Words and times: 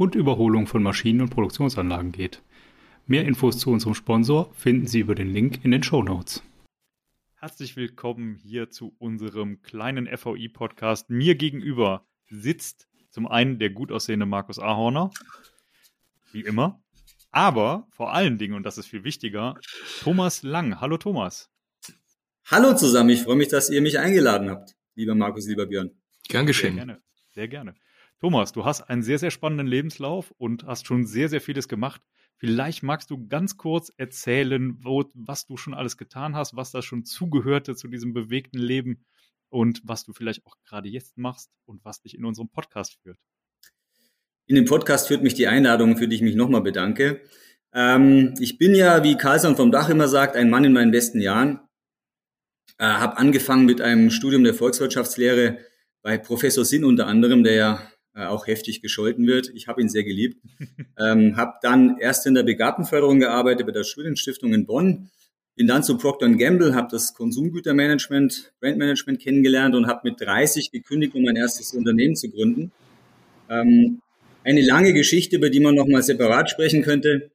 und 0.00 0.14
Überholung 0.14 0.66
von 0.66 0.82
Maschinen 0.82 1.20
und 1.20 1.28
Produktionsanlagen 1.28 2.10
geht. 2.10 2.40
Mehr 3.06 3.26
Infos 3.26 3.58
zu 3.58 3.70
unserem 3.70 3.94
Sponsor 3.94 4.50
finden 4.54 4.86
Sie 4.86 5.00
über 5.00 5.14
den 5.14 5.28
Link 5.28 5.62
in 5.62 5.72
den 5.72 5.82
Show 5.82 6.02
Notes. 6.02 6.42
Herzlich 7.34 7.76
willkommen 7.76 8.34
hier 8.34 8.70
zu 8.70 8.94
unserem 8.98 9.60
kleinen 9.60 10.06
FVI-Podcast. 10.06 11.10
Mir 11.10 11.34
gegenüber 11.34 12.06
sitzt 12.30 12.88
zum 13.10 13.26
einen 13.26 13.58
der 13.58 13.68
gut 13.68 13.92
aussehende 13.92 14.24
Markus 14.24 14.58
Ahorner, 14.58 15.10
wie 16.32 16.40
immer, 16.40 16.82
aber 17.30 17.86
vor 17.90 18.14
allen 18.14 18.38
Dingen, 18.38 18.54
und 18.54 18.62
das 18.62 18.78
ist 18.78 18.86
viel 18.86 19.04
wichtiger, 19.04 19.60
Thomas 20.00 20.42
Lang. 20.42 20.80
Hallo 20.80 20.96
Thomas. 20.96 21.50
Hallo 22.46 22.74
zusammen, 22.74 23.10
ich 23.10 23.20
freue 23.20 23.36
mich, 23.36 23.48
dass 23.48 23.68
ihr 23.68 23.82
mich 23.82 23.98
eingeladen 23.98 24.48
habt, 24.48 24.74
lieber 24.94 25.14
Markus, 25.14 25.46
lieber 25.46 25.66
Björn. 25.66 25.90
Gern 26.26 26.46
geschehen. 26.46 26.76
Sehr 26.76 26.86
gerne, 26.86 27.02
sehr 27.34 27.48
gerne. 27.48 27.74
Thomas, 28.20 28.52
du 28.52 28.66
hast 28.66 28.82
einen 28.82 29.02
sehr, 29.02 29.18
sehr 29.18 29.30
spannenden 29.30 29.66
Lebenslauf 29.66 30.30
und 30.36 30.64
hast 30.64 30.86
schon 30.86 31.06
sehr, 31.06 31.30
sehr 31.30 31.40
vieles 31.40 31.68
gemacht. 31.68 32.02
Vielleicht 32.36 32.82
magst 32.82 33.10
du 33.10 33.26
ganz 33.26 33.56
kurz 33.56 33.90
erzählen, 33.96 34.76
wo, 34.84 35.04
was 35.14 35.46
du 35.46 35.56
schon 35.56 35.72
alles 35.72 35.96
getan 35.96 36.36
hast, 36.36 36.54
was 36.54 36.70
da 36.70 36.82
schon 36.82 37.06
zugehörte 37.06 37.74
zu 37.76 37.88
diesem 37.88 38.12
bewegten 38.12 38.58
Leben 38.58 39.06
und 39.48 39.80
was 39.84 40.04
du 40.04 40.12
vielleicht 40.12 40.44
auch 40.44 40.56
gerade 40.66 40.90
jetzt 40.90 41.16
machst 41.16 41.50
und 41.64 41.82
was 41.82 42.02
dich 42.02 42.14
in 42.14 42.26
unserem 42.26 42.50
Podcast 42.50 42.98
führt. 43.02 43.18
In 44.46 44.54
dem 44.54 44.66
Podcast 44.66 45.08
führt 45.08 45.22
mich 45.22 45.34
die 45.34 45.46
Einladung, 45.46 45.96
für 45.96 46.06
die 46.06 46.16
ich 46.16 46.22
mich 46.22 46.34
nochmal 46.34 46.62
bedanke. 46.62 47.22
Ähm, 47.72 48.34
ich 48.38 48.58
bin 48.58 48.74
ja, 48.74 49.02
wie 49.02 49.16
Carlson 49.16 49.56
vom 49.56 49.72
Dach 49.72 49.88
immer 49.88 50.08
sagt, 50.08 50.36
ein 50.36 50.50
Mann 50.50 50.64
in 50.64 50.74
meinen 50.74 50.90
besten 50.90 51.20
Jahren. 51.20 51.60
Äh, 52.76 52.84
habe 52.84 53.16
angefangen 53.16 53.64
mit 53.64 53.80
einem 53.80 54.10
Studium 54.10 54.44
der 54.44 54.54
Volkswirtschaftslehre 54.54 55.58
bei 56.02 56.18
Professor 56.18 56.66
Sinn 56.66 56.84
unter 56.84 57.06
anderem, 57.06 57.44
der 57.44 57.54
ja 57.54 57.92
äh, 58.14 58.24
auch 58.24 58.46
heftig 58.46 58.82
gescholten 58.82 59.26
wird. 59.26 59.50
Ich 59.54 59.68
habe 59.68 59.80
ihn 59.80 59.88
sehr 59.88 60.04
geliebt. 60.04 60.42
ähm, 60.98 61.36
habe 61.36 61.54
dann 61.62 61.98
erst 61.98 62.26
in 62.26 62.34
der 62.34 62.42
Begabtenförderung 62.42 63.20
gearbeitet 63.20 63.66
bei 63.66 63.72
der 63.72 63.84
Studienstiftung 63.84 64.52
in 64.52 64.66
Bonn. 64.66 65.10
Bin 65.56 65.66
dann 65.66 65.82
zu 65.82 65.98
Procter 65.98 66.28
Gamble, 66.30 66.74
habe 66.74 66.88
das 66.90 67.14
Konsumgütermanagement, 67.14 68.52
Brandmanagement 68.60 69.20
kennengelernt 69.20 69.74
und 69.74 69.86
habe 69.86 70.08
mit 70.10 70.20
30 70.20 70.70
gekündigt, 70.70 71.14
um 71.14 71.22
mein 71.22 71.36
erstes 71.36 71.74
Unternehmen 71.74 72.16
zu 72.16 72.30
gründen. 72.30 72.72
Ähm, 73.48 74.00
eine 74.42 74.62
lange 74.62 74.92
Geschichte, 74.94 75.36
über 75.36 75.50
die 75.50 75.60
man 75.60 75.74
nochmal 75.74 76.02
separat 76.02 76.50
sprechen 76.50 76.82
könnte. 76.82 77.30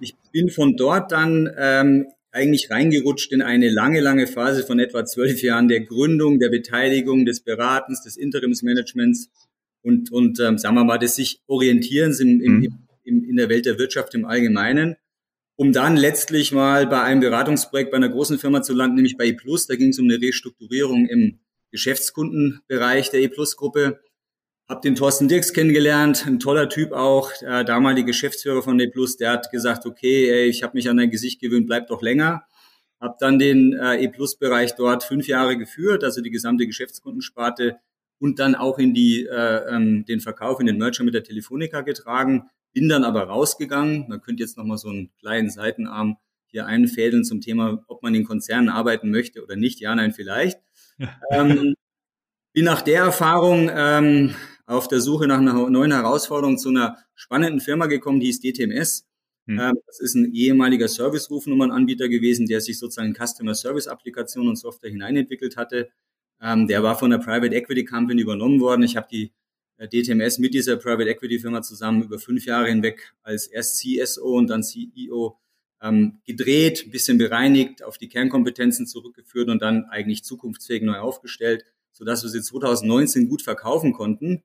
Ich 0.00 0.16
bin 0.32 0.48
von 0.48 0.76
dort 0.76 1.12
dann 1.12 1.50
ähm, 1.58 2.06
eigentlich 2.30 2.70
reingerutscht 2.70 3.32
in 3.32 3.42
eine 3.42 3.68
lange, 3.68 4.00
lange 4.00 4.26
Phase 4.26 4.62
von 4.62 4.78
etwa 4.78 5.04
zwölf 5.04 5.42
Jahren 5.42 5.68
der 5.68 5.80
Gründung, 5.80 6.38
der 6.38 6.50
Beteiligung, 6.50 7.24
des 7.24 7.40
Beratens, 7.40 8.02
des 8.02 8.16
Interimsmanagements 8.16 9.30
und, 9.82 10.10
und 10.12 10.40
ähm, 10.40 10.58
sagen 10.58 10.74
wir 10.74 10.84
mal, 10.84 10.98
des 10.98 11.16
sich 11.16 11.40
Orientierens 11.46 12.20
im, 12.20 12.40
im, 12.40 12.60
mhm. 12.60 12.78
im, 13.04 13.24
in 13.24 13.36
der 13.36 13.48
Welt 13.48 13.66
der 13.66 13.78
Wirtschaft 13.78 14.14
im 14.14 14.24
Allgemeinen, 14.24 14.96
um 15.56 15.72
dann 15.72 15.96
letztlich 15.96 16.52
mal 16.52 16.86
bei 16.86 17.02
einem 17.02 17.20
Beratungsprojekt 17.20 17.90
bei 17.90 17.96
einer 17.96 18.08
großen 18.08 18.38
Firma 18.38 18.62
zu 18.62 18.74
landen, 18.74 18.96
nämlich 18.96 19.16
bei 19.16 19.26
E+. 19.26 19.36
Da 19.68 19.76
ging 19.76 19.90
es 19.90 19.98
um 19.98 20.04
eine 20.04 20.20
Restrukturierung 20.20 21.06
im 21.06 21.38
Geschäftskundenbereich 21.70 23.10
der 23.10 23.20
E-Plus-Gruppe 23.20 24.00
hab 24.68 24.82
den 24.82 24.96
Thorsten 24.96 25.28
Dirks 25.28 25.54
kennengelernt, 25.54 26.26
ein 26.26 26.38
toller 26.38 26.68
Typ 26.68 26.92
auch, 26.92 27.32
der 27.40 27.64
damalige 27.64 28.08
Geschäftsführer 28.08 28.62
von 28.62 28.76
D 28.76 28.88
Plus, 28.88 29.16
der 29.16 29.30
hat 29.30 29.50
gesagt, 29.50 29.86
okay, 29.86 30.30
ey, 30.30 30.44
ich 30.46 30.62
habe 30.62 30.76
mich 30.76 30.90
an 30.90 30.98
dein 30.98 31.10
Gesicht 31.10 31.40
gewöhnt, 31.40 31.66
bleib 31.66 31.86
doch 31.86 32.02
länger. 32.02 32.44
Hab 33.00 33.18
dann 33.18 33.38
den 33.38 33.72
äh, 33.72 34.02
E-Plus-Bereich 34.04 34.74
dort 34.74 35.04
fünf 35.04 35.26
Jahre 35.26 35.56
geführt, 35.56 36.04
also 36.04 36.20
die 36.20 36.30
gesamte 36.30 36.66
Geschäftskundensparte 36.66 37.78
und 38.18 38.38
dann 38.38 38.54
auch 38.54 38.78
in 38.78 38.94
die, 38.94 39.26
äh, 39.26 39.74
ähm, 39.74 40.04
den 40.04 40.20
Verkauf 40.20 40.60
in 40.60 40.66
den 40.66 40.78
Merger 40.78 41.04
mit 41.04 41.14
der 41.14 41.22
Telefonica 41.22 41.82
getragen. 41.82 42.48
Bin 42.72 42.88
dann 42.88 43.04
aber 43.04 43.24
rausgegangen. 43.24 44.06
Man 44.08 44.20
könnte 44.20 44.42
jetzt 44.42 44.56
nochmal 44.56 44.78
so 44.78 44.88
einen 44.88 45.10
kleinen 45.20 45.50
Seitenarm 45.50 46.16
hier 46.46 46.66
einfädeln 46.66 47.24
zum 47.24 47.40
Thema, 47.40 47.84
ob 47.88 48.02
man 48.02 48.14
in 48.14 48.24
Konzernen 48.24 48.68
arbeiten 48.68 49.10
möchte 49.10 49.42
oder 49.42 49.56
nicht. 49.56 49.80
Ja, 49.80 49.94
nein, 49.94 50.12
vielleicht. 50.12 50.58
ähm, 51.30 51.74
bin 52.52 52.64
nach 52.64 52.82
der 52.82 53.04
Erfahrung 53.04 53.70
ähm, 53.72 54.34
auf 54.66 54.88
der 54.88 55.00
Suche 55.00 55.26
nach 55.26 55.38
einer 55.38 55.70
neuen 55.70 55.92
Herausforderung 55.92 56.58
zu 56.58 56.70
einer 56.70 56.96
spannenden 57.14 57.60
Firma 57.60 57.86
gekommen, 57.86 58.20
die 58.20 58.26
hieß 58.26 58.40
DTMS. 58.40 59.06
Hm. 59.46 59.58
Ähm, 59.58 59.74
das 59.86 60.00
ist 60.00 60.14
ein 60.14 60.32
ehemaliger 60.34 60.88
Service-Rufnummernanbieter 60.88 62.08
gewesen, 62.08 62.46
der 62.46 62.60
sich 62.60 62.78
sozusagen 62.78 63.14
in 63.14 63.26
Customer 63.26 63.54
Service 63.54 63.88
Applikationen 63.88 64.50
und 64.50 64.56
Software 64.56 64.90
hineinentwickelt 64.90 65.56
hatte. 65.56 65.90
Ähm, 66.40 66.66
der 66.66 66.82
war 66.82 66.98
von 66.98 67.10
der 67.10 67.18
Private 67.18 67.54
Equity 67.54 67.84
Company 67.84 68.22
übernommen 68.22 68.60
worden. 68.60 68.82
Ich 68.82 68.96
habe 68.96 69.08
die 69.10 69.32
äh, 69.76 69.88
DTMS 69.88 70.38
mit 70.38 70.54
dieser 70.54 70.76
Private 70.76 71.08
Equity 71.08 71.38
Firma 71.38 71.62
zusammen 71.62 72.02
über 72.02 72.18
fünf 72.18 72.46
Jahre 72.46 72.68
hinweg 72.68 73.12
als 73.22 73.46
erst 73.46 73.78
CSO 73.78 74.36
und 74.36 74.48
dann 74.48 74.62
CEO 74.62 75.38
ähm, 75.82 76.20
gedreht, 76.24 76.84
ein 76.86 76.90
bisschen 76.90 77.18
bereinigt, 77.18 77.82
auf 77.82 77.98
die 77.98 78.08
Kernkompetenzen 78.08 78.86
zurückgeführt 78.86 79.48
und 79.48 79.62
dann 79.62 79.84
eigentlich 79.86 80.24
zukunftsfähig 80.24 80.82
neu 80.82 80.98
aufgestellt, 80.98 81.64
sodass 81.92 82.22
wir 82.22 82.30
sie 82.30 82.42
2019 82.42 83.28
gut 83.28 83.42
verkaufen 83.42 83.92
konnten 83.92 84.42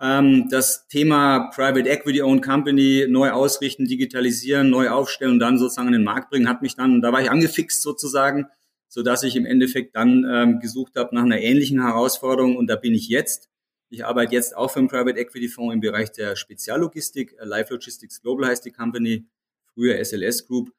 ähm, 0.00 0.48
das 0.50 0.88
Thema 0.88 1.50
Private 1.54 1.88
Equity 1.88 2.22
Owned 2.22 2.44
Company 2.44 3.06
neu 3.08 3.30
ausrichten, 3.30 3.86
digitalisieren, 3.86 4.70
neu 4.70 4.90
aufstellen 4.90 5.32
und 5.32 5.38
dann 5.38 5.58
sozusagen 5.58 5.88
in 5.88 5.94
den 5.94 6.04
Markt 6.04 6.30
bringen, 6.30 6.48
hat 6.48 6.62
mich 6.62 6.76
dann, 6.76 7.00
da 7.00 7.12
war 7.12 7.22
ich 7.22 7.30
angefixt 7.30 7.82
sozusagen, 7.82 8.46
so 8.94 9.02
dass 9.02 9.24
ich 9.24 9.34
im 9.34 9.44
Endeffekt 9.44 9.96
dann 9.96 10.24
ähm, 10.24 10.60
gesucht 10.60 10.92
habe 10.94 11.12
nach 11.16 11.24
einer 11.24 11.40
ähnlichen 11.40 11.82
Herausforderung 11.82 12.56
und 12.56 12.68
da 12.68 12.76
bin 12.76 12.94
ich 12.94 13.08
jetzt. 13.08 13.50
Ich 13.90 14.04
arbeite 14.04 14.32
jetzt 14.36 14.56
auch 14.56 14.70
für 14.70 14.78
einen 14.78 14.86
Private 14.86 15.18
Equity 15.18 15.48
Fonds 15.48 15.74
im 15.74 15.80
Bereich 15.80 16.12
der 16.12 16.36
Speziallogistik. 16.36 17.34
Äh, 17.40 17.44
Life 17.44 17.72
Logistics 17.72 18.22
Global 18.22 18.48
heißt 18.48 18.64
die 18.64 18.70
Company, 18.70 19.26
früher 19.74 19.96
SLS 19.98 20.46
Group. 20.46 20.70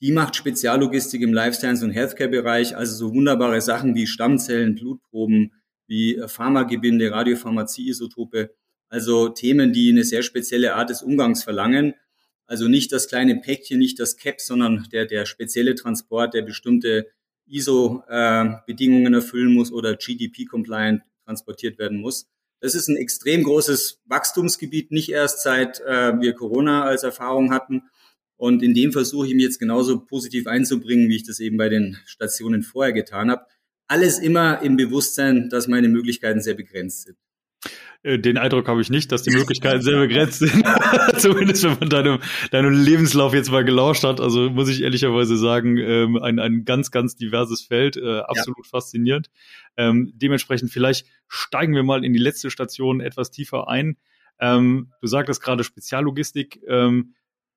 Die 0.00 0.10
macht 0.10 0.34
Speziallogistik 0.34 1.22
im 1.22 1.32
Life 1.32 1.58
Science 1.58 1.84
und 1.84 1.92
Healthcare 1.92 2.28
Bereich, 2.28 2.76
also 2.76 2.92
so 2.96 3.14
wunderbare 3.14 3.60
Sachen 3.60 3.94
wie 3.94 4.08
Stammzellen, 4.08 4.74
Blutproben, 4.74 5.52
wie 5.86 6.16
äh, 6.16 6.26
Pharmagebinde, 6.26 7.12
Radiopharmazie-Isotope. 7.12 8.50
Also 8.88 9.28
Themen, 9.28 9.72
die 9.72 9.90
eine 9.90 10.02
sehr 10.02 10.24
spezielle 10.24 10.74
Art 10.74 10.90
des 10.90 11.02
Umgangs 11.02 11.44
verlangen. 11.44 11.94
Also 12.46 12.66
nicht 12.66 12.90
das 12.90 13.06
kleine 13.06 13.36
Päckchen, 13.36 13.78
nicht 13.78 14.00
das 14.00 14.16
CAP, 14.16 14.40
sondern 14.40 14.88
der, 14.90 15.06
der 15.06 15.24
spezielle 15.24 15.76
Transport, 15.76 16.34
der 16.34 16.42
bestimmte 16.42 17.06
ISO-Bedingungen 17.50 19.12
äh, 19.12 19.16
erfüllen 19.16 19.52
muss 19.52 19.72
oder 19.72 19.96
GDP-compliant 19.96 21.02
transportiert 21.24 21.78
werden 21.78 22.00
muss. 22.00 22.28
Das 22.60 22.74
ist 22.74 22.88
ein 22.88 22.96
extrem 22.96 23.42
großes 23.42 24.00
Wachstumsgebiet, 24.04 24.92
nicht 24.92 25.10
erst 25.10 25.42
seit 25.42 25.80
äh, 25.80 26.20
wir 26.20 26.34
Corona 26.34 26.84
als 26.84 27.02
Erfahrung 27.02 27.52
hatten. 27.52 27.84
Und 28.36 28.62
in 28.62 28.74
dem 28.74 28.92
versuche 28.92 29.26
ich 29.26 29.34
mich 29.34 29.44
jetzt 29.44 29.58
genauso 29.58 30.00
positiv 30.00 30.46
einzubringen, 30.46 31.08
wie 31.08 31.16
ich 31.16 31.26
das 31.26 31.40
eben 31.40 31.56
bei 31.56 31.68
den 31.68 31.98
Stationen 32.06 32.62
vorher 32.62 32.92
getan 32.92 33.30
habe. 33.30 33.46
Alles 33.86 34.18
immer 34.18 34.62
im 34.62 34.76
Bewusstsein, 34.76 35.48
dass 35.50 35.68
meine 35.68 35.88
Möglichkeiten 35.88 36.40
sehr 36.40 36.54
begrenzt 36.54 37.02
sind. 37.02 37.18
Äh, 38.02 38.18
den 38.18 38.38
Eindruck 38.38 38.68
habe 38.68 38.80
ich 38.80 38.90
nicht, 38.90 39.12
dass 39.12 39.22
die 39.22 39.30
Möglichkeiten 39.30 39.82
sehr 39.82 39.98
begrenzt 39.98 40.38
sind. 40.38 40.64
Zumindest 41.18 41.64
wenn 41.64 41.78
man 41.78 41.90
deinem, 41.90 42.18
deinem 42.50 42.72
Lebenslauf 42.72 43.34
jetzt 43.34 43.50
mal 43.50 43.64
gelauscht 43.64 44.04
hat. 44.04 44.20
Also 44.20 44.50
muss 44.50 44.68
ich 44.68 44.82
ehrlicherweise 44.82 45.36
sagen, 45.36 45.76
ähm, 45.76 46.16
ein, 46.16 46.38
ein 46.38 46.64
ganz, 46.64 46.90
ganz 46.90 47.16
diverses 47.16 47.62
Feld, 47.62 47.96
äh, 47.96 48.20
absolut 48.20 48.64
ja. 48.64 48.70
faszinierend. 48.70 49.30
Ähm, 49.76 50.12
dementsprechend 50.14 50.70
vielleicht 50.70 51.06
steigen 51.28 51.74
wir 51.74 51.82
mal 51.82 52.04
in 52.04 52.12
die 52.12 52.18
letzte 52.18 52.50
Station 52.50 53.00
etwas 53.00 53.30
tiefer 53.30 53.68
ein. 53.68 53.96
Ähm, 54.38 54.92
du 55.00 55.06
sagtest 55.06 55.42
gerade 55.42 55.64
Speziallogistik. 55.64 56.60
Ähm, 56.66 57.14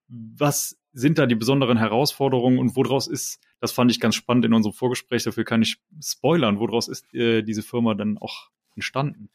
was 0.07 0.77
sind 0.91 1.17
da 1.17 1.25
die 1.25 1.35
besonderen 1.35 1.77
Herausforderungen 1.77 2.59
und 2.59 2.75
woraus 2.75 3.07
ist, 3.07 3.39
das 3.59 3.71
fand 3.71 3.89
ich 3.89 3.99
ganz 3.99 4.15
spannend 4.15 4.45
in 4.45 4.53
unserem 4.53 4.73
Vorgespräch, 4.73 5.23
dafür 5.23 5.43
kann 5.43 5.61
ich 5.61 5.77
spoilern, 6.01 6.59
woraus 6.59 6.87
ist 6.87 7.11
äh, 7.13 7.41
diese 7.41 7.63
Firma 7.63 7.95
dann 7.95 8.17
auch 8.17 8.49
entstanden? 8.75 9.29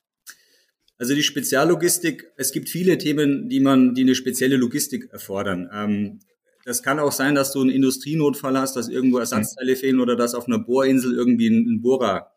Also 0.99 1.15
die 1.15 1.23
Speziallogistik, 1.23 2.33
es 2.37 2.53
gibt 2.53 2.69
viele 2.69 2.99
Themen, 2.99 3.49
die 3.49 3.61
man, 3.61 3.95
die 3.95 4.03
eine 4.03 4.17
spezielle 4.17 4.57
Logistik 4.57 5.09
erfordern. 5.13 5.71
Ähm, 5.73 6.21
das 6.65 6.83
kann 6.83 6.99
auch 6.99 7.13
sein, 7.13 7.35
dass 7.35 7.53
du 7.53 7.61
einen 7.63 7.71
Industrienotfall 7.71 8.59
hast, 8.59 8.75
dass 8.77 8.89
irgendwo 8.89 9.19
Ersatzteile 9.19 9.77
fehlen 9.77 10.01
oder 10.01 10.17
dass 10.17 10.35
auf 10.35 10.49
einer 10.49 10.59
Bohrinsel 10.59 11.15
irgendwie 11.15 11.49
ein, 11.49 11.67
ein 11.67 11.81
Bohrer 11.81 12.33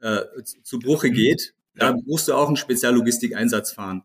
äh, 0.00 0.22
zu 0.62 0.78
Bruche 0.78 1.10
geht. 1.10 1.54
Da 1.74 1.96
musst 2.06 2.28
du 2.28 2.34
auch 2.34 2.46
einen 2.46 2.56
Speziallogistikeinsatz 2.56 3.72
fahren. 3.72 4.04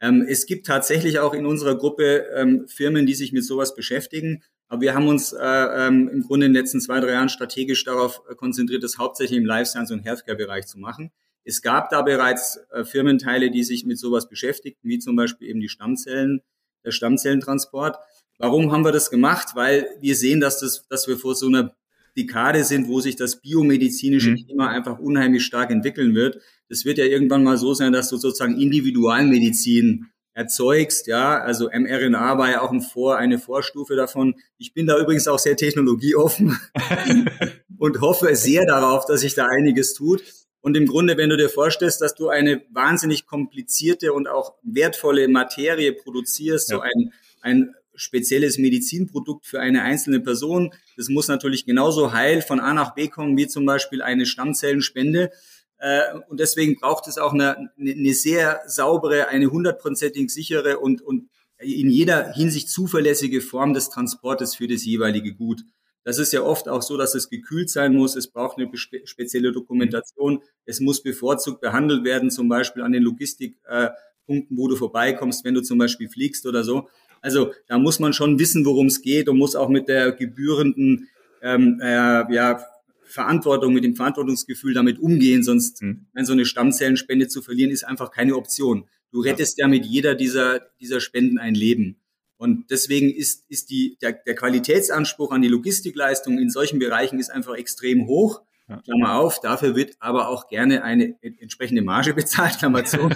Ähm, 0.00 0.24
es 0.28 0.46
gibt 0.46 0.66
tatsächlich 0.66 1.18
auch 1.18 1.34
in 1.34 1.46
unserer 1.46 1.76
Gruppe 1.76 2.26
ähm, 2.34 2.66
Firmen, 2.68 3.06
die 3.06 3.14
sich 3.14 3.32
mit 3.32 3.44
sowas 3.44 3.74
beschäftigen. 3.74 4.44
Aber 4.68 4.82
wir 4.82 4.94
haben 4.94 5.08
uns 5.08 5.32
äh, 5.32 5.38
ähm, 5.42 6.08
im 6.08 6.22
Grunde 6.22 6.46
in 6.46 6.52
den 6.52 6.62
letzten 6.62 6.80
zwei, 6.80 7.00
drei 7.00 7.12
Jahren 7.12 7.28
strategisch 7.28 7.84
darauf 7.84 8.22
konzentriert, 8.36 8.84
das 8.84 8.98
hauptsächlich 8.98 9.38
im 9.38 9.46
Life 9.46 9.70
Science 9.70 9.90
und 9.90 10.04
Healthcare-Bereich 10.04 10.66
zu 10.66 10.78
machen. 10.78 11.10
Es 11.48 11.62
gab 11.62 11.88
da 11.88 12.02
bereits 12.02 12.60
äh, 12.72 12.84
Firmenteile, 12.84 13.50
die 13.50 13.64
sich 13.64 13.86
mit 13.86 13.98
sowas 13.98 14.28
beschäftigten, 14.28 14.86
wie 14.86 14.98
zum 14.98 15.16
Beispiel 15.16 15.48
eben 15.48 15.60
die 15.60 15.70
Stammzellen, 15.70 16.42
der 16.84 16.90
Stammzellentransport. 16.90 17.96
Warum 18.36 18.70
haben 18.70 18.84
wir 18.84 18.92
das 18.92 19.10
gemacht? 19.10 19.52
Weil 19.54 19.88
wir 19.98 20.14
sehen, 20.14 20.40
dass, 20.40 20.60
das, 20.60 20.86
dass 20.90 21.08
wir 21.08 21.16
vor 21.16 21.34
so 21.34 21.46
einer 21.46 21.74
Dekade 22.18 22.64
sind, 22.64 22.86
wo 22.86 23.00
sich 23.00 23.16
das 23.16 23.40
biomedizinische 23.40 24.32
mhm. 24.32 24.46
Thema 24.46 24.68
einfach 24.68 24.98
unheimlich 24.98 25.42
stark 25.42 25.70
entwickeln 25.70 26.14
wird. 26.14 26.38
Das 26.68 26.84
wird 26.84 26.98
ja 26.98 27.06
irgendwann 27.06 27.44
mal 27.44 27.56
so 27.56 27.72
sein, 27.72 27.94
dass 27.94 28.10
du 28.10 28.18
sozusagen 28.18 28.60
Individualmedizin 28.60 30.04
erzeugst, 30.34 31.06
ja, 31.06 31.40
also 31.40 31.70
mRNA 31.72 32.36
war 32.36 32.50
ja 32.50 32.60
auch 32.60 32.72
ein 32.72 32.82
Vor, 32.82 33.16
eine 33.16 33.38
Vorstufe 33.38 33.96
davon. 33.96 34.34
Ich 34.58 34.74
bin 34.74 34.86
da 34.86 35.00
übrigens 35.00 35.26
auch 35.26 35.38
sehr 35.38 35.56
technologieoffen 35.56 36.58
und 37.78 38.02
hoffe 38.02 38.36
sehr 38.36 38.66
darauf, 38.66 39.06
dass 39.06 39.22
sich 39.22 39.34
da 39.34 39.46
einiges 39.46 39.94
tut. 39.94 40.22
Und 40.60 40.76
im 40.76 40.86
Grunde, 40.86 41.16
wenn 41.16 41.30
du 41.30 41.36
dir 41.36 41.48
vorstellst, 41.48 42.00
dass 42.00 42.14
du 42.14 42.28
eine 42.28 42.62
wahnsinnig 42.70 43.26
komplizierte 43.26 44.12
und 44.12 44.28
auch 44.28 44.54
wertvolle 44.62 45.28
Materie 45.28 45.92
produzierst, 45.92 46.70
ja. 46.70 46.76
so 46.76 46.82
ein, 46.82 47.12
ein 47.40 47.74
spezielles 47.94 48.58
Medizinprodukt 48.58 49.46
für 49.46 49.60
eine 49.60 49.82
einzelne 49.82 50.20
Person, 50.20 50.72
das 50.96 51.08
muss 51.08 51.28
natürlich 51.28 51.66
genauso 51.66 52.12
heil 52.12 52.42
von 52.42 52.60
A 52.60 52.74
nach 52.74 52.94
B 52.94 53.08
kommen, 53.08 53.36
wie 53.36 53.46
zum 53.46 53.66
Beispiel 53.66 54.02
eine 54.02 54.26
Stammzellenspende. 54.26 55.30
Äh, 55.78 56.00
und 56.28 56.40
deswegen 56.40 56.76
braucht 56.76 57.06
es 57.06 57.18
auch 57.18 57.32
eine, 57.32 57.70
eine 57.78 58.14
sehr 58.14 58.62
saubere, 58.66 59.28
eine 59.28 59.50
hundertprozentig 59.50 60.30
sichere 60.30 60.78
und, 60.78 61.02
und 61.02 61.28
in 61.60 61.90
jeder 61.90 62.32
Hinsicht 62.32 62.68
zuverlässige 62.68 63.40
Form 63.40 63.74
des 63.74 63.90
Transportes 63.90 64.54
für 64.54 64.68
das 64.68 64.84
jeweilige 64.84 65.34
Gut. 65.34 65.62
Das 66.08 66.16
ist 66.16 66.32
ja 66.32 66.40
oft 66.40 66.70
auch 66.70 66.80
so, 66.80 66.96
dass 66.96 67.14
es 67.14 67.28
gekühlt 67.28 67.68
sein 67.68 67.94
muss. 67.94 68.16
Es 68.16 68.28
braucht 68.28 68.56
eine 68.56 68.70
spezielle 69.04 69.52
Dokumentation. 69.52 70.42
Es 70.64 70.80
muss 70.80 71.02
bevorzugt 71.02 71.60
behandelt 71.60 72.02
werden, 72.02 72.30
zum 72.30 72.48
Beispiel 72.48 72.82
an 72.82 72.92
den 72.92 73.02
Logistikpunkten, 73.02 74.56
wo 74.56 74.68
du 74.68 74.76
vorbeikommst, 74.76 75.44
wenn 75.44 75.52
du 75.52 75.60
zum 75.60 75.76
Beispiel 75.76 76.08
fliegst 76.08 76.46
oder 76.46 76.64
so. 76.64 76.88
Also 77.20 77.52
da 77.66 77.78
muss 77.78 78.00
man 78.00 78.14
schon 78.14 78.38
wissen, 78.38 78.64
worum 78.64 78.86
es 78.86 79.02
geht 79.02 79.28
und 79.28 79.36
muss 79.36 79.54
auch 79.54 79.68
mit 79.68 79.86
der 79.86 80.12
gebührenden 80.12 81.08
ähm, 81.42 81.78
äh, 81.82 82.34
ja, 82.34 82.64
Verantwortung, 83.02 83.74
mit 83.74 83.84
dem 83.84 83.94
Verantwortungsgefühl 83.94 84.72
damit 84.72 84.98
umgehen, 85.00 85.42
sonst 85.42 85.82
mhm. 85.82 86.06
so 86.22 86.32
eine 86.32 86.46
Stammzellenspende 86.46 87.28
zu 87.28 87.42
verlieren, 87.42 87.70
ist 87.70 87.84
einfach 87.84 88.10
keine 88.12 88.34
Option. 88.34 88.88
Du 89.12 89.20
rettest 89.20 89.58
ja, 89.58 89.66
ja 89.66 89.68
mit 89.68 89.84
jeder 89.84 90.14
dieser, 90.14 90.60
dieser 90.80 91.00
Spenden 91.00 91.38
ein 91.38 91.54
Leben. 91.54 92.00
Und 92.38 92.70
deswegen 92.70 93.10
ist, 93.10 93.44
ist 93.50 93.68
die, 93.68 93.98
der, 94.00 94.12
der 94.12 94.34
Qualitätsanspruch 94.34 95.32
an 95.32 95.42
die 95.42 95.48
Logistikleistung 95.48 96.38
in 96.38 96.50
solchen 96.50 96.78
Bereichen 96.78 97.18
ist 97.18 97.30
einfach 97.30 97.56
extrem 97.56 98.06
hoch. 98.06 98.42
Klammer 98.84 99.18
auf, 99.18 99.40
dafür 99.40 99.74
wird 99.74 99.96
aber 99.98 100.28
auch 100.28 100.48
gerne 100.48 100.84
eine 100.84 101.16
entsprechende 101.22 101.82
Marge 101.82 102.14
bezahlt, 102.14 102.58
Klammer 102.58 102.84
zu. 102.84 103.08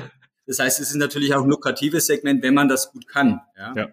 Das 0.47 0.59
heißt, 0.59 0.81
es 0.81 0.91
ist 0.91 0.97
natürlich 0.97 1.35
auch 1.35 1.43
ein 1.43 1.49
lukratives 1.49 2.07
Segment, 2.07 2.43
wenn 2.43 2.55
man 2.55 2.69
das 2.69 2.91
gut 2.91 3.07
kann. 3.07 3.41
Ja? 3.57 3.75
ja. 3.77 3.89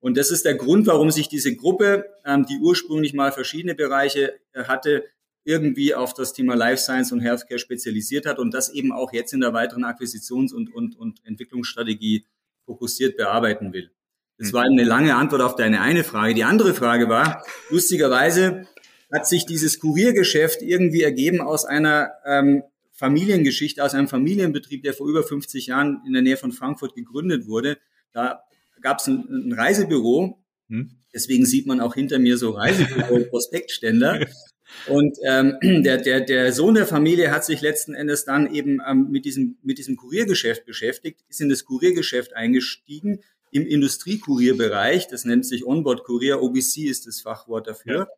Und 0.00 0.16
das 0.16 0.30
ist 0.30 0.44
der 0.44 0.54
Grund, 0.54 0.86
warum 0.86 1.10
sich 1.10 1.28
diese 1.28 1.54
Gruppe, 1.54 2.06
ähm, 2.24 2.46
die 2.46 2.58
ursprünglich 2.58 3.14
mal 3.14 3.32
verschiedene 3.32 3.74
Bereiche 3.74 4.34
äh, 4.52 4.64
hatte, 4.64 5.04
irgendwie 5.44 5.94
auf 5.94 6.14
das 6.14 6.32
Thema 6.32 6.54
Life 6.54 6.82
Science 6.82 7.12
und 7.12 7.20
Healthcare 7.20 7.58
spezialisiert 7.58 8.26
hat 8.26 8.38
und 8.38 8.52
das 8.52 8.70
eben 8.70 8.92
auch 8.92 9.12
jetzt 9.12 9.32
in 9.32 9.40
der 9.40 9.52
weiteren 9.52 9.84
Akquisitions- 9.84 10.54
und, 10.54 10.74
und, 10.74 10.96
und 10.96 11.24
Entwicklungsstrategie 11.24 12.26
fokussiert 12.64 13.16
bearbeiten 13.16 13.72
will. 13.72 13.90
Das 14.38 14.52
war 14.52 14.62
eine 14.62 14.84
lange 14.84 15.14
Antwort 15.14 15.42
auf 15.42 15.54
deine 15.54 15.80
eine 15.80 16.02
Frage. 16.02 16.34
Die 16.34 16.44
andere 16.44 16.74
Frage 16.74 17.08
war, 17.08 17.44
lustigerweise 17.70 18.66
hat 19.12 19.28
sich 19.28 19.46
dieses 19.46 19.78
Kuriergeschäft 19.78 20.60
irgendwie 20.60 21.02
ergeben 21.02 21.40
aus 21.40 21.64
einer 21.64 22.10
ähm, 22.26 22.64
Familiengeschichte, 22.92 23.82
aus 23.82 23.94
einem 23.94 24.08
Familienbetrieb, 24.08 24.82
der 24.82 24.92
vor 24.92 25.08
über 25.08 25.22
50 25.22 25.68
Jahren 25.68 26.02
in 26.06 26.12
der 26.12 26.22
Nähe 26.22 26.36
von 26.36 26.52
Frankfurt 26.52 26.94
gegründet 26.94 27.46
wurde. 27.46 27.78
Da 28.12 28.42
gab 28.80 28.98
es 28.98 29.06
ein, 29.06 29.24
ein, 29.28 29.52
Reisebüro, 29.52 30.42
hm. 30.68 30.90
deswegen 31.12 31.46
sieht 31.46 31.66
man 31.66 31.80
auch 31.80 31.94
hinter 31.94 32.18
mir 32.18 32.36
so 32.36 32.50
Reisebüro-Prospektständer. 32.50 34.26
Und 34.88 35.16
ähm, 35.24 35.58
der, 35.84 35.98
der, 35.98 36.22
der 36.22 36.52
Sohn 36.52 36.74
der 36.74 36.86
Familie 36.86 37.30
hat 37.30 37.44
sich 37.44 37.60
letzten 37.60 37.94
Endes 37.94 38.24
dann 38.24 38.52
eben 38.52 38.80
ähm, 38.88 39.08
mit, 39.10 39.24
diesem, 39.24 39.58
mit 39.62 39.78
diesem 39.78 39.96
Kuriergeschäft 39.96 40.64
beschäftigt, 40.64 41.20
ist 41.28 41.40
in 41.40 41.48
das 41.48 41.64
Kuriergeschäft 41.64 42.34
eingestiegen 42.34 43.20
im 43.54 43.66
Industriekurierbereich. 43.66 45.06
Das 45.06 45.24
nennt 45.24 45.46
sich 45.46 45.64
Onboard-Kurier. 45.64 46.42
OBC 46.42 46.88
ist 46.88 47.06
das 47.06 47.20
Fachwort 47.20 47.68
dafür. 47.68 48.08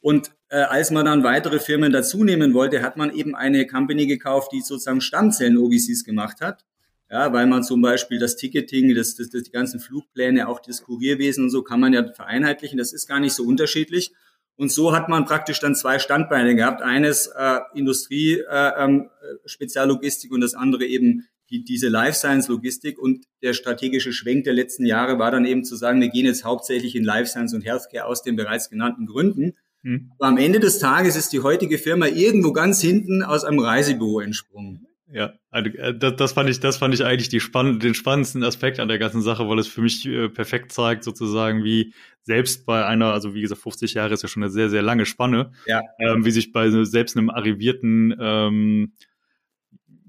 Und 0.00 0.32
äh, 0.48 0.56
als 0.56 0.90
man 0.90 1.06
dann 1.06 1.22
weitere 1.22 1.60
Firmen 1.60 1.92
dazu 1.92 2.24
nehmen 2.24 2.54
wollte, 2.54 2.82
hat 2.82 2.96
man 2.96 3.14
eben 3.14 3.36
eine 3.36 3.68
Company 3.68 4.06
gekauft, 4.06 4.50
die 4.52 4.60
sozusagen 4.60 5.00
Stammzellen-OBCs 5.00 6.04
gemacht 6.04 6.40
hat. 6.40 6.64
Ja, 7.08 7.32
weil 7.32 7.46
man 7.46 7.62
zum 7.62 7.82
Beispiel 7.82 8.18
das 8.18 8.34
Ticketing, 8.34 8.92
das, 8.96 9.14
das, 9.14 9.30
das, 9.30 9.44
die 9.44 9.52
ganzen 9.52 9.78
Flugpläne, 9.78 10.48
auch 10.48 10.58
das 10.58 10.82
Kurierwesen 10.82 11.44
und 11.44 11.50
so 11.50 11.62
kann 11.62 11.78
man 11.78 11.92
ja 11.92 12.12
vereinheitlichen. 12.12 12.76
Das 12.76 12.92
ist 12.92 13.06
gar 13.06 13.20
nicht 13.20 13.34
so 13.34 13.44
unterschiedlich. 13.44 14.12
Und 14.56 14.72
so 14.72 14.92
hat 14.92 15.08
man 15.08 15.24
praktisch 15.24 15.60
dann 15.60 15.76
zwei 15.76 16.00
Standbeine 16.00 16.56
gehabt. 16.56 16.82
Eines 16.82 17.28
äh, 17.28 17.60
Industrie, 17.74 18.40
äh, 18.40 18.72
ähm, 18.76 19.10
Speziallogistik 19.46 20.32
und 20.32 20.40
das 20.40 20.54
andere 20.54 20.84
eben 20.84 21.28
die, 21.54 21.64
diese 21.64 21.88
Life 21.88 22.18
Science 22.18 22.48
Logistik. 22.48 22.98
Und 22.98 23.24
der 23.42 23.52
strategische 23.52 24.12
Schwenk 24.12 24.44
der 24.44 24.52
letzten 24.52 24.86
Jahre 24.86 25.18
war 25.18 25.30
dann 25.30 25.44
eben 25.44 25.64
zu 25.64 25.76
sagen, 25.76 26.00
wir 26.00 26.08
gehen 26.08 26.26
jetzt 26.26 26.44
hauptsächlich 26.44 26.96
in 26.96 27.04
Life 27.04 27.30
Science 27.30 27.54
und 27.54 27.64
Healthcare 27.64 28.06
aus 28.06 28.22
den 28.22 28.36
bereits 28.36 28.70
genannten 28.70 29.06
Gründen. 29.06 29.54
Hm. 29.82 30.10
Aber 30.18 30.28
am 30.28 30.38
Ende 30.38 30.60
des 30.60 30.78
Tages 30.78 31.16
ist 31.16 31.32
die 31.32 31.40
heutige 31.40 31.78
Firma 31.78 32.06
irgendwo 32.06 32.52
ganz 32.52 32.80
hinten 32.80 33.22
aus 33.22 33.44
einem 33.44 33.60
Reisebüro 33.60 34.20
entsprungen. 34.20 34.86
Ja, 35.12 35.34
also, 35.50 35.70
äh, 35.70 35.96
das, 35.96 36.16
das 36.16 36.32
fand 36.32 36.48
ich, 36.48 36.60
das 36.60 36.78
fand 36.78 36.94
ich 36.94 37.04
eigentlich 37.04 37.28
die 37.28 37.38
spann 37.38 37.78
den 37.78 37.94
spannendsten 37.94 38.42
Aspekt 38.42 38.80
an 38.80 38.88
der 38.88 38.98
ganzen 38.98 39.22
Sache, 39.22 39.48
weil 39.48 39.58
es 39.58 39.68
für 39.68 39.82
mich 39.82 40.06
äh, 40.06 40.28
perfekt 40.28 40.72
zeigt, 40.72 41.04
sozusagen, 41.04 41.62
wie 41.62 41.92
selbst 42.22 42.64
bei 42.66 42.84
einer, 42.84 43.12
also 43.12 43.34
wie 43.34 43.42
gesagt, 43.42 43.60
50 43.60 43.94
Jahre 43.94 44.14
ist 44.14 44.22
ja 44.22 44.28
schon 44.28 44.42
eine 44.42 44.50
sehr, 44.50 44.70
sehr 44.70 44.82
lange 44.82 45.04
Spanne, 45.04 45.52
ja. 45.66 45.82
ähm, 46.00 46.24
wie 46.24 46.30
sich 46.30 46.52
bei 46.52 46.68
selbst 46.84 47.16
einem 47.16 47.30
arrivierten 47.30 48.16
ähm, 48.18 48.92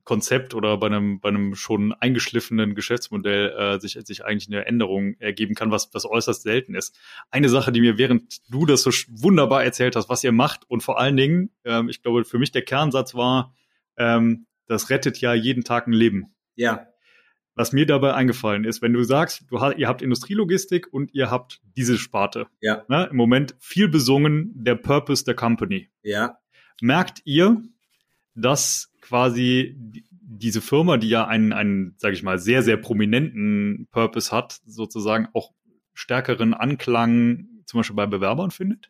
Konzept 0.06 0.54
oder 0.54 0.78
bei 0.78 0.88
einem, 0.88 1.20
bei 1.20 1.30
einem 1.30 1.56
schon 1.56 1.92
eingeschliffenen 1.94 2.76
Geschäftsmodell 2.76 3.50
äh, 3.50 3.80
sich, 3.80 4.00
sich 4.06 4.24
eigentlich 4.24 4.48
eine 4.48 4.66
Änderung 4.66 5.16
ergeben 5.20 5.56
kann, 5.56 5.72
was, 5.72 5.94
was 5.94 6.06
äußerst 6.06 6.44
selten 6.44 6.76
ist. 6.76 6.98
Eine 7.32 7.50
Sache, 7.50 7.72
die 7.72 7.82
mir, 7.82 7.98
während 7.98 8.50
du 8.50 8.66
das 8.66 8.84
so 8.84 8.92
wunderbar 9.10 9.64
erzählt 9.64 9.96
hast, 9.96 10.08
was 10.08 10.24
ihr 10.24 10.32
macht 10.32 10.70
und 10.70 10.82
vor 10.82 11.00
allen 11.00 11.18
Dingen, 11.18 11.50
ähm, 11.66 11.90
ich 11.90 12.02
glaube, 12.04 12.24
für 12.24 12.38
mich 12.38 12.52
der 12.52 12.62
Kernsatz 12.62 13.16
war, 13.16 13.54
ähm, 13.98 14.46
das 14.68 14.90
rettet 14.90 15.20
ja 15.20 15.34
jeden 15.34 15.64
Tag 15.64 15.88
ein 15.88 15.94
Leben. 15.94 16.36
Ja. 16.56 16.88
Was 17.56 17.72
mir 17.72 17.86
dabei 17.86 18.14
eingefallen 18.14 18.64
ist, 18.64 18.82
wenn 18.82 18.94
du 18.94 19.04
sagst, 19.04 19.46
du 19.50 19.58
ihr 19.72 19.88
habt 19.88 20.02
Industrielogistik 20.02 20.92
und 20.92 21.14
ihr 21.14 21.32
habt 21.32 21.62
diese 21.76 21.98
Sparte. 21.98 22.48
Ja. 22.62 22.84
Ne, 22.90 23.08
Im 23.10 23.16
Moment 23.16 23.56
viel 23.60 23.88
besungen, 23.88 24.52
der 24.56 24.76
Purpose 24.76 25.24
der 25.24 25.36
Company. 25.36 25.90
Ja. 26.04 26.38
Merkt 26.82 27.22
ihr, 27.24 27.64
dass 28.36 28.92
quasi 29.06 29.76
diese 30.22 30.62
Firma, 30.62 30.98
die 30.98 31.10
ja 31.10 31.28
einen, 31.28 31.54
einen, 31.54 31.96
sage 31.98 32.16
ich 32.16 32.24
mal, 32.24 32.40
sehr, 32.40 32.64
sehr 32.64 32.78
prominenten 32.78 33.88
Purpose 33.92 34.32
hat, 34.32 34.60
sozusagen 34.66 35.28
auch 35.34 35.52
stärkeren 35.94 36.54
Anklang 36.54 37.48
zum 37.66 37.80
Beispiel 37.80 37.96
bei 37.96 38.08
Bewerbern 38.08 38.52
findet? 38.52 38.90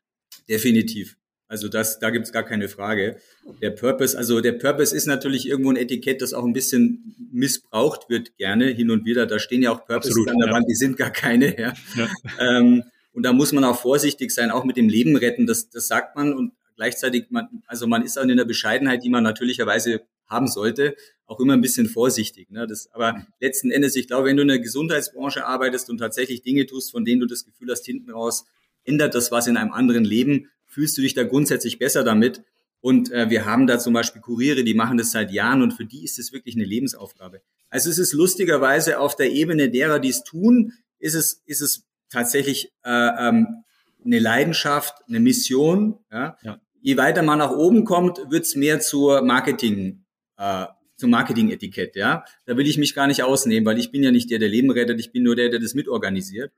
Definitiv. 0.50 1.18
Also 1.48 1.68
das, 1.68 2.00
da 2.00 2.10
gibt's 2.10 2.32
gar 2.32 2.44
keine 2.44 2.68
Frage. 2.68 3.18
Der 3.62 3.70
Purpose, 3.70 4.18
also 4.18 4.42
der 4.42 4.54
Purpose 4.54 4.96
ist 4.96 5.06
natürlich 5.06 5.48
irgendwo 5.48 5.70
ein 5.70 5.76
Etikett, 5.76 6.22
das 6.22 6.34
auch 6.34 6.44
ein 6.44 6.54
bisschen 6.54 7.16
missbraucht 7.32 8.10
wird 8.10 8.36
gerne 8.38 8.68
hin 8.68 8.90
und 8.90 9.06
wieder. 9.06 9.28
Da 9.28 9.38
stehen 9.38 9.62
ja 9.62 9.72
auch 9.72 9.86
Purpose 9.86 10.10
Absolut, 10.10 10.30
an 10.30 10.38
der 10.40 10.48
ja. 10.48 10.54
Wand, 10.54 10.66
die 10.68 10.76
sind 10.76 10.98
gar 10.98 11.12
keine. 11.12 11.60
Ja. 11.60 11.74
ja. 11.96 12.10
Ähm, 12.40 12.84
und 13.14 13.24
da 13.24 13.32
muss 13.32 13.52
man 13.52 13.64
auch 13.64 13.80
vorsichtig 13.80 14.32
sein, 14.32 14.50
auch 14.50 14.66
mit 14.66 14.76
dem 14.76 14.90
Leben 14.90 15.16
retten. 15.16 15.46
Das, 15.46 15.70
das 15.70 15.88
sagt 15.88 16.16
man 16.16 16.34
und 16.34 16.54
gleichzeitig, 16.76 17.28
man, 17.30 17.64
also 17.68 17.88
man 17.88 18.04
ist 18.04 18.18
auch 18.18 18.24
in 18.24 18.38
der 18.38 18.46
Bescheidenheit, 18.46 19.04
die 19.04 19.10
man 19.10 19.24
natürlicherweise 19.24 20.02
haben 20.28 20.48
sollte, 20.48 20.96
auch 21.28 21.40
immer 21.40 21.54
ein 21.54 21.62
bisschen 21.62 21.88
vorsichtig. 21.88 22.50
Ne? 22.52 22.68
Das, 22.68 22.90
aber 22.94 23.26
letzten 23.40 23.72
Endes, 23.72 23.96
ich 23.96 24.08
glaube, 24.08 24.28
wenn 24.28 24.38
du 24.38 24.44
in 24.44 24.48
der 24.48 24.60
Gesundheitsbranche 24.60 25.46
arbeitest 25.46 25.90
und 25.90 25.98
tatsächlich 25.98 26.42
Dinge 26.42 26.66
tust, 26.66 26.92
von 26.92 27.06
denen 27.06 27.22
du 27.22 27.28
das 27.28 27.46
Gefühl 27.46 27.72
hast, 27.72 27.86
hinten 27.86 28.12
raus 28.12 28.46
ändert 28.84 29.16
das 29.16 29.32
was 29.32 29.48
in 29.48 29.58
einem 29.58 29.74
anderen 29.74 30.06
Leben, 30.06 30.50
fühlst 30.68 30.98
du 30.98 31.02
dich 31.02 31.14
da 31.14 31.24
grundsätzlich 31.24 31.80
besser 31.80 32.04
damit. 32.04 32.44
Und 32.82 33.12
äh, 33.12 33.30
wir 33.30 33.46
haben 33.46 33.66
da 33.66 33.80
zum 33.80 33.94
Beispiel 33.94 34.22
Kuriere, 34.22 34.64
die 34.64 34.76
machen 34.76 34.98
das 34.98 35.12
seit 35.12 35.32
Jahren 35.32 35.64
und 35.64 35.72
für 35.72 35.86
die 35.86 36.04
ist 36.04 36.20
es 36.20 36.34
wirklich 36.34 36.56
eine 36.56 36.66
Lebensaufgabe. 36.66 37.42
Also 37.70 37.90
es 37.90 37.98
ist 37.98 38.14
lustigerweise 38.14 39.00
auf 39.00 39.16
der 39.16 39.32
Ebene 39.32 39.70
derer, 39.70 40.00
die 40.00 40.10
es 40.10 40.24
tun, 40.24 40.74
ist 41.00 41.16
es, 41.16 41.42
ist 41.46 41.62
es 41.62 41.84
tatsächlich 42.12 42.72
äh, 42.84 42.90
ähm, 42.90 43.64
eine 44.06 44.20
Leidenschaft, 44.20 45.04
eine 45.08 45.20
Mission. 45.20 45.98
Ja? 46.12 46.38
ja. 46.44 46.60
Je 46.86 46.98
weiter 46.98 47.24
man 47.24 47.40
nach 47.40 47.50
oben 47.50 47.84
kommt, 47.84 48.20
wird 48.30 48.46
es 48.46 48.56
mehr 48.56 48.80
zur 48.80 49.24
Marketing. 49.24 50.06
Äh, 50.38 50.68
zum 50.98 51.10
Marketing-Etikett, 51.10 51.96
ja. 51.96 52.24
Da 52.46 52.58
will 52.58 52.68
ich 52.68 52.78
mich 52.78 52.94
gar 52.94 53.08
nicht 53.08 53.24
ausnehmen, 53.24 53.66
weil 53.66 53.80
ich 53.80 53.92
bin 53.92 54.04
ja 54.04 54.12
nicht 54.12 54.30
der, 54.30 54.38
der 54.38 54.50
Leben 54.50 54.70
rettet, 54.70 55.00
ich 55.00 55.12
bin 55.12 55.24
nur 55.24 55.36
der, 55.36 55.50
der 55.50 55.60
das 55.60 55.74
mitorganisiert. 55.74 56.54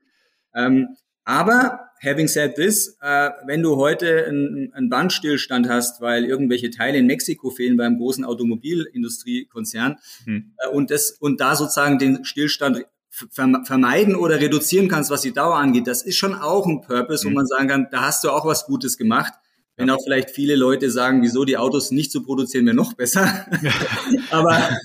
Ähm, 0.54 0.96
aber 1.24 1.80
having 2.02 2.28
said 2.28 2.56
this, 2.56 2.98
äh, 3.00 3.30
wenn 3.46 3.62
du 3.62 3.76
heute 3.76 4.26
einen, 4.26 4.70
einen 4.74 4.90
Bandstillstand 4.90 5.66
hast, 5.66 6.02
weil 6.02 6.26
irgendwelche 6.26 6.68
Teile 6.68 6.98
in 6.98 7.06
Mexiko 7.06 7.48
fehlen 7.48 7.78
beim 7.78 7.96
großen 7.96 8.22
Automobilindustriekonzern 8.26 9.96
hm. 10.24 10.52
äh, 10.58 10.68
und 10.68 10.90
das 10.90 11.12
und 11.12 11.40
da 11.40 11.56
sozusagen 11.56 11.98
den 11.98 12.26
Stillstand 12.26 12.84
vermeiden 13.08 14.14
oder 14.14 14.38
reduzieren 14.42 14.88
kannst, 14.88 15.10
was 15.10 15.22
die 15.22 15.32
Dauer 15.32 15.56
angeht, 15.56 15.86
das 15.86 16.02
ist 16.02 16.16
schon 16.16 16.34
auch 16.34 16.66
ein 16.66 16.82
Purpose, 16.82 17.24
hm. 17.24 17.30
wo 17.30 17.34
man 17.34 17.46
sagen 17.46 17.68
kann, 17.68 17.88
da 17.90 18.02
hast 18.02 18.24
du 18.24 18.28
auch 18.28 18.44
was 18.44 18.66
Gutes 18.66 18.98
gemacht. 18.98 19.32
Wenn 19.78 19.90
auch 19.90 20.02
vielleicht 20.02 20.30
viele 20.30 20.56
Leute 20.56 20.90
sagen, 20.90 21.22
wieso 21.22 21.44
die 21.44 21.56
Autos 21.56 21.92
nicht 21.92 22.10
zu 22.10 22.24
produzieren, 22.24 22.66
wäre 22.66 22.74
noch 22.74 22.94
besser. 22.94 23.46
aber 24.30 24.76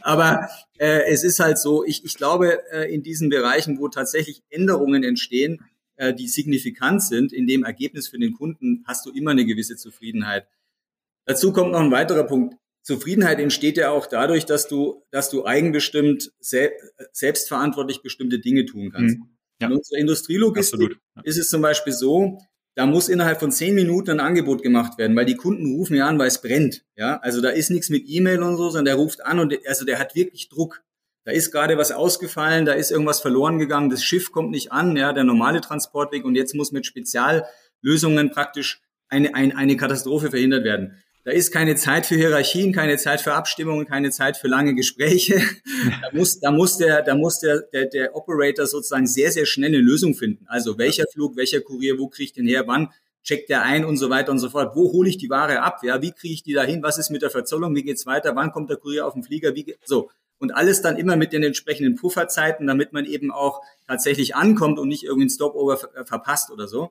aber 0.00 0.48
äh, 0.78 1.04
es 1.06 1.22
ist 1.22 1.38
halt 1.38 1.56
so, 1.56 1.84
ich, 1.84 2.04
ich 2.04 2.14
glaube, 2.14 2.60
äh, 2.72 2.92
in 2.92 3.04
diesen 3.04 3.30
Bereichen, 3.30 3.78
wo 3.78 3.88
tatsächlich 3.88 4.42
Änderungen 4.50 5.04
entstehen, 5.04 5.60
äh, 5.96 6.12
die 6.12 6.26
signifikant 6.26 7.02
sind, 7.02 7.32
in 7.32 7.46
dem 7.46 7.64
Ergebnis 7.64 8.08
für 8.08 8.18
den 8.18 8.32
Kunden, 8.32 8.84
hast 8.86 9.06
du 9.06 9.12
immer 9.12 9.30
eine 9.30 9.46
gewisse 9.46 9.76
Zufriedenheit. 9.76 10.48
Dazu 11.24 11.52
kommt 11.52 11.72
noch 11.72 11.80
ein 11.80 11.92
weiterer 11.92 12.24
Punkt. 12.24 12.56
Zufriedenheit 12.82 13.38
entsteht 13.38 13.76
ja 13.76 13.90
auch 13.90 14.06
dadurch, 14.06 14.46
dass 14.46 14.66
du, 14.66 15.04
dass 15.10 15.30
du 15.30 15.44
eigenbestimmt, 15.44 16.32
sel 16.40 16.72
selbstverantwortlich 17.12 18.02
bestimmte 18.02 18.38
Dinge 18.38 18.64
tun 18.64 18.90
kannst. 18.90 19.18
Mhm. 19.18 19.28
Ja. 19.60 19.68
In 19.68 19.74
unserer 19.74 19.98
Industrielogistik 19.98 20.98
ja. 21.16 21.22
ist 21.22 21.38
es 21.38 21.50
zum 21.50 21.62
Beispiel 21.62 21.92
so, 21.92 22.38
da 22.78 22.86
muss 22.86 23.08
innerhalb 23.08 23.40
von 23.40 23.50
zehn 23.50 23.74
Minuten 23.74 24.12
ein 24.12 24.20
Angebot 24.20 24.62
gemacht 24.62 24.98
werden, 24.98 25.16
weil 25.16 25.26
die 25.26 25.34
Kunden 25.34 25.66
rufen 25.66 25.96
ja 25.96 26.06
an, 26.06 26.16
weil 26.20 26.28
es 26.28 26.40
brennt. 26.40 26.84
Ja, 26.94 27.16
also 27.16 27.40
da 27.40 27.48
ist 27.48 27.70
nichts 27.70 27.90
mit 27.90 28.04
E-Mail 28.06 28.40
und 28.40 28.56
so, 28.56 28.70
sondern 28.70 28.84
der 28.84 28.94
ruft 28.94 29.26
an 29.26 29.40
und 29.40 29.52
also 29.66 29.84
der 29.84 29.98
hat 29.98 30.14
wirklich 30.14 30.48
Druck. 30.48 30.84
Da 31.24 31.32
ist 31.32 31.50
gerade 31.50 31.76
was 31.76 31.90
ausgefallen, 31.90 32.66
da 32.66 32.74
ist 32.74 32.92
irgendwas 32.92 33.18
verloren 33.18 33.58
gegangen, 33.58 33.90
das 33.90 34.04
Schiff 34.04 34.30
kommt 34.30 34.52
nicht 34.52 34.70
an, 34.70 34.96
ja, 34.96 35.12
der 35.12 35.24
normale 35.24 35.60
Transportweg 35.60 36.24
und 36.24 36.36
jetzt 36.36 36.54
muss 36.54 36.70
mit 36.70 36.86
Speziallösungen 36.86 38.30
praktisch 38.30 38.80
eine, 39.08 39.34
eine, 39.34 39.56
eine 39.56 39.76
Katastrophe 39.76 40.30
verhindert 40.30 40.62
werden. 40.62 41.02
Da 41.28 41.34
ist 41.34 41.52
keine 41.52 41.76
Zeit 41.76 42.06
für 42.06 42.14
Hierarchien, 42.14 42.72
keine 42.72 42.96
Zeit 42.96 43.20
für 43.20 43.34
Abstimmungen, 43.34 43.84
keine 43.84 44.10
Zeit 44.10 44.38
für 44.38 44.48
lange 44.48 44.74
Gespräche. 44.74 45.42
Da 46.00 46.16
muss, 46.16 46.40
da 46.40 46.50
muss 46.50 46.78
der, 46.78 47.02
da 47.02 47.14
muss 47.14 47.38
der, 47.40 47.60
der, 47.70 47.84
der 47.84 48.16
Operator 48.16 48.66
sozusagen 48.66 49.06
sehr, 49.06 49.30
sehr 49.30 49.44
schnell 49.44 49.68
eine 49.68 49.78
Lösung 49.78 50.14
finden. 50.14 50.46
Also 50.48 50.78
welcher 50.78 51.04
Flug, 51.12 51.36
welcher 51.36 51.60
Kurier, 51.60 51.98
wo 51.98 52.08
kriege 52.08 52.24
ich 52.24 52.32
den 52.32 52.46
her, 52.46 52.64
wann 52.66 52.88
checkt 53.22 53.50
der 53.50 53.62
ein 53.62 53.84
und 53.84 53.98
so 53.98 54.08
weiter 54.08 54.32
und 54.32 54.38
so 54.38 54.48
fort. 54.48 54.74
Wo 54.74 54.90
hole 54.90 55.10
ich 55.10 55.18
die 55.18 55.28
Ware 55.28 55.60
ab? 55.60 55.80
Ja, 55.82 56.00
wie 56.00 56.12
kriege 56.12 56.32
ich 56.32 56.42
die 56.42 56.54
dahin? 56.54 56.82
Was 56.82 56.96
ist 56.96 57.10
mit 57.10 57.20
der 57.20 57.28
Verzollung? 57.28 57.74
Wie 57.76 57.82
geht's 57.82 58.06
weiter? 58.06 58.34
Wann 58.34 58.50
kommt 58.50 58.70
der 58.70 58.78
Kurier 58.78 59.06
auf 59.06 59.12
den 59.12 59.22
Flieger? 59.22 59.54
Wie 59.54 59.76
so 59.84 60.08
und 60.38 60.52
alles 60.52 60.80
dann 60.80 60.96
immer 60.96 61.16
mit 61.16 61.34
den 61.34 61.42
entsprechenden 61.42 61.96
Pufferzeiten, 61.96 62.66
damit 62.66 62.94
man 62.94 63.04
eben 63.04 63.30
auch 63.30 63.60
tatsächlich 63.86 64.34
ankommt 64.34 64.78
und 64.78 64.88
nicht 64.88 65.04
irgendwie 65.04 65.26
ein 65.26 65.30
Stopover 65.30 65.76
verpasst 65.76 66.50
oder 66.50 66.68
so. 66.68 66.90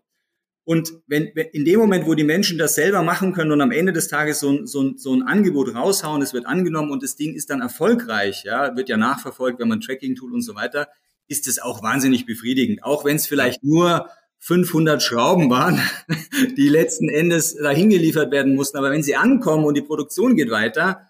Und 0.68 0.92
wenn, 1.08 1.28
in 1.28 1.64
dem 1.64 1.80
Moment, 1.80 2.06
wo 2.08 2.14
die 2.14 2.26
Menschen 2.26 2.58
das 2.58 2.76
selber 2.76 3.02
machen 3.02 3.32
können 3.32 3.54
und 3.54 3.62
am 3.62 3.72
Ende 3.72 3.94
des 3.94 4.10
Tages 4.10 4.42
so 4.42 4.50
ein, 4.50 4.68
so 4.68 4.98
so 4.98 5.14
ein 5.14 5.24
Angebot 5.24 5.74
raushauen, 5.74 6.22
es 6.22 6.34
wird 6.34 6.46
angenommen 6.46 6.92
und 6.92 7.04
das 7.04 7.16
Ding 7.16 7.34
ist 7.34 7.50
dann 7.50 7.62
erfolgreich, 7.62 8.44
ja, 8.44 8.76
wird 8.76 8.90
ja 8.90 8.98
nachverfolgt, 8.98 9.62
wenn 9.62 9.70
man 9.70 9.80
Tracking 9.80 10.16
tut 10.16 10.34
und 10.34 10.42
so 10.42 10.56
weiter, 10.56 10.90
ist 11.30 11.48
es 11.48 11.60
auch 11.60 11.84
wahnsinnig 11.84 12.26
befriedigend. 12.26 12.84
Auch 12.84 13.06
wenn 13.06 13.16
es 13.16 13.28
vielleicht 13.28 13.64
nur 13.64 14.10
500 14.40 15.02
Schrauben 15.02 15.50
waren, 15.50 15.80
die 16.58 16.68
letzten 16.68 17.08
Endes 17.08 17.56
dahin 17.56 17.90
geliefert 17.90 18.34
werden 18.34 18.54
mussten. 18.54 18.78
Aber 18.78 18.92
wenn 18.92 19.04
sie 19.04 19.16
ankommen 19.16 19.64
und 19.64 19.78
die 19.78 19.82
Produktion 19.82 20.36
geht 20.36 20.52
weiter, 20.52 21.10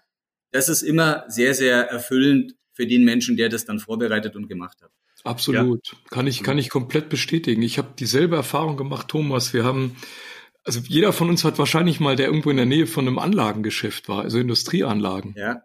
das 0.52 0.68
ist 0.68 0.82
immer 0.82 1.24
sehr, 1.26 1.54
sehr 1.54 1.88
erfüllend 1.90 2.54
für 2.74 2.86
den 2.86 3.04
Menschen, 3.04 3.36
der 3.36 3.48
das 3.48 3.64
dann 3.64 3.80
vorbereitet 3.80 4.36
und 4.36 4.46
gemacht 4.46 4.82
hat. 4.82 4.92
Absolut. 5.24 5.88
Ja. 5.88 5.98
Kann 6.10 6.26
ich, 6.26 6.42
kann 6.42 6.58
ich 6.58 6.70
komplett 6.70 7.08
bestätigen. 7.08 7.62
Ich 7.62 7.78
habe 7.78 7.88
dieselbe 7.98 8.36
Erfahrung 8.36 8.76
gemacht, 8.76 9.08
Thomas. 9.08 9.52
Wir 9.52 9.64
haben, 9.64 9.96
also 10.64 10.80
jeder 10.86 11.12
von 11.12 11.28
uns 11.28 11.44
hat 11.44 11.58
wahrscheinlich 11.58 12.00
mal, 12.00 12.16
der 12.16 12.26
irgendwo 12.26 12.50
in 12.50 12.56
der 12.56 12.66
Nähe 12.66 12.86
von 12.86 13.06
einem 13.06 13.18
Anlagengeschäft 13.18 14.08
war, 14.08 14.22
also 14.22 14.38
Industrieanlagen. 14.38 15.34
Ja. 15.36 15.62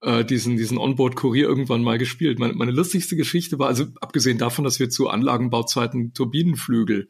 Äh, 0.00 0.24
diesen, 0.24 0.56
diesen 0.56 0.78
Onboard-Kurier 0.78 1.46
irgendwann 1.46 1.82
mal 1.82 1.98
gespielt. 1.98 2.38
Meine, 2.38 2.52
meine 2.54 2.72
lustigste 2.72 3.16
Geschichte 3.16 3.58
war, 3.58 3.68
also 3.68 3.86
abgesehen 4.00 4.38
davon, 4.38 4.64
dass 4.64 4.78
wir 4.78 4.90
zu 4.90 5.08
Anlagenbauzeiten 5.08 6.12
Turbinenflügel 6.12 7.08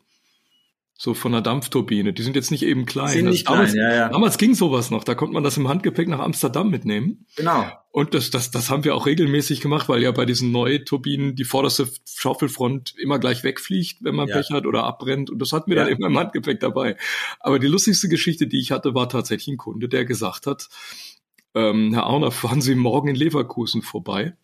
so 1.01 1.15
von 1.15 1.33
einer 1.33 1.43
Dampfturbine. 1.43 2.13
Die 2.13 2.23
sind 2.23 2.35
jetzt 2.35 2.51
nicht 2.51 2.65
eben 2.65 2.85
klein. 2.85 3.11
Sind 3.11 3.27
nicht 3.27 3.49
damals, 3.49 3.73
klein, 3.73 3.89
ja, 3.89 3.97
ja. 3.97 4.09
damals 4.09 4.37
ging 4.37 4.57
sowas 4.57 4.91
noch. 4.91 5.05
Da 5.05 5.15
konnte 5.15 5.33
man 5.33 5.45
das 5.45 5.57
im 5.57 5.69
Handgepäck 5.69 6.09
nach 6.09 6.19
Amsterdam 6.19 6.71
mitnehmen. 6.71 7.25
Genau. 7.37 7.67
Und 7.93 8.15
das, 8.15 8.31
das, 8.31 8.51
das 8.51 8.69
haben 8.69 8.83
wir 8.83 8.97
auch 8.97 9.07
regelmäßig 9.07 9.61
gemacht, 9.61 9.89
weil 9.89 10.03
ja 10.03 10.11
bei 10.11 10.27
diesen 10.27 10.51
Neuturbinen 10.51 11.37
die 11.37 11.45
vorderste 11.45 11.89
Schaufelfront 12.05 12.95
immer 12.99 13.21
gleich 13.21 13.45
wegfliegt, 13.45 14.03
wenn 14.03 14.17
man 14.17 14.27
ja. 14.27 14.37
Pech 14.37 14.51
hat 14.51 14.67
oder 14.67 14.83
abbrennt. 14.83 15.31
Und 15.31 15.39
das 15.39 15.53
hatten 15.53 15.71
wir 15.71 15.77
ja. 15.77 15.85
dann 15.85 15.93
immer 15.93 16.09
im 16.09 16.19
Handgepäck 16.19 16.59
dabei. 16.59 16.97
Aber 17.39 17.61
die 17.61 17.69
lustigste 17.69 18.09
Geschichte, 18.09 18.49
die 18.49 18.59
ich 18.59 18.73
hatte, 18.73 18.93
war 18.93 19.09
tatsächlich 19.09 19.55
ein 19.55 19.57
Kunde, 19.57 19.89
der 19.89 20.05
gesagt 20.05 20.49
hat, 20.49 20.69
ähm, 21.55 21.95
Herr 21.95 22.09
Auner, 22.09 22.31
fahren 22.33 22.61
Sie 22.61 22.75
morgen 22.75 23.07
in 23.07 23.15
Leverkusen 23.15 23.83
vorbei. 23.83 24.37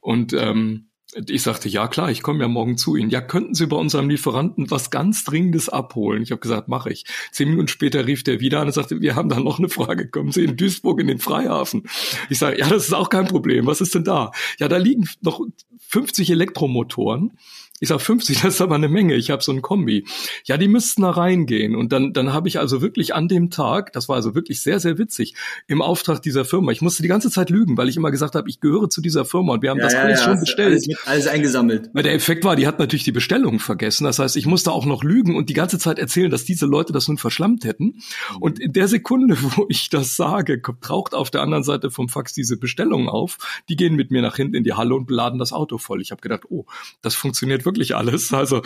Und 0.00 0.32
ähm, 0.32 0.86
ich 1.28 1.42
sagte, 1.42 1.68
ja 1.68 1.88
klar, 1.88 2.10
ich 2.10 2.22
komme 2.22 2.42
ja 2.42 2.48
morgen 2.48 2.78
zu 2.78 2.96
Ihnen. 2.96 3.10
Ja, 3.10 3.20
könnten 3.20 3.54
Sie 3.54 3.66
bei 3.66 3.76
unserem 3.76 4.08
Lieferanten 4.08 4.70
was 4.70 4.90
ganz 4.90 5.24
Dringendes 5.24 5.68
abholen? 5.68 6.22
Ich 6.22 6.30
habe 6.30 6.40
gesagt, 6.40 6.68
mache 6.68 6.90
ich. 6.90 7.04
Zehn 7.30 7.50
Minuten 7.50 7.68
später 7.68 8.06
rief 8.06 8.24
der 8.24 8.40
wieder 8.40 8.60
an 8.60 8.68
und 8.68 8.72
sagte, 8.72 9.00
wir 9.00 9.14
haben 9.14 9.28
da 9.28 9.38
noch 9.38 9.58
eine 9.58 9.68
Frage. 9.68 10.08
Kommen 10.08 10.32
Sie 10.32 10.44
in 10.44 10.56
Duisburg 10.56 11.00
in 11.00 11.08
den 11.08 11.18
Freihafen? 11.18 11.84
Ich 12.30 12.38
sage, 12.38 12.58
ja, 12.58 12.68
das 12.68 12.86
ist 12.86 12.94
auch 12.94 13.10
kein 13.10 13.26
Problem. 13.26 13.66
Was 13.66 13.80
ist 13.80 13.94
denn 13.94 14.04
da? 14.04 14.32
Ja, 14.58 14.68
da 14.68 14.78
liegen 14.78 15.08
noch 15.20 15.40
50 15.88 16.30
Elektromotoren 16.30 17.32
ich 17.82 17.88
sag 17.88 18.00
50, 18.00 18.42
das 18.42 18.54
ist 18.54 18.60
aber 18.60 18.76
eine 18.76 18.88
Menge. 18.88 19.16
Ich 19.16 19.32
habe 19.32 19.42
so 19.42 19.50
ein 19.50 19.60
Kombi. 19.60 20.06
Ja, 20.44 20.56
die 20.56 20.68
müssten 20.68 21.02
da 21.02 21.10
reingehen. 21.10 21.74
Und 21.74 21.90
dann, 21.90 22.12
dann 22.12 22.32
habe 22.32 22.46
ich 22.46 22.60
also 22.60 22.80
wirklich 22.80 23.12
an 23.12 23.26
dem 23.26 23.50
Tag, 23.50 23.92
das 23.92 24.08
war 24.08 24.14
also 24.14 24.36
wirklich 24.36 24.62
sehr, 24.62 24.78
sehr 24.78 24.98
witzig, 24.98 25.34
im 25.66 25.82
Auftrag 25.82 26.22
dieser 26.22 26.44
Firma. 26.44 26.70
Ich 26.70 26.80
musste 26.80 27.02
die 27.02 27.08
ganze 27.08 27.28
Zeit 27.28 27.50
lügen, 27.50 27.76
weil 27.76 27.88
ich 27.88 27.96
immer 27.96 28.12
gesagt 28.12 28.36
habe, 28.36 28.48
ich 28.48 28.60
gehöre 28.60 28.88
zu 28.88 29.00
dieser 29.00 29.24
Firma 29.24 29.54
und 29.54 29.62
wir 29.62 29.70
haben 29.70 29.78
ja, 29.78 29.84
das 29.86 29.94
ja, 29.94 30.02
alles 30.02 30.20
ja, 30.20 30.26
schon 30.26 30.38
bestellt. 30.38 30.84
Alles, 30.86 31.06
alles 31.06 31.26
eingesammelt. 31.26 31.90
Weil 31.92 32.04
der 32.04 32.14
Effekt 32.14 32.44
war, 32.44 32.54
die 32.54 32.68
hat 32.68 32.78
natürlich 32.78 33.02
die 33.02 33.10
Bestellung 33.10 33.58
vergessen. 33.58 34.04
Das 34.04 34.20
heißt, 34.20 34.36
ich 34.36 34.46
musste 34.46 34.70
auch 34.70 34.86
noch 34.86 35.02
lügen 35.02 35.34
und 35.34 35.48
die 35.48 35.54
ganze 35.54 35.80
Zeit 35.80 35.98
erzählen, 35.98 36.30
dass 36.30 36.44
diese 36.44 36.66
Leute 36.66 36.92
das 36.92 37.08
nun 37.08 37.18
verschlammt 37.18 37.64
hätten. 37.64 38.00
Und 38.38 38.60
in 38.60 38.72
der 38.72 38.86
Sekunde, 38.86 39.36
wo 39.56 39.66
ich 39.68 39.90
das 39.90 40.14
sage, 40.14 40.62
taucht 40.82 41.14
auf 41.14 41.32
der 41.32 41.42
anderen 41.42 41.64
Seite 41.64 41.90
vom 41.90 42.08
Fax 42.08 42.32
diese 42.32 42.56
Bestellung 42.56 43.08
auf. 43.08 43.38
Die 43.68 43.74
gehen 43.74 43.96
mit 43.96 44.12
mir 44.12 44.22
nach 44.22 44.36
hinten 44.36 44.54
in 44.54 44.62
die 44.62 44.74
Halle 44.74 44.94
und 44.94 45.06
beladen 45.06 45.40
das 45.40 45.52
Auto 45.52 45.78
voll. 45.78 46.00
Ich 46.00 46.12
habe 46.12 46.20
gedacht, 46.20 46.42
oh, 46.48 46.64
das 47.00 47.16
funktioniert 47.16 47.64
wirklich 47.64 47.71
wirklich 47.72 47.96
alles. 47.96 48.32
Also 48.32 48.62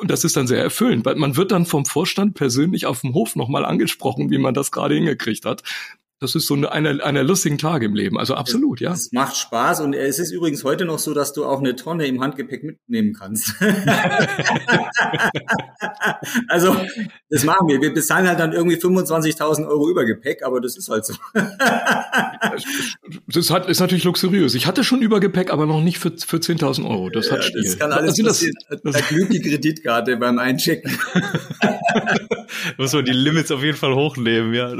und 0.00 0.10
das 0.10 0.24
ist 0.24 0.36
dann 0.36 0.46
sehr 0.46 0.62
erfüllend, 0.62 1.04
weil 1.04 1.14
man 1.14 1.36
wird 1.36 1.52
dann 1.52 1.64
vom 1.64 1.84
Vorstand 1.84 2.34
persönlich 2.34 2.86
auf 2.86 3.02
dem 3.02 3.14
Hof 3.14 3.36
nochmal 3.36 3.64
angesprochen, 3.64 4.30
wie 4.30 4.38
man 4.38 4.52
das 4.52 4.72
gerade 4.72 4.96
hingekriegt 4.96 5.44
hat. 5.44 5.62
Das 6.18 6.34
ist 6.34 6.46
so 6.46 6.54
eine, 6.54 6.72
eine, 6.72 7.04
eine 7.04 7.22
lustigen 7.22 7.58
Tage 7.58 7.84
im 7.84 7.94
Leben. 7.94 8.18
Also 8.18 8.34
absolut, 8.36 8.80
ja. 8.80 8.92
Es 8.92 9.12
macht 9.12 9.36
Spaß 9.36 9.80
und 9.80 9.92
es 9.92 10.18
ist 10.18 10.30
übrigens 10.30 10.64
heute 10.64 10.86
noch 10.86 10.98
so, 10.98 11.12
dass 11.12 11.34
du 11.34 11.44
auch 11.44 11.58
eine 11.58 11.76
Tonne 11.76 12.06
im 12.06 12.22
Handgepäck 12.22 12.64
mitnehmen 12.64 13.12
kannst. 13.12 13.54
also, 16.48 16.74
das 17.28 17.44
machen 17.44 17.68
wir. 17.68 17.82
Wir 17.82 17.92
bezahlen 17.92 18.26
halt 18.26 18.40
dann 18.40 18.54
irgendwie 18.54 18.76
25.000 18.76 19.68
Euro 19.68 19.90
Übergepäck, 19.90 20.42
aber 20.42 20.62
das 20.62 20.78
ist 20.78 20.88
halt 20.88 21.04
so. 21.04 21.12
das 23.28 23.50
hat, 23.50 23.68
ist 23.68 23.80
natürlich 23.80 24.04
luxuriös. 24.04 24.54
Ich 24.54 24.66
hatte 24.66 24.84
schon 24.84 25.02
Übergepäck, 25.02 25.52
aber 25.52 25.66
noch 25.66 25.82
nicht 25.82 25.98
für, 25.98 26.12
für 26.12 26.38
10.000 26.38 26.88
Euro. 26.88 27.10
Das 27.10 27.30
hat 27.30 27.44
Stil. 27.44 27.62
Das 27.62 27.78
kann 27.78 27.92
alles 27.92 28.12
also 28.12 28.24
passieren. 28.24 28.54
Das, 28.70 28.80
das, 28.82 28.94
da 28.94 29.00
glüht 29.02 29.34
die 29.34 29.42
Kreditkarte 29.42 30.16
beim 30.16 30.38
Einchecken. 30.38 30.98
Muss 32.78 32.92
man 32.92 33.04
die 33.04 33.12
Limits 33.12 33.50
auf 33.50 33.62
jeden 33.62 33.76
Fall 33.76 33.94
hochnehmen, 33.94 34.54
ja. 34.54 34.74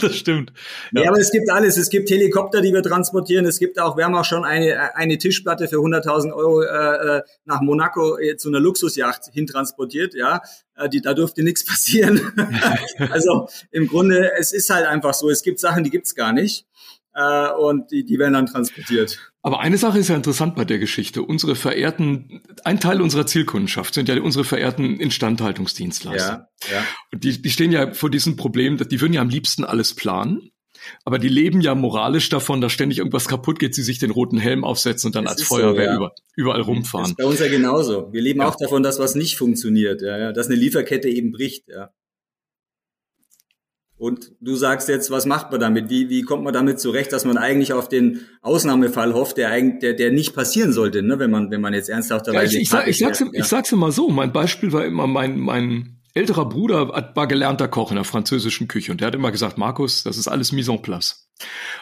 das 0.00 0.16
stimmt. 0.16 0.52
Ja. 0.92 1.02
ja, 1.02 1.08
aber 1.10 1.18
es 1.18 1.30
gibt 1.30 1.50
alles. 1.50 1.76
Es 1.76 1.90
gibt 1.90 2.10
Helikopter, 2.10 2.60
die 2.60 2.72
wir 2.72 2.82
transportieren. 2.82 3.46
Es 3.46 3.58
gibt 3.58 3.78
auch, 3.80 3.96
wir 3.96 4.04
haben 4.04 4.14
auch 4.14 4.24
schon 4.24 4.44
eine, 4.44 4.96
eine 4.96 5.18
Tischplatte 5.18 5.68
für 5.68 5.76
100.000 5.76 6.32
Euro 6.32 6.62
äh, 6.62 7.18
äh, 7.18 7.22
nach 7.44 7.60
Monaco 7.60 8.18
äh, 8.18 8.36
zu 8.36 8.48
einer 8.48 8.60
Luxusjacht 8.60 9.30
hintransportiert. 9.32 10.14
Ja, 10.14 10.40
äh, 10.76 10.88
die, 10.88 11.00
da 11.00 11.14
dürfte 11.14 11.42
nichts 11.42 11.64
passieren. 11.64 12.32
also 13.10 13.48
im 13.70 13.86
Grunde, 13.86 14.32
es 14.38 14.52
ist 14.52 14.70
halt 14.70 14.86
einfach 14.86 15.14
so. 15.14 15.30
Es 15.30 15.42
gibt 15.42 15.60
Sachen, 15.60 15.84
die 15.84 15.90
gibt's 15.90 16.14
gar 16.14 16.32
nicht. 16.32 16.66
Äh, 17.12 17.50
und 17.52 17.90
die, 17.90 18.04
die 18.04 18.18
werden 18.18 18.34
dann 18.34 18.46
transportiert. 18.46 19.18
Aber 19.42 19.60
eine 19.60 19.78
Sache 19.78 19.98
ist 19.98 20.08
ja 20.08 20.16
interessant 20.16 20.54
bei 20.54 20.64
der 20.64 20.78
Geschichte. 20.78 21.22
Unsere 21.22 21.56
verehrten, 21.56 22.42
ein 22.64 22.78
Teil 22.78 23.00
unserer 23.00 23.26
Zielkundenschaft 23.26 23.94
sind 23.94 24.08
ja 24.08 24.20
unsere 24.20 24.44
verehrten 24.44 25.00
Instandhaltungsdienstleister. 25.00 26.48
Ja, 26.68 26.72
ja. 26.72 26.84
Und 27.12 27.24
die, 27.24 27.40
die 27.40 27.50
stehen 27.50 27.72
ja 27.72 27.92
vor 27.92 28.10
diesem 28.10 28.36
Problem, 28.36 28.76
die 28.76 29.00
würden 29.00 29.12
ja 29.12 29.22
am 29.22 29.28
liebsten 29.28 29.64
alles 29.64 29.94
planen. 29.94 30.50
Aber 31.04 31.18
die 31.18 31.28
leben 31.28 31.60
ja 31.60 31.74
moralisch 31.74 32.28
davon, 32.28 32.60
dass 32.60 32.72
ständig 32.72 32.98
irgendwas 32.98 33.28
kaputt 33.28 33.58
geht, 33.58 33.74
sie 33.74 33.82
sich 33.82 33.98
den 33.98 34.10
roten 34.10 34.38
Helm 34.38 34.64
aufsetzen 34.64 35.08
und 35.08 35.14
dann 35.14 35.24
das 35.24 35.38
als 35.38 35.42
Feuerwehr 35.44 35.86
so, 35.86 35.90
ja. 35.90 35.96
über, 35.96 36.14
überall 36.36 36.60
rumfahren. 36.62 37.04
Das 37.04 37.10
ist 37.10 37.16
bei 37.16 37.24
uns 37.24 37.40
ja 37.40 37.48
genauso. 37.48 38.12
Wir 38.12 38.22
leben 38.22 38.40
ja. 38.40 38.48
auch 38.48 38.56
davon, 38.56 38.82
dass 38.82 38.98
was 38.98 39.14
nicht 39.14 39.36
funktioniert, 39.36 40.02
ja, 40.02 40.18
ja, 40.18 40.32
dass 40.32 40.46
eine 40.46 40.56
Lieferkette 40.56 41.08
eben 41.08 41.32
bricht, 41.32 41.68
ja. 41.68 41.90
Und 44.00 44.32
du 44.40 44.56
sagst 44.56 44.88
jetzt, 44.88 45.10
was 45.10 45.26
macht 45.26 45.50
man 45.50 45.60
damit? 45.60 45.90
Wie, 45.90 46.08
wie 46.08 46.22
kommt 46.22 46.42
man 46.42 46.54
damit 46.54 46.80
zurecht, 46.80 47.12
dass 47.12 47.26
man 47.26 47.36
eigentlich 47.36 47.74
auf 47.74 47.86
den 47.86 48.22
Ausnahmefall 48.40 49.12
hofft, 49.12 49.36
der 49.36 49.50
eigentlich, 49.50 49.80
der, 49.80 49.92
der 49.92 50.10
nicht 50.10 50.34
passieren 50.34 50.72
sollte, 50.72 51.02
ne? 51.02 51.18
wenn 51.18 51.30
man, 51.30 51.50
wenn 51.50 51.60
man 51.60 51.74
jetzt 51.74 51.90
ernsthaft 51.90 52.26
dabei 52.26 52.44
ja, 52.44 52.44
ich, 52.44 52.54
ich, 52.54 52.62
ich, 52.62 52.98
sag's, 52.98 53.20
ja. 53.20 53.26
ich 53.30 53.44
sag's 53.44 53.72
immer 53.72 53.92
so. 53.92 54.08
Mein 54.08 54.32
Beispiel 54.32 54.72
war 54.72 54.86
immer 54.86 55.06
mein, 55.06 55.38
mein 55.38 55.99
älterer 56.14 56.48
Bruder 56.48 56.88
war 57.14 57.26
gelernter 57.26 57.68
Koch 57.68 57.90
in 57.90 57.96
der 57.96 58.04
französischen 58.04 58.68
Küche 58.68 58.92
und 58.92 59.00
der 59.00 59.08
hat 59.08 59.14
immer 59.14 59.32
gesagt, 59.32 59.58
Markus, 59.58 60.02
das 60.02 60.18
ist 60.18 60.28
alles 60.28 60.52
mise 60.52 60.72
en 60.72 60.82
place. 60.82 61.26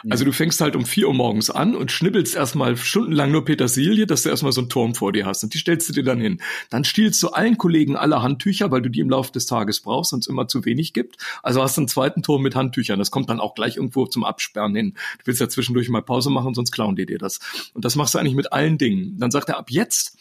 Also 0.09 0.23
du 0.23 0.31
fängst 0.31 0.61
halt 0.61 0.75
um 0.75 0.85
vier 0.85 1.07
Uhr 1.07 1.13
morgens 1.13 1.49
an 1.49 1.75
und 1.75 1.91
schnibbelst 1.91 2.35
erstmal 2.35 2.77
stundenlang 2.77 3.31
nur 3.31 3.43
Petersilie, 3.43 4.05
dass 4.05 4.23
du 4.23 4.29
erstmal 4.29 4.51
so 4.51 4.61
einen 4.61 4.69
Turm 4.69 4.95
vor 4.95 5.11
dir 5.11 5.25
hast 5.25 5.43
und 5.43 5.53
die 5.53 5.57
stellst 5.57 5.89
du 5.89 5.93
dir 5.93 6.03
dann 6.03 6.21
hin. 6.21 6.41
Dann 6.69 6.85
stiehlst 6.85 7.21
du 7.21 7.29
allen 7.29 7.57
Kollegen 7.57 7.95
alle 7.95 8.21
Handtücher, 8.21 8.71
weil 8.71 8.81
du 8.81 8.89
die 8.89 9.01
im 9.01 9.09
Laufe 9.09 9.31
des 9.31 9.45
Tages 9.45 9.81
brauchst 9.81 10.13
und 10.13 10.19
es 10.19 10.27
immer 10.27 10.47
zu 10.47 10.65
wenig 10.65 10.93
gibt. 10.93 11.17
Also 11.43 11.61
hast 11.61 11.77
du 11.77 11.81
einen 11.81 11.87
zweiten 11.89 12.23
Turm 12.23 12.41
mit 12.41 12.55
Handtüchern. 12.55 12.99
Das 12.99 13.11
kommt 13.11 13.29
dann 13.29 13.39
auch 13.39 13.53
gleich 13.53 13.75
irgendwo 13.75 14.05
zum 14.05 14.23
Absperren 14.23 14.75
hin. 14.75 14.93
Du 15.19 15.27
willst 15.27 15.41
ja 15.41 15.49
zwischendurch 15.49 15.89
mal 15.89 16.01
Pause 16.01 16.29
machen, 16.29 16.53
sonst 16.53 16.71
klauen 16.71 16.95
die 16.95 17.05
dir 17.05 17.17
das. 17.17 17.39
Und 17.73 17.83
das 17.83 17.95
machst 17.95 18.13
du 18.13 18.19
eigentlich 18.19 18.35
mit 18.35 18.53
allen 18.53 18.77
Dingen. 18.77 19.17
Dann 19.19 19.31
sagt 19.31 19.49
er, 19.49 19.57
ab 19.57 19.69
jetzt 19.69 20.17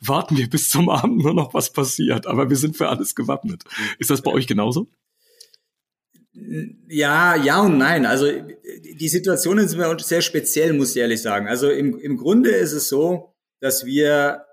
warten 0.00 0.36
wir 0.36 0.48
bis 0.48 0.70
zum 0.70 0.88
Abend 0.88 1.22
nur 1.22 1.34
noch, 1.34 1.54
was 1.54 1.72
passiert. 1.72 2.26
Aber 2.26 2.50
wir 2.50 2.56
sind 2.56 2.76
für 2.76 2.88
alles 2.88 3.14
gewappnet. 3.14 3.64
Ist 3.98 4.10
das 4.10 4.22
bei 4.22 4.30
euch 4.30 4.46
genauso? 4.46 4.88
Ja, 6.32 7.34
ja 7.36 7.60
und 7.60 7.78
nein. 7.78 8.06
Also 8.06 8.26
die 8.30 9.08
Situationen 9.08 9.68
sind 9.68 9.80
uns 9.80 10.08
sehr 10.08 10.22
speziell, 10.22 10.72
muss 10.72 10.94
ich 10.94 11.02
ehrlich 11.02 11.22
sagen. 11.22 11.48
Also 11.48 11.70
im, 11.70 11.98
im 11.98 12.16
Grunde 12.16 12.50
ist 12.50 12.72
es 12.72 12.88
so, 12.88 13.34
dass 13.60 13.84
wir, 13.84 14.44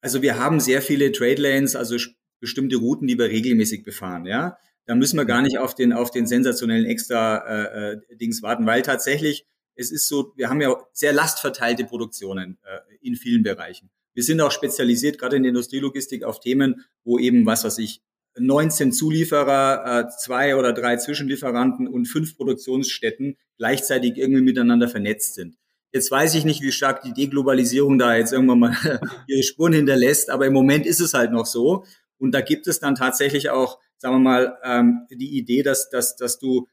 also 0.00 0.22
wir 0.22 0.38
haben 0.38 0.60
sehr 0.60 0.82
viele 0.82 1.12
Trade 1.12 1.42
Lanes, 1.42 1.76
also 1.76 1.96
bestimmte 2.40 2.76
Routen, 2.76 3.06
die 3.06 3.18
wir 3.18 3.26
regelmäßig 3.26 3.84
befahren, 3.84 4.24
ja. 4.24 4.56
Da 4.86 4.94
müssen 4.96 5.18
wir 5.18 5.24
gar 5.24 5.42
nicht 5.42 5.58
auf 5.58 5.74
den, 5.74 5.92
auf 5.92 6.10
den 6.10 6.26
sensationellen 6.26 6.86
extra 6.86 7.36
äh, 7.46 7.92
äh, 7.92 8.16
Dings 8.16 8.42
warten, 8.42 8.66
weil 8.66 8.82
tatsächlich, 8.82 9.46
es 9.76 9.92
ist 9.92 10.08
so, 10.08 10.32
wir 10.36 10.48
haben 10.48 10.60
ja 10.60 10.74
sehr 10.92 11.12
lastverteilte 11.12 11.84
Produktionen 11.84 12.58
äh, 12.64 12.96
in 13.00 13.14
vielen 13.14 13.42
Bereichen. 13.42 13.90
Wir 14.20 14.24
sind 14.24 14.42
auch 14.42 14.50
spezialisiert, 14.50 15.16
gerade 15.16 15.36
in 15.36 15.44
der 15.44 15.48
Industrielogistik, 15.48 16.24
auf 16.24 16.40
Themen, 16.40 16.84
wo 17.04 17.18
eben, 17.18 17.46
was 17.46 17.64
weiß 17.64 17.78
ich, 17.78 18.02
19 18.38 18.92
Zulieferer, 18.92 20.04
äh, 20.04 20.08
zwei 20.18 20.56
oder 20.56 20.74
drei 20.74 20.98
Zwischenlieferanten 20.98 21.88
und 21.88 22.04
fünf 22.04 22.36
Produktionsstätten 22.36 23.38
gleichzeitig 23.56 24.18
irgendwie 24.18 24.42
miteinander 24.42 24.88
vernetzt 24.88 25.36
sind. 25.36 25.56
Jetzt 25.90 26.10
weiß 26.10 26.34
ich 26.34 26.44
nicht, 26.44 26.60
wie 26.60 26.70
stark 26.70 27.00
die 27.00 27.14
Deglobalisierung 27.14 27.98
da 27.98 28.14
jetzt 28.14 28.34
irgendwann 28.34 28.58
mal 28.58 28.76
ihre 29.26 29.42
Spuren 29.42 29.72
hinterlässt, 29.72 30.28
aber 30.28 30.44
im 30.44 30.52
Moment 30.52 30.84
ist 30.84 31.00
es 31.00 31.14
halt 31.14 31.32
noch 31.32 31.46
so. 31.46 31.86
Und 32.18 32.32
da 32.32 32.42
gibt 32.42 32.66
es 32.66 32.78
dann 32.78 32.96
tatsächlich 32.96 33.48
auch, 33.48 33.78
sagen 33.96 34.16
wir 34.16 34.18
mal, 34.18 34.58
ähm, 34.62 35.06
die 35.10 35.38
Idee, 35.38 35.62
dass, 35.62 35.88
dass, 35.88 36.14
dass 36.16 36.38
du 36.38 36.68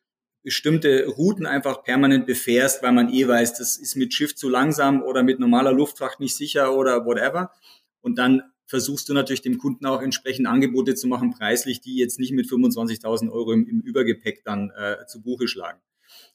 bestimmte 0.47 1.05
Routen 1.07 1.45
einfach 1.45 1.83
permanent 1.83 2.25
befährst, 2.25 2.81
weil 2.81 2.93
man 2.93 3.13
eh 3.13 3.27
weiß, 3.27 3.55
das 3.55 3.75
ist 3.75 3.97
mit 3.97 4.13
Schiff 4.13 4.33
zu 4.33 4.47
langsam 4.47 5.03
oder 5.03 5.21
mit 5.21 5.41
normaler 5.41 5.73
Luftfracht 5.73 6.21
nicht 6.21 6.37
sicher 6.37 6.73
oder 6.73 7.05
whatever. 7.05 7.51
Und 7.99 8.17
dann 8.17 8.43
versuchst 8.65 9.09
du 9.09 9.13
natürlich 9.13 9.41
dem 9.41 9.57
Kunden 9.57 9.85
auch 9.85 10.01
entsprechend 10.01 10.47
Angebote 10.47 10.95
zu 10.95 11.07
machen, 11.07 11.31
preislich, 11.31 11.81
die 11.81 11.97
jetzt 11.97 12.17
nicht 12.17 12.31
mit 12.31 12.45
25.000 12.45 13.29
Euro 13.29 13.51
im, 13.51 13.67
im, 13.67 13.81
Übergepäck 13.81 14.45
dann 14.45 14.71
äh, 14.71 15.05
zu 15.07 15.21
Buche 15.21 15.49
schlagen. 15.49 15.81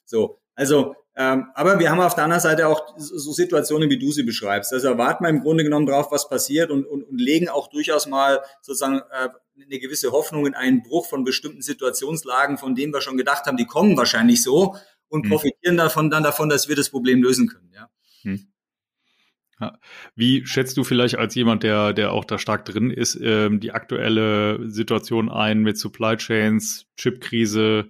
So, 0.05 0.37
also, 0.53 0.95
ähm, 1.15 1.47
aber 1.55 1.79
wir 1.79 1.89
haben 1.89 1.99
auf 1.99 2.13
der 2.13 2.25
anderen 2.25 2.43
Seite 2.43 2.67
auch 2.67 2.93
so 2.97 3.33
Situationen, 3.33 3.89
wie 3.89 3.97
du 3.97 4.11
sie 4.11 4.21
beschreibst. 4.21 4.73
Also 4.73 4.89
erwarten 4.89 5.23
wir 5.23 5.29
im 5.29 5.41
Grunde 5.41 5.63
genommen 5.63 5.87
drauf, 5.87 6.11
was 6.11 6.29
passiert 6.29 6.69
und, 6.69 6.85
und, 6.85 7.01
und 7.01 7.19
legen 7.19 7.49
auch 7.49 7.67
durchaus 7.67 8.05
mal 8.05 8.41
sozusagen 8.61 8.99
äh, 8.99 9.29
eine 9.55 9.79
gewisse 9.79 10.11
Hoffnung 10.11 10.45
in 10.45 10.55
einen 10.55 10.83
Bruch 10.83 11.07
von 11.07 11.23
bestimmten 11.23 11.61
Situationslagen, 11.61 12.57
von 12.57 12.75
denen 12.75 12.93
wir 12.93 13.01
schon 13.01 13.17
gedacht 13.17 13.45
haben, 13.45 13.57
die 13.57 13.65
kommen 13.65 13.97
wahrscheinlich 13.97 14.41
so 14.41 14.75
und 15.09 15.23
hm. 15.23 15.29
profitieren 15.29 15.77
davon 15.77 16.09
dann 16.09 16.23
davon, 16.23 16.49
dass 16.49 16.67
wir 16.67 16.75
das 16.75 16.89
Problem 16.89 17.21
lösen 17.21 17.47
können. 17.47 17.71
Ja. 17.73 17.89
Hm. 18.23 18.47
Ja. 19.59 19.77
Wie 20.15 20.45
schätzt 20.45 20.75
du 20.77 20.83
vielleicht 20.83 21.17
als 21.17 21.35
jemand, 21.35 21.63
der, 21.63 21.93
der 21.93 22.11
auch 22.11 22.25
da 22.25 22.39
stark 22.39 22.65
drin 22.65 22.89
ist, 22.89 23.17
ähm, 23.21 23.59
die 23.59 23.71
aktuelle 23.71 24.69
Situation 24.69 25.29
ein 25.29 25.61
mit 25.61 25.77
Supply 25.77 26.17
Chains, 26.17 26.87
Chipkrise? 26.97 27.89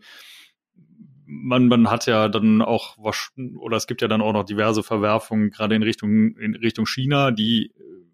Man, 1.26 1.67
man 1.67 1.89
hat 1.89 2.06
ja 2.06 2.28
dann 2.28 2.62
auch 2.62 2.97
was, 2.99 3.32
oder 3.58 3.78
es 3.78 3.88
gibt 3.88 4.02
ja 4.02 4.08
dann 4.08 4.21
auch 4.21 4.34
noch 4.34 4.43
diverse 4.43 4.84
Verwerfungen, 4.84 5.49
gerade 5.49 5.76
in 5.76 5.84
Richtung, 5.84 6.36
in 6.38 6.56
Richtung 6.56 6.86
China, 6.86 7.32
die 7.32 7.71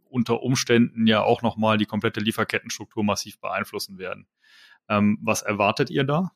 unter 0.10 0.44
Umständen 0.44 1.08
ja 1.08 1.22
auch 1.22 1.42
nochmal 1.42 1.78
die 1.78 1.86
komplette 1.86 2.20
Lieferkettenstruktur 2.20 3.04
massiv 3.04 3.40
beeinflussen 3.40 3.98
werden. 3.98 4.28
Ähm, 4.90 5.20
was 5.22 5.42
erwartet 5.42 5.90
ihr 5.90 6.04
da? 6.04 6.32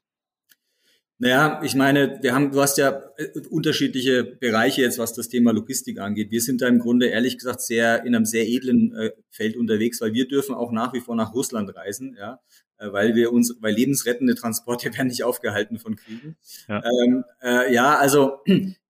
Naja, 1.20 1.62
ich 1.64 1.76
meine, 1.76 2.20
wir 2.22 2.34
haben, 2.34 2.52
du 2.52 2.62
hast 2.62 2.78
ja 2.78 3.02
äh, 3.18 3.40
unterschiedliche 3.50 4.24
Bereiche 4.24 4.82
jetzt, 4.82 4.98
was 4.98 5.14
das 5.14 5.30
Thema 5.30 5.54
Logistik 5.54 6.00
angeht. 6.00 6.32
Wir 6.32 6.42
sind 6.42 6.62
da 6.62 6.68
im 6.68 6.80
Grunde 6.80 7.08
ehrlich 7.08 7.38
gesagt 7.38 7.62
sehr 7.62 8.04
in 8.04 8.16
einem 8.16 8.26
sehr 8.26 8.48
edlen 8.48 8.94
äh, 8.96 9.12
Feld 9.30 9.56
unterwegs, 9.56 10.02
weil 10.02 10.14
wir 10.14 10.28
dürfen 10.28 10.54
auch 10.54 10.72
nach 10.72 10.94
wie 10.94 11.00
vor 11.00 11.16
nach 11.16 11.34
Russland 11.34 11.74
reisen, 11.76 12.18
ja, 12.20 12.42
äh, 12.78 12.92
weil 12.92 13.16
wir 13.16 13.32
uns, 13.32 13.56
weil 13.62 13.74
lebensrettende 13.74 14.36
Transporte 14.36 14.94
werden 14.98 15.08
nicht 15.08 15.24
aufgehalten 15.24 15.80
von 15.80 15.96
Kriegen. 15.96 16.36
Ja, 16.68 16.84
ähm, 16.84 17.24
äh, 17.42 17.74
ja 17.74 17.96
also 17.96 18.40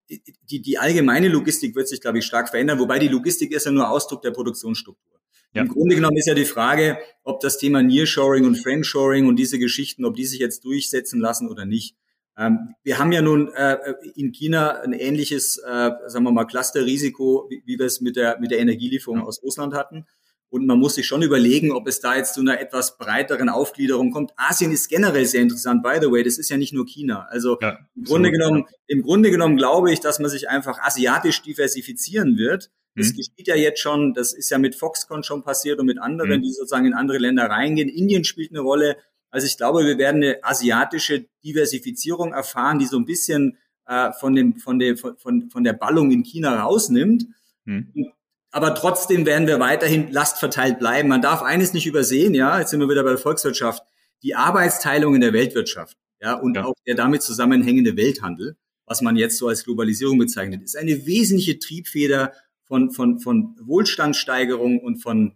die, 0.10 0.62
die 0.62 0.78
allgemeine 0.78 1.28
Logistik 1.28 1.76
wird 1.76 1.88
sich, 1.88 2.02
glaube 2.02 2.20
ich, 2.20 2.26
stark 2.26 2.50
verändern, 2.50 2.80
wobei 2.80 3.00
die 3.00 3.08
Logistik 3.08 3.52
ist 3.52 3.66
ja 3.66 3.72
nur 3.72 3.90
Ausdruck 3.90 4.22
der 4.22 4.32
Produktionsstruktur. 4.32 5.20
Ja. 5.54 5.62
Im 5.62 5.68
Grunde 5.68 5.96
genommen 5.96 6.18
ist 6.18 6.28
ja 6.28 6.34
die 6.34 6.46
Frage, 6.46 6.98
ob 7.24 7.40
das 7.40 7.58
Thema 7.58 7.84
Nearshoring 7.84 8.46
und 8.46 8.58
Friendshoring 8.58 9.28
und 9.28 9.38
diese 9.38 9.60
Geschichten, 9.60 10.04
ob 10.04 10.16
die 10.16 10.26
sich 10.26 10.40
jetzt 10.40 10.66
durchsetzen 10.66 11.20
lassen 11.20 11.48
oder 11.48 11.66
nicht. 11.66 11.96
Ähm, 12.36 12.74
wir 12.84 12.98
haben 12.98 13.12
ja 13.12 13.22
nun 13.22 13.54
äh, 13.54 13.78
in 14.16 14.32
China 14.32 14.82
ein 14.82 14.94
ähnliches, 14.94 15.58
äh, 15.60 15.92
sagen 16.08 16.26
wir 16.26 16.32
mal, 16.32 16.46
Clusterrisiko, 16.46 17.46
wie, 17.50 17.62
wie 17.66 17.78
wir 17.78 17.86
es 17.86 18.02
mit 18.02 18.16
der, 18.16 18.40
mit 18.40 18.50
der 18.50 18.60
Energielieferung 18.60 19.20
ja. 19.20 19.26
aus 19.26 19.44
Russland 19.44 19.76
hatten. 19.76 20.06
Und 20.54 20.68
man 20.68 20.78
muss 20.78 20.94
sich 20.94 21.08
schon 21.08 21.24
überlegen, 21.24 21.72
ob 21.72 21.88
es 21.88 22.00
da 22.00 22.16
jetzt 22.16 22.36
zu 22.36 22.42
einer 22.42 22.60
etwas 22.60 23.00
breiteren 23.00 23.50
Aufgliederung 23.50 24.12
kommt. 24.12 24.34
Asien 24.36 24.72
ist 24.72 24.88
generell 24.88 25.26
sehr 25.26 25.42
interessant, 25.42 25.82
by 25.82 25.98
the 26.00 26.12
way. 26.12 26.22
Das 26.22 26.38
ist 26.38 26.48
ja 26.52 26.58
nicht 26.58 26.74
nur 26.74 26.86
China. 26.86 27.26
Also 27.32 27.58
ja, 27.60 27.80
im 27.96 28.04
Grunde 28.04 28.30
so, 28.30 28.34
genommen, 28.34 28.66
ja. 28.68 28.76
im 28.86 29.02
Grunde 29.02 29.32
genommen 29.32 29.58
glaube 29.58 29.92
ich, 29.92 30.00
dass 30.00 30.20
man 30.20 30.30
sich 30.30 30.50
einfach 30.50 30.78
asiatisch 30.78 31.42
diversifizieren 31.42 32.38
wird. 32.38 32.70
Das 32.96 33.14
mhm. 33.14 33.16
geschieht 33.18 33.48
ja 33.48 33.56
jetzt 33.56 33.80
schon. 33.80 34.14
Das 34.14 34.32
ist 34.32 34.52
ja 34.52 34.60
mit 34.60 34.76
Foxconn 34.76 35.24
schon 35.24 35.42
passiert 35.42 35.80
und 35.80 35.88
mit 35.88 35.98
anderen, 35.98 36.38
mhm. 36.38 36.44
die 36.44 36.52
sozusagen 36.52 36.86
in 36.86 36.94
andere 36.94 37.18
Länder 37.18 37.46
reingehen. 37.46 37.90
Indien 37.90 38.24
spielt 38.24 38.52
eine 38.52 38.60
Rolle. 38.60 38.98
Also 39.32 39.48
ich 39.48 39.58
glaube, 39.58 39.84
wir 39.84 39.98
werden 39.98 40.22
eine 40.22 40.44
asiatische 40.44 41.26
Diversifizierung 41.44 42.32
erfahren, 42.32 42.78
die 42.78 42.86
so 42.86 42.98
ein 42.98 43.06
bisschen 43.06 43.58
äh, 43.88 44.12
von, 44.20 44.36
dem, 44.36 44.58
von, 44.58 44.78
der, 44.78 44.98
von, 44.98 45.50
von 45.50 45.64
der 45.64 45.74
Ballung 45.74 46.12
in 46.12 46.22
China 46.22 46.62
rausnimmt. 46.62 47.26
Hm. 47.66 48.14
Aber 48.54 48.76
trotzdem 48.76 49.26
werden 49.26 49.48
wir 49.48 49.60
weiterhin 49.60 50.12
lastverteilt 50.12 50.78
bleiben. 50.78 51.10
Man 51.10 51.24
darf 51.24 51.42
eines 51.42 51.74
nicht 51.74 51.88
übersehen, 51.88 52.36
ja, 52.36 52.60
jetzt 52.60 52.70
sind 52.70 52.80
wir 52.80 52.88
wieder 52.88 53.04
bei 53.04 53.10
der 53.10 53.18
Volkswirtschaft, 53.18 53.82
die 54.22 54.36
Arbeitsteilung 54.36 55.16
in 55.16 55.22
der 55.22 55.34
Weltwirtschaft, 55.34 55.98
ja, 56.22 56.36
und 56.36 56.56
ja. 56.56 56.64
auch 56.64 56.76
der 56.86 56.94
damit 56.94 57.24
zusammenhängende 57.24 57.98
Welthandel, 57.98 58.56
was 58.86 59.02
man 59.02 59.16
jetzt 59.16 59.38
so 59.40 59.48
als 59.48 59.64
Globalisierung 59.64 60.20
bezeichnet, 60.20 60.62
ist 60.62 60.78
eine 60.78 61.08
wesentliche 61.08 61.58
Triebfeder 61.58 62.32
von, 62.64 62.92
von, 62.92 63.20
von 63.20 63.56
Wohlstandssteigerung 63.60 64.80
und 64.80 65.02
von 65.02 65.34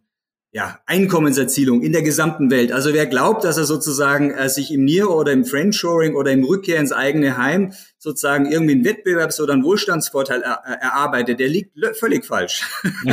ja, 0.51 0.79
Einkommenserzielung 0.85 1.81
in 1.81 1.93
der 1.93 2.03
gesamten 2.03 2.51
Welt. 2.51 2.71
Also 2.71 2.93
wer 2.93 3.07
glaubt, 3.07 3.43
dass 3.43 3.57
er 3.57 3.65
sozusagen 3.65 4.31
äh, 4.31 4.47
sich 4.47 4.71
im 4.71 4.85
Near- 4.85 5.15
oder 5.15 5.31
im 5.31 5.43
Friendshoring 5.43 6.15
oder 6.15 6.31
im 6.31 6.43
Rückkehr 6.43 6.79
ins 6.79 6.91
eigene 6.91 7.37
Heim 7.37 7.73
sozusagen 8.07 8.49
irgendwie 8.49 8.71
einen 8.71 8.85
Wettbewerbs- 8.85 9.41
oder 9.41 9.51
einen 9.51 9.65
Wohlstandsvorteil 9.65 10.41
er 10.41 10.63
erarbeitet, 10.63 11.41
der 11.41 11.49
liegt 11.49 11.71
völlig 11.97 12.23
falsch. 12.25 12.63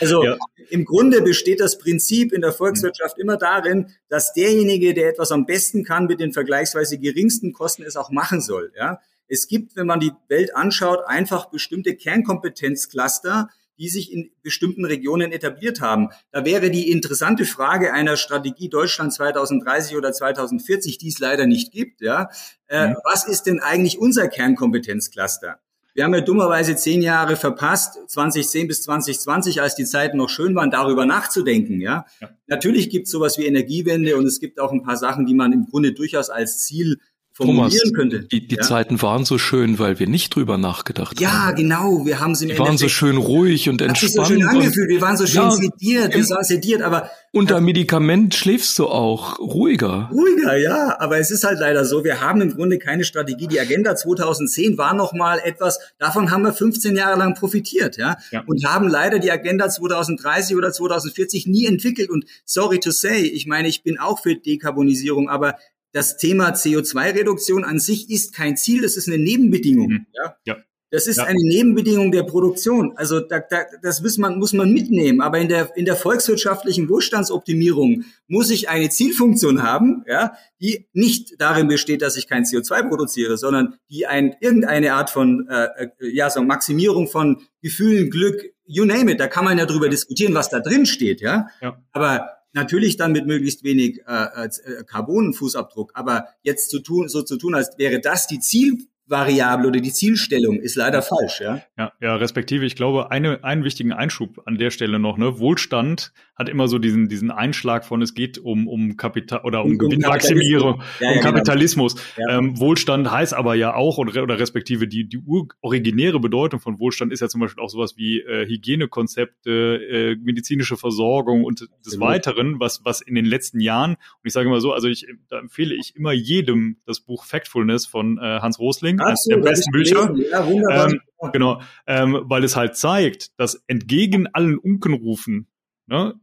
also 0.00 0.24
ja. 0.24 0.36
im 0.70 0.84
Grunde 0.84 1.20
besteht 1.20 1.58
das 1.58 1.76
Prinzip 1.78 2.32
in 2.32 2.42
der 2.42 2.52
Volkswirtschaft 2.52 3.18
immer 3.18 3.36
darin, 3.36 3.88
dass 4.08 4.32
derjenige, 4.34 4.94
der 4.94 5.08
etwas 5.08 5.32
am 5.32 5.46
besten 5.46 5.82
kann, 5.82 6.06
mit 6.06 6.20
den 6.20 6.32
vergleichsweise 6.32 6.96
geringsten 6.96 7.52
Kosten 7.52 7.82
es 7.82 7.96
auch 7.96 8.10
machen 8.10 8.40
soll. 8.40 8.72
Ja? 8.76 9.00
Es 9.26 9.48
gibt, 9.48 9.74
wenn 9.74 9.88
man 9.88 9.98
die 9.98 10.12
Welt 10.28 10.54
anschaut, 10.54 11.00
einfach 11.04 11.46
bestimmte 11.46 11.96
Kernkompetenzcluster, 11.96 13.48
die 13.78 13.88
sich 13.88 14.12
in 14.12 14.30
bestimmten 14.42 14.84
Regionen 14.84 15.32
etabliert 15.32 15.80
haben. 15.80 16.10
Da 16.30 16.44
wäre 16.44 16.70
die 16.70 16.90
interessante 16.90 17.44
Frage 17.44 17.92
einer 17.92 18.16
Strategie 18.16 18.68
Deutschland 18.68 19.12
2030 19.12 19.96
oder 19.96 20.12
2040, 20.12 20.98
die 20.98 21.08
es 21.08 21.18
leider 21.18 21.46
nicht 21.46 21.72
gibt. 21.72 22.00
Ja, 22.00 22.28
äh, 22.68 22.88
mhm. 22.88 22.96
was 23.04 23.26
ist 23.26 23.44
denn 23.44 23.60
eigentlich 23.60 23.98
unser 23.98 24.28
Kernkompetenzcluster? 24.28 25.58
Wir 25.94 26.02
haben 26.02 26.14
ja 26.14 26.22
dummerweise 26.22 26.74
zehn 26.74 27.02
Jahre 27.02 27.36
verpasst, 27.36 28.00
2010 28.08 28.66
bis 28.66 28.82
2020, 28.82 29.62
als 29.62 29.76
die 29.76 29.84
Zeiten 29.84 30.16
noch 30.16 30.28
schön 30.28 30.56
waren, 30.56 30.72
darüber 30.72 31.06
nachzudenken. 31.06 31.80
Ja, 31.80 32.04
ja. 32.20 32.30
natürlich 32.48 32.90
gibt 32.90 33.06
es 33.06 33.12
sowas 33.12 33.38
wie 33.38 33.46
Energiewende 33.46 34.16
und 34.16 34.26
es 34.26 34.40
gibt 34.40 34.58
auch 34.58 34.72
ein 34.72 34.82
paar 34.82 34.96
Sachen, 34.96 35.24
die 35.24 35.34
man 35.34 35.52
im 35.52 35.66
Grunde 35.66 35.92
durchaus 35.92 36.30
als 36.30 36.64
Ziel 36.64 36.98
formulieren 37.34 37.70
Thomas, 37.70 37.92
könnte. 37.94 38.20
Die, 38.20 38.46
die 38.46 38.54
ja? 38.54 38.62
Zeiten 38.62 39.02
waren 39.02 39.24
so 39.24 39.38
schön, 39.38 39.80
weil 39.80 39.98
wir 39.98 40.06
nicht 40.06 40.34
drüber 40.34 40.56
nachgedacht 40.56 41.20
ja, 41.20 41.32
haben. 41.32 41.48
Ja, 41.48 41.50
genau. 41.50 42.06
Wir 42.06 42.20
haben 42.20 42.36
sie 42.36 42.46
Die 42.46 42.58
waren 42.58 42.78
so 42.78 42.88
schön 42.88 43.16
ruhig 43.16 43.68
und 43.68 43.82
entspannt. 43.82 43.96
Hat 43.96 43.98
sich 43.98 44.12
so 44.12 44.24
schön 44.24 44.48
angefühlt. 44.48 44.88
Wir 44.88 45.00
waren 45.00 45.16
so 45.16 45.26
schön 45.26 45.42
ja, 45.42 45.50
sediert. 45.50 46.14
Wir 46.14 46.28
waren 46.30 46.44
sediert, 46.44 46.82
aber 46.82 47.10
unter 47.32 47.60
Medikament 47.60 48.36
schläfst 48.36 48.78
du 48.78 48.86
auch 48.86 49.40
ruhiger. 49.40 50.08
Ruhiger, 50.12 50.56
ja. 50.56 51.00
Aber 51.00 51.18
es 51.18 51.32
ist 51.32 51.42
halt 51.42 51.58
leider 51.58 51.84
so. 51.84 52.04
Wir 52.04 52.20
haben 52.20 52.40
im 52.40 52.54
Grunde 52.54 52.78
keine 52.78 53.02
Strategie. 53.02 53.48
Die 53.48 53.58
Agenda 53.58 53.96
2010 53.96 54.78
war 54.78 54.94
noch 54.94 55.12
mal 55.12 55.40
etwas. 55.40 55.80
Davon 55.98 56.30
haben 56.30 56.42
wir 56.42 56.52
15 56.52 56.94
Jahre 56.94 57.18
lang 57.18 57.34
profitiert, 57.34 57.96
ja. 57.96 58.16
ja. 58.30 58.44
Und 58.46 58.64
haben 58.64 58.86
leider 58.86 59.18
die 59.18 59.32
Agenda 59.32 59.68
2030 59.68 60.56
oder 60.56 60.70
2040 60.70 61.48
nie 61.48 61.66
entwickelt. 61.66 62.10
Und 62.10 62.26
sorry 62.44 62.78
to 62.78 62.92
say, 62.92 63.22
ich 63.22 63.48
meine, 63.48 63.66
ich 63.66 63.82
bin 63.82 63.98
auch 63.98 64.22
für 64.22 64.36
Dekarbonisierung, 64.36 65.28
aber 65.28 65.56
das 65.94 66.16
Thema 66.16 66.50
CO2-Reduktion 66.50 67.64
an 67.64 67.78
sich 67.78 68.10
ist 68.10 68.34
kein 68.34 68.56
Ziel, 68.56 68.82
das 68.82 68.96
ist 68.96 69.08
eine 69.08 69.16
Nebenbedingung. 69.16 69.88
Mhm. 69.88 70.06
Ja? 70.12 70.36
ja. 70.44 70.56
Das 70.90 71.06
ist 71.06 71.16
ja. 71.16 71.24
eine 71.24 71.42
Nebenbedingung 71.42 72.12
der 72.12 72.24
Produktion. 72.24 72.92
Also 72.96 73.20
da, 73.20 73.40
da, 73.40 73.64
das 73.82 74.00
muss 74.00 74.18
man, 74.18 74.38
muss 74.38 74.52
man 74.52 74.72
mitnehmen. 74.72 75.20
Aber 75.20 75.38
in 75.38 75.48
der, 75.48 75.76
in 75.76 75.84
der 75.84 75.96
volkswirtschaftlichen 75.96 76.88
Wohlstandsoptimierung 76.88 78.04
muss 78.28 78.50
ich 78.50 78.68
eine 78.68 78.90
Zielfunktion 78.90 79.62
haben, 79.62 80.04
ja, 80.06 80.34
die 80.60 80.88
nicht 80.92 81.40
darin 81.40 81.68
besteht, 81.68 82.02
dass 82.02 82.16
ich 82.16 82.28
kein 82.28 82.44
CO2 82.44 82.88
produziere, 82.88 83.38
sondern 83.38 83.74
die 83.88 84.06
ein, 84.06 84.36
irgendeine 84.40 84.94
Art 84.94 85.10
von 85.10 85.48
äh, 85.48 85.64
äh, 85.64 85.88
ja, 86.00 86.30
so 86.30 86.42
Maximierung 86.42 87.08
von 87.08 87.42
Gefühlen, 87.60 88.10
Glück, 88.10 88.42
you 88.64 88.84
name 88.84 89.12
it. 89.12 89.20
Da 89.20 89.26
kann 89.26 89.44
man 89.44 89.58
ja 89.58 89.66
drüber 89.66 89.88
diskutieren, 89.88 90.34
was 90.34 90.48
da 90.48 90.60
drin 90.60 90.86
steht. 90.86 91.20
Ja? 91.20 91.48
ja. 91.60 91.76
Aber 91.92 92.30
Natürlich 92.54 92.96
dann 92.96 93.12
mit 93.12 93.26
möglichst 93.26 93.64
wenig 93.64 94.00
äh, 94.06 94.44
äh, 94.44 94.84
Carbonfußabdruck, 94.84 95.90
aber 95.94 96.28
jetzt 96.42 96.70
zu 96.70 96.80
tun, 96.80 97.08
so 97.08 97.22
zu 97.22 97.36
tun, 97.36 97.54
als 97.54 97.76
wäre 97.78 98.00
das 98.00 98.28
die 98.28 98.38
Ziel, 98.38 98.86
Variable 99.06 99.68
oder 99.68 99.80
die 99.80 99.92
Zielstellung 99.92 100.60
ist 100.60 100.76
leider 100.76 101.02
falsch, 101.02 101.40
ja. 101.40 101.62
Ja, 101.76 101.92
ja, 102.00 102.16
respektive, 102.16 102.64
ich 102.64 102.76
glaube, 102.76 103.10
eine, 103.10 103.44
einen 103.44 103.64
wichtigen 103.64 103.92
Einschub 103.92 104.42
an 104.46 104.56
der 104.56 104.70
Stelle 104.70 104.98
noch, 104.98 105.18
ne? 105.18 105.38
Wohlstand 105.38 106.12
hat 106.36 106.48
immer 106.48 106.68
so 106.68 106.78
diesen, 106.78 107.08
diesen 107.08 107.30
Einschlag 107.30 107.84
von, 107.84 108.02
es 108.02 108.14
geht 108.14 108.38
um, 108.38 108.66
um 108.66 108.96
Kapital 108.96 109.42
oder 109.44 109.64
um, 109.64 109.72
um 109.72 109.78
Gewinnmaximierung, 109.78 110.80
ja, 110.80 110.80
um 110.80 110.82
ja, 111.00 111.12
genau. 111.12 111.22
Kapitalismus. 111.22 111.96
Genau. 112.16 112.38
Ähm, 112.38 112.58
Wohlstand 112.58 113.10
heißt 113.10 113.34
aber 113.34 113.54
ja 113.54 113.74
auch, 113.74 113.98
oder, 113.98 114.22
oder 114.22 114.38
respektive 114.38 114.88
die, 114.88 115.08
die 115.08 115.20
originäre 115.60 116.20
Bedeutung 116.20 116.60
von 116.60 116.78
Wohlstand 116.80 117.12
ist 117.12 117.20
ja 117.20 117.28
zum 117.28 117.40
Beispiel 117.40 117.62
auch 117.62 117.70
sowas 117.70 117.96
wie 117.96 118.20
äh, 118.20 118.46
Hygienekonzepte, 118.46 119.50
äh, 119.50 120.16
medizinische 120.16 120.76
Versorgung 120.76 121.44
und 121.44 121.68
des. 121.84 121.94
Weiteren, 122.04 122.58
was, 122.58 122.84
was 122.84 123.00
in 123.00 123.14
den 123.14 123.24
letzten 123.24 123.60
Jahren, 123.60 123.92
und 123.92 124.24
ich 124.24 124.32
sage 124.32 124.48
mal 124.48 124.60
so, 124.60 124.72
also 124.72 124.88
ich, 124.88 125.06
da 125.28 125.38
empfehle 125.38 125.74
ich 125.74 125.94
immer 125.96 126.12
jedem 126.12 126.78
das 126.86 127.00
Buch 127.00 127.24
Factfulness 127.24 127.86
von 127.86 128.18
äh, 128.18 128.40
Hans 128.40 128.58
Rosling 128.58 128.93
Marketing, 128.96 129.06
eines 129.06 129.24
der 129.24 129.36
besten 129.38 129.72
Bücher. 129.72 130.14
Ja, 130.30 130.46
wunderbar. 130.46 130.92
Ähm, 130.92 131.00
genau, 131.32 131.60
ähm, 131.86 132.20
weil 132.24 132.44
es 132.44 132.56
halt 132.56 132.76
zeigt, 132.76 133.38
dass 133.38 133.62
entgegen 133.66 134.26
allen 134.32 134.58
Unkenrufen 134.58 135.48
ne, 135.86 136.14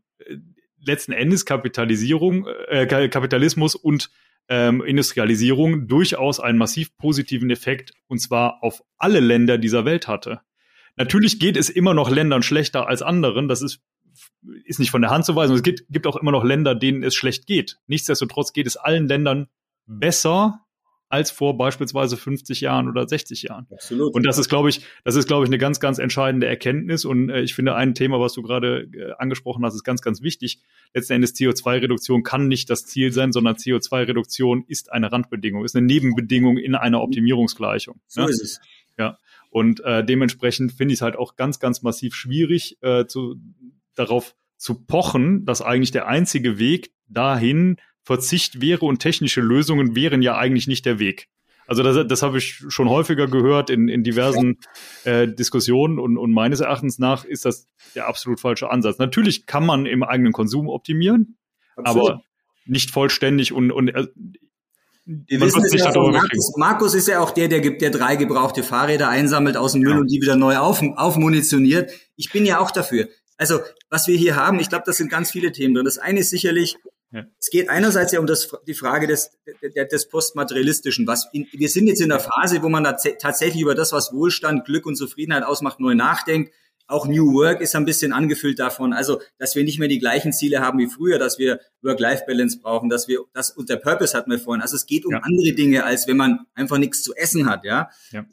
letzten 0.79 1.12
Endes 1.12 1.45
Kapitalisierung, 1.45 2.47
äh, 2.67 2.86
Kapitalismus 2.88 3.75
und 3.75 4.10
ähm, 4.49 4.84
Industrialisierung 4.84 5.88
durchaus 5.88 6.39
einen 6.39 6.57
massiv 6.57 6.95
positiven 6.97 7.49
Effekt 7.49 7.93
und 8.07 8.19
zwar 8.19 8.63
auf 8.63 8.84
alle 8.97 9.19
Länder 9.19 9.57
dieser 9.57 9.86
Welt 9.86 10.07
hatte. 10.07 10.41
Natürlich 10.97 11.39
geht 11.39 11.57
es 11.57 11.69
immer 11.69 11.93
noch 11.93 12.10
Ländern 12.10 12.43
schlechter 12.43 12.88
als 12.88 13.01
anderen, 13.01 13.47
das 13.47 13.62
ist 13.62 13.81
ist 14.65 14.79
nicht 14.79 14.91
von 14.91 15.01
der 15.01 15.12
Hand 15.12 15.25
zu 15.25 15.36
weisen. 15.36 15.55
Es 15.55 15.63
gibt, 15.63 15.86
gibt 15.89 16.05
auch 16.05 16.17
immer 16.17 16.31
noch 16.31 16.43
Länder, 16.43 16.75
denen 16.75 17.03
es 17.03 17.15
schlecht 17.15 17.47
geht. 17.47 17.77
Nichtsdestotrotz 17.88 18.51
geht 18.53 18.67
es 18.67 18.75
allen 18.75 19.07
Ländern 19.07 19.47
besser 19.86 20.65
als 21.12 21.32
vor 21.32 21.58
beispielsweise 21.58 22.17
50 22.17 22.62
Jahren 22.62 22.88
oder 22.89 23.08
60 23.08 23.43
Jahren. 23.43 23.67
Absolut. 23.71 24.13
Und 24.13 24.26
das 24.26 24.38
ist, 24.38 24.50
glaube 24.50 24.69
ich, 24.69 24.82
das 25.04 25.15
ist, 25.15 25.28
glaube 25.28 25.43
ich, 25.43 25.50
eine 25.50 25.58
ganz, 25.58 25.80
ganz 25.80 26.00
entscheidende 26.00 26.47
Erkenntnis. 26.47 27.06
Und 27.06 27.30
äh, 27.30 27.41
ich 27.41 27.54
finde, 27.54 27.76
ein 27.76 27.93
Thema, 27.93 28.19
was 28.19 28.34
du 28.34 28.41
gerade 28.41 28.89
äh, 28.93 29.12
angesprochen 29.17 29.65
hast, 29.65 29.76
ist 29.76 29.84
ganz, 29.84 30.02
ganz 30.02 30.21
wichtig. 30.21 30.60
Letzten 30.93 31.13
Endes 31.13 31.36
CO2-Reduktion 31.36 32.24
kann 32.24 32.47
nicht 32.47 32.69
das 32.69 32.86
Ziel 32.86 33.12
sein, 33.12 33.32
sondern 33.32 33.56
CO2-Reduktion 33.56 34.63
ist 34.67 34.91
eine 34.91 35.12
Randbedingung, 35.12 35.65
ist 35.65 35.76
eine 35.76 35.86
Nebenbedingung 35.86 36.58
in 36.58 36.76
einer 36.76 37.02
Optimierungsgleichung. 37.02 38.00
So 38.08 38.21
ne? 38.21 38.30
ist 38.30 38.41
es. 38.41 38.62
Ja. 38.97 39.17
Und 39.50 39.82
äh, 39.82 40.04
dementsprechend 40.04 40.71
finde 40.71 40.93
ich 40.93 41.00
es 41.00 41.02
halt 41.02 41.17
auch 41.17 41.36
ganz, 41.36 41.60
ganz 41.60 41.82
massiv 41.82 42.15
schwierig, 42.15 42.78
äh, 42.82 43.06
zu, 43.06 43.36
darauf 43.95 44.36
zu 44.58 44.86
pochen, 44.86 45.45
dass 45.45 45.62
eigentlich 45.62 45.91
der 45.91 46.08
einzige 46.08 46.58
Weg 46.58 46.93
dahin 47.08 47.78
Verzicht 48.03 48.61
wäre 48.61 48.85
und 48.85 48.99
technische 48.99 49.41
Lösungen 49.41 49.95
wären 49.95 50.21
ja 50.21 50.37
eigentlich 50.37 50.67
nicht 50.67 50.85
der 50.85 50.99
Weg. 50.99 51.27
Also 51.67 51.83
das, 51.83 52.05
das 52.07 52.21
habe 52.21 52.37
ich 52.37 52.63
schon 52.67 52.89
häufiger 52.89 53.27
gehört 53.27 53.69
in, 53.69 53.87
in 53.87 54.03
diversen 54.03 54.57
äh, 55.05 55.27
Diskussionen 55.27 55.99
und, 55.99 56.17
und 56.17 56.33
meines 56.33 56.59
Erachtens 56.59 56.99
nach 56.99 57.23
ist 57.23 57.45
das 57.45 57.67
der 57.95 58.07
absolut 58.07 58.39
falsche 58.39 58.69
Ansatz. 58.69 58.97
Natürlich 58.97 59.45
kann 59.45 59.65
man 59.65 59.85
im 59.85 60.03
eigenen 60.03 60.33
Konsum 60.33 60.67
optimieren, 60.67 61.37
Absolut. 61.77 62.09
aber 62.09 62.23
nicht 62.65 62.91
vollständig 62.91 63.53
und, 63.53 63.71
und 63.71 63.89
äh, 63.89 64.07
wir 65.05 65.41
wissen 65.41 65.63
es 65.63 65.73
ja 65.73 65.89
auch, 65.95 66.11
Markus, 66.11 66.53
Markus, 66.57 66.93
ist 66.93 67.07
ja 67.07 67.19
auch 67.21 67.31
der, 67.31 67.47
der 67.47 67.59
gibt, 67.59 67.81
der 67.81 67.89
drei 67.89 68.15
gebrauchte 68.17 68.63
Fahrräder 68.63 69.09
einsammelt 69.09 69.57
aus 69.57 69.71
dem 69.73 69.81
Müll 69.81 69.93
ja. 69.93 69.99
und 69.99 70.11
die 70.11 70.21
wieder 70.21 70.35
neu 70.35 70.57
auf, 70.57 70.81
aufmunitioniert. 70.95 71.91
Ich 72.15 72.31
bin 72.31 72.45
ja 72.45 72.59
auch 72.59 72.71
dafür. 72.71 73.07
Also, 73.37 73.59
was 73.89 74.07
wir 74.07 74.15
hier 74.15 74.35
haben, 74.35 74.59
ich 74.59 74.69
glaube, 74.69 74.83
das 74.85 74.97
sind 74.97 75.09
ganz 75.09 75.31
viele 75.31 75.51
Themen 75.51 75.73
drin. 75.73 75.85
Das 75.85 75.97
eine 75.97 76.19
ist 76.19 76.29
sicherlich, 76.29 76.77
ja. 77.12 77.26
Es 77.39 77.50
geht 77.50 77.69
einerseits 77.69 78.13
ja 78.13 78.19
um 78.19 78.26
das, 78.26 78.50
die 78.65 78.74
Frage 78.74 79.06
des, 79.06 79.32
des 79.91 80.08
Postmaterialistischen. 80.08 81.06
Was 81.08 81.28
in, 81.34 81.45
wir 81.52 81.67
sind 81.67 81.88
jetzt 81.88 82.02
in 82.02 82.10
der 82.10 82.19
Phase, 82.19 82.63
wo 82.63 82.69
man 82.69 82.84
tatsächlich 82.84 83.62
über 83.62 83.76
das, 83.76 83.91
was 83.91 84.13
Wohlstand, 84.13 84.65
Glück 84.65 84.86
und 84.86 84.95
Zufriedenheit 84.95 85.43
ausmacht, 85.43 85.80
neu 85.80 85.93
nachdenkt. 85.93 86.54
Auch 86.88 87.08
New 87.08 87.34
Work 87.34 87.62
ist 87.62 87.76
ein 87.76 87.86
bisschen 87.86 88.13
angefüllt 88.13 88.60
davon. 88.60 88.93
Also, 88.93 89.21
dass 89.38 89.56
wir 89.56 89.63
nicht 89.63 89.80
mehr 89.80 89.88
die 89.88 90.00
gleichen 90.00 90.32
Ziele 90.34 90.62
haben 90.62 90.80
wie 90.80 90.88
früher, 90.88 91.19
dass 91.19 91.38
wir 91.38 91.60
Work-Life-Balance 91.82 92.60
brauchen, 92.62 92.89
dass 92.89 93.08
wir 93.08 93.19
das 93.34 93.52
und 93.52 93.69
der 93.69 93.78
Purpose 93.78 94.17
hatten 94.17 94.32
wir 94.32 94.39
vorhin. 94.39 94.62
Also 94.62 94.76
es 94.76 94.86
geht 94.86 95.06
um 95.06 95.13
ja. 95.13 95.19
andere 95.19 95.54
Dinge, 95.54 95.84
als 95.84 96.08
wenn 96.08 96.17
man 96.17 96.45
einfach 96.54 96.78
nichts 96.78 97.04
zu 97.04 97.13
essen 97.15 97.50
hat. 97.50 97.65
Ja? 97.65 97.89
ja, 98.12 98.26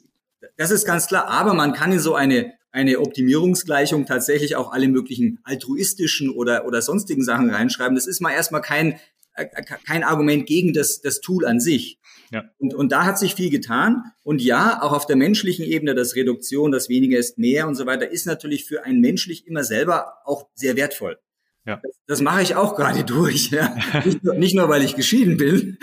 das 0.57 0.71
ist 0.71 0.85
ganz 0.85 1.07
klar. 1.07 1.27
Aber 1.27 1.53
man 1.53 1.73
kann 1.73 1.91
in 1.91 1.99
so 1.99 2.15
eine 2.15 2.53
eine 2.71 2.99
Optimierungsgleichung 2.99 4.05
tatsächlich 4.05 4.55
auch 4.55 4.71
alle 4.71 4.87
möglichen 4.87 5.39
altruistischen 5.43 6.29
oder, 6.29 6.65
oder 6.65 6.81
sonstigen 6.81 7.23
Sachen 7.23 7.49
reinschreiben. 7.49 7.95
Das 7.95 8.07
ist 8.07 8.21
mal 8.21 8.31
erstmal 8.31 8.61
kein, 8.61 8.99
äh, 9.33 9.45
kein 9.85 10.03
Argument 10.03 10.45
gegen 10.45 10.73
das, 10.73 11.01
das 11.01 11.21
Tool 11.21 11.45
an 11.45 11.59
sich. 11.59 11.99
Ja. 12.31 12.43
Und, 12.59 12.75
und 12.75 12.91
da 12.91 13.05
hat 13.05 13.17
sich 13.17 13.35
viel 13.35 13.49
getan. 13.49 14.03
Und 14.23 14.41
ja, 14.41 14.81
auch 14.81 14.93
auf 14.93 15.07
der 15.07 15.15
menschlichen 15.15 15.65
Ebene, 15.65 15.95
das 15.95 16.15
Reduktion, 16.15 16.71
das 16.71 16.89
weniger 16.89 17.17
ist 17.17 17.37
mehr 17.37 17.67
und 17.67 17.75
so 17.75 17.85
weiter, 17.85 18.09
ist 18.09 18.27
natürlich 18.27 18.65
für 18.65 18.83
einen 18.83 19.01
menschlich 19.01 19.47
immer 19.47 19.63
selber 19.63 20.17
auch 20.25 20.47
sehr 20.53 20.75
wertvoll. 20.75 21.17
Ja. 21.65 21.79
Das, 21.83 21.95
das 22.07 22.21
mache 22.21 22.41
ich 22.41 22.55
auch 22.55 22.75
gerade 22.75 23.03
durch. 23.03 23.49
Ja. 23.49 23.75
Nicht, 24.05 24.23
nur, 24.23 24.35
nicht 24.35 24.55
nur, 24.55 24.69
weil 24.69 24.83
ich 24.83 24.95
geschieden 24.95 25.37
bin. 25.37 25.77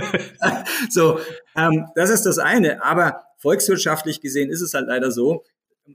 so, 0.90 1.18
ähm, 1.56 1.86
das 1.94 2.10
ist 2.10 2.22
das 2.26 2.38
eine. 2.38 2.82
Aber 2.84 3.22
volkswirtschaftlich 3.38 4.20
gesehen 4.20 4.50
ist 4.50 4.60
es 4.60 4.74
halt 4.74 4.86
leider 4.86 5.10
so, 5.10 5.44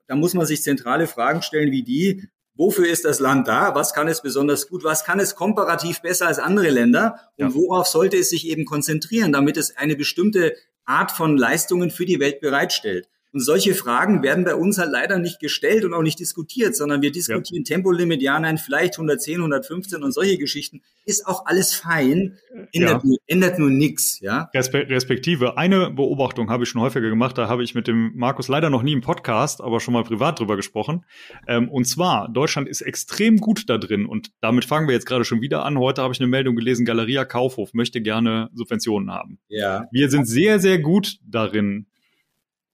da 0.08 0.16
muss 0.16 0.34
man 0.34 0.46
sich 0.46 0.62
zentrale 0.62 1.08
Fragen 1.08 1.42
stellen 1.42 1.72
wie 1.72 1.84
die, 1.84 2.28
wofür 2.56 2.88
ist 2.88 3.06
das 3.06 3.20
Land 3.20 3.48
da? 3.48 3.76
Was 3.76 3.94
kann 3.94 4.08
es 4.08 4.22
besonders 4.22 4.68
gut? 4.68 4.84
Was 4.84 5.06
kann 5.06 5.20
es 5.20 5.36
komparativ 5.36 6.02
besser 6.02 6.28
als 6.28 6.40
andere 6.40 6.70
Länder? 6.70 7.32
Und 7.38 7.50
ja. 7.50 7.54
worauf 7.54 7.88
sollte 7.88 8.18
es 8.18 8.30
sich 8.30 8.48
eben 8.48 8.66
konzentrieren, 8.66 9.32
damit 9.32 9.58
es 9.58 9.78
eine 9.78 9.96
bestimmte 9.96 10.56
Art 10.86 11.12
von 11.12 11.38
Leistungen 11.38 11.92
für 11.92 12.06
die 12.06 12.20
Welt 12.20 12.40
bereitstellt? 12.42 13.10
Und 13.34 13.42
solche 13.42 13.76
Fragen 13.76 14.24
werden 14.24 14.46
bei 14.46 14.56
uns 14.56 14.78
halt 14.78 14.92
leider 14.92 15.20
nicht 15.20 15.40
gestellt 15.40 15.84
und 15.84 15.94
auch 15.94 16.02
nicht 16.02 16.20
diskutiert, 16.20 16.76
sondern 16.76 17.02
wir 17.02 17.12
diskutieren 17.12 17.64
ja. 17.66 17.76
Tempolimit, 17.76 18.22
ja, 18.22 18.40
nein, 18.40 18.58
vielleicht 18.58 18.96
110, 18.96 19.38
115 19.38 20.02
und 20.02 20.14
solche 20.14 20.38
Geschichten. 20.38 20.82
Ist 21.06 21.28
auch 21.28 21.46
alles 21.46 21.74
fein, 21.74 22.38
ändert, 22.74 22.74
ja. 22.74 23.02
nur, 23.04 23.18
ändert 23.28 23.60
nur 23.60 23.70
nichts, 23.70 24.20
ja. 24.22 24.50
Respektive, 24.54 25.58
eine 25.58 25.92
Beobachtung 25.92 26.50
habe 26.50 26.64
ich 26.64 26.70
schon 26.70 26.82
häufiger 26.82 27.10
gemacht, 27.10 27.38
da 27.38 27.48
habe 27.48 27.64
ich 27.64 27.76
mit 27.76 27.88
dem 27.88 28.12
Markus 28.16 28.48
leider 28.48 28.70
noch 28.70 28.82
nie 28.82 28.94
im 28.94 29.02
Podcast, 29.02 29.62
aber 29.62 29.80
schon 29.80 29.94
mal 29.94 30.04
privat 30.04 30.40
drüber 30.40 30.56
gesprochen. 30.56 31.06
Ähm, 31.48 31.70
und 31.70 31.86
zwar, 31.86 32.30
Deutschland 32.30 32.68
ist 32.68 32.82
extrem 32.82 33.38
gut 33.38 33.70
da 33.70 33.78
drin 33.78 34.06
und 34.06 34.32
damit 34.42 34.66
fangen 34.66 34.88
wir 34.88 34.96
jetzt 34.96 35.06
gerade 35.06 35.26
schon 35.26 35.42
wieder 35.42 35.66
an. 35.66 35.78
Heute 35.78 36.02
habe 36.02 36.14
ich 36.14 36.20
eine 36.20 36.28
Meldung 36.28 36.56
gelesen, 36.56 36.86
Galeria 36.86 37.26
Kaufhof 37.26 37.74
möchte 37.74 38.02
gerne 38.02 38.50
Subventionen 38.54 39.12
haben. 39.12 39.40
Ja. 39.50 39.86
Wir 39.92 40.10
sind 40.10 40.26
sehr, 40.28 40.60
sehr 40.60 40.80
gut 40.80 41.18
darin, 41.26 41.88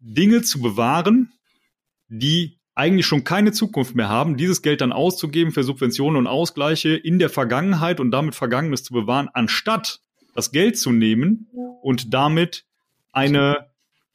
Dinge 0.03 0.41
zu 0.41 0.59
bewahren, 0.61 1.31
die 2.09 2.59
eigentlich 2.75 3.05
schon 3.05 3.23
keine 3.23 3.51
Zukunft 3.51 3.95
mehr 3.95 4.09
haben, 4.09 4.35
dieses 4.35 4.61
Geld 4.61 4.81
dann 4.81 4.91
auszugeben 4.91 5.51
für 5.51 5.63
Subventionen 5.63 6.17
und 6.17 6.27
Ausgleiche 6.27 6.95
in 6.95 7.19
der 7.19 7.29
Vergangenheit 7.29 7.99
und 7.99 8.11
damit 8.11 8.35
Vergangenes 8.35 8.83
zu 8.83 8.93
bewahren, 8.93 9.29
anstatt 9.33 10.01
das 10.35 10.51
Geld 10.51 10.77
zu 10.77 10.91
nehmen 10.91 11.47
und 11.81 12.13
damit 12.13 12.65
eine 13.11 13.67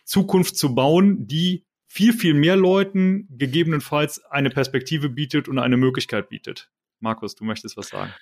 Zukunft 0.04 0.56
zu 0.56 0.74
bauen, 0.74 1.26
die 1.26 1.64
viel, 1.86 2.12
viel 2.12 2.34
mehr 2.34 2.56
Leuten 2.56 3.28
gegebenenfalls 3.30 4.24
eine 4.26 4.50
Perspektive 4.50 5.08
bietet 5.08 5.48
und 5.48 5.58
eine 5.58 5.76
Möglichkeit 5.76 6.28
bietet. 6.28 6.70
Markus, 7.00 7.36
du 7.36 7.44
möchtest 7.44 7.76
was 7.76 7.88
sagen. 7.88 8.12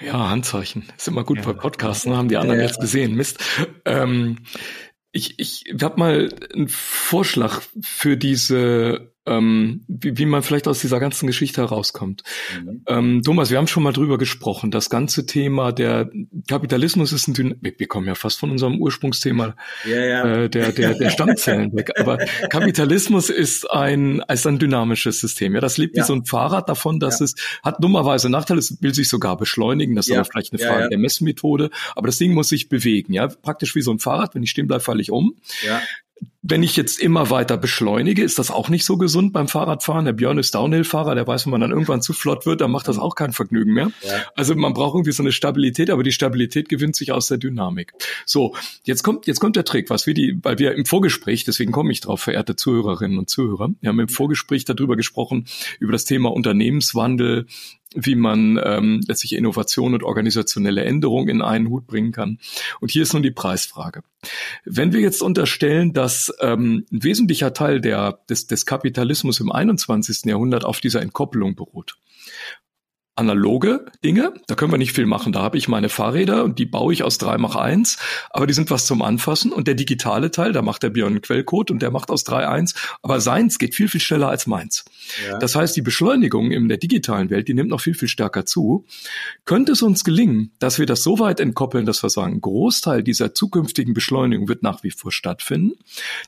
Ja, 0.00 0.30
Handzeichen. 0.30 0.84
Ist 0.96 1.08
immer 1.08 1.22
gut 1.22 1.38
ja. 1.38 1.44
bei 1.44 1.52
Podcasts, 1.52 2.06
ne? 2.06 2.16
haben 2.16 2.28
die 2.28 2.38
anderen 2.38 2.60
ja, 2.60 2.66
jetzt 2.66 2.80
gesehen. 2.80 3.14
Mist. 3.14 3.44
Ähm, 3.84 4.38
ich 5.12 5.38
ich 5.38 5.74
habe 5.82 5.98
mal 5.98 6.28
einen 6.52 6.68
Vorschlag 6.68 7.62
für 7.80 8.16
diese 8.16 9.11
ähm, 9.26 9.84
wie, 9.86 10.18
wie 10.18 10.26
man 10.26 10.42
vielleicht 10.42 10.66
aus 10.66 10.80
dieser 10.80 10.98
ganzen 10.98 11.26
Geschichte 11.26 11.60
herauskommt. 11.60 12.22
Mhm. 12.60 12.82
Ähm, 12.88 13.22
Thomas, 13.22 13.50
wir 13.50 13.58
haben 13.58 13.68
schon 13.68 13.82
mal 13.82 13.92
drüber 13.92 14.18
gesprochen. 14.18 14.70
Das 14.70 14.90
ganze 14.90 15.26
Thema 15.26 15.72
der 15.72 16.10
Kapitalismus 16.48 17.12
ist 17.12 17.28
ein 17.28 17.34
Dyn 17.34 17.56
wir, 17.60 17.72
wir 17.78 17.86
kommen 17.86 18.06
ja 18.06 18.14
fast 18.14 18.38
von 18.40 18.50
unserem 18.50 18.80
Ursprungsthema 18.80 19.54
ja, 19.84 20.04
ja. 20.04 20.24
Äh, 20.24 20.50
der, 20.50 20.72
der, 20.72 20.94
der 20.94 21.10
Stammzellen 21.10 21.72
weg. 21.72 21.92
Aber 21.98 22.18
Kapitalismus 22.50 23.30
ist 23.30 23.70
ein, 23.70 24.22
ist 24.28 24.46
ein 24.46 24.58
dynamisches 24.58 25.20
System. 25.20 25.54
Ja, 25.54 25.60
das 25.60 25.78
lebt 25.78 25.96
ja. 25.96 26.02
wie 26.02 26.06
so 26.06 26.14
ein 26.14 26.24
Fahrrad 26.24 26.68
davon, 26.68 26.98
dass 26.98 27.20
es 27.20 27.36
hat 27.62 27.82
dummerweise 27.82 28.28
Nachteile, 28.28 28.58
es 28.58 28.82
will 28.82 28.94
sich 28.94 29.08
sogar 29.08 29.36
beschleunigen. 29.36 29.94
Das 29.94 30.08
ist 30.08 30.14
aber 30.14 30.24
vielleicht 30.24 30.52
eine 30.52 30.62
Frage 30.62 30.88
der 30.88 30.98
Messmethode. 30.98 31.70
Aber 31.94 32.08
das 32.08 32.18
Ding 32.18 32.34
muss 32.34 32.48
sich 32.48 32.68
bewegen. 32.68 33.12
Ja, 33.12 33.28
praktisch 33.28 33.74
wie 33.74 33.82
so 33.82 33.92
ein 33.92 33.98
Fahrrad. 33.98 34.34
Wenn 34.34 34.42
ich 34.42 34.50
stehen 34.50 34.66
bleibe, 34.66 34.82
falle 34.82 35.00
ich 35.00 35.10
um. 35.10 35.36
Ja 35.64 35.80
wenn 36.44 36.64
ich 36.64 36.76
jetzt 36.76 36.98
immer 36.98 37.30
weiter 37.30 37.56
beschleunige, 37.56 38.22
ist 38.22 38.38
das 38.38 38.50
auch 38.50 38.68
nicht 38.68 38.84
so 38.84 38.96
gesund 38.96 39.32
beim 39.32 39.46
Fahrradfahren. 39.46 40.04
Der 40.04 40.12
Björn 40.12 40.38
ist 40.38 40.56
Downhill-Fahrer, 40.56 41.14
der 41.14 41.26
weiß, 41.26 41.46
wenn 41.46 41.52
man 41.52 41.60
dann 41.60 41.70
irgendwann 41.70 42.02
zu 42.02 42.12
flott 42.12 42.46
wird, 42.46 42.60
dann 42.60 42.72
macht 42.72 42.88
das 42.88 42.98
auch 42.98 43.14
kein 43.14 43.32
Vergnügen 43.32 43.72
mehr. 43.72 43.92
Ja. 44.02 44.24
Also 44.34 44.56
man 44.56 44.74
braucht 44.74 44.96
irgendwie 44.96 45.12
so 45.12 45.22
eine 45.22 45.30
Stabilität, 45.30 45.88
aber 45.88 46.02
die 46.02 46.10
Stabilität 46.10 46.68
gewinnt 46.68 46.96
sich 46.96 47.12
aus 47.12 47.28
der 47.28 47.38
Dynamik. 47.38 47.92
So, 48.26 48.56
jetzt 48.82 49.04
kommt, 49.04 49.28
jetzt 49.28 49.38
kommt 49.38 49.54
der 49.54 49.64
Trick, 49.64 49.88
was 49.88 50.08
wir 50.08 50.14
die, 50.14 50.36
weil 50.42 50.58
wir 50.58 50.74
im 50.74 50.84
Vorgespräch, 50.84 51.44
deswegen 51.44 51.70
komme 51.70 51.92
ich 51.92 52.00
drauf, 52.00 52.20
verehrte 52.20 52.56
Zuhörerinnen 52.56 53.18
und 53.18 53.30
Zuhörer, 53.30 53.70
wir 53.80 53.88
haben 53.88 54.00
im 54.00 54.08
Vorgespräch 54.08 54.64
darüber 54.64 54.96
gesprochen, 54.96 55.46
über 55.78 55.92
das 55.92 56.04
Thema 56.04 56.32
Unternehmenswandel, 56.32 57.46
wie 57.94 58.14
man 58.14 58.60
ähm, 58.62 59.00
letztlich 59.06 59.34
Innovation 59.34 59.94
und 59.94 60.02
organisationelle 60.02 60.84
Änderung 60.84 61.28
in 61.28 61.42
einen 61.42 61.68
Hut 61.68 61.86
bringen 61.86 62.12
kann. 62.12 62.38
Und 62.80 62.90
hier 62.90 63.02
ist 63.02 63.12
nun 63.12 63.22
die 63.22 63.30
Preisfrage. 63.30 64.02
Wenn 64.64 64.92
wir 64.92 65.00
jetzt 65.00 65.22
unterstellen, 65.22 65.92
dass 65.92 66.32
ähm, 66.40 66.86
ein 66.92 67.02
wesentlicher 67.02 67.52
Teil 67.52 67.80
der, 67.80 68.20
des, 68.28 68.46
des 68.46 68.66
Kapitalismus 68.66 69.40
im 69.40 69.50
21. 69.50 70.24
Jahrhundert 70.26 70.64
auf 70.64 70.80
dieser 70.80 71.02
Entkoppelung 71.02 71.54
beruht, 71.54 71.96
analoge 73.14 73.84
Dinge. 74.02 74.32
Da 74.46 74.54
können 74.54 74.72
wir 74.72 74.78
nicht 74.78 74.92
viel 74.92 75.06
machen. 75.06 75.32
Da 75.32 75.42
habe 75.42 75.58
ich 75.58 75.68
meine 75.68 75.90
Fahrräder 75.90 76.44
und 76.44 76.58
die 76.58 76.64
baue 76.64 76.92
ich 76.92 77.02
aus 77.02 77.18
3 77.18 77.36
mach 77.38 77.56
1, 77.56 77.98
aber 78.30 78.46
die 78.46 78.54
sind 78.54 78.70
was 78.70 78.86
zum 78.86 79.02
Anfassen. 79.02 79.52
Und 79.52 79.68
der 79.68 79.74
digitale 79.74 80.30
Teil, 80.30 80.52
da 80.52 80.62
macht 80.62 80.82
der 80.82 80.90
Björn 80.90 81.12
einen 81.12 81.22
Quellcode 81.22 81.70
und 81.70 81.82
der 81.82 81.90
macht 81.90 82.10
aus 82.10 82.24
3 82.24 82.48
1, 82.48 82.74
aber 83.02 83.20
seins 83.20 83.58
geht 83.58 83.74
viel, 83.74 83.88
viel 83.88 84.00
schneller 84.00 84.28
als 84.28 84.46
meins. 84.46 84.84
Ja. 85.28 85.38
Das 85.38 85.54
heißt, 85.54 85.76
die 85.76 85.82
Beschleunigung 85.82 86.52
in 86.52 86.68
der 86.68 86.78
digitalen 86.78 87.28
Welt, 87.28 87.48
die 87.48 87.54
nimmt 87.54 87.68
noch 87.68 87.80
viel, 87.80 87.94
viel 87.94 88.08
stärker 88.08 88.46
zu. 88.46 88.86
Könnte 89.44 89.72
es 89.72 89.82
uns 89.82 90.04
gelingen, 90.04 90.52
dass 90.58 90.78
wir 90.78 90.86
das 90.86 91.02
so 91.02 91.18
weit 91.18 91.38
entkoppeln, 91.38 91.84
dass 91.84 92.02
wir 92.02 92.08
sagen, 92.08 92.34
ein 92.34 92.40
Großteil 92.40 93.02
dieser 93.02 93.34
zukünftigen 93.34 93.92
Beschleunigung 93.92 94.48
wird 94.48 94.62
nach 94.62 94.82
wie 94.82 94.90
vor 94.90 95.12
stattfinden. 95.12 95.72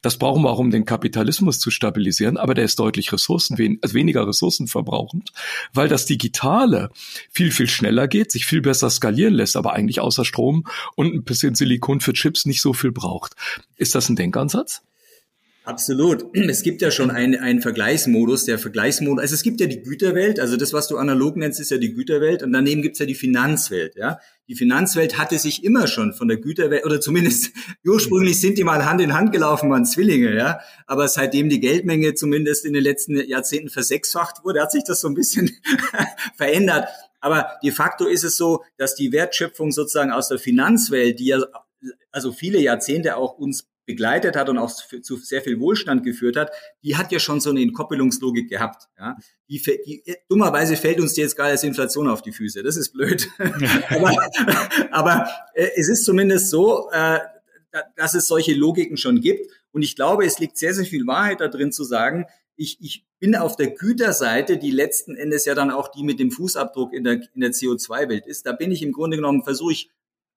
Das 0.03 0.19
brauchen 0.19 0.43
wir 0.43 0.51
auch, 0.51 0.59
um 0.59 0.71
den 0.71 0.85
Kapitalismus 0.85 1.61
zu 1.61 1.71
stabilisieren, 1.71 2.37
aber 2.37 2.53
der 2.53 2.65
ist 2.65 2.79
deutlich 2.79 3.11
ressourcen, 3.13 3.79
also 3.81 3.95
weniger 3.95 4.27
ressourcenverbrauchend, 4.27 5.33
weil 5.73 5.89
das 5.89 6.05
Digitale 6.05 6.74
Digitale 6.75 6.91
viel, 7.31 7.51
viel 7.51 7.69
schneller 7.69 8.09
geht, 8.09 8.33
sich 8.33 8.47
viel 8.47 8.61
besser 8.61 8.91
skalieren 8.91 9.35
lässt, 9.35 9.57
aber 9.57 9.73
eigentlich 9.73 10.01
außer 10.01 10.25
Strom 10.25 10.65
und 10.95 11.15
ein 11.15 11.25
bisschen 11.25 11.55
Silikon 11.55 12.01
für 12.01 12.13
Chips 12.13 12.47
nicht 12.47 12.61
so 12.61 12.73
viel 12.73 12.93
braucht. 12.93 13.35
Ist 13.77 13.95
das 13.95 14.09
ein 14.09 14.17
Denkansatz? 14.17 14.83
Absolut. 15.65 16.27
Es 16.55 16.63
gibt 16.63 16.83
ja 16.83 16.91
schon 16.91 17.11
einen, 17.11 17.41
einen 17.41 17.63
Vergleichsmodus, 17.63 18.45
der 18.45 18.59
Vergleichsmodus, 18.59 19.23
also 19.23 19.35
es 19.35 19.43
gibt 19.43 19.61
ja 19.61 19.67
die 19.67 19.83
Güterwelt, 19.83 20.39
also 20.39 20.57
das, 20.57 20.73
was 20.73 20.89
du 20.89 20.99
analog 20.99 21.37
nennst, 21.37 21.59
ist 21.59 21.71
ja 21.71 21.79
die 21.79 21.95
Güterwelt 21.95 22.43
und 22.43 22.53
daneben 22.53 22.83
gibt's 22.83 22.99
ja 22.99 23.07
die 23.07 23.15
Finanzwelt, 23.15 23.97
ja. 23.97 24.19
Die 24.47 24.55
Finanzwelt 24.55 25.17
hatte 25.17 25.39
sich 25.39 25.65
immer 25.65 25.87
schon 25.87 26.13
von 26.13 26.29
der 26.29 26.37
Güterwelt, 26.37 26.85
oder 26.85 27.01
zumindest 27.01 27.51
ursprünglich 27.85 28.41
sind 28.41 28.59
die 28.59 28.65
mal 28.65 28.85
Hand 28.85 29.01
in 29.01 29.15
Hand 29.15 29.33
gelaufen, 29.33 29.71
waren 29.71 29.87
Zwillinge, 29.87 30.37
ja. 30.37 30.61
Aber 30.87 31.09
seitdem 31.09 31.49
die 31.49 31.61
Geldmenge 31.61 32.15
zumindest 32.15 32.67
in 32.67 32.75
den 32.75 32.83
letzten 32.83 33.17
Jahrzehnten 33.17 33.71
versechsfacht 33.71 34.45
wurde, 34.45 34.61
hat 34.61 34.71
sich 34.71 34.85
das 34.85 35.01
so 35.01 35.09
ein 35.09 35.15
bisschen 35.15 35.51
verändert. 36.37 36.89
Aber 37.21 37.49
de 37.63 37.71
facto 37.71 38.05
ist 38.07 38.23
es 38.23 38.37
so, 38.37 38.63
dass 38.77 38.95
die 38.95 39.13
Wertschöpfung 39.13 39.73
sozusagen 39.73 40.13
aus 40.13 40.29
der 40.29 40.39
Finanzwelt, 40.39 41.19
die 41.19 41.27
ja 41.27 41.39
also 42.13 42.33
viele 42.33 42.61
Jahrzehnte 42.61 43.17
auch 43.17 43.39
uns 43.39 43.67
begleitet 43.87 44.37
hat 44.37 44.49
und 44.49 44.59
auch 44.59 44.71
zu 44.71 45.17
sehr 45.17 45.43
viel 45.43 45.61
Wohlstand 45.61 46.05
geführt 46.05 46.37
hat, 46.37 46.51
die 46.83 46.97
hat 46.97 47.13
ja 47.13 47.19
schon 47.19 47.41
so 47.41 47.51
eine 47.51 47.63
Entkoppelungslogik 47.63 48.49
gehabt. 48.49 48.89
Ja? 48.99 49.17
Die, 49.49 49.61
die, 49.87 50.03
dummerweise 50.29 50.77
fällt 50.77 51.01
uns 51.01 51.15
die 51.15 51.21
jetzt 51.21 51.37
gerade 51.37 51.51
als 51.51 51.65
Inflation 51.65 52.09
auf 52.09 52.23
die 52.23 52.33
Füße. 52.33 52.63
Das 52.63 52.77
ist 52.77 52.93
blöd. 52.93 53.29
aber, 53.91 54.17
aber 54.91 55.29
äh, 55.55 55.69
es 55.77 55.89
ist 55.89 56.05
zumindest 56.05 56.51
so, 56.51 56.89
äh, 56.93 57.21
dass 57.97 58.15
es 58.15 58.27
solche 58.27 58.55
Logiken 58.55 58.97
schon 58.97 59.21
gibt. 59.21 59.51
Und 59.73 59.83
ich 59.83 59.97
glaube, 59.97 60.25
es 60.25 60.39
liegt 60.39 60.57
sehr, 60.57 60.75
sehr 60.75 60.85
viel 60.85 61.07
Wahrheit 61.07 61.41
da 61.41 61.49
drin 61.49 61.73
zu 61.73 61.85
sagen, 61.85 62.27
ich, 62.57 62.79
ich 62.81 63.05
bin 63.19 63.35
auf 63.35 63.57
der 63.57 63.71
Güterseite, 63.73 64.59
die 64.59 64.71
letzten 64.71 65.17
Endes 65.17 65.45
ja 65.45 65.55
dann 65.55 65.71
auch 65.71 65.89
die 65.89 66.05
mit 66.05 66.21
dem 66.21 66.31
Fußabdruck 66.31 66.93
in 66.93 67.03
der, 67.03 67.15
in 67.35 67.41
der 67.41 67.51
CO2-Welt 67.51 68.27
ist. 68.27 68.47
Da 68.47 68.53
bin 68.53 68.71
ich 68.71 68.83
im 68.83 68.93
Grunde 68.93 69.17
genommen, 69.17 69.43
versuche 69.43 69.73
ich 69.73 69.91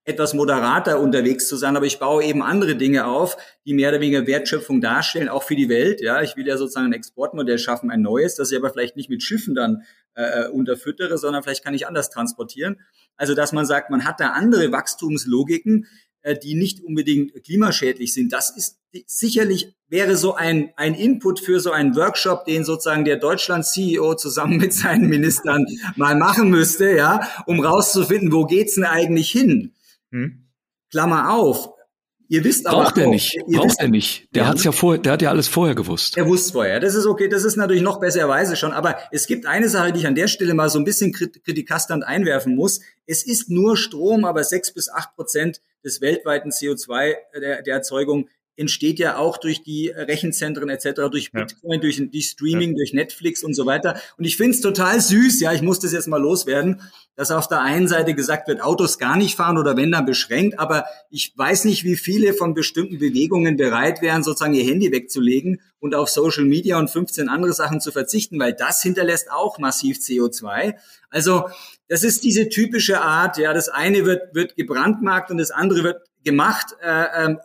etwas 0.08 0.34
moderater 0.34 1.02
unterwegs 1.02 1.48
zu 1.48 1.58
sein, 1.58 1.76
aber 1.76 1.86
ich 1.86 2.00
baue 2.00 2.24
eben 2.24 2.42
andere 2.42 2.78
Dinge 2.78 3.06
auf, 3.06 3.36
die 3.66 3.74
mehr 3.74 3.90
oder 3.90 4.00
weniger 4.00 4.26
Wertschöpfung 4.26 4.80
darstellen, 4.80 5.28
auch 5.28 5.44
für 5.44 5.56
die 5.56 5.68
Welt. 5.68 6.00
Ja, 6.00 6.22
ich 6.22 6.38
will 6.38 6.48
ja 6.48 6.58
sozusagen 6.58 6.88
ein 6.88 6.94
Exportmodell 6.94 7.60
schaffen, 7.60 7.92
ein 7.92 8.02
neues, 8.02 8.36
das 8.36 8.50
ich 8.50 8.58
aber 8.58 8.70
vielleicht 8.70 8.96
nicht 8.96 9.10
mit 9.10 9.22
Schiffen 9.22 9.54
dann 9.54 9.84
äh, 10.16 10.46
äh, 10.46 10.48
unterfüttere, 10.48 11.18
sondern 11.18 11.44
vielleicht 11.44 11.64
kann 11.64 11.74
ich 11.74 11.88
anders 11.88 12.10
transportieren. 12.10 12.80
Also, 13.18 13.36
dass 13.36 13.52
man 13.52 13.66
sagt, 13.66 13.90
man 13.90 14.06
hat 14.06 14.22
da 14.22 14.30
andere 14.30 14.72
Wachstumslogiken, 14.72 15.88
äh, 16.22 16.38
die 16.38 16.56
nicht 16.56 16.82
unbedingt 16.84 17.44
klimaschädlich 17.44 18.14
sind. 18.14 18.32
Das 18.32 18.56
ist 18.56 18.80
sicherlich 19.08 19.76
wäre 19.90 20.16
so 20.16 20.36
ein, 20.36 20.72
ein 20.78 20.94
Input 20.96 21.42
für 21.42 21.60
so 21.60 21.72
einen 21.72 21.96
Workshop, 21.98 22.46
den 22.46 22.64
sozusagen 22.64 23.04
der 23.04 23.18
Deutschland-CEO 23.18 24.16
zusammen 24.16 24.58
mit 24.58 24.74
seinen 24.74 25.10
Ministern 25.10 25.66
mal 25.98 26.16
machen 26.16 26.50
müsste, 26.50 26.96
ja, 26.96 27.28
um 27.46 27.60
rauszufinden, 27.60 28.32
wo 28.32 28.46
geht's 28.46 28.76
denn 28.76 28.86
eigentlich 28.86 29.30
hin? 29.30 29.74
Hm? 30.12 30.48
Klammer 30.90 31.34
auf. 31.34 31.70
Ihr 32.30 32.44
wisst 32.44 32.66
Braucht 32.66 32.94
aber 32.94 33.02
er 33.02 33.08
nicht. 33.08 33.38
Braucht 33.48 33.80
er 33.80 33.88
nicht. 33.88 34.28
Der 34.36 34.44
ja. 34.44 34.50
hat's 34.50 34.64
ja 34.64 34.74
vorher, 34.74 35.02
der 35.02 35.14
hat 35.14 35.22
ja 35.22 35.30
alles 35.30 35.48
vorher 35.48 35.76
gewusst. 35.76 36.18
Er 36.18 36.28
wusste 36.28 36.52
vorher. 36.54 36.80
Das 36.82 36.94
ist 36.94 37.06
okay. 37.06 37.30
Das 37.30 37.46
ist 37.46 37.56
natürlich 37.56 37.82
noch 37.82 38.02
besserweise 38.02 38.58
schon. 38.58 38.74
Aber 38.74 38.98
es 39.12 39.28
gibt 39.28 39.46
eine 39.46 39.70
Sache, 39.70 39.94
die 39.94 40.00
ich 40.00 40.08
an 40.08 40.16
der 40.16 40.28
Stelle 40.28 40.54
mal 40.54 40.70
so 40.70 40.78
ein 40.78 40.84
bisschen 40.84 41.14
kritikasternd 41.14 42.04
einwerfen 42.06 42.56
muss. 42.56 42.82
Es 43.06 43.26
ist 43.26 43.50
nur 43.50 43.78
Strom, 43.78 44.26
aber 44.26 44.44
sechs 44.44 44.74
bis 44.74 44.90
acht 44.90 45.16
Prozent 45.16 45.62
des 45.86 46.02
weltweiten 46.02 46.52
CO2 46.52 47.14
der, 47.40 47.62
der 47.62 47.76
Erzeugung 47.76 48.28
entsteht 48.58 49.00
ja 49.00 49.18
auch 49.18 49.38
durch 49.38 49.64
die 49.64 49.90
Rechenzentren 49.90 50.70
etc., 50.70 51.02
durch 51.10 51.32
Bitcoin, 51.32 51.74
ja. 51.74 51.78
durch, 51.78 52.02
durch 52.12 52.30
Streaming, 52.30 52.72
ja. 52.72 52.76
durch 52.78 52.94
Netflix 52.94 53.44
und 53.44 53.54
so 53.54 53.66
weiter. 53.66 54.00
Und 54.18 54.26
ich 54.26 54.36
finde 54.36 54.56
es 54.56 54.62
total 54.62 55.00
süß, 55.00 55.40
ja, 55.40 55.54
ich 55.54 55.62
muss 55.62 55.80
das 55.80 55.94
jetzt 55.94 56.08
mal 56.08 56.22
loswerden, 56.22 56.82
dass 57.16 57.32
auf 57.32 57.48
der 57.48 57.62
einen 57.62 57.88
Seite 57.88 58.14
gesagt 58.14 58.48
wird, 58.48 58.62
Autos 58.62 59.00
gar 59.00 59.16
nicht 59.16 59.36
fahren 59.36 59.58
oder 59.58 59.78
wenn 59.78 59.92
dann 59.92 60.06
beschränkt, 60.06 60.60
aber 60.60 60.86
ich 61.10 61.34
weiß 61.36 61.66
nicht, 61.66 61.84
wie 61.84 61.96
viele 61.96 62.34
von 62.34 62.54
bestimmten 62.54 63.00
Bewegungen 63.00 63.58
bereit 63.58 64.02
wären, 64.02 64.24
sozusagen 64.24 64.54
ihr 64.54 64.64
Handy 64.64 64.92
wegzulegen 64.92 65.62
und 65.80 65.96
auf 65.96 66.10
Social 66.10 66.46
Media 66.46 66.78
und 66.78 66.90
15 66.90 67.30
andere 67.30 67.54
Sachen 67.54 67.82
zu 67.82 67.92
verzichten, 67.92 68.40
weil 68.40 68.54
das 68.54 68.82
hinterlässt 68.82 69.32
auch 69.32 69.58
massiv 69.60 69.98
CO2. 69.98 70.76
Also 71.10 71.50
das 71.88 72.04
ist 72.04 72.24
diese 72.24 72.50
typische 72.50 73.02
Art, 73.02 73.38
ja, 73.38 73.54
das 73.54 73.70
eine 73.70 74.06
wird, 74.06 74.36
wird 74.36 74.56
gebrandmarkt 74.56 75.32
und 75.32 75.38
das 75.38 75.52
andere 75.52 75.84
wird 75.84 76.02
gemacht 76.24 76.76
äh, 76.84 77.26
ähm, 77.26 77.40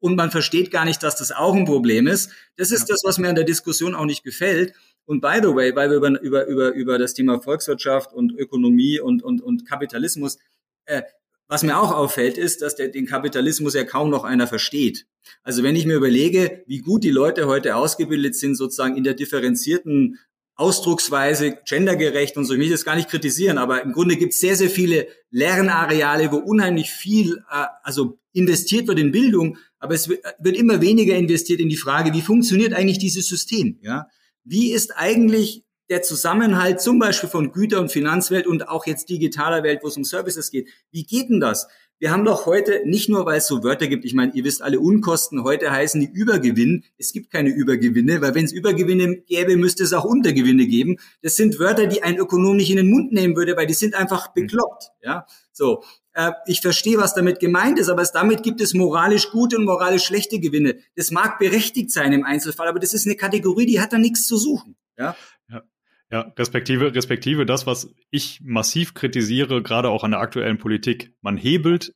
und 0.00 0.16
man 0.16 0.30
versteht 0.30 0.70
gar 0.70 0.84
nicht, 0.84 1.02
dass 1.02 1.16
das 1.16 1.32
auch 1.32 1.54
ein 1.54 1.64
Problem 1.64 2.06
ist. 2.06 2.30
Das 2.56 2.70
ist 2.70 2.88
ja. 2.88 2.94
das, 2.94 3.02
was 3.04 3.18
mir 3.18 3.28
an 3.28 3.34
der 3.34 3.44
Diskussion 3.44 3.94
auch 3.94 4.04
nicht 4.04 4.22
gefällt. 4.22 4.74
Und 5.06 5.20
by 5.20 5.40
the 5.42 5.54
way, 5.54 5.74
weil 5.74 5.90
wir 5.90 5.96
über, 5.96 6.20
über, 6.20 6.46
über, 6.46 6.72
über 6.72 6.98
das 6.98 7.14
Thema 7.14 7.40
Volkswirtschaft 7.40 8.12
und 8.12 8.32
Ökonomie 8.32 9.00
und, 9.00 9.22
und, 9.22 9.40
und 9.40 9.66
Kapitalismus, 9.66 10.38
äh, 10.84 11.02
was 11.48 11.62
mir 11.62 11.78
auch 11.78 11.92
auffällt, 11.92 12.36
ist, 12.36 12.60
dass 12.60 12.76
der, 12.76 12.88
den 12.88 13.06
Kapitalismus 13.06 13.72
ja 13.72 13.84
kaum 13.84 14.10
noch 14.10 14.24
einer 14.24 14.46
versteht. 14.46 15.06
Also 15.42 15.62
wenn 15.62 15.76
ich 15.76 15.86
mir 15.86 15.96
überlege, 15.96 16.62
wie 16.66 16.80
gut 16.80 17.04
die 17.04 17.10
Leute 17.10 17.46
heute 17.46 17.74
ausgebildet 17.74 18.36
sind, 18.36 18.54
sozusagen 18.54 18.96
in 18.96 19.04
der 19.04 19.14
differenzierten 19.14 20.18
Ausdrucksweise, 20.56 21.56
gendergerecht 21.66 22.36
und 22.36 22.44
so, 22.44 22.52
ich 22.52 22.60
will 22.60 22.70
das 22.70 22.84
gar 22.84 22.96
nicht 22.96 23.08
kritisieren, 23.08 23.58
aber 23.58 23.82
im 23.82 23.92
Grunde 23.92 24.16
gibt 24.16 24.34
es 24.34 24.40
sehr, 24.40 24.56
sehr 24.56 24.68
viele 24.68 25.06
Lernareale, 25.30 26.32
wo 26.32 26.36
unheimlich 26.36 26.90
viel, 26.90 27.44
äh, 27.50 27.64
also 27.82 28.18
investiert 28.32 28.88
wird 28.88 28.98
in 28.98 29.12
Bildung, 29.12 29.56
aber 29.78 29.94
es 29.94 30.08
wird 30.08 30.56
immer 30.56 30.80
weniger 30.80 31.14
investiert 31.16 31.60
in 31.60 31.68
die 31.68 31.76
Frage, 31.76 32.12
wie 32.12 32.22
funktioniert 32.22 32.72
eigentlich 32.72 32.98
dieses 32.98 33.28
System? 33.28 33.78
Ja? 33.82 34.08
Wie 34.44 34.72
ist 34.72 34.96
eigentlich 34.96 35.64
der 35.90 36.02
Zusammenhalt 36.02 36.80
zum 36.80 36.98
Beispiel 36.98 37.28
von 37.28 37.52
Güter- 37.52 37.80
und 37.80 37.90
Finanzwelt 37.90 38.46
und 38.46 38.68
auch 38.68 38.86
jetzt 38.86 39.08
digitaler 39.08 39.62
Welt, 39.62 39.80
wo 39.82 39.88
es 39.88 39.96
um 39.96 40.04
Services 40.04 40.50
geht? 40.50 40.68
Wie 40.90 41.04
geht 41.04 41.30
denn 41.30 41.40
das? 41.40 41.68
wir 42.00 42.12
haben 42.12 42.24
doch 42.24 42.46
heute, 42.46 42.82
nicht 42.84 43.08
nur 43.08 43.26
weil 43.26 43.38
es 43.38 43.46
so 43.46 43.64
Wörter 43.64 43.88
gibt, 43.88 44.04
ich 44.04 44.14
meine, 44.14 44.32
ihr 44.34 44.44
wisst 44.44 44.62
alle 44.62 44.78
Unkosten, 44.78 45.42
heute 45.42 45.70
heißen 45.70 46.00
die 46.00 46.06
Übergewinn. 46.06 46.84
Es 46.96 47.12
gibt 47.12 47.30
keine 47.30 47.50
Übergewinne, 47.50 48.20
weil 48.20 48.34
wenn 48.34 48.44
es 48.44 48.52
Übergewinne 48.52 49.16
gäbe, 49.16 49.56
müsste 49.56 49.82
es 49.82 49.92
auch 49.92 50.04
Untergewinne 50.04 50.66
geben. 50.66 50.98
Das 51.22 51.36
sind 51.36 51.58
Wörter, 51.58 51.86
die 51.86 52.02
ein 52.02 52.16
Ökonom 52.16 52.56
nicht 52.56 52.70
in 52.70 52.76
den 52.76 52.90
Mund 52.90 53.12
nehmen 53.12 53.36
würde, 53.36 53.56
weil 53.56 53.66
die 53.66 53.74
sind 53.74 53.94
einfach 53.94 54.28
bekloppt. 54.28 54.90
Ja, 55.02 55.26
so. 55.52 55.82
Äh, 56.18 56.32
ich 56.46 56.60
verstehe, 56.62 56.98
was 56.98 57.14
damit 57.14 57.38
gemeint 57.38 57.78
ist, 57.78 57.88
aber 57.88 58.02
es, 58.02 58.10
damit 58.10 58.42
gibt 58.42 58.60
es 58.60 58.74
moralisch 58.74 59.30
gute 59.30 59.56
und 59.56 59.64
moralisch 59.64 60.02
schlechte 60.02 60.40
Gewinne. 60.40 60.80
Das 60.96 61.12
mag 61.12 61.38
berechtigt 61.38 61.92
sein 61.92 62.12
im 62.12 62.24
Einzelfall, 62.24 62.66
aber 62.66 62.80
das 62.80 62.92
ist 62.92 63.06
eine 63.06 63.14
Kategorie, 63.14 63.66
die 63.66 63.80
hat 63.80 63.92
da 63.92 63.98
nichts 63.98 64.26
zu 64.26 64.36
suchen. 64.36 64.76
Ja. 64.98 65.14
ja. 65.48 65.62
Ja, 66.10 66.32
respektive, 66.36 66.92
respektive 66.92 67.46
das, 67.46 67.68
was 67.68 67.94
ich 68.10 68.40
massiv 68.42 68.94
kritisiere, 68.94 69.62
gerade 69.62 69.90
auch 69.90 70.02
an 70.02 70.10
der 70.10 70.20
aktuellen 70.20 70.58
Politik. 70.58 71.14
Man 71.20 71.36
hebelt 71.36 71.94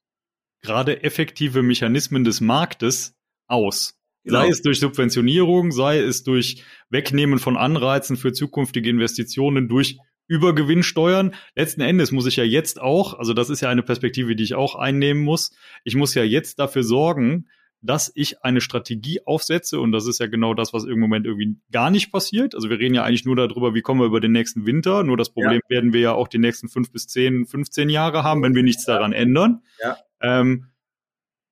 gerade 0.61 1.03
effektive 1.03 1.63
Mechanismen 1.63 2.23
des 2.23 2.41
Marktes 2.41 3.17
aus. 3.49 3.99
Genau. 4.23 4.43
Sei 4.43 4.49
es 4.51 4.63
durch 4.63 4.79
Subventionierung, 4.79 5.73
sei 5.73 5.99
es 5.99 6.23
durch 6.23 6.63
Wegnehmen 6.91 7.41
von 7.41 7.57
Anreizen 7.57 8.17
für 8.17 8.33
zukünftige 8.33 8.89
Investitionen, 8.89 9.67
durch 9.67 9.99
Übergewinnsteuern. 10.29 11.35
Letzten 11.55 11.81
Endes 11.81 12.13
muss 12.13 12.27
ich 12.27 12.37
ja 12.37 12.45
jetzt 12.45 12.81
auch, 12.81 13.19
also 13.19 13.35
das 13.35 13.51
ist 13.51 13.61
ja 13.61 13.69
eine 13.69 13.83
Perspektive, 13.83 14.37
die 14.37 14.45
ich 14.45 14.55
auch 14.55 14.75
einnehmen 14.75 15.23
muss, 15.23 15.53
ich 15.85 15.95
muss 15.97 16.15
ja 16.15 16.23
jetzt 16.23 16.59
dafür 16.59 16.85
sorgen, 16.85 17.49
dass 17.83 18.13
ich 18.15 18.45
eine 18.45 18.61
Strategie 18.61 19.21
aufsetze 19.27 19.81
und 19.81 19.91
das 19.91 20.07
ist 20.07 20.21
ja 20.21 20.27
genau 20.29 20.55
das, 20.55 20.73
was 20.73 20.85
im 20.85 21.01
Moment 21.01 21.27
irgendwie 21.27 21.57
gar 21.73 21.91
nicht 21.91 22.13
passiert. 22.13 22.55
Also 22.55 22.71
wir 22.71 22.79
reden 22.79 22.95
ja 22.95 23.03
eigentlich 23.03 23.25
nur 23.25 23.35
darüber, 23.35 23.75
wie 23.75 23.83
kommen 23.83 24.01
wir 24.01 24.07
über 24.07 24.21
den 24.21 24.33
nächsten 24.33 24.67
Winter. 24.67 25.03
Nur 25.03 25.17
das 25.17 25.31
Problem 25.31 25.61
ja. 25.69 25.77
werden 25.77 25.93
wir 25.93 26.01
ja 26.01 26.13
auch 26.13 26.29
die 26.29 26.39
nächsten 26.39 26.69
fünf 26.69 26.93
bis 26.93 27.09
zehn, 27.09 27.45
15 27.45 27.89
Jahre 27.89 28.23
haben, 28.23 28.43
wenn 28.43 28.55
wir 28.55 28.63
nichts 28.63 28.85
daran 28.85 29.13
ändern. 29.13 29.63
Ja. 29.83 29.97
Ähm, 30.21 30.69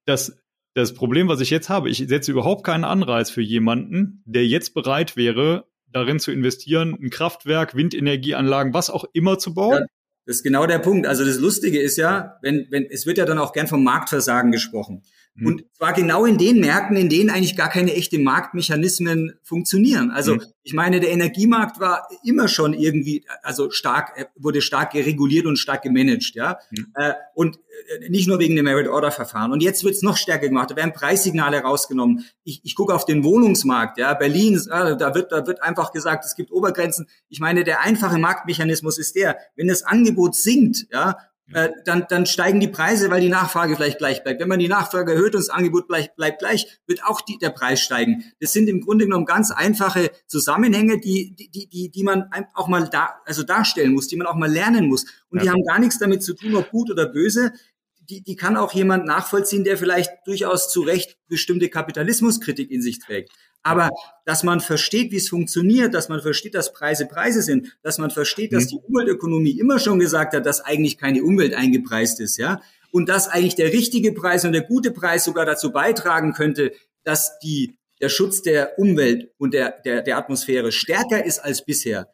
das, 0.07 0.41
das 0.75 0.95
Problem, 0.95 1.27
was 1.27 1.41
ich 1.41 1.51
jetzt 1.51 1.69
habe, 1.69 1.91
ich 1.91 1.99
setze 1.99 2.31
überhaupt 2.31 2.65
keinen 2.65 2.85
Anreiz 2.85 3.31
für 3.31 3.43
jemanden, 3.43 4.23
der 4.25 4.47
jetzt 4.47 4.73
bereit 4.73 5.17
wäre, 5.17 5.67
darin 5.93 6.19
zu 6.21 6.33
investieren, 6.33 6.97
ein 7.01 7.11
Kraftwerk, 7.11 7.75
Windenergieanlagen, 7.75 8.75
was 8.75 8.91
auch 8.91 9.05
immer 9.13 9.39
zu 9.39 9.55
bauen. 9.55 9.81
Ja, 9.81 9.87
das 10.31 10.37
ist 10.37 10.43
genau 10.45 10.65
der 10.65 10.79
Punkt. 10.79 11.09
Also 11.09 11.25
das 11.25 11.39
Lustige 11.39 11.81
ist 11.81 11.97
ja, 11.97 12.39
wenn, 12.41 12.69
wenn, 12.71 12.87
es 12.89 13.05
wird 13.05 13.19
ja 13.19 13.25
dann 13.25 13.41
auch 13.41 13.53
gern 13.53 13.67
vom 13.67 13.83
Marktversagen 13.83 14.53
gesprochen. 14.53 15.03
Mhm. 15.35 15.47
Und 15.47 15.65
zwar 15.77 15.93
genau 15.93 16.25
in 16.25 16.39
den 16.39 16.61
Märkten, 16.61 16.97
in 16.97 17.09
denen 17.09 17.31
eigentlich 17.31 17.57
gar 17.57 17.69
keine 17.69 17.95
echte 17.95 18.19
Marktmechanismen 18.21 19.35
funktionieren. 19.43 20.13
Also 20.13 20.35
mhm. 20.35 20.43
ich 20.63 20.73
meine, 20.73 21.01
der 21.01 21.11
Energiemarkt 21.11 21.81
war 21.81 22.09
immer 22.25 22.47
schon 22.47 22.75
irgendwie, 22.75 23.25
also 23.43 23.71
stark, 23.71 24.31
wurde 24.37 24.61
stark 24.61 24.95
reguliert 24.95 25.47
und 25.47 25.57
stark 25.57 25.83
gemanagt, 25.83 26.33
ja. 26.35 26.59
Mhm. 26.71 26.87
Äh, 26.95 27.15
und 27.35 27.57
äh, 27.57 28.09
nicht 28.09 28.29
nur 28.29 28.39
wegen 28.39 28.57
dem 28.57 28.65
Merit-Order-Verfahren. 28.65 29.53
Und 29.53 29.63
jetzt 29.63 29.85
wird 29.85 29.95
es 29.95 30.03
noch 30.03 30.17
stärker 30.17 30.49
gemacht. 30.49 30.71
Da 30.71 30.77
werden 30.77 30.93
Preissignale 30.93 31.61
rausgenommen. 31.61 32.25
Ich, 32.45 32.61
ich 32.65 32.75
gucke 32.75 32.95
auf 32.95 33.05
den 33.05 33.25
Wohnungsmarkt, 33.25 33.99
ja, 33.99 34.15
Berlin, 34.15 34.61
da 34.69 35.15
wird, 35.15 35.33
da 35.33 35.47
wird 35.47 35.63
einfach 35.63 35.93
gesagt, 35.93 36.25
es 36.25 36.35
gibt 36.35 36.51
Obergrenzen. 36.51 37.09
Ich 37.29 37.41
meine, 37.41 37.65
der 37.65 37.81
einfache 37.81 38.19
Marktmechanismus 38.19 38.99
ist 38.99 39.17
der, 39.17 39.39
wenn 39.57 39.69
das 39.69 39.83
Angebot 39.83 40.20
sinkt, 40.29 40.87
ja, 40.93 41.17
äh, 41.53 41.71
dann, 41.85 42.07
dann 42.09 42.27
steigen 42.27 42.61
die 42.61 42.69
Preise, 42.69 43.11
weil 43.11 43.21
die 43.21 43.29
Nachfrage 43.29 43.75
vielleicht 43.75 43.99
gleich 43.99 44.23
bleibt. 44.23 44.41
Wenn 44.41 44.49
man 44.49 44.61
die 44.61 44.69
Nachfrage 44.69 45.13
erhöht 45.13 45.35
und 45.35 45.41
das 45.41 45.51
Angebot 45.51 45.89
bleibt, 45.89 46.15
bleibt 46.15 46.39
gleich, 46.39 46.81
wird 46.87 47.05
auch 47.05 47.21
die, 47.21 47.39
der 47.39 47.51
Preis 47.51 47.81
steigen. 47.81 48.25
Das 48.41 48.53
sind 48.53 48.69
im 48.69 48.81
Grunde 48.81 49.05
genommen 49.05 49.25
ganz 49.25 49.51
einfache 49.51 50.11
Zusammenhänge, 50.29 51.01
die, 51.01 51.35
die, 51.35 51.69
die, 51.69 51.91
die 51.91 52.05
man 52.05 52.31
auch 52.55 52.69
mal 52.69 52.89
da, 52.89 53.17
also 53.25 53.43
darstellen 53.43 53.93
muss, 53.93 54.07
die 54.07 54.17
man 54.17 54.29
auch 54.29 54.37
mal 54.37 54.51
lernen 54.51 54.87
muss. 54.87 55.05
Und 55.29 55.39
ja. 55.39 55.43
die 55.43 55.51
haben 55.51 55.65
gar 55.65 55.81
nichts 55.81 55.99
damit 55.99 56.23
zu 56.23 56.35
tun, 56.35 56.55
ob 56.55 56.71
gut 56.71 56.91
oder 56.91 57.07
böse. 57.07 57.53
Die, 58.11 58.23
die 58.23 58.37
kann 58.37 58.57
auch 58.57 58.73
jemand 58.73 59.07
nachvollziehen, 59.07 59.65
der 59.65 59.79
vielleicht 59.79 60.11
durchaus 60.27 60.69
zu 60.69 60.83
Recht 60.83 61.17
bestimmte 61.29 61.69
Kapitalismuskritik 61.69 62.71
in 62.71 62.83
sich 62.83 62.99
trägt. 62.99 63.31
Aber 63.63 63.91
dass 64.25 64.43
man 64.43 64.61
versteht, 64.61 65.13
wie 65.13 65.17
es 65.17 65.29
funktioniert, 65.29 65.95
dass 65.95 66.09
man 66.09 66.21
versteht, 66.21 66.55
dass 66.55 66.73
Preise 66.73 67.07
Preise 67.07 67.43
sind, 67.43 67.77
dass 67.83 67.99
man 67.99 68.11
versteht, 68.11 68.53
dass 68.53 68.65
mhm. 68.65 68.69
die 68.69 68.79
Umweltökonomie 68.89 69.59
immer 69.59 69.79
schon 69.79 69.99
gesagt 69.99 70.35
hat, 70.35 70.47
dass 70.47 70.61
eigentlich 70.61 70.99
keine 70.99 71.23
Umwelt 71.23 71.55
eingepreist 71.55 72.21
ist, 72.21 72.39
ja, 72.39 72.61
und 72.91 73.09
dass 73.09 73.29
eigentlich 73.29 73.55
der 73.55 73.73
richtige 73.73 74.13
Preis 74.13 74.45
und 74.45 74.53
der 74.53 74.63
gute 74.63 74.91
Preis 74.91 75.25
sogar 75.25 75.47
dazu 75.47 75.73
beitragen 75.73 76.33
könnte, 76.33 76.73
dass 77.05 77.39
die, 77.39 77.79
der 78.01 78.09
Schutz 78.09 78.43
der 78.43 78.79
Umwelt 78.79 79.31
und 79.39 79.55
der, 79.55 79.81
der, 79.85 80.03
der 80.03 80.17
Atmosphäre 80.17 80.73
stärker 80.73 81.25
ist 81.25 81.39
als 81.39 81.65
bisher, 81.65 82.09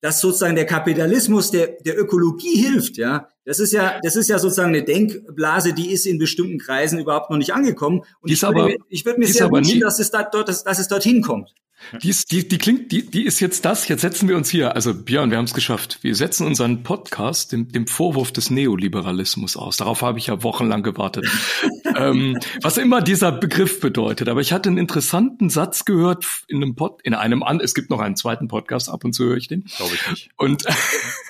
dass 0.00 0.20
sozusagen 0.20 0.56
der 0.56 0.66
Kapitalismus 0.66 1.50
der, 1.50 1.76
der 1.84 1.98
Ökologie 1.98 2.56
hilft, 2.56 2.96
ja, 2.96 3.28
das 3.44 3.58
ist 3.58 3.72
ja, 3.72 3.98
das 4.02 4.16
ist 4.16 4.28
ja 4.28 4.38
sozusagen 4.38 4.68
eine 4.68 4.84
Denkblase, 4.84 5.72
die 5.72 5.90
ist 5.90 6.06
in 6.06 6.18
bestimmten 6.18 6.58
Kreisen 6.58 6.98
überhaupt 6.98 7.30
noch 7.30 7.36
nicht 7.36 7.52
angekommen. 7.52 8.02
Und 8.20 8.30
ich, 8.30 8.42
würde 8.42 8.64
mir, 8.64 8.76
ich 8.88 9.04
würde 9.04 9.18
mir 9.18 9.26
sehr 9.26 9.50
wünschen, 9.50 9.80
dass 9.80 9.98
es, 9.98 10.10
da, 10.10 10.22
dort, 10.22 10.48
dass, 10.48 10.64
dass 10.64 10.78
es 10.78 10.88
dorthin 10.88 11.22
kommt. 11.22 11.54
Die, 12.02 12.10
ist, 12.10 12.30
die, 12.30 12.46
die 12.46 12.58
klingt, 12.58 12.92
die, 12.92 13.06
die 13.10 13.24
ist 13.24 13.40
jetzt 13.40 13.64
das. 13.64 13.88
Jetzt 13.88 14.02
setzen 14.02 14.28
wir 14.28 14.36
uns 14.36 14.48
hier. 14.50 14.74
Also 14.74 14.94
Björn, 14.94 15.30
wir 15.30 15.38
haben 15.38 15.44
es 15.44 15.54
geschafft. 15.54 15.98
Wir 16.02 16.14
setzen 16.14 16.46
unseren 16.46 16.82
Podcast 16.82 17.52
dem, 17.52 17.70
dem 17.70 17.86
Vorwurf 17.86 18.32
des 18.32 18.50
Neoliberalismus 18.50 19.56
aus. 19.56 19.76
Darauf 19.76 20.02
habe 20.02 20.18
ich 20.18 20.28
ja 20.28 20.42
wochenlang 20.42 20.82
gewartet. 20.82 21.26
ähm, 21.96 22.38
was 22.62 22.76
immer 22.76 23.02
dieser 23.02 23.32
Begriff 23.32 23.80
bedeutet. 23.80 24.28
Aber 24.28 24.40
ich 24.40 24.52
hatte 24.52 24.68
einen 24.68 24.78
interessanten 24.78 25.50
Satz 25.50 25.84
gehört 25.84 26.26
in 26.48 26.62
einem 26.62 26.74
Pod, 26.76 27.00
in 27.02 27.14
einem 27.14 27.42
an. 27.42 27.60
Es 27.60 27.74
gibt 27.74 27.90
noch 27.90 28.00
einen 28.00 28.16
zweiten 28.16 28.48
Podcast. 28.48 28.88
Ab 28.88 29.04
und 29.04 29.12
zu 29.12 29.24
höre 29.24 29.36
ich 29.36 29.48
den. 29.48 29.64
Glaube 29.64 29.94
ich 29.94 30.10
nicht. 30.10 30.30
Und 30.36 30.64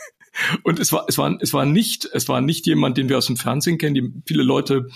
und 0.63 0.79
es 0.79 0.93
war, 0.93 1.05
es 1.09 1.19
war, 1.19 1.37
es 1.41 1.53
war 1.53 1.65
nicht, 1.65 2.09
es 2.13 2.29
war 2.29 2.41
nicht 2.41 2.67
jemand, 2.67 2.97
den 2.99 3.09
wir 3.09 3.19
aus 3.19 3.27
dem 3.27 3.37
Fernsehen 3.37 3.79
kennen. 3.79 3.95
Die, 3.95 4.13
viele 4.27 4.43
Leute 4.43 4.89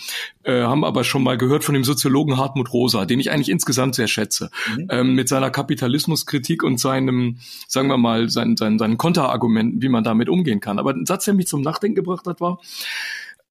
äh, 0.42 0.62
haben 0.62 0.84
aber 0.84 1.04
schon 1.04 1.22
mal 1.22 1.38
gehört 1.38 1.64
von 1.64 1.74
dem 1.74 1.84
Soziologen 1.84 2.36
Hartmut 2.36 2.72
Rosa, 2.72 3.04
den 3.04 3.20
ich 3.20 3.30
eigentlich 3.30 3.48
insgesamt 3.48 3.94
sehr 3.94 4.08
schätze, 4.08 4.50
mhm. 4.76 4.88
ähm, 4.90 5.14
mit 5.14 5.28
seiner 5.28 5.50
Kapitalismuskritik 5.50 6.62
und 6.62 6.78
seinem, 6.80 7.38
sagen 7.68 7.88
wir 7.88 7.98
mal, 7.98 8.28
seinen, 8.30 8.56
seinen, 8.56 8.78
seinen 8.78 8.98
Konterargumenten, 8.98 9.82
wie 9.82 9.88
man 9.88 10.04
damit 10.04 10.28
umgehen 10.28 10.60
kann. 10.60 10.78
Aber 10.78 10.92
ein 10.92 11.06
Satz, 11.06 11.24
der 11.24 11.34
mich 11.34 11.46
zum 11.46 11.62
Nachdenken 11.62 11.96
gebracht 11.96 12.26
hat, 12.26 12.40
war, 12.40 12.60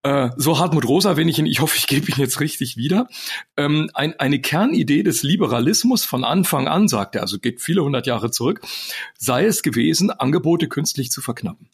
äh, 0.04 0.32
so 0.36 0.60
Hartmut 0.60 0.86
Rosa, 0.86 1.16
wenn 1.16 1.30
ich 1.30 1.40
ihn, 1.40 1.46
ich 1.46 1.62
hoffe, 1.62 1.78
ich 1.78 1.88
gebe 1.88 2.12
ihn 2.12 2.18
jetzt 2.18 2.40
richtig 2.40 2.78
wieder, 2.78 3.08
ähm, 3.58 3.90
ein, 3.94 4.20
eine 4.20 4.40
Kernidee 4.40 5.02
des 5.02 5.24
Liberalismus 5.24 6.04
von 6.06 6.24
Anfang 6.24 6.68
an, 6.68 6.88
sagt 6.88 7.16
er, 7.16 7.22
also 7.22 7.40
geht 7.40 7.62
viele 7.62 7.84
hundert 7.84 8.06
Jahre 8.06 8.30
zurück, 8.30 8.62
sei 9.18 9.46
es 9.46 9.64
gewesen, 9.64 10.12
Angebote 10.12 10.68
künstlich 10.68 11.10
zu 11.10 11.22
verknappen. 11.22 11.70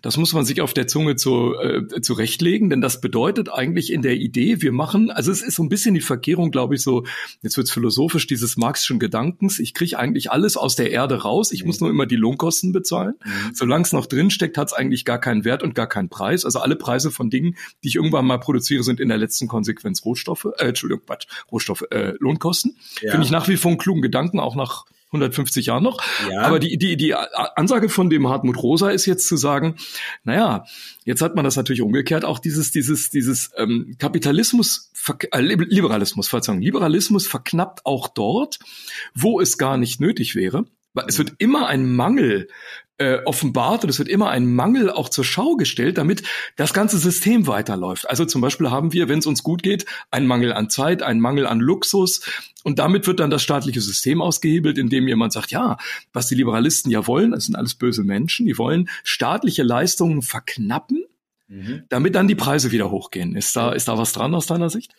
Das 0.00 0.16
muss 0.16 0.32
man 0.32 0.44
sich 0.44 0.60
auf 0.60 0.74
der 0.74 0.86
Zunge 0.86 1.16
zu, 1.16 1.54
äh, 1.54 2.00
zurechtlegen, 2.00 2.70
denn 2.70 2.80
das 2.80 3.00
bedeutet 3.00 3.52
eigentlich 3.52 3.92
in 3.92 4.02
der 4.02 4.16
Idee, 4.16 4.62
wir 4.62 4.72
machen, 4.72 5.10
also 5.10 5.30
es 5.30 5.42
ist 5.42 5.56
so 5.56 5.62
ein 5.62 5.68
bisschen 5.68 5.94
die 5.94 6.00
Verkehrung, 6.00 6.50
glaube 6.50 6.74
ich, 6.74 6.82
so, 6.82 7.04
jetzt 7.42 7.56
wird's 7.56 7.70
philosophisch, 7.70 8.26
dieses 8.26 8.56
Marxischen 8.56 8.98
Gedankens, 8.98 9.58
ich 9.58 9.74
kriege 9.74 9.98
eigentlich 9.98 10.30
alles 10.30 10.56
aus 10.56 10.76
der 10.76 10.90
Erde 10.90 11.22
raus, 11.22 11.52
ich 11.52 11.62
mhm. 11.62 11.66
muss 11.68 11.80
nur 11.80 11.90
immer 11.90 12.06
die 12.06 12.16
Lohnkosten 12.16 12.72
bezahlen. 12.72 13.14
Mhm. 13.24 13.54
Solange 13.54 13.84
es 13.84 13.92
noch 13.92 14.06
drin 14.06 14.30
steckt, 14.30 14.58
hat 14.58 14.68
es 14.68 14.72
eigentlich 14.72 15.04
gar 15.04 15.18
keinen 15.18 15.44
Wert 15.44 15.62
und 15.62 15.74
gar 15.74 15.86
keinen 15.86 16.08
Preis. 16.08 16.44
Also 16.44 16.60
alle 16.60 16.76
Preise 16.76 17.10
von 17.10 17.30
Dingen, 17.30 17.56
die 17.82 17.88
ich 17.88 17.96
irgendwann 17.96 18.26
mal 18.26 18.38
produziere, 18.38 18.82
sind 18.82 19.00
in 19.00 19.08
der 19.08 19.18
letzten 19.18 19.48
Konsequenz 19.48 20.04
Rohstoffe, 20.04 20.46
äh, 20.58 20.68
Entschuldigung, 20.68 21.04
Quatsch, 21.06 21.26
Rohstoffe, 21.50 21.84
äh, 21.90 22.14
Lohnkosten. 22.18 22.76
Ja. 23.00 23.12
Finde 23.12 23.26
ich 23.26 23.32
nach 23.32 23.48
wie 23.48 23.56
vor 23.56 23.70
einen 23.70 23.78
klugen 23.78 24.02
Gedanken, 24.02 24.40
auch 24.40 24.54
nach 24.54 24.86
150 25.12 25.66
Jahren 25.66 25.82
noch. 25.82 26.00
Ja. 26.30 26.42
Aber 26.42 26.58
die, 26.58 26.78
die, 26.78 26.96
die 26.96 27.14
Ansage 27.14 27.88
von 27.88 28.10
dem 28.10 28.28
Hartmut 28.28 28.62
Rosa 28.62 28.90
ist 28.90 29.06
jetzt 29.06 29.28
zu 29.28 29.36
sagen, 29.36 29.76
naja, 30.24 30.64
jetzt 31.04 31.20
hat 31.20 31.36
man 31.36 31.44
das 31.44 31.56
natürlich 31.56 31.82
umgekehrt, 31.82 32.24
auch 32.24 32.38
dieses, 32.38 32.72
dieses, 32.72 33.10
dieses 33.10 33.50
ähm, 33.56 33.96
Kapitalismus, 33.98 34.90
äh, 35.30 35.40
Liberalismus, 35.40 36.28
Verzeihung, 36.28 36.62
Liberalismus 36.62 37.26
verknappt 37.26 37.84
auch 37.84 38.08
dort, 38.08 38.58
wo 39.14 39.40
es 39.40 39.58
gar 39.58 39.76
nicht 39.76 40.00
nötig 40.00 40.34
wäre. 40.34 40.64
Es 41.06 41.18
wird 41.18 41.34
immer 41.38 41.68
ein 41.68 41.94
Mangel 41.94 42.48
äh, 42.98 43.18
offenbart 43.24 43.84
und 43.84 43.90
es 43.90 43.98
wird 43.98 44.08
immer 44.08 44.30
ein 44.30 44.46
Mangel 44.54 44.90
auch 44.90 45.08
zur 45.08 45.24
Schau 45.24 45.56
gestellt, 45.56 45.98
damit 45.98 46.22
das 46.56 46.72
ganze 46.72 46.98
System 46.98 47.46
weiterläuft. 47.46 48.08
Also 48.08 48.24
zum 48.24 48.40
Beispiel 48.40 48.70
haben 48.70 48.92
wir, 48.92 49.08
wenn 49.08 49.18
es 49.18 49.26
uns 49.26 49.42
gut 49.42 49.62
geht, 49.62 49.86
einen 50.10 50.26
Mangel 50.26 50.52
an 50.52 50.70
Zeit, 50.70 51.02
einen 51.02 51.20
Mangel 51.20 51.46
an 51.46 51.60
Luxus 51.60 52.20
und 52.62 52.78
damit 52.78 53.06
wird 53.06 53.20
dann 53.20 53.30
das 53.30 53.42
staatliche 53.42 53.80
System 53.80 54.20
ausgehebelt, 54.20 54.78
indem 54.78 55.08
jemand 55.08 55.32
sagt, 55.32 55.50
ja, 55.50 55.78
was 56.12 56.28
die 56.28 56.34
Liberalisten 56.34 56.90
ja 56.90 57.06
wollen, 57.06 57.32
das 57.32 57.46
sind 57.46 57.56
alles 57.56 57.74
böse 57.74 58.04
Menschen, 58.04 58.46
die 58.46 58.58
wollen 58.58 58.88
staatliche 59.04 59.62
Leistungen 59.62 60.22
verknappen, 60.22 61.04
mhm. 61.48 61.84
damit 61.88 62.14
dann 62.14 62.28
die 62.28 62.34
Preise 62.34 62.72
wieder 62.72 62.90
hochgehen. 62.90 63.34
Ist 63.34 63.56
da, 63.56 63.72
ist 63.72 63.88
da 63.88 63.98
was 63.98 64.12
dran 64.12 64.34
aus 64.34 64.46
deiner 64.46 64.70
Sicht? 64.70 64.94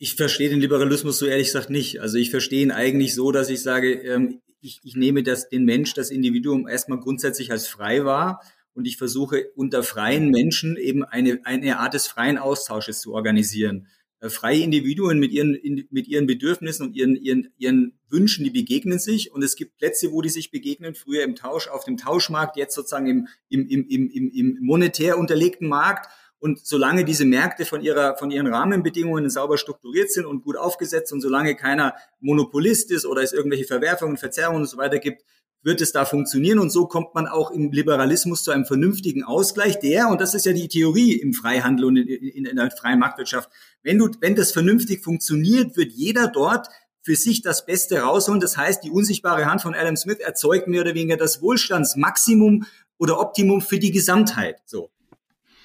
Ich 0.00 0.14
verstehe 0.14 0.48
den 0.48 0.60
Liberalismus 0.60 1.18
so 1.18 1.26
ehrlich 1.26 1.48
gesagt 1.48 1.70
nicht. 1.70 2.00
Also 2.00 2.18
ich 2.18 2.30
verstehe 2.30 2.62
ihn 2.62 2.70
eigentlich 2.70 3.14
so, 3.14 3.32
dass 3.32 3.50
ich 3.50 3.62
sage, 3.62 3.92
ähm, 3.94 4.40
ich, 4.60 4.80
ich 4.84 4.94
nehme 4.94 5.24
das, 5.24 5.48
den 5.48 5.64
Mensch, 5.64 5.92
das 5.94 6.10
Individuum 6.10 6.68
erstmal 6.68 7.00
grundsätzlich 7.00 7.50
als 7.50 7.66
frei 7.66 8.04
wahr 8.04 8.40
und 8.74 8.86
ich 8.86 8.96
versuche 8.96 9.50
unter 9.56 9.82
freien 9.82 10.30
Menschen 10.30 10.76
eben 10.76 11.02
eine, 11.02 11.40
eine 11.44 11.80
Art 11.80 11.94
des 11.94 12.06
freien 12.06 12.38
Austausches 12.38 13.00
zu 13.00 13.12
organisieren. 13.12 13.88
Äh, 14.20 14.28
freie 14.28 14.62
Individuen 14.62 15.18
mit 15.18 15.32
ihren, 15.32 15.58
mit 15.90 16.06
ihren 16.06 16.28
Bedürfnissen 16.28 16.86
und 16.86 16.94
ihren, 16.94 17.16
ihren, 17.16 17.52
ihren 17.58 17.98
Wünschen, 18.08 18.44
die 18.44 18.50
begegnen 18.50 19.00
sich 19.00 19.32
und 19.32 19.42
es 19.42 19.56
gibt 19.56 19.78
Plätze, 19.78 20.12
wo 20.12 20.22
die 20.22 20.28
sich 20.28 20.52
begegnen, 20.52 20.94
früher 20.94 21.24
im 21.24 21.34
Tausch, 21.34 21.66
auf 21.66 21.84
dem 21.84 21.96
Tauschmarkt, 21.96 22.56
jetzt 22.56 22.74
sozusagen 22.74 23.08
im, 23.08 23.28
im, 23.48 23.68
im, 23.68 24.10
im, 24.10 24.30
im 24.30 24.58
monetär 24.60 25.18
unterlegten 25.18 25.68
Markt 25.68 26.08
Und 26.40 26.64
solange 26.64 27.04
diese 27.04 27.24
Märkte 27.24 27.64
von 27.64 27.80
ihrer, 27.80 28.16
von 28.16 28.30
ihren 28.30 28.46
Rahmenbedingungen 28.46 29.28
sauber 29.28 29.58
strukturiert 29.58 30.12
sind 30.12 30.24
und 30.24 30.44
gut 30.44 30.56
aufgesetzt 30.56 31.12
und 31.12 31.20
solange 31.20 31.56
keiner 31.56 31.94
Monopolist 32.20 32.92
ist 32.92 33.06
oder 33.06 33.22
es 33.22 33.32
irgendwelche 33.32 33.64
Verwerfungen, 33.64 34.16
Verzerrungen 34.16 34.62
und 34.62 34.68
so 34.68 34.76
weiter 34.76 34.98
gibt, 34.98 35.22
wird 35.62 35.80
es 35.80 35.92
da 35.92 36.04
funktionieren. 36.04 36.58
Und 36.58 36.70
so 36.70 36.86
kommt 36.86 37.14
man 37.14 37.26
auch 37.26 37.50
im 37.50 37.72
Liberalismus 37.72 38.44
zu 38.44 38.50
einem 38.50 38.64
vernünftigen 38.64 39.24
Ausgleich, 39.24 39.78
der, 39.80 40.08
und 40.08 40.20
das 40.20 40.34
ist 40.34 40.46
ja 40.46 40.52
die 40.52 40.68
Theorie 40.68 41.14
im 41.14 41.32
Freihandel 41.32 41.86
und 41.86 41.96
in, 41.96 42.08
in, 42.08 42.44
in 42.44 42.56
der 42.56 42.70
freien 42.70 42.98
Marktwirtschaft, 42.98 43.50
wenn 43.82 43.98
du, 43.98 44.10
wenn 44.20 44.36
das 44.36 44.52
vernünftig 44.52 45.02
funktioniert, 45.02 45.76
wird 45.76 45.92
jeder 45.92 46.28
dort 46.28 46.68
für 47.02 47.16
sich 47.16 47.42
das 47.42 47.64
Beste 47.64 48.00
rausholen. 48.00 48.40
Das 48.40 48.56
heißt, 48.56 48.84
die 48.84 48.90
unsichtbare 48.90 49.46
Hand 49.46 49.62
von 49.62 49.74
Adam 49.74 49.96
Smith 49.96 50.18
erzeugt 50.18 50.68
mehr 50.68 50.82
oder 50.82 50.94
weniger 50.94 51.16
das 51.16 51.40
Wohlstandsmaximum 51.40 52.64
oder 52.98 53.18
Optimum 53.18 53.60
für 53.60 53.78
die 53.78 53.92
Gesamtheit. 53.92 54.60
So. 54.66 54.90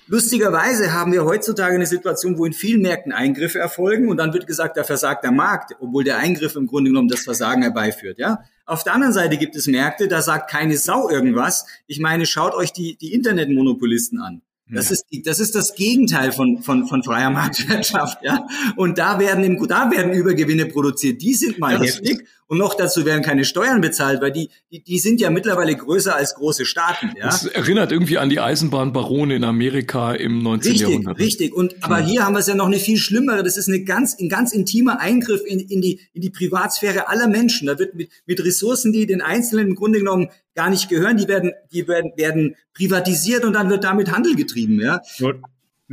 Lustigerweise 0.07 0.91
haben 0.91 1.13
wir 1.13 1.23
heutzutage 1.23 1.75
eine 1.75 1.85
Situation, 1.85 2.37
wo 2.37 2.45
in 2.45 2.53
vielen 2.53 2.81
Märkten 2.81 3.11
Eingriffe 3.11 3.59
erfolgen 3.59 4.09
und 4.09 4.17
dann 4.17 4.33
wird 4.33 4.47
gesagt, 4.47 4.75
da 4.75 4.83
versagt 4.83 5.23
der 5.23 5.31
Markt, 5.31 5.75
obwohl 5.79 6.03
der 6.03 6.17
Eingriff 6.17 6.55
im 6.55 6.67
Grunde 6.67 6.89
genommen 6.89 7.07
das 7.07 7.21
Versagen 7.21 7.61
herbeiführt, 7.61 8.19
ja. 8.19 8.43
Auf 8.65 8.83
der 8.83 8.93
anderen 8.93 9.13
Seite 9.13 9.37
gibt 9.37 9.55
es 9.55 9.67
Märkte, 9.67 10.07
da 10.07 10.21
sagt 10.21 10.49
keine 10.49 10.77
Sau 10.77 11.09
irgendwas. 11.09 11.65
Ich 11.85 11.99
meine, 11.99 12.25
schaut 12.25 12.53
euch 12.53 12.71
die, 12.71 12.97
die 12.97 13.13
Internetmonopolisten 13.13 14.19
an. 14.19 14.41
Das 14.69 14.91
ist, 14.91 15.05
das 15.25 15.39
ist 15.39 15.55
das 15.55 15.75
Gegenteil 15.75 16.31
von, 16.31 16.63
von, 16.63 16.87
von 16.87 17.03
freier 17.03 17.29
Marktwirtschaft, 17.29 18.23
ja. 18.23 18.47
Und 18.75 18.97
da 18.97 19.19
werden, 19.19 19.43
im, 19.43 19.67
da 19.67 19.91
werden 19.91 20.13
Übergewinne 20.13 20.65
produziert. 20.65 21.21
Die 21.21 21.33
sind 21.33 21.59
mal 21.59 21.73
ja, 21.73 21.81
heftig. 21.81 22.25
Und 22.53 22.59
noch 22.59 22.75
dazu 22.75 23.03
werden 23.03 23.23
keine 23.23 23.45
Steuern 23.45 23.81
bezahlt, 23.81 24.21
weil 24.21 24.31
die, 24.31 24.51
die, 24.71 24.83
die 24.83 24.99
sind 24.99 25.19
ja 25.19 25.31
mittlerweile 25.31 25.75
größer 25.75 26.15
als 26.15 26.35
große 26.35 26.67
Staaten, 26.67 27.09
ja. 27.17 27.25
Das 27.25 27.47
erinnert 27.47 27.91
irgendwie 27.91 28.19
an 28.19 28.29
die 28.29 28.39
Eisenbahnbarone 28.39 29.35
in 29.35 29.43
Amerika 29.43 30.13
im 30.13 30.37
19. 30.37 30.71
Richtig, 30.71 30.87
Jahrhundert. 30.87 31.17
Richtig, 31.17 31.51
Und, 31.51 31.75
aber 31.81 32.01
ja. 32.01 32.05
hier 32.05 32.23
haben 32.23 32.33
wir 32.33 32.41
es 32.41 32.45
ja 32.45 32.53
noch 32.53 32.67
eine 32.67 32.77
viel 32.77 32.97
schlimmere. 32.97 33.41
Das 33.41 33.57
ist 33.57 33.69
eine 33.69 33.83
ganz, 33.83 34.15
ein 34.19 34.29
ganz 34.29 34.53
intimer 34.53 34.99
Eingriff 34.99 35.41
in, 35.43 35.61
in 35.61 35.81
die, 35.81 35.99
in 36.13 36.21
die 36.21 36.29
Privatsphäre 36.29 37.07
aller 37.07 37.27
Menschen. 37.27 37.65
Da 37.65 37.79
wird 37.79 37.95
mit, 37.95 38.11
mit 38.27 38.45
Ressourcen, 38.45 38.93
die 38.93 39.07
den 39.07 39.21
Einzelnen 39.21 39.69
im 39.69 39.75
Grunde 39.75 39.97
genommen 39.97 40.29
gar 40.53 40.69
nicht 40.69 40.89
gehören, 40.89 41.17
die 41.17 41.27
werden, 41.27 41.53
die 41.71 41.87
werden, 41.87 42.11
werden 42.17 42.55
privatisiert 42.75 43.45
und 43.45 43.53
dann 43.53 43.71
wird 43.71 43.83
damit 43.83 44.11
Handel 44.11 44.35
getrieben, 44.35 44.79
ja. 44.79 45.01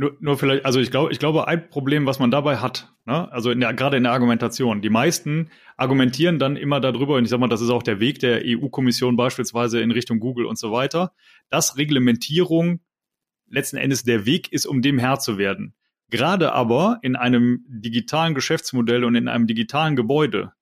Nur, 0.01 0.17
nur 0.19 0.37
vielleicht, 0.37 0.65
also 0.65 0.79
ich 0.79 0.89
glaube, 0.89 1.11
ich 1.11 1.19
glaube, 1.19 1.47
ein 1.47 1.69
Problem, 1.69 2.07
was 2.07 2.17
man 2.17 2.31
dabei 2.31 2.57
hat, 2.57 2.91
ne, 3.05 3.31
also 3.31 3.51
in 3.51 3.59
der, 3.59 3.71
gerade 3.75 3.97
in 3.97 4.03
der 4.03 4.11
Argumentation, 4.11 4.81
die 4.81 4.89
meisten 4.89 5.51
argumentieren 5.77 6.39
dann 6.39 6.55
immer 6.55 6.79
darüber, 6.79 7.15
und 7.15 7.23
ich 7.23 7.29
sag 7.29 7.39
mal, 7.39 7.47
das 7.47 7.61
ist 7.61 7.69
auch 7.69 7.83
der 7.83 7.99
Weg 7.99 8.17
der 8.17 8.41
EU-Kommission 8.43 9.15
beispielsweise 9.15 9.79
in 9.79 9.91
Richtung 9.91 10.19
Google 10.19 10.47
und 10.47 10.57
so 10.57 10.71
weiter, 10.71 11.13
dass 11.51 11.77
Reglementierung 11.77 12.79
letzten 13.47 13.77
Endes 13.77 14.03
der 14.03 14.25
Weg 14.25 14.51
ist, 14.51 14.65
um 14.65 14.81
dem 14.81 14.97
Herr 14.97 15.19
zu 15.19 15.37
werden. 15.37 15.75
Gerade 16.09 16.51
aber 16.53 16.97
in 17.03 17.15
einem 17.15 17.63
digitalen 17.67 18.33
Geschäftsmodell 18.33 19.03
und 19.03 19.13
in 19.13 19.27
einem 19.27 19.45
digitalen 19.45 19.95
Gebäude 19.95 20.53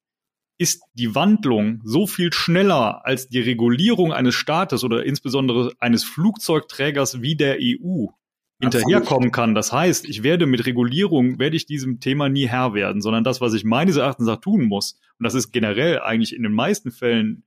ist 0.57 0.83
die 0.93 1.15
Wandlung 1.15 1.79
so 1.85 2.07
viel 2.07 2.33
schneller 2.33 3.05
als 3.05 3.29
die 3.29 3.39
Regulierung 3.39 4.11
eines 4.11 4.35
Staates 4.35 4.83
oder 4.83 5.05
insbesondere 5.05 5.71
eines 5.79 6.03
Flugzeugträgers 6.03 7.21
wie 7.21 7.37
der 7.37 7.57
EU 7.61 8.07
hinterherkommen 8.61 9.31
kann. 9.31 9.55
Das 9.55 9.71
heißt, 9.71 10.07
ich 10.07 10.23
werde 10.23 10.45
mit 10.45 10.65
Regulierung, 10.65 11.39
werde 11.39 11.55
ich 11.55 11.65
diesem 11.65 11.99
Thema 11.99 12.29
nie 12.29 12.47
Herr 12.47 12.73
werden, 12.73 13.01
sondern 13.01 13.23
das, 13.23 13.41
was 13.41 13.53
ich 13.53 13.63
meines 13.63 13.95
Erachtens 13.95 14.27
auch 14.27 14.41
tun 14.41 14.65
muss, 14.65 14.99
und 15.17 15.23
das 15.23 15.33
ist 15.33 15.51
generell 15.51 15.99
eigentlich 15.99 16.35
in 16.35 16.43
den 16.43 16.53
meisten 16.53 16.91
Fällen 16.91 17.43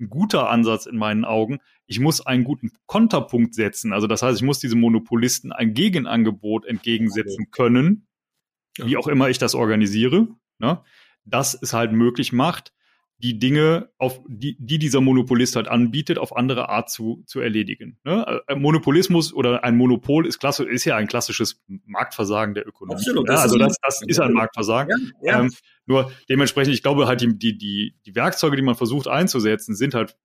ein 0.00 0.10
guter 0.10 0.50
Ansatz 0.50 0.86
in 0.86 0.96
meinen 0.96 1.24
Augen, 1.24 1.60
ich 1.86 2.00
muss 2.00 2.24
einen 2.24 2.44
guten 2.44 2.72
Konterpunkt 2.86 3.54
setzen. 3.54 3.92
Also 3.92 4.06
das 4.06 4.22
heißt, 4.22 4.38
ich 4.38 4.44
muss 4.44 4.58
diesem 4.58 4.80
Monopolisten 4.80 5.52
ein 5.52 5.74
Gegenangebot 5.74 6.64
entgegensetzen 6.66 7.50
können, 7.50 8.06
wie 8.76 8.96
auch 8.96 9.06
immer 9.06 9.28
ich 9.28 9.38
das 9.38 9.54
organisiere. 9.54 10.28
Ne? 10.58 10.80
das 11.24 11.58
es 11.60 11.72
halt 11.72 11.92
möglich 11.92 12.32
macht, 12.32 12.72
die 13.24 13.38
Dinge, 13.38 13.88
auf 13.96 14.20
die, 14.28 14.54
die 14.60 14.78
dieser 14.78 15.00
Monopolist 15.00 15.56
halt 15.56 15.66
anbietet, 15.66 16.18
auf 16.18 16.36
andere 16.36 16.68
Art 16.68 16.90
zu, 16.90 17.24
zu 17.26 17.40
erledigen. 17.40 17.98
Ne? 18.04 18.42
Äh, 18.46 18.54
Monopolismus 18.54 19.32
oder 19.32 19.64
ein 19.64 19.78
Monopol 19.78 20.26
ist 20.26 20.38
klasse, 20.40 20.64
ist 20.64 20.84
ja 20.84 20.96
ein 20.96 21.06
klassisches 21.06 21.64
Marktversagen 21.86 22.54
der 22.54 22.68
Ökonomie. 22.68 23.00
Absolut, 23.00 23.26
ja, 23.26 23.36
also 23.36 23.56
das, 23.56 23.78
das 23.80 24.02
ist 24.06 24.20
ein 24.20 24.34
Marktversagen. 24.34 25.12
Ja, 25.22 25.32
ja. 25.32 25.40
Ähm, 25.40 25.54
nur 25.86 26.12
dementsprechend, 26.28 26.74
ich 26.74 26.82
glaube 26.82 27.06
halt, 27.06 27.22
die, 27.22 27.38
die, 27.38 27.56
die, 27.56 27.94
die 28.04 28.14
Werkzeuge, 28.14 28.56
die 28.56 28.62
man 28.62 28.74
versucht 28.74 29.08
einzusetzen, 29.08 29.74
sind 29.74 29.94
halt 29.94 30.18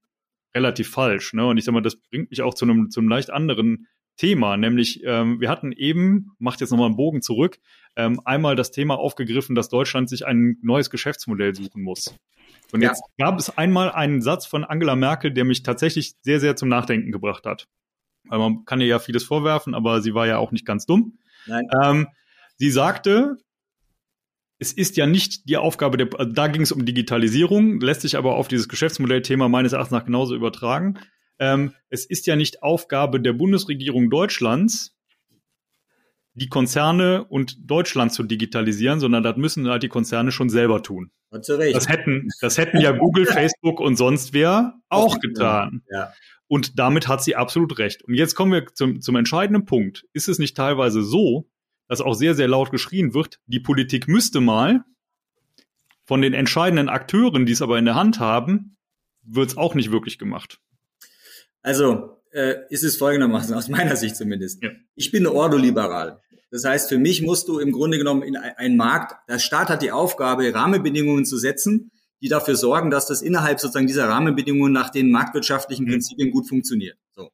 relativ 0.53 0.89
falsch. 0.89 1.31
Ne? 1.33 1.47
Und 1.47 1.57
ich 1.57 1.63
sag 1.63 1.71
mal, 1.71 1.81
das 1.81 1.95
bringt 1.95 2.31
mich 2.31 2.41
auch 2.41 2.53
zu 2.53 2.65
einem, 2.65 2.89
zu 2.89 2.99
einem 2.99 3.07
leicht 3.07 3.29
anderen 3.29 3.87
Thema, 4.17 4.57
nämlich 4.57 5.01
ähm, 5.05 5.39
wir 5.39 5.49
hatten 5.49 5.71
eben, 5.71 6.31
macht 6.37 6.59
jetzt 6.59 6.71
nochmal 6.71 6.87
einen 6.87 6.97
Bogen 6.97 7.21
zurück, 7.21 7.59
ähm, 7.95 8.19
einmal 8.25 8.57
das 8.57 8.71
Thema 8.71 8.99
aufgegriffen, 8.99 9.55
dass 9.55 9.69
Deutschland 9.69 10.09
sich 10.09 10.27
ein 10.27 10.57
neues 10.61 10.89
Geschäftsmodell 10.89 11.55
suchen 11.55 11.81
muss. 11.81 12.13
Und 12.71 12.81
ja. 12.81 12.89
jetzt 12.89 13.03
gab 13.17 13.39
es 13.39 13.57
einmal 13.57 13.91
einen 13.91 14.21
Satz 14.21 14.45
von 14.45 14.63
Angela 14.63 14.95
Merkel, 14.95 15.31
der 15.31 15.45
mich 15.45 15.63
tatsächlich 15.63 16.13
sehr, 16.21 16.39
sehr 16.39 16.55
zum 16.55 16.69
Nachdenken 16.69 17.11
gebracht 17.11 17.45
hat. 17.45 17.67
Weil 18.27 18.39
man 18.39 18.65
kann 18.65 18.81
ihr 18.81 18.87
ja 18.87 18.99
vieles 18.99 19.23
vorwerfen, 19.23 19.73
aber 19.73 20.01
sie 20.01 20.13
war 20.13 20.27
ja 20.27 20.37
auch 20.37 20.51
nicht 20.51 20.65
ganz 20.65 20.85
dumm. 20.85 21.17
Nein. 21.47 21.67
Ähm, 21.83 22.07
sie 22.57 22.69
sagte, 22.69 23.37
es 24.59 24.73
ist 24.73 24.97
ja 24.97 25.07
nicht 25.07 25.49
die 25.49 25.57
Aufgabe 25.57 25.97
der, 25.97 26.09
also 26.19 26.31
da 26.31 26.47
ging 26.47 26.61
es 26.61 26.71
um 26.71 26.85
Digitalisierung, 26.85 27.79
lässt 27.79 28.01
sich 28.01 28.17
aber 28.17 28.35
auf 28.35 28.47
dieses 28.47 28.67
Geschäftsmodellthema 28.67 29.47
meines 29.47 29.73
Erachtens 29.73 29.91
nach 29.91 30.05
genauso 30.05 30.35
übertragen 30.35 30.99
ähm, 31.39 31.73
es 31.89 32.05
ist 32.05 32.27
ja 32.27 32.35
nicht 32.35 32.61
Aufgabe 32.61 33.19
der 33.21 33.33
Bundesregierung 33.33 34.09
Deutschlands, 34.09 34.95
die 36.33 36.49
Konzerne 36.49 37.23
und 37.23 37.69
Deutschland 37.69 38.13
zu 38.13 38.23
digitalisieren, 38.23 38.99
sondern 38.99 39.23
das 39.23 39.37
müssen 39.37 39.67
halt 39.67 39.83
die 39.83 39.89
Konzerne 39.89 40.31
schon 40.31 40.49
selber 40.49 40.83
tun. 40.83 41.11
Das 41.73 41.89
hätten, 41.89 42.29
das 42.41 42.57
hätten 42.57 42.79
ja 42.79 42.91
Google, 42.91 43.25
Facebook 43.27 43.79
und 43.79 43.95
sonst 43.95 44.33
wer 44.33 44.75
auch 44.89 45.19
getan. 45.19 45.83
Ja. 45.91 46.13
Und 46.47 46.79
damit 46.79 47.07
hat 47.07 47.23
sie 47.23 47.35
absolut 47.35 47.77
recht. 47.77 48.03
Und 48.03 48.15
jetzt 48.15 48.33
kommen 48.33 48.51
wir 48.51 48.65
zum, 48.73 49.01
zum 49.01 49.15
entscheidenden 49.15 49.65
Punkt. 49.65 50.05
Ist 50.13 50.27
es 50.27 50.39
nicht 50.39 50.57
teilweise 50.57 51.03
so, 51.03 51.47
dass 51.87 52.01
auch 52.01 52.13
sehr, 52.13 52.35
sehr 52.35 52.47
laut 52.47 52.71
geschrien 52.71 53.13
wird, 53.13 53.39
die 53.45 53.59
Politik 53.59 54.07
müsste 54.07 54.41
mal 54.41 54.83
von 56.05 56.21
den 56.21 56.33
entscheidenden 56.33 56.89
Akteuren, 56.89 57.45
die 57.45 57.51
es 57.51 57.61
aber 57.61 57.77
in 57.77 57.85
der 57.85 57.95
Hand 57.95 58.19
haben, 58.19 58.77
wird 59.21 59.49
es 59.49 59.57
auch 59.57 59.75
nicht 59.75 59.91
wirklich 59.91 60.17
gemacht. 60.17 60.59
Also 61.61 62.17
äh, 62.31 62.55
ist 62.69 62.83
es 62.83 62.97
folgendermaßen, 62.97 63.53
aus 63.53 63.69
meiner 63.69 63.95
Sicht 63.95 64.15
zumindest. 64.15 64.63
Ja. 64.63 64.69
Ich 64.95 65.11
bin 65.11 65.27
ordoliberal. 65.27 66.21
Das 66.51 66.63
heißt, 66.63 66.89
für 66.89 66.97
mich 66.97 67.21
musst 67.21 67.47
du 67.47 67.59
im 67.59 67.71
Grunde 67.71 67.97
genommen 67.97 68.23
in 68.23 68.35
einen 68.35 68.75
Markt, 68.75 69.15
der 69.29 69.39
Staat 69.39 69.69
hat 69.69 69.81
die 69.81 69.91
Aufgabe, 69.91 70.53
Rahmenbedingungen 70.53 71.25
zu 71.25 71.37
setzen, 71.37 71.91
die 72.21 72.27
dafür 72.27 72.55
sorgen, 72.55 72.89
dass 72.89 73.05
das 73.05 73.21
innerhalb 73.21 73.59
sozusagen 73.59 73.87
dieser 73.87 74.09
Rahmenbedingungen 74.09 74.73
nach 74.73 74.89
den 74.89 75.11
marktwirtschaftlichen 75.11 75.85
mhm. 75.85 75.91
Prinzipien 75.91 76.31
gut 76.31 76.47
funktioniert. 76.47 76.97
So. 77.15 77.29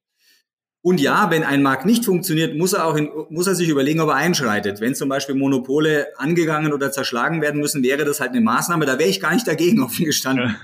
Und 0.81 1.01
ja, 1.01 1.31
wenn 1.31 1.43
ein 1.43 1.63
Markt 1.63 1.85
nicht 1.85 2.05
funktioniert, 2.05 2.55
muss 2.55 2.73
er 2.73 2.85
auch 2.85 2.95
in, 2.95 3.09
muss 3.29 3.47
er 3.47 3.55
sich 3.55 3.69
überlegen, 3.69 4.01
ob 4.01 4.09
er 4.09 4.15
einschreitet. 4.15 4.81
Wenn 4.81 4.93
zum 4.93 5.09
Beispiel 5.09 5.33
Monopole 5.33 6.07
angegangen 6.17 6.73
oder 6.73 6.91
zerschlagen 6.91 7.41
werden 7.41 7.59
müssen, 7.59 7.81
wäre 7.81 8.05
das 8.05 8.19
halt 8.19 8.31
eine 8.31 8.41
Maßnahme. 8.41 8.85
Da 8.85 8.99
wäre 8.99 9.09
ich 9.09 9.19
gar 9.19 9.33
nicht 9.33 9.47
dagegen 9.47 9.81
offen 9.83 10.05
gestanden. 10.05 10.55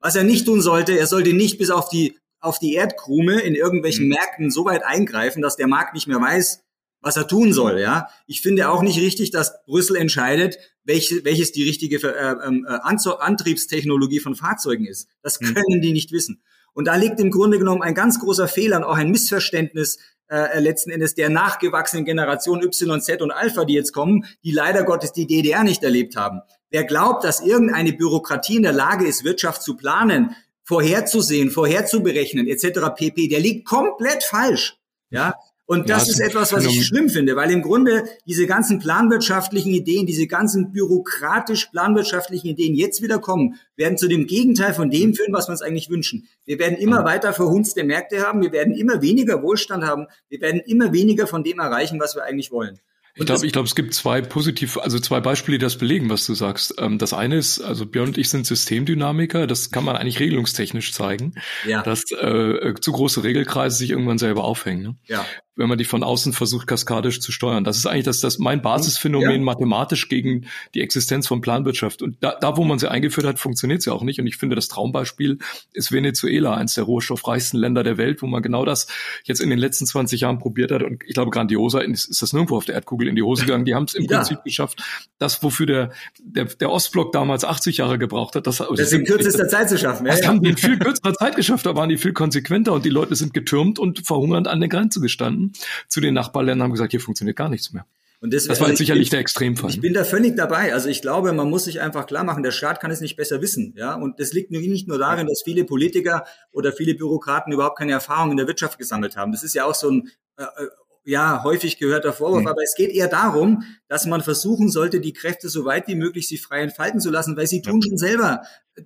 Was 0.00 0.16
er 0.16 0.24
nicht 0.24 0.46
tun 0.46 0.62
sollte, 0.62 0.98
er 0.98 1.06
sollte 1.06 1.34
nicht 1.34 1.58
bis 1.58 1.70
auf 1.70 1.88
die 1.88 2.16
auf 2.40 2.58
die 2.58 2.74
Erdkrume 2.74 3.40
in 3.40 3.54
irgendwelchen 3.54 4.04
mhm. 4.04 4.10
Märkten 4.10 4.50
so 4.50 4.64
weit 4.64 4.84
eingreifen, 4.84 5.42
dass 5.42 5.56
der 5.56 5.66
Markt 5.66 5.94
nicht 5.94 6.06
mehr 6.06 6.20
weiß, 6.20 6.62
was 7.06 7.16
er 7.16 7.28
tun 7.28 7.52
soll. 7.52 7.78
Ja, 7.78 8.08
ich 8.26 8.42
finde 8.42 8.68
auch 8.68 8.82
nicht 8.82 9.00
richtig, 9.00 9.30
dass 9.30 9.64
Brüssel 9.64 9.96
entscheidet, 9.96 10.58
welche, 10.82 11.24
welches 11.24 11.52
die 11.52 11.62
richtige 11.62 11.96
äh, 12.04 12.34
ähm, 12.44 12.66
äh, 12.68 12.78
Antriebstechnologie 12.82 14.18
von 14.18 14.34
Fahrzeugen 14.34 14.86
ist. 14.86 15.08
Das 15.22 15.40
mhm. 15.40 15.54
können 15.54 15.80
die 15.80 15.92
nicht 15.92 16.10
wissen. 16.10 16.42
Und 16.72 16.86
da 16.86 16.96
liegt 16.96 17.20
im 17.20 17.30
Grunde 17.30 17.58
genommen 17.58 17.82
ein 17.82 17.94
ganz 17.94 18.18
großer 18.18 18.48
Fehler 18.48 18.78
und 18.78 18.84
auch 18.84 18.96
ein 18.96 19.10
Missverständnis 19.10 19.98
äh, 20.28 20.58
letzten 20.58 20.90
Endes 20.90 21.14
der 21.14 21.30
nachgewachsenen 21.30 22.04
Generation 22.04 22.60
Y, 22.60 23.00
Z 23.00 23.22
und 23.22 23.30
Alpha, 23.30 23.64
die 23.64 23.74
jetzt 23.74 23.92
kommen, 23.92 24.26
die 24.42 24.50
leider 24.50 24.82
Gottes 24.82 25.12
die 25.12 25.28
DDR 25.28 25.62
nicht 25.62 25.84
erlebt 25.84 26.16
haben. 26.16 26.40
Wer 26.70 26.82
glaubt, 26.82 27.22
dass 27.22 27.40
irgendeine 27.40 27.92
Bürokratie 27.92 28.56
in 28.56 28.64
der 28.64 28.72
Lage 28.72 29.06
ist, 29.06 29.22
Wirtschaft 29.22 29.62
zu 29.62 29.76
planen, 29.76 30.34
vorherzusehen, 30.64 31.52
vorherzuberechnen 31.52 32.48
etc. 32.48 32.80
pp. 32.96 33.28
Der 33.28 33.38
liegt 33.38 33.64
komplett 33.68 34.24
falsch. 34.24 34.76
Ja, 35.10 35.34
und 35.66 35.90
das 35.90 36.06
ja, 36.06 36.12
ist 36.12 36.20
etwas, 36.20 36.52
was 36.52 36.64
ich 36.64 36.86
schlimm 36.86 37.08
finde, 37.08 37.34
weil 37.34 37.50
im 37.50 37.60
Grunde 37.60 38.04
diese 38.24 38.46
ganzen 38.46 38.78
planwirtschaftlichen 38.78 39.72
Ideen, 39.72 40.06
diese 40.06 40.28
ganzen 40.28 40.70
bürokratisch 40.70 41.66
planwirtschaftlichen 41.66 42.50
Ideen 42.50 42.76
jetzt 42.76 43.02
wieder 43.02 43.18
kommen, 43.18 43.56
werden 43.74 43.98
zu 43.98 44.06
dem 44.06 44.28
Gegenteil 44.28 44.74
von 44.74 44.90
dem 44.90 45.14
führen, 45.14 45.32
was 45.32 45.48
wir 45.48 45.52
uns 45.52 45.62
eigentlich 45.62 45.90
wünschen. 45.90 46.28
Wir 46.44 46.60
werden 46.60 46.78
immer 46.78 47.04
weiter 47.04 47.32
verhunzte 47.32 47.82
Märkte 47.82 48.20
haben, 48.20 48.42
wir 48.42 48.52
werden 48.52 48.74
immer 48.74 49.02
weniger 49.02 49.42
Wohlstand 49.42 49.84
haben, 49.84 50.06
wir 50.28 50.40
werden 50.40 50.60
immer 50.64 50.92
weniger 50.92 51.26
von 51.26 51.42
dem 51.42 51.58
erreichen, 51.58 51.98
was 51.98 52.14
wir 52.14 52.22
eigentlich 52.22 52.52
wollen. 52.52 52.78
Ich 53.18 53.24
glaube, 53.24 53.46
ich 53.46 53.52
glaube, 53.52 53.66
es 53.66 53.74
gibt 53.74 53.94
zwei 53.94 54.20
positiv, 54.20 54.76
also 54.76 54.98
zwei 54.98 55.20
Beispiele, 55.20 55.56
die 55.56 55.64
das 55.64 55.78
belegen, 55.78 56.10
was 56.10 56.26
du 56.26 56.34
sagst. 56.34 56.74
Ähm, 56.78 56.98
das 56.98 57.14
eine 57.14 57.36
ist, 57.36 57.62
also 57.62 57.86
Björn 57.86 58.08
und 58.08 58.18
ich 58.18 58.28
sind 58.28 58.46
Systemdynamiker. 58.46 59.46
Das 59.46 59.70
kann 59.70 59.84
man 59.84 59.96
eigentlich 59.96 60.20
regelungstechnisch 60.20 60.92
zeigen, 60.92 61.32
ja. 61.66 61.82
dass 61.82 62.02
äh, 62.10 62.74
zu 62.78 62.92
große 62.92 63.24
Regelkreise 63.24 63.78
sich 63.78 63.90
irgendwann 63.90 64.18
selber 64.18 64.44
aufhängen. 64.44 64.82
Ne? 64.82 64.96
Ja. 65.06 65.24
Wenn 65.56 65.68
man 65.68 65.78
die 65.78 65.84
von 65.84 66.02
außen 66.02 66.34
versucht, 66.34 66.66
kaskadisch 66.66 67.20
zu 67.20 67.32
steuern. 67.32 67.64
Das 67.64 67.78
ist 67.78 67.86
eigentlich 67.86 68.04
das, 68.04 68.20
das 68.20 68.38
mein 68.38 68.60
Basisphänomen 68.60 69.30
ja. 69.30 69.38
mathematisch 69.38 70.08
gegen 70.08 70.46
die 70.74 70.82
Existenz 70.82 71.26
von 71.26 71.40
Planwirtschaft. 71.40 72.02
Und 72.02 72.16
da, 72.20 72.36
da, 72.38 72.56
wo 72.58 72.64
man 72.64 72.78
sie 72.78 72.90
eingeführt 72.90 73.26
hat, 73.26 73.38
funktioniert 73.38 73.82
sie 73.82 73.90
auch 73.90 74.02
nicht. 74.02 74.20
Und 74.20 74.26
ich 74.26 74.36
finde, 74.36 74.54
das 74.54 74.68
Traumbeispiel 74.68 75.38
ist 75.72 75.92
Venezuela, 75.92 76.54
eines 76.54 76.74
der 76.74 76.84
rohstoffreichsten 76.84 77.58
Länder 77.58 77.82
der 77.82 77.96
Welt, 77.96 78.20
wo 78.20 78.26
man 78.26 78.42
genau 78.42 78.66
das 78.66 78.86
jetzt 79.24 79.40
in 79.40 79.48
den 79.48 79.58
letzten 79.58 79.86
20 79.86 80.20
Jahren 80.20 80.38
probiert 80.38 80.70
hat. 80.70 80.82
Und 80.82 81.02
ich 81.06 81.14
glaube, 81.14 81.30
grandioser 81.30 81.82
ist, 81.82 82.04
ist 82.04 82.20
das 82.20 82.34
nirgendwo 82.34 82.58
auf 82.58 82.66
der 82.66 82.74
Erdkugel 82.74 83.08
in 83.08 83.16
die 83.16 83.22
Hose 83.22 83.46
gegangen. 83.46 83.64
Die 83.64 83.74
haben 83.74 83.84
es 83.84 83.94
im 83.94 84.04
ja. 84.10 84.18
Prinzip 84.18 84.44
geschafft, 84.44 84.82
das, 85.18 85.42
wofür 85.42 85.64
der, 85.64 85.92
der, 86.22 86.44
der 86.44 86.70
Ostblock 86.70 87.12
damals 87.12 87.44
80 87.44 87.78
Jahre 87.78 87.98
gebraucht 87.98 88.34
hat, 88.34 88.46
das, 88.46 88.58
das 88.58 88.92
in 88.92 89.04
kürzester 89.04 89.48
Zeit 89.48 89.70
zu 89.70 89.78
schaffen. 89.78 90.04
Das 90.04 90.20
ja, 90.20 90.28
haben 90.28 90.42
die 90.42 90.50
in 90.50 90.58
viel 90.58 90.78
kürzerer 90.78 91.14
Zeit 91.14 91.34
geschafft. 91.34 91.64
Da 91.64 91.74
waren 91.74 91.88
die 91.88 91.96
viel 91.96 92.12
konsequenter 92.12 92.74
und 92.74 92.84
die 92.84 92.90
Leute 92.90 93.16
sind 93.16 93.32
getürmt 93.32 93.78
und 93.78 94.06
verhungernd 94.06 94.48
an 94.48 94.60
der 94.60 94.68
Grenze 94.68 95.00
gestanden 95.00 95.45
zu 95.88 96.00
den 96.00 96.14
Nachbarländern 96.14 96.64
haben 96.64 96.72
gesagt, 96.72 96.92
hier 96.92 97.00
funktioniert 97.00 97.36
gar 97.36 97.48
nichts 97.48 97.72
mehr. 97.72 97.86
Und 98.20 98.32
das, 98.32 98.46
das 98.46 98.60
war 98.60 98.68
also 98.68 98.78
sicherlich 98.78 99.04
ich, 99.04 99.10
der 99.10 99.20
Extremfall. 99.20 99.70
Ich 99.70 99.80
bin 99.80 99.92
da 99.92 100.02
völlig 100.02 100.36
dabei. 100.36 100.72
Also 100.72 100.88
ich 100.88 101.02
glaube, 101.02 101.32
man 101.32 101.50
muss 101.50 101.64
sich 101.64 101.80
einfach 101.80 102.06
klar 102.06 102.24
machen, 102.24 102.42
der 102.42 102.50
Staat 102.50 102.80
kann 102.80 102.90
es 102.90 103.00
nicht 103.00 103.16
besser 103.16 103.42
wissen. 103.42 103.74
Ja, 103.76 103.94
und 103.94 104.18
das 104.20 104.32
liegt 104.32 104.50
nicht 104.50 104.88
nur 104.88 104.98
darin, 104.98 105.26
dass 105.26 105.42
viele 105.44 105.64
Politiker 105.64 106.24
oder 106.50 106.72
viele 106.72 106.94
Bürokraten 106.94 107.52
überhaupt 107.52 107.78
keine 107.78 107.92
Erfahrung 107.92 108.30
in 108.30 108.36
der 108.38 108.46
Wirtschaft 108.46 108.78
gesammelt 108.78 109.16
haben. 109.16 109.32
Das 109.32 109.42
ist 109.42 109.54
ja 109.54 109.64
auch 109.64 109.74
so 109.74 109.90
ein 109.90 110.10
äh, 110.38 110.42
äh 110.42 110.68
ja 111.08 111.44
häufig 111.44 111.78
gehörter 111.78 112.12
Vorwurf. 112.12 112.42
Mhm. 112.42 112.48
Aber 112.48 112.62
es 112.62 112.74
geht 112.74 112.90
eher 112.90 113.06
darum, 113.06 113.62
dass 113.86 114.06
man 114.06 114.22
versuchen 114.22 114.68
sollte, 114.68 115.00
die 115.00 115.12
Kräfte 115.12 115.48
so 115.48 115.64
weit 115.64 115.86
wie 115.86 115.94
möglich 115.94 116.26
sich 116.26 116.42
frei 116.42 116.62
entfalten 116.62 117.00
zu 117.00 117.10
lassen, 117.10 117.36
weil 117.36 117.46
sie 117.46 117.62
tun 117.62 117.80
schon 117.80 117.96
selber 117.96 118.42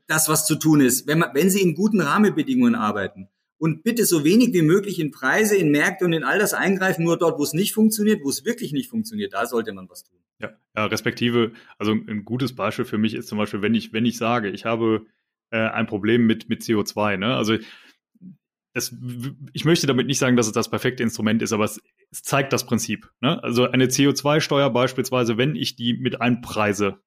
das, 0.06 0.28
was 0.28 0.44
zu 0.44 0.56
tun 0.56 0.82
ist, 0.82 1.06
wenn 1.06 1.20
man, 1.20 1.30
wenn 1.32 1.48
sie 1.48 1.62
in 1.62 1.74
guten 1.74 2.00
Rahmenbedingungen 2.00 2.74
arbeiten 2.74 3.28
und 3.60 3.82
bitte 3.82 4.06
so 4.06 4.24
wenig 4.24 4.54
wie 4.54 4.62
möglich 4.62 4.98
in 4.98 5.10
Preise, 5.10 5.54
in 5.54 5.70
Märkte 5.70 6.06
und 6.06 6.14
in 6.14 6.24
all 6.24 6.38
das 6.38 6.54
eingreifen, 6.54 7.04
nur 7.04 7.18
dort, 7.18 7.38
wo 7.38 7.42
es 7.42 7.52
nicht 7.52 7.74
funktioniert, 7.74 8.24
wo 8.24 8.30
es 8.30 8.46
wirklich 8.46 8.72
nicht 8.72 8.88
funktioniert, 8.88 9.34
da 9.34 9.44
sollte 9.44 9.72
man 9.74 9.88
was 9.88 10.02
tun. 10.02 10.18
Ja, 10.40 10.56
ja 10.74 10.86
respektive, 10.86 11.52
also 11.78 11.92
ein 11.92 12.24
gutes 12.24 12.54
Beispiel 12.54 12.86
für 12.86 12.96
mich 12.96 13.14
ist 13.14 13.28
zum 13.28 13.36
Beispiel, 13.36 13.60
wenn 13.60 13.74
ich, 13.74 13.92
wenn 13.92 14.06
ich 14.06 14.16
sage, 14.16 14.48
ich 14.48 14.64
habe 14.64 15.04
äh, 15.50 15.58
ein 15.58 15.86
Problem 15.86 16.26
mit, 16.26 16.48
mit 16.48 16.62
CO2, 16.62 17.18
ne? 17.18 17.36
Also 17.36 17.58
das, 18.72 18.96
ich 19.52 19.64
möchte 19.66 19.86
damit 19.86 20.06
nicht 20.06 20.18
sagen, 20.18 20.36
dass 20.36 20.46
es 20.46 20.52
das 20.52 20.70
perfekte 20.70 21.02
Instrument 21.02 21.42
ist, 21.42 21.52
aber 21.52 21.64
es, 21.64 21.82
es 22.10 22.22
zeigt 22.22 22.52
das 22.54 22.64
Prinzip. 22.64 23.10
Ne? 23.20 23.42
Also 23.42 23.68
eine 23.68 23.86
CO2-Steuer 23.86 24.70
beispielsweise, 24.70 25.36
wenn 25.36 25.56
ich 25.56 25.74
die 25.74 25.94
mit 25.94 26.20
einpreise, 26.20 27.00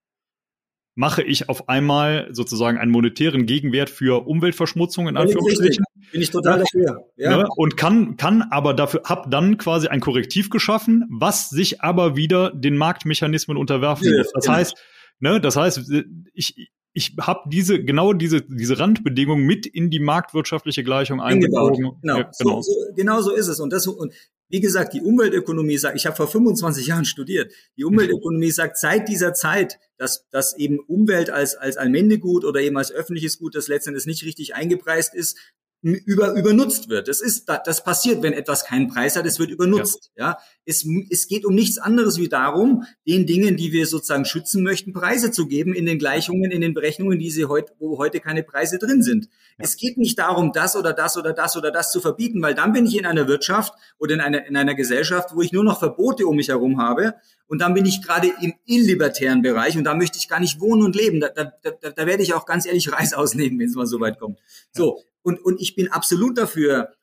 mache 0.96 1.24
ich 1.24 1.50
auf 1.50 1.70
einmal 1.70 2.28
sozusagen 2.32 2.78
einen 2.78 2.92
monetären 2.92 3.46
Gegenwert 3.46 3.90
für 3.90 4.28
Umweltverschmutzung 4.28 5.08
in 5.08 5.18
Anführungsstrichen. 5.18 5.84
Bin 6.12 6.22
ich 6.22 6.30
total 6.30 6.60
dafür. 6.60 7.06
Ja. 7.16 7.38
Ne? 7.38 7.48
Und 7.56 7.78
kann, 7.78 8.16
kann 8.18 8.44
aber 8.44 8.74
dafür, 8.74 9.02
hab 9.06 9.32
dann 9.32 9.58
quasi 9.58 9.88
ein 9.88 10.00
Korrektiv 10.00 10.50
geschaffen, 10.50 11.06
was 11.10 11.50
sich 11.50 11.82
aber 11.82 12.16
wieder 12.16 12.52
den 12.52 12.78
Marktmechanismen 12.78 13.58
unterwerfen 13.58 14.08
ja, 14.08 14.18
muss. 14.18 14.32
Das 14.34 14.46
genau. 14.46 14.58
heißt, 14.58 14.76
ne, 15.20 15.42
das 15.42 15.56
heißt, 15.56 15.92
ich, 16.34 16.72
ich 16.94 17.16
habe 17.20 17.50
diese 17.50 17.84
genau 17.84 18.14
diese 18.14 18.44
diese 18.44 18.78
Randbedingungen 18.78 19.46
mit 19.46 19.66
in 19.66 19.90
die 19.90 20.00
marktwirtschaftliche 20.00 20.84
Gleichung 20.84 21.22
eingebaut. 21.22 21.76
Genau, 21.76 21.98
ja, 22.04 22.30
genau. 22.38 22.62
So, 22.62 22.62
so, 22.62 22.94
genau 22.96 23.22
so 23.22 23.34
ist 23.34 23.48
es. 23.48 23.60
Und 23.60 23.74
das 23.74 23.88
und 23.88 24.14
wie 24.54 24.62
gesagt, 24.62 24.94
die 24.94 25.02
Umweltökonomie 25.02 25.80
sagt, 25.80 25.98
ich 25.98 26.06
habe 26.06 26.16
vor 26.16 26.28
25 26.28 26.86
Jahren 26.86 27.06
studiert. 27.06 27.52
Die 27.76 27.86
Umweltökonomie 27.86 28.52
sagt 28.52 28.78
seit 28.78 29.08
dieser 29.08 29.34
Zeit, 29.34 29.80
dass, 29.98 30.30
dass 30.30 30.56
eben 30.56 30.78
Umwelt 30.78 31.32
als 31.32 31.56
als 31.56 31.76
Allmendegut 31.76 32.46
oder 32.46 32.62
eben 32.62 32.78
als 32.78 32.92
öffentliches 32.92 33.40
Gut, 33.40 33.56
das 33.56 33.68
letztendlich 33.68 34.06
nicht 34.06 34.24
richtig 34.24 34.54
eingepreist 34.54 35.16
ist, 35.16 35.40
über, 35.84 36.34
übernutzt 36.34 36.88
wird. 36.88 37.10
Das 37.10 37.20
ist, 37.20 37.50
das 37.66 37.84
passiert, 37.84 38.24
wenn 38.24 38.32
etwas 38.32 38.64
keinen 38.64 38.88
Preis 38.88 39.18
hat, 39.18 39.26
es 39.26 39.38
wird 39.38 39.52
übernutzt. 39.52 40.12
Ja. 40.16 40.30
ja. 40.30 40.38
Es, 40.66 40.88
es 41.10 41.28
geht 41.28 41.46
um 41.46 41.54
nichts 41.54 41.78
anderes 41.78 42.18
wie 42.18 42.30
darum, 42.30 42.86
den 43.06 43.26
Dingen, 43.26 43.58
die 43.58 43.74
wir 43.74 43.86
sozusagen 43.86 44.24
schützen 44.24 44.64
möchten, 44.64 44.94
Preise 44.94 45.32
zu 45.32 45.46
geben 45.46 45.74
in 45.74 45.86
den 45.86 46.00
Gleichungen, 46.00 46.52
in 46.52 46.62
den 46.62 46.74
Berechnungen, 46.74 47.20
die 47.20 47.30
sie 47.30 47.46
heute, 47.46 47.74
wo 47.80 47.98
heute 47.98 48.22
keine 48.22 48.44
Preise 48.44 48.80
drin 48.80 49.04
sind. 49.04 49.26
Ja. 49.26 49.66
Es 49.66 49.76
geht 49.76 49.98
nicht 49.98 50.18
darum, 50.18 50.54
das 50.54 50.78
oder 50.78 50.94
das 50.94 51.18
oder 51.18 51.34
das 51.34 51.58
oder 51.58 51.70
das 51.70 51.92
zu 51.92 52.00
verbieten, 52.00 52.42
weil 52.42 52.56
dann 52.56 52.72
bin 52.72 52.86
ich 52.86 52.98
in 52.98 53.06
einer 53.06 53.28
Wirtschaft 53.28 53.74
oder 54.00 54.14
in 54.14 54.22
einer, 54.22 54.46
in 54.46 54.56
einer 54.56 54.76
Gesellschaft, 54.76 55.36
wo 55.36 55.42
ich 55.42 55.52
nur 55.52 55.66
noch 55.66 55.80
Verbote 55.80 56.26
um 56.28 56.38
mich 56.38 56.48
herum 56.48 56.80
habe. 56.80 57.16
Und 57.48 57.60
dann 57.60 57.74
bin 57.74 57.86
ich 57.86 58.02
gerade 58.02 58.32
im 58.42 58.54
illibertären 58.66 59.42
Bereich 59.42 59.78
und 59.78 59.84
da 59.84 59.94
möchte 59.94 60.18
ich 60.18 60.30
gar 60.30 60.40
nicht 60.40 60.62
wohnen 60.62 60.84
und 60.84 60.96
leben. 60.96 61.20
Da, 61.20 61.28
da, 61.28 61.52
da, 61.62 61.90
da 61.92 62.06
werde 62.06 62.24
ich 62.24 62.34
auch 62.34 62.46
ganz 62.46 62.66
ehrlich 62.66 62.90
Reis 62.94 63.14
ausnehmen, 63.14 63.60
wenn 63.60 63.68
es 63.68 63.76
mal 63.76 63.86
so 63.86 64.00
weit 64.00 64.18
kommt. 64.18 64.40
So, 64.72 65.04
und, 65.24 65.44
und 65.44 65.60
ich 65.60 65.76
bin 65.76 65.92
absolut 65.92 66.38
dafür, 66.38 66.94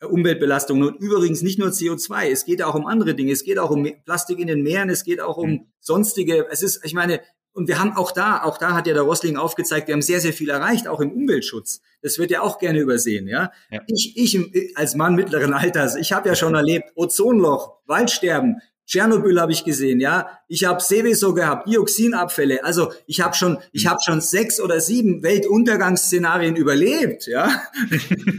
äh, 0.00 0.06
Umweltbelastungen 0.06 0.86
und 0.86 1.00
übrigens 1.00 1.42
nicht 1.42 1.58
nur 1.58 1.68
CO2, 1.68 2.30
es 2.30 2.44
geht 2.44 2.62
auch 2.62 2.74
um 2.74 2.86
andere 2.86 3.14
Dinge, 3.14 3.32
es 3.32 3.42
geht 3.42 3.58
auch 3.58 3.70
um 3.70 3.88
Plastik 4.04 4.38
in 4.38 4.46
den 4.46 4.62
Meeren, 4.62 4.90
es 4.90 5.04
geht 5.04 5.20
auch 5.20 5.36
um 5.36 5.50
mhm. 5.50 5.66
sonstige, 5.80 6.46
es 6.50 6.62
ist, 6.62 6.84
ich 6.84 6.94
meine, 6.94 7.20
und 7.52 7.66
wir 7.66 7.80
haben 7.80 7.96
auch 7.96 8.12
da, 8.12 8.44
auch 8.44 8.58
da 8.58 8.74
hat 8.74 8.86
ja 8.86 8.94
der 8.94 9.02
Rosling 9.02 9.36
aufgezeigt, 9.36 9.88
wir 9.88 9.94
haben 9.94 10.02
sehr, 10.02 10.20
sehr 10.20 10.32
viel 10.32 10.50
erreicht, 10.50 10.86
auch 10.86 11.00
im 11.00 11.10
Umweltschutz. 11.10 11.80
Das 12.02 12.16
wird 12.16 12.30
ja 12.30 12.42
auch 12.42 12.60
gerne 12.60 12.78
übersehen, 12.78 13.26
ja. 13.26 13.50
ja. 13.70 13.80
Ich, 13.88 14.16
ich 14.16 14.76
als 14.76 14.94
Mann 14.94 15.16
mittleren 15.16 15.52
Alters, 15.52 15.96
ich 15.96 16.12
habe 16.12 16.28
ja 16.28 16.36
schon 16.36 16.54
erlebt, 16.54 16.92
Ozonloch, 16.94 17.78
Waldsterben, 17.86 18.60
Tschernobyl 18.88 19.38
habe 19.38 19.52
ich 19.52 19.64
gesehen, 19.64 20.00
ja. 20.00 20.40
Ich 20.48 20.64
habe 20.64 20.80
Seveso 20.80 21.34
gehabt, 21.34 21.68
Dioxinabfälle. 21.68 22.64
Also 22.64 22.90
ich 23.06 23.20
habe 23.20 23.34
schon, 23.34 23.58
ich 23.70 23.86
habe 23.86 24.00
schon 24.02 24.22
sechs 24.22 24.60
oder 24.60 24.80
sieben 24.80 25.22
Weltuntergangsszenarien 25.22 26.56
überlebt, 26.56 27.26
ja. 27.26 27.62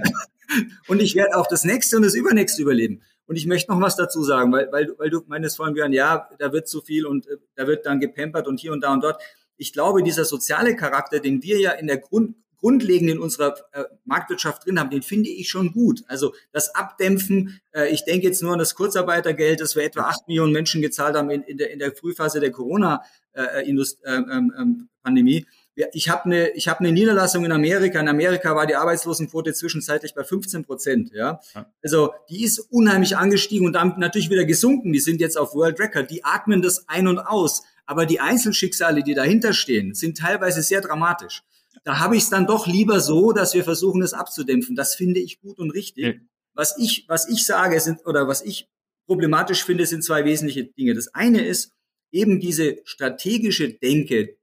und 0.87 1.01
ich 1.01 1.15
werde 1.15 1.37
auch 1.37 1.45
das 1.47 1.63
nächste 1.63 1.97
und 1.97 2.03
das 2.03 2.15
übernächste 2.15 2.63
überleben. 2.63 3.03
Und 3.27 3.35
ich 3.35 3.45
möchte 3.45 3.71
noch 3.71 3.79
was 3.79 3.95
dazu 3.95 4.23
sagen, 4.23 4.51
weil, 4.51 4.71
weil, 4.71 4.91
weil 4.97 5.11
du 5.11 5.21
meinst 5.27 5.55
vorhin, 5.55 5.75
Björn, 5.75 5.93
ja, 5.93 6.27
da 6.39 6.51
wird 6.51 6.67
zu 6.67 6.81
viel 6.81 7.05
und 7.05 7.27
äh, 7.27 7.37
da 7.55 7.67
wird 7.67 7.85
dann 7.85 7.99
gepampert 7.99 8.47
und 8.47 8.59
hier 8.59 8.71
und 8.71 8.81
da 8.81 8.91
und 8.91 9.03
dort. 9.03 9.21
Ich 9.55 9.71
glaube, 9.71 10.01
dieser 10.01 10.25
soziale 10.25 10.75
Charakter, 10.75 11.19
den 11.19 11.43
wir 11.43 11.59
ja 11.59 11.71
in 11.71 11.85
der 11.85 11.99
Grund, 11.99 12.35
grundlegend 12.59 13.09
in 13.09 13.19
unserer 13.19 13.55
äh, 13.71 13.85
Marktwirtschaft 14.05 14.65
drin 14.65 14.79
haben, 14.79 14.89
den 14.89 15.01
finde 15.01 15.29
ich 15.29 15.49
schon 15.49 15.71
gut. 15.71 16.03
Also 16.07 16.33
das 16.51 16.75
Abdämpfen, 16.75 17.61
äh, 17.71 17.87
ich 17.89 18.03
denke 18.05 18.27
jetzt 18.27 18.41
nur 18.41 18.53
an 18.53 18.59
das 18.59 18.75
Kurzarbeitergeld, 18.75 19.59
das 19.61 19.75
wir 19.75 19.83
etwa 19.83 20.01
acht 20.01 20.27
Millionen 20.27 20.53
Menschen 20.53 20.81
gezahlt 20.81 21.15
haben 21.15 21.29
in, 21.29 21.43
in, 21.43 21.57
der, 21.57 21.71
in 21.71 21.79
der 21.79 21.93
Frühphase 21.93 22.39
der 22.39 22.51
Corona-Pandemie. 22.51 25.37
Äh, 25.37 25.39
ähm, 25.39 25.45
ich 25.93 26.09
habe 26.09 26.25
eine 26.25 26.49
ich 26.49 26.67
habe 26.67 26.81
eine 26.81 26.91
Niederlassung 26.91 27.45
in 27.45 27.53
Amerika. 27.53 28.01
In 28.01 28.09
Amerika 28.09 28.53
war 28.53 28.67
die 28.67 28.75
Arbeitslosenquote 28.75 29.53
zwischenzeitlich 29.53 30.13
bei 30.13 30.25
15 30.25 30.65
Prozent. 30.65 31.13
Ja? 31.13 31.39
also 31.81 32.11
die 32.29 32.43
ist 32.43 32.59
unheimlich 32.59 33.15
angestiegen 33.15 33.65
und 33.65 33.71
dann 33.73 33.97
natürlich 33.97 34.29
wieder 34.29 34.43
gesunken. 34.43 34.91
Die 34.91 34.99
sind 34.99 35.21
jetzt 35.21 35.37
auf 35.37 35.55
World 35.55 35.79
Record. 35.79 36.11
Die 36.11 36.25
atmen 36.25 36.61
das 36.61 36.89
ein 36.89 37.07
und 37.07 37.19
aus. 37.19 37.63
Aber 37.85 38.05
die 38.05 38.19
Einzelschicksale, 38.19 39.03
die 39.03 39.13
dahinter 39.13 39.53
stehen, 39.53 39.95
sind 39.95 40.17
teilweise 40.17 40.61
sehr 40.61 40.81
dramatisch 40.81 41.43
da 41.83 41.99
habe 41.99 42.15
ich 42.17 42.23
es 42.23 42.29
dann 42.29 42.47
doch 42.47 42.67
lieber 42.67 42.99
so, 42.99 43.31
dass 43.31 43.53
wir 43.53 43.63
versuchen, 43.63 44.01
es 44.01 44.13
abzudämpfen. 44.13 44.75
Das 44.75 44.95
finde 44.95 45.19
ich 45.19 45.39
gut 45.39 45.59
und 45.59 45.71
richtig. 45.71 46.03
Ja. 46.05 46.13
Was 46.53 46.77
ich, 46.77 47.05
was 47.07 47.29
ich 47.29 47.45
sage, 47.45 47.79
sind, 47.79 48.05
oder 48.05 48.27
was 48.27 48.41
ich 48.41 48.67
problematisch 49.05 49.63
finde, 49.63 49.85
sind 49.85 50.03
zwei 50.03 50.25
wesentliche 50.25 50.65
Dinge. 50.65 50.93
Das 50.93 51.13
eine 51.13 51.45
ist 51.45 51.73
eben 52.11 52.39
diese 52.39 52.77
strategische 52.83 53.73
Denke, 53.73 54.37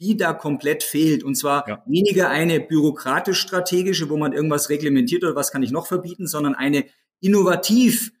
die 0.00 0.16
da 0.16 0.32
komplett 0.32 0.82
fehlt. 0.82 1.24
Und 1.24 1.34
zwar 1.34 1.68
ja. 1.68 1.82
weniger 1.86 2.28
eine 2.28 2.60
bürokratisch-strategische, 2.60 4.08
wo 4.08 4.16
man 4.16 4.32
irgendwas 4.32 4.68
reglementiert 4.68 5.24
oder 5.24 5.34
was 5.34 5.50
kann 5.50 5.62
ich 5.62 5.70
noch 5.70 5.86
verbieten, 5.86 6.26
sondern 6.26 6.54
eine 6.54 6.84
innovativ 7.20 8.12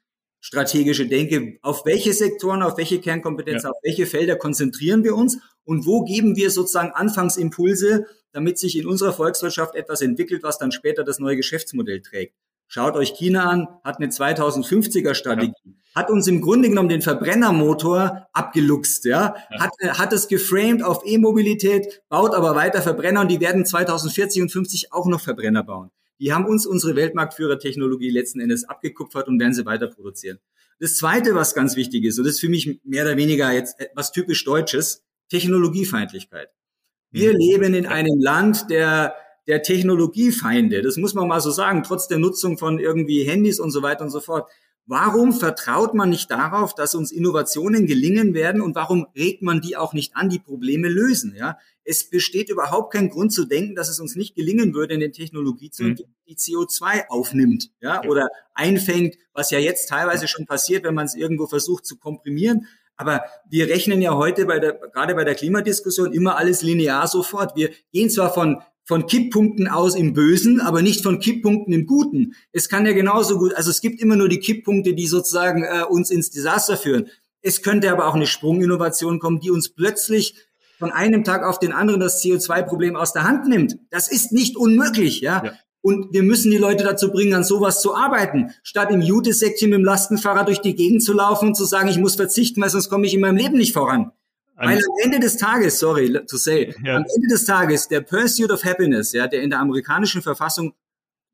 strategische 0.46 1.08
Denke. 1.08 1.58
Auf 1.62 1.84
welche 1.86 2.12
Sektoren, 2.12 2.62
auf 2.62 2.78
welche 2.78 3.00
Kernkompetenzen, 3.00 3.66
ja. 3.66 3.72
auf 3.72 3.78
welche 3.82 4.06
Felder 4.06 4.36
konzentrieren 4.36 5.02
wir 5.02 5.16
uns 5.16 5.38
und 5.64 5.86
wo 5.86 6.04
geben 6.04 6.36
wir 6.36 6.50
sozusagen 6.50 6.92
Anfangsimpulse, 6.92 8.06
damit 8.30 8.56
sich 8.56 8.78
in 8.78 8.86
unserer 8.86 9.12
Volkswirtschaft 9.12 9.74
etwas 9.74 10.02
entwickelt, 10.02 10.44
was 10.44 10.58
dann 10.58 10.70
später 10.70 11.02
das 11.02 11.18
neue 11.18 11.36
Geschäftsmodell 11.36 12.00
trägt. 12.00 12.36
Schaut 12.68 12.94
euch 12.94 13.14
China 13.14 13.50
an, 13.50 13.66
hat 13.82 13.96
eine 13.96 14.06
2050er 14.06 15.14
Strategie, 15.14 15.52
ja. 15.64 16.00
hat 16.00 16.10
uns 16.10 16.28
im 16.28 16.40
Grunde 16.40 16.68
genommen 16.68 16.90
den 16.90 17.02
Verbrennermotor 17.02 18.28
abgeluchst, 18.32 19.04
ja, 19.04 19.34
ja. 19.50 19.60
Hat, 19.60 19.70
äh, 19.78 19.88
hat 19.88 20.12
es 20.12 20.28
geframed 20.28 20.84
auf 20.84 21.02
E-Mobilität, 21.04 22.02
baut 22.08 22.34
aber 22.34 22.54
weiter 22.54 22.82
Verbrenner 22.82 23.22
und 23.22 23.32
die 23.32 23.40
werden 23.40 23.66
2040 23.66 24.42
und 24.42 24.52
50 24.52 24.92
auch 24.92 25.06
noch 25.06 25.20
Verbrenner 25.20 25.64
bauen. 25.64 25.90
Die 26.18 26.32
haben 26.32 26.46
uns 26.46 26.66
unsere 26.66 26.96
Weltmarktführertechnologie 26.96 28.10
letzten 28.10 28.40
Endes 28.40 28.64
abgekupfert 28.64 29.28
und 29.28 29.38
werden 29.38 29.54
sie 29.54 29.66
weiter 29.66 29.88
produzieren. 29.88 30.38
Das 30.78 30.96
zweite, 30.96 31.34
was 31.34 31.54
ganz 31.54 31.76
wichtig 31.76 32.04
ist, 32.04 32.18
und 32.18 32.24
das 32.24 32.34
ist 32.34 32.40
für 32.40 32.48
mich 32.48 32.80
mehr 32.84 33.04
oder 33.04 33.16
weniger 33.16 33.52
jetzt 33.52 33.80
etwas 33.80 34.12
typisch 34.12 34.44
Deutsches, 34.44 35.04
Technologiefeindlichkeit. 35.30 36.50
Wir 37.10 37.32
mhm. 37.32 37.38
leben 37.38 37.74
in 37.74 37.86
einem 37.86 38.20
Land 38.20 38.70
der, 38.70 39.14
der 39.46 39.62
Technologiefeinde. 39.62 40.82
Das 40.82 40.96
muss 40.96 41.14
man 41.14 41.28
mal 41.28 41.40
so 41.40 41.50
sagen, 41.50 41.82
trotz 41.82 42.08
der 42.08 42.18
Nutzung 42.18 42.58
von 42.58 42.78
irgendwie 42.78 43.24
Handys 43.24 43.58
und 43.58 43.70
so 43.70 43.82
weiter 43.82 44.04
und 44.04 44.10
so 44.10 44.20
fort. 44.20 44.50
Warum 44.88 45.32
vertraut 45.32 45.94
man 45.94 46.10
nicht 46.10 46.30
darauf, 46.30 46.74
dass 46.74 46.94
uns 46.94 47.10
Innovationen 47.10 47.86
gelingen 47.86 48.34
werden 48.34 48.60
und 48.60 48.76
warum 48.76 49.08
regt 49.16 49.42
man 49.42 49.60
die 49.60 49.76
auch 49.76 49.92
nicht 49.92 50.14
an, 50.14 50.28
die 50.28 50.38
Probleme 50.38 50.88
lösen? 50.88 51.34
Ja, 51.36 51.58
es 51.86 52.10
besteht 52.10 52.50
überhaupt 52.50 52.92
kein 52.92 53.08
Grund 53.08 53.32
zu 53.32 53.44
denken, 53.44 53.76
dass 53.76 53.88
es 53.88 54.00
uns 54.00 54.16
nicht 54.16 54.34
gelingen 54.34 54.74
würde, 54.74 54.94
in 54.94 55.00
den 55.00 55.12
Technologie 55.12 55.70
zu 55.70 55.84
mhm. 55.84 55.96
die 56.28 56.36
CO2 56.36 57.08
aufnimmt, 57.08 57.70
ja, 57.80 58.02
oder 58.04 58.28
einfängt, 58.54 59.16
was 59.32 59.50
ja 59.50 59.58
jetzt 59.58 59.88
teilweise 59.88 60.26
schon 60.26 60.46
passiert, 60.46 60.84
wenn 60.84 60.94
man 60.94 61.06
es 61.06 61.14
irgendwo 61.14 61.46
versucht 61.46 61.86
zu 61.86 61.96
komprimieren. 61.96 62.66
Aber 62.96 63.24
wir 63.48 63.68
rechnen 63.68 64.02
ja 64.02 64.16
heute 64.16 64.46
bei 64.46 64.58
der, 64.58 64.72
gerade 64.72 65.14
bei 65.14 65.24
der 65.24 65.34
Klimadiskussion 65.34 66.12
immer 66.12 66.36
alles 66.36 66.62
linear 66.62 67.06
sofort. 67.06 67.54
Wir 67.54 67.70
gehen 67.92 68.10
zwar 68.10 68.34
von 68.34 68.62
von 68.88 69.06
Kipppunkten 69.06 69.66
aus 69.66 69.96
im 69.96 70.12
Bösen, 70.12 70.60
aber 70.60 70.80
nicht 70.80 71.02
von 71.02 71.18
Kipppunkten 71.18 71.74
im 71.74 71.86
Guten. 71.86 72.36
Es 72.52 72.68
kann 72.68 72.86
ja 72.86 72.92
genauso 72.92 73.36
gut, 73.36 73.52
also 73.54 73.68
es 73.68 73.80
gibt 73.80 74.00
immer 74.00 74.14
nur 74.14 74.28
die 74.28 74.38
Kipppunkte, 74.38 74.94
die 74.94 75.08
sozusagen 75.08 75.64
äh, 75.64 75.82
uns 75.82 76.10
ins 76.10 76.30
Desaster 76.30 76.76
führen. 76.76 77.08
Es 77.42 77.62
könnte 77.62 77.90
aber 77.90 78.06
auch 78.06 78.14
eine 78.14 78.28
Sprunginnovation 78.28 79.18
kommen, 79.18 79.40
die 79.40 79.50
uns 79.50 79.70
plötzlich 79.70 80.36
von 80.78 80.92
einem 80.92 81.24
Tag 81.24 81.42
auf 81.42 81.58
den 81.58 81.72
anderen 81.72 82.00
das 82.00 82.22
CO2-Problem 82.22 82.96
aus 82.96 83.12
der 83.12 83.24
Hand 83.24 83.48
nimmt. 83.48 83.78
Das 83.90 84.08
ist 84.10 84.32
nicht 84.32 84.56
unmöglich, 84.56 85.20
ja? 85.20 85.42
ja. 85.44 85.52
Und 85.80 86.12
wir 86.12 86.22
müssen 86.22 86.50
die 86.50 86.58
Leute 86.58 86.82
dazu 86.82 87.12
bringen, 87.12 87.34
an 87.34 87.44
sowas 87.44 87.80
zu 87.80 87.94
arbeiten, 87.94 88.50
statt 88.62 88.90
im 88.90 89.00
Jute-Säckchen 89.00 89.70
mit 89.70 89.78
dem 89.78 89.84
Lastenfahrrad 89.84 90.48
durch 90.48 90.60
die 90.60 90.74
Gegend 90.74 91.02
zu 91.02 91.12
laufen 91.12 91.48
und 91.48 91.54
zu 91.54 91.64
sagen, 91.64 91.88
ich 91.88 91.98
muss 91.98 92.16
verzichten, 92.16 92.60
weil 92.60 92.70
sonst 92.70 92.88
komme 92.88 93.06
ich 93.06 93.14
in 93.14 93.20
meinem 93.20 93.36
Leben 93.36 93.56
nicht 93.56 93.72
voran. 93.72 94.10
Weil 94.56 94.78
am 94.78 95.04
Ende 95.04 95.20
des 95.20 95.36
Tages, 95.36 95.78
sorry 95.78 96.12
to 96.26 96.38
say, 96.38 96.74
ja. 96.82 96.96
am 96.96 97.04
Ende 97.14 97.28
des 97.28 97.44
Tages 97.44 97.88
der 97.88 98.00
Pursuit 98.00 98.50
of 98.50 98.64
Happiness, 98.64 99.12
ja, 99.12 99.26
der 99.26 99.42
in 99.42 99.50
der 99.50 99.60
amerikanischen 99.60 100.22
Verfassung 100.22 100.74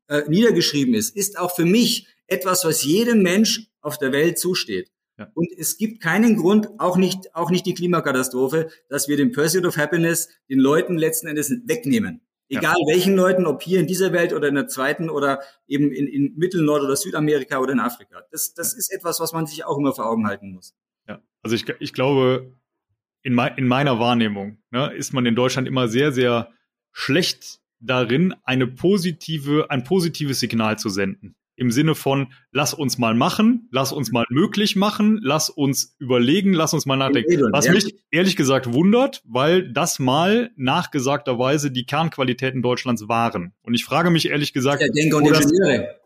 äh, 0.07 0.23
niedergeschrieben 0.27 0.93
ist, 0.93 1.15
ist 1.15 1.39
auch 1.39 1.55
für 1.55 1.65
mich 1.65 2.07
etwas, 2.27 2.65
was 2.65 2.83
jedem 2.83 3.21
Mensch 3.21 3.67
auf 3.81 3.97
der 3.97 4.11
Welt 4.11 4.37
zusteht. 4.39 4.91
Ja. 5.23 5.31
Und 5.33 5.49
es 5.57 5.77
gibt 5.77 6.01
keinen 6.01 6.37
Grund, 6.37 6.67
auch 6.79 6.97
nicht, 6.97 7.35
auch 7.35 7.49
nicht 7.49 7.65
die 7.65 7.73
Klimakatastrophe, 7.73 8.69
dass 8.89 9.07
wir 9.07 9.17
den 9.17 9.31
Pursuit 9.31 9.65
of 9.65 9.77
Happiness 9.77 10.29
den 10.49 10.59
Leuten 10.59 10.97
letzten 10.97 11.27
Endes 11.27 11.51
wegnehmen. 11.65 12.21
Egal 12.49 12.75
ja. 12.77 12.93
welchen 12.93 13.15
Leuten, 13.15 13.45
ob 13.45 13.63
hier 13.63 13.79
in 13.79 13.87
dieser 13.87 14.11
Welt 14.11 14.33
oder 14.33 14.47
in 14.47 14.55
der 14.55 14.67
zweiten 14.67 15.09
oder 15.09 15.41
eben 15.67 15.91
in, 15.91 16.07
in 16.07 16.33
Mittel-, 16.35 16.61
Nord- 16.61 16.83
oder 16.83 16.95
Südamerika 16.95 17.59
oder 17.59 17.71
in 17.71 17.79
Afrika. 17.79 18.21
Das, 18.31 18.53
das 18.53 18.73
ist 18.73 18.91
etwas, 18.91 19.19
was 19.19 19.33
man 19.33 19.47
sich 19.47 19.65
auch 19.65 19.77
immer 19.77 19.93
vor 19.93 20.05
Augen 20.05 20.27
halten 20.27 20.51
muss. 20.51 20.75
Ja, 21.07 21.21
also 21.41 21.55
ich, 21.55 21.67
ich 21.79 21.93
glaube, 21.93 22.53
in, 23.21 23.33
mein, 23.33 23.57
in 23.57 23.67
meiner 23.67 23.99
Wahrnehmung 23.99 24.57
ne, 24.71 24.93
ist 24.93 25.13
man 25.13 25.25
in 25.25 25.35
Deutschland 25.35 25.67
immer 25.67 25.87
sehr, 25.87 26.11
sehr 26.11 26.49
schlecht 26.91 27.61
darin, 27.79 28.35
eine 28.43 28.67
positive, 28.67 29.69
ein 29.69 29.83
positives 29.83 30.39
Signal 30.39 30.77
zu 30.77 30.89
senden. 30.89 31.35
Im 31.63 31.71
Sinne 31.71 31.95
von, 31.95 32.27
lass 32.51 32.73
uns 32.73 32.97
mal 32.97 33.15
machen, 33.15 33.69
lass 33.71 33.93
uns 33.93 34.11
mal 34.11 34.25
möglich 34.29 34.75
machen, 34.75 35.17
lass 35.23 35.49
uns 35.49 35.95
überlegen, 35.97 36.51
lass 36.51 36.73
uns 36.73 36.85
mal 36.85 36.97
nachdenken. 36.97 37.41
Was 37.53 37.69
mich 37.69 37.95
ehrlich 38.11 38.35
gesagt 38.35 38.73
wundert, 38.73 39.21
weil 39.25 39.71
das 39.71 39.97
mal 39.97 40.51
nachgesagterweise 40.57 41.71
die 41.71 41.85
Kernqualitäten 41.85 42.61
Deutschlands 42.61 43.07
waren. 43.07 43.53
Und 43.61 43.75
ich 43.75 43.85
frage 43.85 44.09
mich 44.09 44.27
ehrlich 44.27 44.51
gesagt, 44.51 44.83
wo 44.83 45.29
das, 45.29 45.49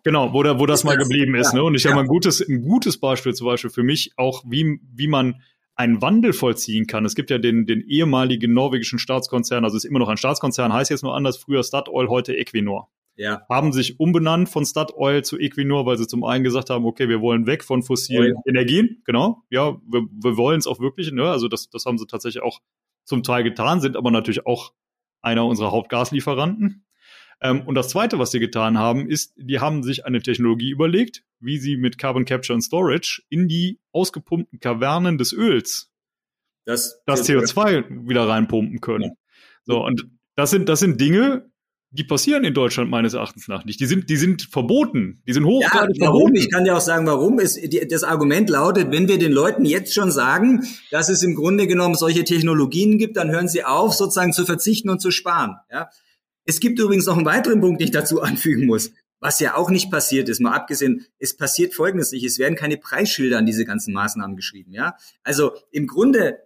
genau, 0.03 0.31
wo, 0.31 0.43
da, 0.43 0.59
wo 0.59 0.67
das 0.67 0.83
mal 0.83 0.95
geblieben 0.95 1.33
ist. 1.33 1.55
Ne? 1.55 1.63
Und 1.63 1.73
ich 1.73 1.85
ja. 1.85 1.89
habe 1.89 2.01
ein 2.01 2.07
gutes, 2.07 2.39
ein 2.39 2.61
gutes 2.61 2.99
Beispiel 2.99 3.33
zum 3.33 3.47
Beispiel 3.47 3.71
für 3.71 3.81
mich 3.81 4.11
auch, 4.15 4.43
wie, 4.45 4.79
wie 4.93 5.07
man 5.07 5.41
einen 5.73 6.03
Wandel 6.03 6.33
vollziehen 6.33 6.85
kann. 6.85 7.03
Es 7.03 7.15
gibt 7.15 7.31
ja 7.31 7.39
den, 7.39 7.65
den 7.65 7.81
ehemaligen 7.81 8.53
norwegischen 8.53 8.99
Staatskonzern, 8.99 9.63
also 9.63 9.75
ist 9.75 9.85
immer 9.85 9.97
noch 9.97 10.09
ein 10.09 10.17
Staatskonzern, 10.17 10.71
heißt 10.71 10.91
jetzt 10.91 11.01
nur 11.01 11.15
anders, 11.15 11.37
früher 11.37 11.63
Statoil, 11.63 12.09
heute 12.09 12.35
Equinor. 12.35 12.91
Ja. 13.17 13.41
Haben 13.49 13.73
sich 13.73 13.99
umbenannt 13.99 14.47
von 14.47 14.65
Statoil 14.65 15.23
zu 15.23 15.39
Equinor, 15.39 15.85
weil 15.85 15.97
sie 15.97 16.07
zum 16.07 16.23
einen 16.23 16.43
gesagt 16.43 16.69
haben, 16.69 16.85
okay, 16.85 17.09
wir 17.09 17.19
wollen 17.19 17.47
weg 17.47 17.63
von 17.63 17.81
fossilen 17.81 18.33
oh 18.35 18.41
ja. 18.45 18.51
Energien, 18.51 19.01
genau, 19.05 19.43
ja, 19.49 19.75
wir, 19.87 20.07
wir 20.11 20.37
wollen 20.37 20.59
es 20.59 20.67
auch 20.67 20.79
wirklich, 20.79 21.11
ne? 21.11 21.29
also 21.29 21.47
das, 21.47 21.69
das 21.69 21.85
haben 21.85 21.97
sie 21.97 22.05
tatsächlich 22.05 22.43
auch 22.43 22.61
zum 23.03 23.23
Teil 23.23 23.43
getan, 23.43 23.81
sind 23.81 23.97
aber 23.97 24.11
natürlich 24.11 24.45
auch 24.45 24.73
einer 25.21 25.45
unserer 25.45 25.71
Hauptgaslieferanten. 25.71 26.85
Ähm, 27.41 27.61
und 27.61 27.75
das 27.75 27.89
Zweite, 27.89 28.19
was 28.19 28.31
sie 28.31 28.39
getan 28.39 28.77
haben, 28.77 29.09
ist, 29.09 29.33
die 29.35 29.59
haben 29.59 29.83
sich 29.83 30.05
eine 30.05 30.21
Technologie 30.21 30.69
überlegt, 30.69 31.23
wie 31.39 31.57
sie 31.57 31.77
mit 31.77 31.97
Carbon 31.97 32.25
Capture 32.25 32.53
and 32.53 32.63
Storage 32.63 33.23
in 33.29 33.47
die 33.47 33.79
ausgepumpten 33.91 34.59
Kavernen 34.59 35.17
des 35.17 35.33
Öls 35.33 35.91
das, 36.65 37.01
das 37.05 37.27
CO2 37.27 38.07
wieder 38.09 38.27
reinpumpen 38.27 38.81
können. 38.81 39.03
Ja. 39.03 39.11
So, 39.63 39.85
und 39.85 40.07
das 40.35 40.51
sind, 40.51 40.67
das 40.69 40.79
sind 40.79 40.99
Dinge, 40.99 41.49
die 41.89 42.03
passieren 42.03 42.43
in 42.43 42.53
Deutschland 42.53 42.89
meines 42.89 43.13
Erachtens 43.13 43.47
nach 43.47 43.63
nicht. 43.63 43.79
Die 43.79 43.85
sind, 43.85 44.09
die 44.09 44.17
sind 44.17 44.43
verboten. 44.43 45.21
Die 45.25 45.33
sind 45.33 45.45
hochgradig 45.45 45.95
ja, 45.97 46.07
warum? 46.07 46.19
verboten. 46.19 46.35
Ich 46.35 46.51
kann 46.51 46.65
dir 46.65 46.75
auch 46.75 46.81
sagen, 46.81 47.05
warum. 47.07 47.37
Die, 47.37 47.87
das 47.87 48.03
Argument 48.03 48.49
lautet, 48.49 48.91
wenn 48.91 49.07
wir 49.07 49.17
den 49.17 49.31
Leuten 49.31 49.63
jetzt 49.63 49.93
schon 49.93 50.11
sagen, 50.11 50.67
dass 50.91 51.07
es 51.07 51.23
im 51.23 51.35
Grunde 51.35 51.65
genommen 51.65 51.95
solche 51.95 52.25
Technologien 52.25 52.97
gibt, 52.97 53.15
dann 53.15 53.31
hören 53.31 53.47
sie 53.47 53.63
auf, 53.63 53.93
sozusagen 53.93 54.33
zu 54.33 54.45
verzichten 54.45 54.89
und 54.89 55.01
zu 55.01 55.11
sparen. 55.11 55.55
Ja? 55.71 55.89
Es 56.43 56.59
gibt 56.59 56.77
übrigens 56.79 57.05
noch 57.05 57.15
einen 57.15 57.25
weiteren 57.25 57.61
Punkt, 57.61 57.79
den 57.79 57.85
ich 57.85 57.91
dazu 57.91 58.21
anfügen 58.21 58.65
muss. 58.65 58.91
Was 59.19 59.39
ja 59.39 59.55
auch 59.55 59.71
nicht 59.71 59.89
passiert 59.89 60.29
ist, 60.29 60.41
mal 60.41 60.53
abgesehen, 60.53 61.05
es 61.17 61.35
passiert 61.35 61.73
Folgendes 61.73 62.11
nicht. 62.11 62.23
Es 62.23 62.37
werden 62.37 62.55
keine 62.55 62.77
Preisschilder 62.77 63.39
an 63.39 63.47
diese 63.47 63.65
ganzen 63.65 63.93
Maßnahmen 63.93 64.35
geschrieben, 64.35 64.73
ja. 64.73 64.95
Also 65.23 65.53
im 65.71 65.87
Grunde 65.87 66.37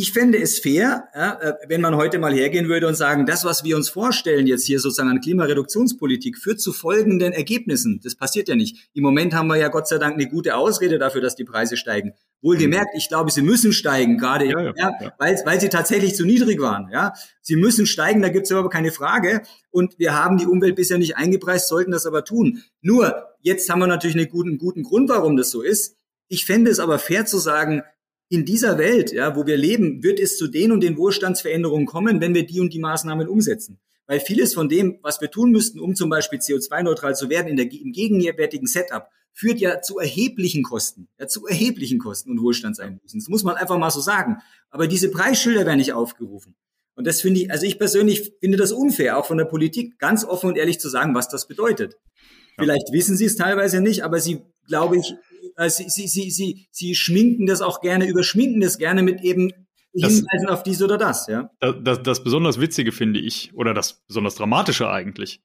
ich 0.00 0.12
fände 0.12 0.38
es 0.38 0.58
fair, 0.58 1.04
ja, 1.14 1.38
äh, 1.40 1.54
wenn 1.68 1.82
man 1.82 1.94
heute 1.94 2.18
mal 2.18 2.32
hergehen 2.32 2.68
würde 2.68 2.86
und 2.86 2.94
sagen, 2.94 3.26
das, 3.26 3.44
was 3.44 3.64
wir 3.64 3.76
uns 3.76 3.90
vorstellen 3.90 4.46
jetzt 4.46 4.64
hier 4.64 4.80
sozusagen 4.80 5.10
an 5.10 5.20
Klimareduktionspolitik, 5.20 6.38
führt 6.38 6.60
zu 6.60 6.72
folgenden 6.72 7.32
Ergebnissen. 7.32 8.00
Das 8.02 8.14
passiert 8.14 8.48
ja 8.48 8.54
nicht. 8.54 8.88
Im 8.94 9.02
Moment 9.02 9.34
haben 9.34 9.48
wir 9.48 9.56
ja 9.56 9.68
Gott 9.68 9.88
sei 9.88 9.98
Dank 9.98 10.14
eine 10.14 10.26
gute 10.26 10.56
Ausrede 10.56 10.98
dafür, 10.98 11.20
dass 11.20 11.36
die 11.36 11.44
Preise 11.44 11.76
steigen. 11.76 12.14
Wohlgemerkt, 12.40 12.94
ich 12.96 13.08
glaube, 13.08 13.30
sie 13.30 13.42
müssen 13.42 13.74
steigen, 13.74 14.16
gerade 14.16 14.46
ja, 14.46 14.58
ja, 14.60 14.72
ja, 14.74 15.12
Weil, 15.18 15.36
weil 15.44 15.60
sie 15.60 15.68
tatsächlich 15.68 16.14
zu 16.14 16.24
niedrig 16.24 16.58
waren. 16.60 16.88
Ja, 16.90 17.12
Sie 17.42 17.56
müssen 17.56 17.84
steigen, 17.84 18.22
da 18.22 18.28
gibt 18.28 18.46
es 18.46 18.52
aber 18.52 18.70
keine 18.70 18.92
Frage. 18.92 19.42
Und 19.70 19.98
wir 19.98 20.14
haben 20.14 20.38
die 20.38 20.46
Umwelt 20.46 20.76
bisher 20.76 20.96
nicht 20.96 21.16
eingepreist, 21.16 21.68
sollten 21.68 21.90
das 21.90 22.06
aber 22.06 22.24
tun. 22.24 22.62
Nur, 22.80 23.26
jetzt 23.40 23.68
haben 23.68 23.80
wir 23.80 23.86
natürlich 23.86 24.16
einen 24.16 24.30
guten, 24.30 24.56
guten 24.56 24.82
Grund, 24.82 25.10
warum 25.10 25.36
das 25.36 25.50
so 25.50 25.60
ist. 25.60 25.96
Ich 26.28 26.46
fände 26.46 26.70
es 26.70 26.78
aber 26.78 26.98
fair 26.98 27.26
zu 27.26 27.38
sagen, 27.38 27.82
in 28.30 28.44
dieser 28.44 28.78
Welt, 28.78 29.12
ja, 29.12 29.36
wo 29.36 29.44
wir 29.44 29.56
leben, 29.56 30.02
wird 30.04 30.20
es 30.20 30.38
zu 30.38 30.46
den 30.46 30.70
und 30.70 30.82
den 30.82 30.96
Wohlstandsveränderungen 30.96 31.86
kommen, 31.86 32.20
wenn 32.20 32.32
wir 32.32 32.46
die 32.46 32.60
und 32.60 32.72
die 32.72 32.78
Maßnahmen 32.78 33.28
umsetzen. 33.28 33.80
Weil 34.06 34.20
vieles 34.20 34.54
von 34.54 34.68
dem, 34.68 34.98
was 35.02 35.20
wir 35.20 35.30
tun 35.30 35.50
müssten, 35.50 35.80
um 35.80 35.96
zum 35.96 36.08
Beispiel 36.08 36.38
CO2-neutral 36.38 37.16
zu 37.16 37.28
werden, 37.28 37.48
in 37.48 37.56
der, 37.56 37.70
im 37.70 37.92
gegenwärtigen 37.92 38.68
Setup, 38.68 39.08
führt 39.32 39.58
ja 39.58 39.82
zu 39.82 39.98
erheblichen 39.98 40.62
Kosten, 40.62 41.08
ja, 41.18 41.26
zu 41.26 41.46
erheblichen 41.46 41.98
Kosten 41.98 42.30
und 42.30 42.40
Wohlstandseinbußen. 42.40 43.18
Das 43.18 43.28
muss 43.28 43.42
man 43.42 43.56
einfach 43.56 43.78
mal 43.78 43.90
so 43.90 44.00
sagen. 44.00 44.38
Aber 44.70 44.86
diese 44.86 45.10
Preisschilder 45.10 45.66
werden 45.66 45.78
nicht 45.78 45.92
aufgerufen. 45.92 46.54
Und 46.94 47.06
das 47.06 47.20
finde 47.20 47.40
ich, 47.40 47.50
also 47.50 47.66
ich 47.66 47.78
persönlich 47.78 48.32
finde 48.40 48.58
das 48.58 48.70
unfair, 48.70 49.18
auch 49.18 49.26
von 49.26 49.38
der 49.38 49.44
Politik 49.44 49.98
ganz 49.98 50.24
offen 50.24 50.50
und 50.50 50.56
ehrlich 50.56 50.78
zu 50.78 50.88
sagen, 50.88 51.14
was 51.14 51.28
das 51.28 51.48
bedeutet. 51.48 51.96
Vielleicht 52.58 52.92
wissen 52.92 53.16
sie 53.16 53.24
es 53.24 53.36
teilweise 53.36 53.80
nicht, 53.80 54.04
aber 54.04 54.20
sie, 54.20 54.42
glaube 54.66 54.98
ich, 54.98 55.14
sie, 55.68 55.88
sie, 55.88 56.08
sie, 56.08 56.30
sie, 56.30 56.66
sie 56.70 56.94
schminken 56.94 57.46
das 57.46 57.62
auch 57.62 57.80
gerne, 57.80 58.06
überschminken 58.06 58.60
das 58.60 58.78
gerne 58.78 59.02
mit 59.02 59.22
eben 59.22 59.52
Hinweisen 59.92 60.48
auf 60.48 60.62
dies 60.62 60.82
oder 60.82 60.98
das, 60.98 61.26
ja. 61.26 61.50
Das, 61.58 61.74
das, 61.82 62.02
das 62.02 62.24
besonders 62.24 62.60
Witzige 62.60 62.92
finde 62.92 63.20
ich, 63.20 63.52
oder 63.54 63.74
das 63.74 64.04
besonders 64.06 64.36
Dramatische 64.36 64.88
eigentlich. 64.88 65.42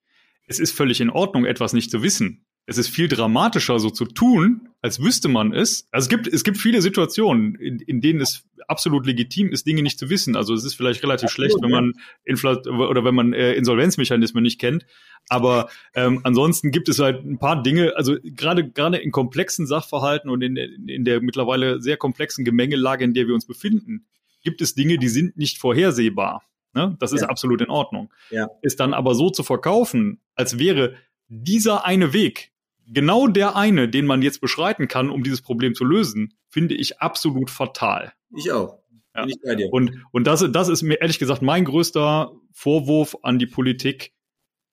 Es 0.47 0.60
ist 0.60 0.72
völlig 0.72 1.01
in 1.01 1.10
Ordnung, 1.10 1.45
etwas 1.45 1.74
nicht 1.74 1.89
zu 1.89 2.03
wissen. 2.03 2.45
Es 2.68 2.80
ist 2.80 2.89
viel 2.89 3.07
dramatischer, 3.07 3.78
so 3.80 3.91
zu 3.91 4.05
tun, 4.05 4.70
als 4.82 4.99
wüsste 4.99 5.28
man 5.28 5.53
es. 5.53 5.88
Also 5.91 6.05
es 6.05 6.09
gibt, 6.09 6.28
es 6.28 6.43
gibt 6.43 6.57
viele 6.57 6.82
Situationen, 6.82 7.55
in, 7.55 7.80
in 7.80 8.01
denen 8.01 8.22
es 8.22 8.43
absolut 8.68 9.05
legitim 9.05 9.49
ist, 9.49 9.68
Dinge 9.68 9.84
nicht 9.84 9.99
zu 9.99 10.09
wissen. 10.09 10.36
Also 10.36 10.53
es 10.53 10.63
ist 10.63 10.74
vielleicht 10.74 11.03
relativ 11.03 11.26
Absolut, 11.26 11.51
schlecht, 11.51 11.63
wenn 11.63 11.70
man 11.70 11.93
Infl 12.24 12.47
oder 12.68 13.03
wenn 13.03 13.13
man 13.13 13.34
äh, 13.34 13.53
Insolvenzmechanismen 13.53 14.41
nicht 14.41 14.59
kennt. 14.59 14.86
Aber 15.30 15.70
ähm, 15.93 16.22
ansonsten 16.24 16.72
gibt 16.72 16.89
es 16.89 16.99
halt 16.99 17.24
ein 17.24 17.38
paar 17.38 17.61
Dinge, 17.61 17.95
also 17.95 18.16
gerade 18.24 18.68
gerade 18.68 18.97
in 18.97 19.11
komplexen 19.11 19.68
Sachverhalten 19.68 20.30
und 20.30 20.41
in, 20.41 20.55
in 20.55 21.05
der 21.05 21.22
mittlerweile 21.22 21.82
sehr 21.82 21.97
komplexen 21.97 22.45
Gemengelage, 22.45 23.03
in 23.03 23.13
der 23.13 23.28
wir 23.28 23.36
uns 23.36 23.45
befinden, 23.45 24.05
gibt 24.43 24.61
es 24.61 24.74
Dinge, 24.74 24.97
die 24.97 25.09
sind 25.09 25.38
nicht 25.38 25.59
vorhersehbar. 25.59 26.43
Ne? 26.74 26.95
Das 26.99 27.13
ist 27.13 27.22
ja. 27.22 27.30
absolut 27.30 27.61
in 27.61 27.70
Ordnung. 27.70 28.11
Ja. 28.30 28.49
Ist 28.61 28.80
dann 28.80 28.93
aber 28.93 29.16
so 29.16 29.30
zu 29.30 29.43
verkaufen, 29.43 30.20
als 30.36 30.59
wäre 30.59 30.95
dieser 31.28 31.86
eine 31.86 32.13
Weg 32.13 32.51
genau 32.88 33.27
der 33.27 33.55
eine, 33.55 33.89
den 33.89 34.05
man 34.05 34.21
jetzt 34.21 34.41
beschreiten 34.41 34.88
kann, 34.88 35.09
um 35.09 35.23
dieses 35.23 35.41
Problem 35.41 35.75
zu 35.75 35.83
lösen, 35.83 36.38
finde 36.49 36.75
ich 36.75 37.01
absolut 37.01 37.49
fatal. 37.49 38.13
Ich 38.36 38.51
auch. 38.51 38.79
Ja. 39.15 39.25
Ich 39.25 39.38
bei 39.41 39.55
dir. 39.55 39.71
Und, 39.71 40.03
und 40.11 40.27
das, 40.27 40.45
das 40.51 40.67
ist 40.67 40.81
mir 40.81 41.01
ehrlich 41.01 41.19
gesagt 41.19 41.41
mein 41.41 41.65
größter 41.65 42.31
Vorwurf 42.51 43.17
an 43.23 43.39
die 43.39 43.47
Politik 43.47 44.13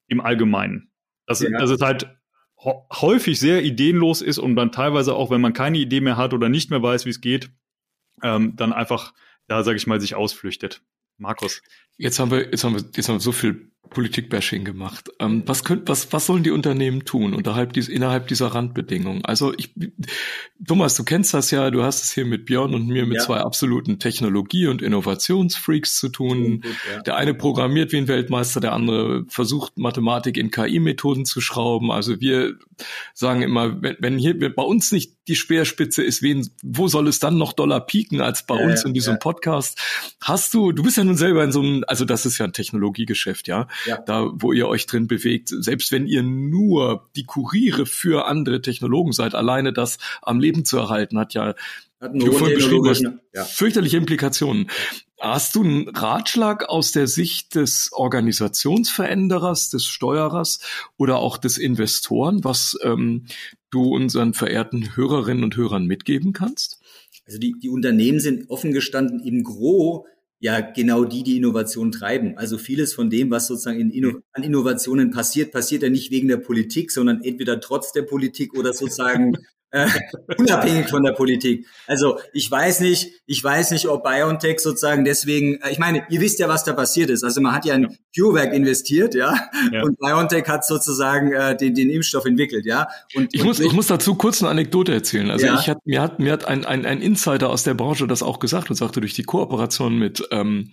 im 0.08 0.20
Allgemeinen. 0.20 0.90
Dass, 1.26 1.40
ja. 1.40 1.50
dass 1.50 1.70
es 1.70 1.80
halt 1.80 2.08
häufig 2.58 3.38
sehr 3.40 3.64
ideenlos 3.64 4.22
ist 4.22 4.38
und 4.38 4.56
dann 4.56 4.72
teilweise 4.72 5.14
auch, 5.14 5.30
wenn 5.30 5.40
man 5.40 5.52
keine 5.52 5.78
Idee 5.78 6.00
mehr 6.00 6.16
hat 6.16 6.34
oder 6.34 6.48
nicht 6.48 6.70
mehr 6.70 6.82
weiß, 6.82 7.06
wie 7.06 7.10
es 7.10 7.20
geht, 7.20 7.50
ähm, 8.22 8.54
dann 8.56 8.72
einfach, 8.72 9.14
da 9.48 9.64
sage 9.64 9.76
ich 9.76 9.86
mal, 9.86 10.00
sich 10.00 10.14
ausflüchtet. 10.14 10.82
Markus. 11.18 11.62
Jetzt 11.96 12.18
haben 12.18 12.30
wir, 12.30 12.50
jetzt 12.50 12.64
haben 12.64 12.74
wir, 12.74 12.84
jetzt 12.94 13.08
haben 13.08 13.16
wir 13.16 13.20
so 13.20 13.32
viel 13.32 13.71
Politikbashing 13.92 14.64
gemacht. 14.64 15.10
Ähm, 15.18 15.42
was, 15.46 15.64
könnt, 15.64 15.88
was, 15.88 16.12
was 16.12 16.26
sollen 16.26 16.42
die 16.42 16.50
Unternehmen 16.50 17.04
tun 17.04 17.34
unterhalb 17.34 17.72
dies, 17.72 17.88
innerhalb 17.88 18.28
dieser 18.28 18.48
Randbedingungen? 18.48 19.24
Also 19.24 19.52
ich, 19.56 19.74
Thomas, 20.66 20.94
du 20.96 21.04
kennst 21.04 21.34
das 21.34 21.50
ja, 21.50 21.70
du 21.70 21.82
hast 21.82 22.02
es 22.02 22.12
hier 22.12 22.24
mit 22.24 22.46
Björn 22.46 22.74
und 22.74 22.86
mir 22.86 23.06
mit 23.06 23.18
ja. 23.18 23.22
zwei 23.22 23.38
absoluten 23.38 23.98
Technologie- 23.98 24.66
und 24.66 24.82
Innovationsfreaks 24.82 25.98
zu 25.98 26.08
tun. 26.08 26.60
Gut, 26.60 26.76
ja. 26.92 27.02
Der 27.02 27.16
eine 27.16 27.34
programmiert 27.34 27.92
wie 27.92 27.98
ein 27.98 28.08
Weltmeister, 28.08 28.60
der 28.60 28.72
andere 28.72 29.24
versucht 29.28 29.78
Mathematik 29.78 30.36
in 30.36 30.50
KI-Methoden 30.50 31.24
zu 31.24 31.40
schrauben. 31.40 31.90
Also 31.90 32.20
wir 32.20 32.56
sagen 33.14 33.42
immer, 33.42 33.82
wenn, 33.82 33.96
wenn 34.00 34.18
hier 34.18 34.38
bei 34.54 34.62
uns 34.62 34.92
nicht 34.92 35.16
die 35.28 35.36
Speerspitze 35.36 36.02
ist, 36.02 36.22
wen, 36.22 36.50
wo 36.62 36.88
soll 36.88 37.08
es 37.08 37.20
dann 37.20 37.38
noch 37.38 37.52
Dollar 37.52 37.86
pieken 37.86 38.20
als 38.20 38.44
bei 38.46 38.58
ja, 38.58 38.66
uns 38.66 38.84
in 38.84 38.94
diesem 38.94 39.18
Podcast? 39.18 39.78
Hast 40.20 40.52
du, 40.54 40.72
du 40.72 40.82
bist 40.82 40.96
ja 40.96 41.04
nun 41.04 41.16
selber 41.16 41.44
in 41.44 41.52
so 41.52 41.60
einem, 41.60 41.84
also 41.86 42.04
das 42.04 42.26
ist 42.26 42.38
ja 42.38 42.46
ein 42.46 42.52
Technologiegeschäft, 42.52 43.46
ja? 43.46 43.68
Ja. 43.86 43.98
Da, 43.98 44.30
wo 44.34 44.52
ihr 44.52 44.68
euch 44.68 44.86
drin 44.86 45.06
bewegt. 45.06 45.48
Selbst 45.48 45.92
wenn 45.92 46.06
ihr 46.06 46.22
nur 46.22 47.08
die 47.16 47.24
Kuriere 47.24 47.86
für 47.86 48.26
andere 48.26 48.62
Technologen 48.62 49.12
seid, 49.12 49.34
alleine 49.34 49.72
das 49.72 49.98
am 50.20 50.40
Leben 50.40 50.64
zu 50.64 50.78
erhalten, 50.78 51.18
hat 51.18 51.34
ja 51.34 51.54
du 52.12 52.32
vorhin 52.32 52.56
beschrieben 52.56 52.88
hast, 52.88 53.04
ja. 53.34 53.44
fürchterliche 53.44 53.96
Implikationen. 53.96 54.68
Hast 55.20 55.54
du 55.54 55.62
einen 55.62 55.88
Ratschlag 55.88 56.68
aus 56.68 56.90
der 56.90 57.06
Sicht 57.06 57.54
des 57.54 57.90
Organisationsveränderers, 57.92 59.70
des 59.70 59.86
Steuerers 59.86 60.58
oder 60.96 61.18
auch 61.18 61.38
des 61.38 61.58
Investoren, 61.58 62.42
was 62.42 62.76
ähm, 62.82 63.26
du 63.70 63.94
unseren 63.94 64.34
verehrten 64.34 64.96
Hörerinnen 64.96 65.44
und 65.44 65.56
Hörern 65.56 65.86
mitgeben 65.86 66.32
kannst? 66.32 66.80
Also 67.24 67.38
die, 67.38 67.54
die 67.62 67.68
Unternehmen 67.68 68.18
sind 68.18 68.50
offen 68.50 68.72
gestanden 68.72 69.20
im 69.20 69.44
Gro 69.44 70.06
ja 70.42 70.60
genau 70.60 71.04
die, 71.04 71.22
die 71.22 71.36
Innovation 71.36 71.92
treiben. 71.92 72.36
Also 72.36 72.58
vieles 72.58 72.92
von 72.92 73.10
dem, 73.10 73.30
was 73.30 73.46
sozusagen 73.46 73.78
in 73.78 73.90
Inno 73.90 74.18
an 74.32 74.42
Innovationen 74.42 75.12
passiert, 75.12 75.52
passiert 75.52 75.84
ja 75.84 75.88
nicht 75.88 76.10
wegen 76.10 76.26
der 76.26 76.36
Politik, 76.36 76.90
sondern 76.90 77.22
entweder 77.22 77.60
trotz 77.60 77.92
der 77.92 78.02
Politik 78.02 78.58
oder 78.58 78.72
sozusagen 78.74 79.36
äh, 79.72 79.88
unabhängig 80.38 80.88
von 80.88 81.02
der 81.02 81.12
Politik. 81.12 81.66
Also 81.86 82.18
ich 82.32 82.50
weiß 82.50 82.80
nicht, 82.80 83.10
ich 83.26 83.42
weiß 83.42 83.72
nicht, 83.72 83.88
ob 83.88 84.04
BioNTech 84.04 84.60
sozusagen 84.60 85.04
deswegen, 85.04 85.60
äh, 85.62 85.70
ich 85.70 85.78
meine, 85.78 86.04
ihr 86.10 86.20
wisst 86.20 86.38
ja, 86.38 86.48
was 86.48 86.64
da 86.64 86.72
passiert 86.74 87.10
ist. 87.10 87.24
Also 87.24 87.40
man 87.40 87.54
hat 87.54 87.64
ja 87.64 87.74
in 87.74 87.96
CureVac 88.14 88.52
investiert, 88.52 89.14
ja, 89.14 89.34
ja. 89.72 89.82
und 89.82 89.98
BioNTech 89.98 90.46
hat 90.46 90.64
sozusagen 90.64 91.32
äh, 91.32 91.56
den, 91.56 91.74
den 91.74 91.90
Impfstoff 91.90 92.26
entwickelt, 92.26 92.66
ja. 92.66 92.86
Und, 93.14 93.34
ich, 93.34 93.40
und 93.40 93.46
muss, 93.46 93.60
ich 93.60 93.72
muss 93.72 93.86
dazu 93.86 94.14
kurz 94.14 94.42
eine 94.42 94.50
Anekdote 94.50 94.92
erzählen. 94.92 95.30
Also 95.30 95.46
ja. 95.46 95.58
ich 95.58 95.68
hat, 95.68 95.78
mir 95.84 96.02
hat, 96.02 96.18
mir 96.20 96.32
hat 96.32 96.46
ein, 96.46 96.64
ein, 96.64 96.84
ein 96.84 97.00
Insider 97.00 97.50
aus 97.50 97.64
der 97.64 97.74
Branche 97.74 98.06
das 98.06 98.22
auch 98.22 98.38
gesagt 98.38 98.70
und 98.70 98.76
sagte, 98.76 99.00
durch 99.00 99.14
die 99.14 99.24
Kooperation 99.24 99.98
mit 99.98 100.22
ähm, 100.30 100.72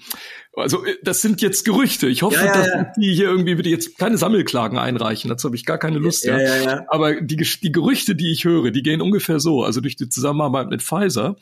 also 0.55 0.85
äh, 0.85 0.95
das 1.03 1.21
sind 1.21 1.41
jetzt 1.41 1.65
Gerüchte. 1.65 2.07
Ich 2.07 2.21
hoffe, 2.21 2.35
ja, 2.35 2.45
ja, 2.45 2.53
dass 2.53 2.95
die 2.97 3.13
hier 3.13 3.29
irgendwie 3.29 3.55
bitte 3.55 3.69
jetzt 3.69 3.97
keine 3.97 4.17
Sammelklagen 4.17 4.77
einreichen. 4.77 5.29
Dazu 5.29 5.47
habe 5.47 5.55
ich 5.55 5.65
gar 5.65 5.77
keine 5.77 5.99
Lust. 5.99 6.25
Ja, 6.25 6.39
ja. 6.39 6.63
Ja, 6.63 6.85
Aber 6.89 7.21
die, 7.21 7.35
die 7.35 7.71
Gerüchte, 7.71 8.15
die 8.15 8.31
ich 8.31 8.45
höre, 8.45 8.71
die 8.71 8.81
gehen 8.81 9.01
ungefähr 9.01 9.39
so. 9.39 9.63
Also 9.63 9.81
durch 9.81 9.95
die 9.95 10.09
Zusammenarbeit 10.09 10.69
mit 10.69 10.81
Pfizer 10.81 11.35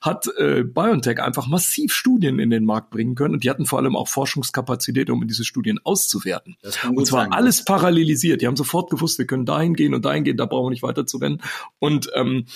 hat 0.00 0.26
äh, 0.38 0.62
BioNTech 0.64 1.20
einfach 1.20 1.46
massiv 1.46 1.92
Studien 1.92 2.38
in 2.38 2.50
den 2.50 2.64
Markt 2.64 2.90
bringen 2.90 3.14
können 3.14 3.34
und 3.34 3.44
die 3.44 3.50
hatten 3.50 3.66
vor 3.66 3.78
allem 3.78 3.96
auch 3.96 4.08
Forschungskapazität, 4.08 5.10
um 5.10 5.26
diese 5.26 5.44
Studien 5.44 5.78
auszuwerten. 5.82 6.56
und 6.94 7.06
zwar 7.06 7.24
sein, 7.24 7.32
alles 7.32 7.64
parallelisiert. 7.64 8.42
Die 8.42 8.46
haben 8.46 8.56
sofort 8.56 8.90
gewusst, 8.90 9.18
wir 9.18 9.26
können 9.26 9.46
dahin 9.46 9.74
gehen 9.74 9.94
und 9.94 10.04
dahin 10.04 10.24
gehen, 10.24 10.36
da 10.36 10.46
brauchen 10.46 10.66
wir 10.66 10.70
nicht 10.70 10.82
weiter 10.82 11.06
zu 11.06 11.18
rennen. 11.18 11.40
Und 11.78 12.10
ähm, 12.14 12.46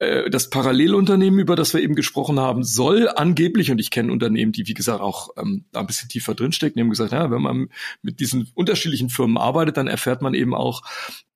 äh, 0.00 0.30
das 0.30 0.48
Parallelunternehmen, 0.48 1.38
über 1.38 1.56
das 1.56 1.74
wir 1.74 1.82
eben 1.82 1.94
gesprochen 1.94 2.40
haben, 2.40 2.64
soll 2.64 3.08
angeblich, 3.08 3.70
und 3.70 3.78
ich 3.78 3.90
kenne 3.90 4.10
Unternehmen, 4.10 4.50
die 4.50 4.66
wie 4.66 4.74
gesagt 4.74 5.02
auch 5.02 5.28
ähm, 5.36 5.66
da 5.72 5.80
ein 5.80 5.86
bisschen 5.86 6.08
tiefer 6.08 6.34
drinstecken, 6.34 6.76
die 6.76 6.80
haben 6.80 6.90
gesagt, 6.90 7.12
ja, 7.12 7.30
wenn 7.30 7.42
man 7.42 7.68
mit 8.00 8.18
diesen 8.18 8.50
unterschiedlichen 8.54 9.10
Firmen 9.10 9.36
arbeitet, 9.36 9.76
dann 9.76 9.88
erfährt 9.88 10.22
man 10.22 10.32
eben 10.32 10.54
auch, 10.54 10.82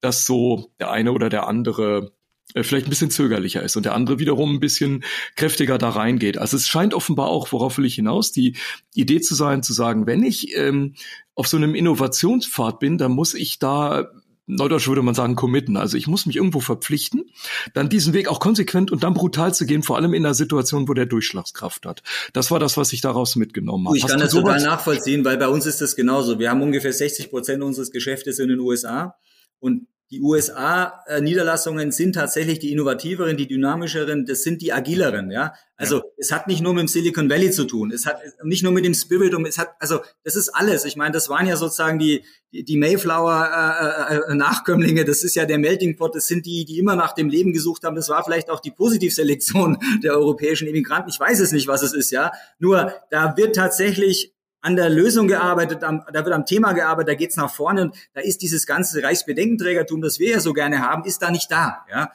dass 0.00 0.24
so 0.24 0.72
der 0.80 0.90
eine 0.90 1.12
oder 1.12 1.28
der 1.28 1.46
andere 1.46 2.12
äh, 2.54 2.62
vielleicht 2.62 2.86
ein 2.86 2.90
bisschen 2.90 3.10
zögerlicher 3.10 3.62
ist 3.62 3.76
und 3.76 3.84
der 3.84 3.94
andere 3.94 4.18
wiederum 4.18 4.54
ein 4.54 4.60
bisschen 4.60 5.04
kräftiger 5.36 5.76
da 5.76 5.90
reingeht. 5.90 6.38
Also 6.38 6.56
es 6.56 6.66
scheint 6.66 6.94
offenbar 6.94 7.28
auch, 7.28 7.52
worauf 7.52 7.76
will 7.76 7.84
ich 7.84 7.96
hinaus, 7.96 8.32
die 8.32 8.56
Idee 8.94 9.20
zu 9.20 9.34
sein, 9.34 9.62
zu 9.62 9.74
sagen, 9.74 10.06
wenn 10.06 10.22
ich 10.22 10.56
ähm, 10.56 10.94
auf 11.34 11.48
so 11.48 11.58
einem 11.58 11.74
Innovationspfad 11.74 12.78
bin, 12.78 12.96
dann 12.96 13.12
muss 13.12 13.34
ich 13.34 13.58
da 13.58 14.10
Neudeutsch 14.46 14.88
würde 14.88 15.02
man 15.02 15.14
sagen, 15.14 15.36
committen. 15.36 15.76
Also 15.76 15.96
ich 15.96 16.06
muss 16.06 16.26
mich 16.26 16.36
irgendwo 16.36 16.60
verpflichten, 16.60 17.30
dann 17.72 17.88
diesen 17.88 18.12
Weg 18.12 18.28
auch 18.28 18.40
konsequent 18.40 18.90
und 18.90 19.02
dann 19.02 19.14
brutal 19.14 19.54
zu 19.54 19.64
gehen, 19.66 19.82
vor 19.82 19.96
allem 19.96 20.12
in 20.12 20.24
einer 20.24 20.34
Situation, 20.34 20.88
wo 20.88 20.94
der 20.94 21.06
Durchschlagskraft 21.06 21.86
hat. 21.86 22.02
Das 22.32 22.50
war 22.50 22.58
das, 22.58 22.76
was 22.76 22.92
ich 22.92 23.00
daraus 23.00 23.36
mitgenommen 23.36 23.86
habe. 23.86 23.96
Ich 23.96 24.06
kann 24.06 24.20
das 24.20 24.32
total 24.32 24.62
nachvollziehen, 24.62 25.24
weil 25.24 25.38
bei 25.38 25.48
uns 25.48 25.66
ist 25.66 25.80
das 25.80 25.96
genauso. 25.96 26.38
Wir 26.38 26.50
haben 26.50 26.62
ungefähr 26.62 26.92
60 26.92 27.30
Prozent 27.30 27.62
unseres 27.62 27.90
Geschäftes 27.90 28.38
in 28.38 28.48
den 28.48 28.60
USA 28.60 29.16
und 29.60 29.86
die 30.10 30.20
USA-Niederlassungen 30.20 31.90
sind 31.90 32.14
tatsächlich 32.14 32.58
die 32.58 32.72
innovativeren, 32.72 33.36
die 33.36 33.48
dynamischeren, 33.48 34.26
das 34.26 34.42
sind 34.42 34.62
die 34.62 34.72
agileren, 34.72 35.30
ja. 35.30 35.54
Also 35.76 35.96
ja. 35.96 36.02
es 36.18 36.30
hat 36.30 36.46
nicht 36.46 36.62
nur 36.62 36.72
mit 36.72 36.82
dem 36.82 36.88
Silicon 36.88 37.28
Valley 37.28 37.50
zu 37.50 37.64
tun, 37.64 37.90
es 37.90 38.06
hat 38.06 38.18
nicht 38.44 38.62
nur 38.62 38.72
mit 38.72 38.84
dem 38.84 38.94
Spirit, 38.94 39.34
um 39.34 39.44
es 39.44 39.58
hat, 39.58 39.70
also 39.80 40.00
das 40.22 40.36
ist 40.36 40.50
alles. 40.50 40.84
Ich 40.84 40.96
meine, 40.96 41.12
das 41.12 41.28
waren 41.28 41.46
ja 41.46 41.56
sozusagen 41.56 41.98
die 41.98 42.24
die, 42.54 42.64
die 42.64 42.76
Mayflower-Nachkömmlinge, 42.76 45.00
äh, 45.00 45.02
äh, 45.02 45.06
das 45.06 45.24
ist 45.24 45.34
ja 45.34 45.44
der 45.44 45.58
Melting 45.58 45.96
Pot, 45.96 46.14
das 46.14 46.28
sind 46.28 46.46
die, 46.46 46.64
die 46.64 46.78
immer 46.78 46.94
nach 46.94 47.12
dem 47.12 47.28
Leben 47.28 47.52
gesucht 47.52 47.82
haben. 47.84 47.96
Das 47.96 48.08
war 48.08 48.22
vielleicht 48.24 48.48
auch 48.48 48.60
die 48.60 48.70
Positivselektion 48.70 49.76
der 50.04 50.14
europäischen 50.14 50.68
Immigranten. 50.68 51.10
Ich 51.10 51.18
weiß 51.18 51.40
es 51.40 51.50
nicht, 51.52 51.66
was 51.66 51.82
es 51.82 51.92
ist, 51.92 52.12
ja. 52.12 52.30
Nur 52.58 52.92
da 53.10 53.36
wird 53.36 53.56
tatsächlich 53.56 54.32
an 54.64 54.76
der 54.76 54.88
Lösung 54.88 55.28
gearbeitet, 55.28 55.84
am, 55.84 56.02
da 56.10 56.24
wird 56.24 56.34
am 56.34 56.46
Thema 56.46 56.72
gearbeitet, 56.72 57.08
da 57.10 57.14
geht's 57.14 57.36
nach 57.36 57.52
vorne 57.52 57.82
und 57.82 57.96
da 58.14 58.22
ist 58.22 58.40
dieses 58.40 58.66
ganze 58.66 59.02
Reichsbedenkenträgertum, 59.02 60.00
das 60.00 60.18
wir 60.18 60.30
ja 60.30 60.40
so 60.40 60.54
gerne 60.54 60.80
haben, 60.80 61.04
ist 61.04 61.20
da 61.20 61.30
nicht 61.30 61.50
da. 61.50 61.84
Ja? 61.90 62.12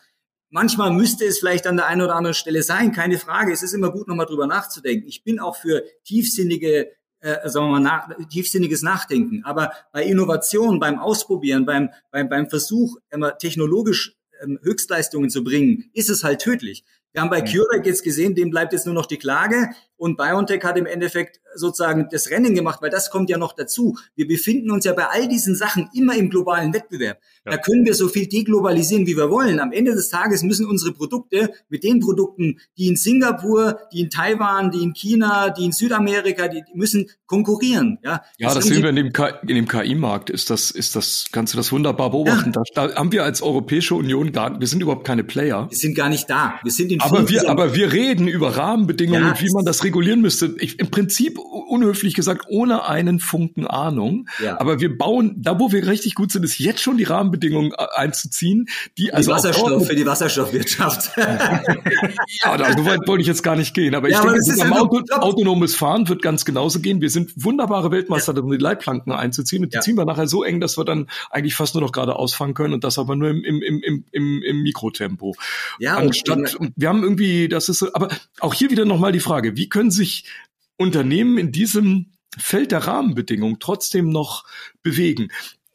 Manchmal 0.49 0.91
müsste 0.91 1.25
es 1.25 1.37
vielleicht 1.37 1.67
an 1.67 1.77
der 1.77 1.85
einen 1.85 2.01
oder 2.01 2.15
anderen 2.15 2.33
Stelle 2.33 2.63
sein, 2.63 2.91
keine 2.91 3.19
Frage. 3.19 3.53
Es 3.53 3.61
ist 3.61 3.73
immer 3.73 3.91
gut, 3.91 4.07
nochmal 4.07 4.25
drüber 4.25 4.47
nachzudenken. 4.47 5.07
Ich 5.07 5.23
bin 5.23 5.39
auch 5.39 5.57
für 5.57 5.83
tiefsinnige 6.05 6.89
äh, 7.21 7.47
sagen 7.49 7.67
wir 7.67 7.71
mal, 7.71 7.79
nach, 7.81 8.09
tiefsinniges 8.29 8.81
Nachdenken. 8.81 9.43
Aber 9.43 9.71
bei 9.91 10.03
Innovation, 10.03 10.79
beim 10.79 10.97
Ausprobieren, 10.97 11.65
beim, 11.65 11.89
beim, 12.09 12.29
beim 12.29 12.49
Versuch, 12.49 12.97
immer 13.11 13.37
technologisch 13.37 14.15
ähm, 14.41 14.57
Höchstleistungen 14.63 15.29
zu 15.29 15.43
bringen, 15.43 15.91
ist 15.93 16.09
es 16.09 16.23
halt 16.23 16.39
tödlich. 16.39 16.83
Wir 17.11 17.21
haben 17.21 17.29
bei 17.29 17.41
CureVac 17.41 17.85
jetzt 17.85 18.03
gesehen, 18.03 18.35
dem 18.35 18.49
bleibt 18.49 18.73
jetzt 18.73 18.85
nur 18.85 18.95
noch 18.95 19.05
die 19.05 19.17
Klage 19.17 19.69
und 19.99 20.17
BioNTech 20.17 20.63
hat 20.63 20.77
im 20.77 20.85
Endeffekt 20.85 21.41
sozusagen 21.55 22.07
das 22.09 22.29
Rennen 22.29 22.55
gemacht, 22.55 22.81
weil 22.81 22.89
das 22.89 23.09
kommt 23.09 23.29
ja 23.29 23.37
noch 23.37 23.53
dazu. 23.53 23.97
Wir 24.15 24.27
befinden 24.27 24.71
uns 24.71 24.85
ja 24.85 24.93
bei 24.93 25.07
all 25.07 25.27
diesen 25.27 25.55
Sachen 25.55 25.89
immer 25.93 26.15
im 26.15 26.29
globalen 26.29 26.73
Wettbewerb. 26.73 27.19
Ja. 27.45 27.51
Da 27.51 27.57
können 27.57 27.85
wir 27.85 27.93
so 27.93 28.07
viel 28.07 28.27
deglobalisieren, 28.27 29.05
wie 29.07 29.17
wir 29.17 29.29
wollen. 29.29 29.59
Am 29.59 29.71
Ende 29.71 29.93
des 29.93 30.09
Tages 30.09 30.43
müssen 30.43 30.65
unsere 30.65 30.93
Produkte 30.93 31.51
mit 31.67 31.83
den 31.83 31.99
Produkten, 31.99 32.59
die 32.77 32.87
in 32.87 32.95
Singapur, 32.95 33.79
die 33.91 34.01
in 34.01 34.09
Taiwan, 34.09 34.71
die 34.71 34.83
in 34.83 34.93
China, 34.93 35.49
die 35.49 35.65
in 35.65 35.71
Südamerika, 35.71 36.47
die, 36.47 36.63
müssen 36.73 37.09
konkurrieren. 37.25 37.99
Ja, 38.03 38.21
ja 38.37 38.53
das, 38.53 38.65
sehen 38.65 38.81
wir 38.81 38.89
in 38.89 38.95
dem, 38.95 39.11
in 39.47 39.55
dem 39.55 39.67
KI-Markt. 39.67 40.29
Ist 40.29 40.49
das, 40.49 40.71
ist 40.71 40.95
das, 40.95 41.27
kannst 41.31 41.53
du 41.53 41.57
das 41.57 41.71
wunderbar 41.71 42.11
beobachten. 42.11 42.53
Ja. 42.55 42.61
Da, 42.73 42.87
da 42.87 42.95
haben 42.95 43.11
wir 43.11 43.23
als 43.23 43.41
Europäische 43.41 43.95
Union 43.95 44.31
gar, 44.31 44.59
wir 44.59 44.67
sind 44.67 44.81
überhaupt 44.81 45.05
keine 45.05 45.23
Player. 45.23 45.67
Wir 45.69 45.77
sind 45.77 45.95
gar 45.95 46.09
nicht 46.09 46.29
da. 46.29 46.59
Wir 46.63 46.71
sind 46.71 46.91
in 46.91 47.01
aber 47.01 47.27
wir, 47.29 47.49
aber 47.49 47.75
wir 47.75 47.91
reden 47.91 48.27
über 48.27 48.55
Rahmenbedingungen, 48.55 49.33
ja, 49.35 49.41
wie 49.41 49.51
man 49.51 49.65
das 49.65 49.83
regulieren 49.89 50.21
müsste. 50.21 50.55
Ich, 50.59 50.79
Im 50.79 50.91
Prinzip, 50.91 51.39
unhöflich 51.39 52.13
gesagt, 52.13 52.45
ohne 52.47 52.87
einen 52.87 53.19
Funken 53.19 53.65
Ahnung. 53.65 54.29
Ja. 54.43 54.59
Aber 54.59 54.79
wir 54.79 54.95
bauen, 54.95 55.35
da 55.37 55.59
wo 55.59 55.71
wir 55.71 55.87
richtig 55.87 56.15
gut 56.15 56.31
sind, 56.31 56.43
ist 56.43 56.59
jetzt 56.59 56.81
schon 56.81 56.97
die 56.97 57.03
Rahmenbedingungen 57.03 57.71
äh, 57.71 57.85
einzuziehen, 57.95 58.67
die 58.97 59.11
also. 59.13 59.31
Die 59.31 59.35
Wasserstoff, 59.35 59.87
für 59.87 59.95
die 59.95 60.05
Wasserstoffwirtschaft. 60.05 61.11
ja, 61.17 62.57
da, 62.57 62.71
so 62.77 62.85
weit 62.85 63.07
wollte 63.07 63.21
ich 63.21 63.27
jetzt 63.27 63.41
gar 63.41 63.55
nicht 63.55 63.73
gehen. 63.73 63.95
Aber 63.95 64.07
ich 64.07 64.13
ja, 64.13 64.21
denke, 64.21 64.39
aber 64.61 64.69
ja 64.69 64.81
Auto, 64.81 65.01
autonomes 65.09 65.75
Fahren 65.75 66.07
wird 66.07 66.21
ganz 66.21 66.45
genauso 66.45 66.79
gehen. 66.79 67.01
Wir 67.01 67.09
sind 67.09 67.31
wunderbare 67.35 67.91
Weltmeister, 67.91 68.37
um 68.37 68.51
die 68.51 68.57
Leitplanken 68.57 69.11
einzuziehen. 69.11 69.63
Und 69.63 69.73
die 69.73 69.79
ziehen 69.79 69.97
wir 69.97 70.05
nachher 70.05 70.27
so 70.27 70.43
eng, 70.43 70.59
dass 70.59 70.77
wir 70.77 70.85
dann 70.85 71.07
eigentlich 71.31 71.55
fast 71.55 71.73
nur 71.73 71.81
noch 71.81 71.91
gerade 71.91 72.15
ausfahren 72.15 72.53
können 72.53 72.75
und 72.75 72.83
das 72.83 72.99
aber 72.99 73.15
nur 73.15 73.29
im, 73.29 73.43
im, 73.43 73.61
im, 73.61 74.03
im, 74.11 74.43
im 74.43 74.61
Mikrotempo. 74.61 75.35
Ja, 75.79 75.97
Anstatt, 75.97 76.55
und 76.55 76.73
wir 76.75 76.89
haben 76.89 77.01
irgendwie, 77.01 77.47
das 77.47 77.69
ist 77.69 77.79
so, 77.79 77.93
aber 77.93 78.09
auch 78.39 78.53
hier 78.53 78.69
wieder 78.69 78.85
nochmal 78.85 79.11
die 79.11 79.19
Frage, 79.19 79.55
wie 79.57 79.67
können 79.69 79.78
sich 79.87 80.25
Unternehmen 80.77 81.37
in 81.37 81.51
diesem 81.51 82.11
Feld 82.37 82.71
der 82.71 82.79
Rahmenbedingungen 82.79 83.59
trotzdem 83.59 84.09
noch 84.09 84.45
bewegen? 84.83 85.29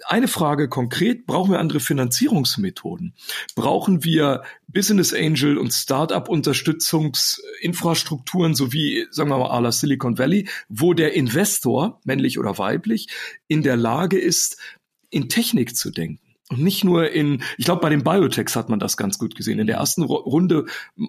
Eine 0.06 0.28
Frage 0.28 0.68
konkret, 0.68 1.24
brauchen 1.26 1.52
wir 1.52 1.60
andere 1.60 1.80
Finanzierungsmethoden? 1.80 3.14
Brauchen 3.54 4.04
wir 4.04 4.42
Business 4.68 5.14
Angel 5.14 5.56
und 5.56 5.72
Startup 5.72 6.28
Unterstützungsinfrastrukturen 6.28 8.54
sowie, 8.54 9.06
sagen 9.10 9.30
wir 9.30 9.38
mal, 9.38 9.50
à 9.50 9.72
Silicon 9.72 10.18
Valley, 10.18 10.46
wo 10.68 10.92
der 10.92 11.14
Investor, 11.14 12.02
männlich 12.04 12.38
oder 12.38 12.58
weiblich, 12.58 13.08
in 13.48 13.62
der 13.62 13.76
Lage 13.76 14.18
ist, 14.18 14.58
in 15.08 15.30
Technik 15.30 15.74
zu 15.74 15.90
denken? 15.90 16.23
Und 16.50 16.62
nicht 16.62 16.84
nur 16.84 17.10
in, 17.10 17.42
ich 17.56 17.64
glaube, 17.64 17.80
bei 17.80 17.88
den 17.88 18.04
Biotechs 18.04 18.54
hat 18.54 18.68
man 18.68 18.78
das 18.78 18.98
ganz 18.98 19.18
gut 19.18 19.34
gesehen. 19.34 19.58
In 19.58 19.66
der 19.66 19.76
ersten 19.76 20.02
Runde, 20.02 20.66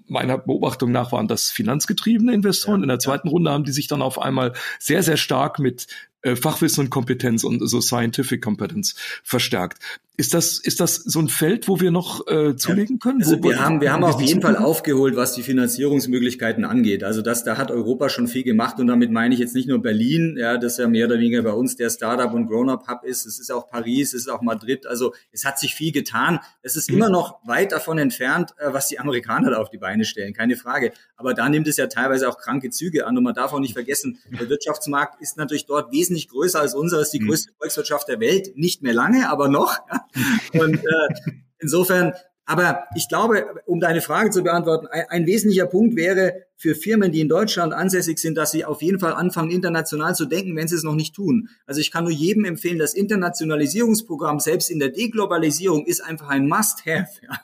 meiner 0.08 0.38
Beobachtung 0.38 0.92
nach, 0.92 1.12
waren 1.12 1.28
das 1.28 1.50
finanzgetriebene 1.50 2.34
Investoren. 2.34 2.80
Ja, 2.80 2.84
in 2.84 2.90
der 2.90 3.00
zweiten 3.00 3.28
ja. 3.28 3.32
Runde 3.32 3.52
haben 3.52 3.66
die 3.66 3.74
sich 3.74 3.88
dann 3.88 4.02
auf 4.02 4.20
einmal 4.20 4.54
sehr, 4.80 5.04
sehr 5.04 5.18
stark 5.18 5.60
mit 5.60 5.88
äh, 6.22 6.38
Fachwissen 6.38 6.86
und 6.86 6.90
Kompetenz 6.90 7.44
und 7.44 7.68
so 7.68 7.82
Scientific 7.82 8.42
Competence 8.42 8.96
verstärkt. 9.24 9.80
Ist 10.18 10.34
das, 10.34 10.60
ist 10.60 10.80
das 10.80 10.96
so 10.96 11.20
ein 11.20 11.28
Feld, 11.28 11.68
wo 11.68 11.82
wir 11.82 11.92
noch 11.92 12.26
äh, 12.28 12.56
zulegen 12.56 13.00
können? 13.00 13.22
Also 13.22 13.44
wir 13.44 13.60
haben, 13.60 13.82
wir 13.82 13.92
haben 13.92 14.04
auf 14.06 14.22
jeden 14.22 14.42
Fall 14.42 14.56
aufgeholt, 14.56 15.18
was 15.18 15.34
die 15.34 15.44
Finanzierungsmöglichkeiten 15.44 16.64
angeht. 16.64 17.04
Also 17.04 17.22
das, 17.22 17.44
da 17.44 17.58
hat 17.58 17.70
Europa 17.70 18.08
schon 18.08 18.30
viel 18.30 18.44
gemacht 18.44 18.80
und 18.80 18.88
damit 18.88 19.12
meine 19.12 19.34
ich 19.34 19.42
jetzt 19.42 19.56
nicht 19.56 19.68
nur 19.68 19.82
Berlin, 19.82 20.38
ja, 20.40 20.58
das 20.58 20.78
ja 20.78 20.88
mehr 20.88 21.08
oder 21.08 21.20
weniger 21.20 21.42
bei 21.42 21.52
uns 21.52 21.76
der 21.76 21.90
Startup 21.90 22.34
und 22.34 22.48
Grown-up 22.48 22.88
Hub 22.88 23.04
ist. 23.04 23.26
Es 23.26 23.40
ist 23.40 23.52
auch 23.52 23.68
Paris, 23.68 24.14
es 24.14 24.22
ist 24.22 24.30
auch 24.30 24.42
Madrid. 24.42 24.88
Also 24.88 25.14
es 25.34 25.44
hat 25.44 25.60
sich 25.60 25.76
viel 25.76 25.92
getan. 25.92 26.40
Es 26.62 26.78
ist 26.78 26.90
mhm. 26.90 26.98
immer 26.98 27.10
noch 27.10 27.40
weit 27.46 27.74
davon 27.74 27.98
entfernt, 27.98 28.52
äh, 28.58 28.72
was 28.72 28.88
die 28.88 29.00
Amerikaner 29.00 29.52
da 29.52 29.58
auf 29.58 29.70
die 29.70 29.78
Beine 29.78 30.06
stellen, 30.06 30.34
keine 30.34 30.56
Frage. 30.56 30.94
Aber 31.18 31.34
da 31.34 31.50
nimmt 31.50 31.68
es 31.68 31.76
ja 31.76 31.88
teilweise 31.88 32.30
auch 32.30 32.38
kranke 32.38 32.70
Züge 32.70 33.06
an 33.06 33.18
und 33.18 33.24
man 33.24 33.34
darf 33.34 33.52
auch 33.52 33.60
nicht 33.60 33.74
vergessen, 33.74 34.18
der 34.32 34.48
Wirtschaftsmarkt 34.48 35.22
ist 35.22 35.36
natürlich 35.36 35.66
dort 35.66 35.92
wesentlich 35.92 36.30
größer 36.30 36.62
als 36.62 36.74
unser, 36.74 37.02
ist 37.02 37.12
die 37.12 37.20
mhm. 37.20 37.28
größte 37.28 37.52
Volkswirtschaft 37.58 38.08
der 38.08 38.22
Welt. 38.22 38.56
Nicht 38.56 38.82
mehr 38.82 38.94
lange, 38.94 39.30
aber 39.30 39.50
noch. 39.50 39.78
Ja. 39.92 40.05
Und 40.54 40.76
äh, 40.76 41.32
insofern, 41.60 42.14
aber 42.46 42.86
ich 42.96 43.10
glaube, 43.10 43.46
um 43.66 43.80
deine 43.80 44.02
Frage 44.02 44.30
zu 44.30 44.44
beantworten, 44.44 44.88
ein, 44.88 45.06
ein, 45.10 45.26
wesentlicher 45.26 45.66
Punkt 45.66 45.96
wäre 45.96 46.46
für 46.56 46.76
Firmen, 46.76 47.12
die 47.12 47.22
in 47.22 47.30
Deutschland 47.30 47.74
ansässig 47.74 48.20
sind, 48.20 48.38
dass 48.38 48.52
sie 48.52 48.66
auf 48.66 48.82
jeden 48.82 49.00
Fall 49.00 49.14
anfangen, 49.14 49.50
international 49.50 50.16
zu 50.16 50.26
denken, 50.26 50.56
wenn 50.56 50.68
sie 50.68 50.76
es 50.76 50.84
noch 50.84 50.96
nicht 50.96 51.16
tun. 51.16 51.50
Also 51.66 51.82
ich 51.82 51.92
kann 51.92 52.04
nur 52.04 52.14
jedem 52.14 52.46
empfehlen, 52.46 52.78
das 52.78 52.94
Internationalisierungsprogramm 52.94 54.40
selbst 54.40 54.70
in 54.70 54.80
der 54.80 54.90
Deglobalisierung 54.90 55.86
ist 55.86 56.02
einfach 56.02 56.30
ein 56.30 56.48
Must-Have. 56.48 57.10
Ja. 57.24 57.40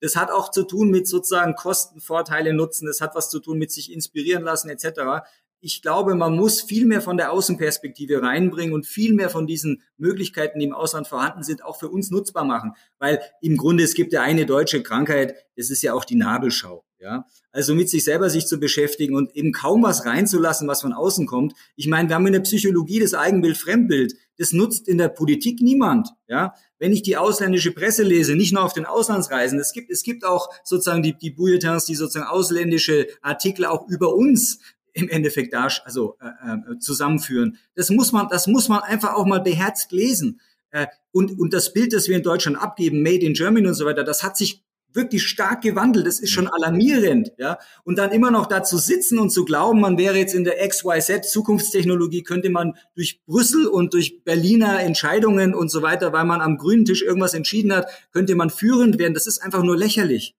Das 0.00 0.16
hat 0.16 0.30
auch 0.30 0.50
zu 0.50 0.64
tun 0.64 0.90
mit 0.90 1.06
sozusagen 1.06 1.54
Kostenvorteile 1.54 2.54
nutzen, 2.54 2.86
das 2.86 3.00
hat 3.00 3.14
was 3.14 3.30
zu 3.30 3.40
tun 3.40 3.58
mit 3.58 3.70
sich 3.70 3.92
inspirieren 3.92 4.42
lassen 4.42 4.70
etc 4.70 5.24
ich 5.60 5.82
glaube, 5.82 6.14
man 6.14 6.36
muss 6.36 6.60
viel 6.60 6.86
mehr 6.86 7.00
von 7.00 7.16
der 7.16 7.32
Außenperspektive 7.32 8.22
reinbringen 8.22 8.74
und 8.74 8.86
viel 8.86 9.12
mehr 9.14 9.30
von 9.30 9.46
diesen 9.46 9.82
Möglichkeiten, 9.96 10.58
die 10.58 10.66
im 10.66 10.72
Ausland 10.72 11.08
vorhanden 11.08 11.42
sind, 11.42 11.64
auch 11.64 11.78
für 11.78 11.88
uns 11.88 12.10
nutzbar 12.10 12.44
machen. 12.44 12.72
Weil 12.98 13.20
im 13.40 13.56
Grunde, 13.56 13.84
es 13.84 13.94
gibt 13.94 14.12
ja 14.12 14.22
eine 14.22 14.46
deutsche 14.46 14.82
Krankheit, 14.82 15.34
das 15.56 15.70
ist 15.70 15.82
ja 15.82 15.94
auch 15.94 16.04
die 16.04 16.16
Nabelschau. 16.16 16.84
Ja, 17.00 17.26
also 17.52 17.76
mit 17.76 17.88
sich 17.88 18.02
selber 18.02 18.28
sich 18.28 18.48
zu 18.48 18.58
beschäftigen 18.58 19.14
und 19.14 19.36
eben 19.36 19.52
kaum 19.52 19.84
was 19.84 20.04
reinzulassen, 20.04 20.66
was 20.66 20.82
von 20.82 20.92
außen 20.92 21.28
kommt. 21.28 21.54
Ich 21.76 21.86
meine, 21.86 22.08
wir 22.08 22.16
haben 22.16 22.26
in 22.26 22.32
der 22.32 22.40
Psychologie 22.40 22.98
das 22.98 23.14
Eigenbild-Fremdbild. 23.14 24.14
Das 24.36 24.52
nutzt 24.52 24.88
in 24.88 24.98
der 24.98 25.08
Politik 25.08 25.62
niemand. 25.62 26.08
Ja, 26.26 26.54
wenn 26.80 26.92
ich 26.92 27.02
die 27.02 27.16
ausländische 27.16 27.70
Presse 27.70 28.02
lese, 28.02 28.34
nicht 28.34 28.52
nur 28.52 28.64
auf 28.64 28.72
den 28.72 28.84
Auslandsreisen, 28.84 29.60
es 29.60 29.72
gibt, 29.72 29.90
es 29.90 30.02
gibt 30.02 30.24
auch 30.24 30.48
sozusagen 30.64 31.04
die, 31.04 31.16
die 31.16 31.30
Bulletins, 31.30 31.84
die 31.84 31.94
sozusagen 31.94 32.28
ausländische 32.28 33.06
Artikel 33.22 33.64
auch 33.64 33.86
über 33.88 34.12
uns 34.12 34.58
im 34.92 35.08
Endeffekt 35.08 35.52
da, 35.54 35.68
also 35.84 36.16
äh, 36.20 36.72
äh, 36.74 36.78
zusammenführen. 36.78 37.58
Das 37.74 37.90
muss 37.90 38.12
man, 38.12 38.28
das 38.28 38.46
muss 38.46 38.68
man 38.68 38.80
einfach 38.80 39.14
auch 39.14 39.26
mal 39.26 39.40
beherzt 39.40 39.92
lesen. 39.92 40.40
Äh, 40.70 40.86
und, 41.12 41.38
und 41.38 41.54
das 41.54 41.72
Bild, 41.72 41.92
das 41.92 42.08
wir 42.08 42.16
in 42.16 42.22
Deutschland 42.22 42.60
abgeben, 42.60 43.02
Made 43.02 43.24
in 43.24 43.34
Germany 43.34 43.66
und 43.66 43.74
so 43.74 43.86
weiter, 43.86 44.04
das 44.04 44.22
hat 44.22 44.36
sich 44.36 44.62
wirklich 44.92 45.26
stark 45.26 45.62
gewandelt. 45.62 46.06
Das 46.06 46.20
ist 46.20 46.30
schon 46.30 46.44
mhm. 46.44 46.50
alarmierend, 46.52 47.32
ja. 47.38 47.58
Und 47.84 47.98
dann 47.98 48.12
immer 48.12 48.30
noch 48.30 48.46
da 48.46 48.62
zu 48.62 48.78
sitzen 48.78 49.18
und 49.18 49.30
zu 49.30 49.44
glauben, 49.44 49.80
man 49.80 49.98
wäre 49.98 50.16
jetzt 50.16 50.34
in 50.34 50.44
der 50.44 50.66
XYZ 50.66 51.30
Zukunftstechnologie, 51.30 52.22
könnte 52.22 52.50
man 52.50 52.74
durch 52.94 53.20
Brüssel 53.26 53.66
und 53.66 53.94
durch 53.94 54.24
Berliner 54.24 54.80
Entscheidungen 54.80 55.54
und 55.54 55.70
so 55.70 55.82
weiter, 55.82 56.12
weil 56.12 56.24
man 56.24 56.40
am 56.40 56.56
grünen 56.56 56.84
Tisch 56.84 57.02
irgendwas 57.02 57.34
entschieden 57.34 57.72
hat, 57.72 57.88
könnte 58.12 58.34
man 58.34 58.50
führend 58.50 58.98
werden. 58.98 59.14
Das 59.14 59.26
ist 59.26 59.42
einfach 59.42 59.62
nur 59.62 59.76
lächerlich. 59.76 60.34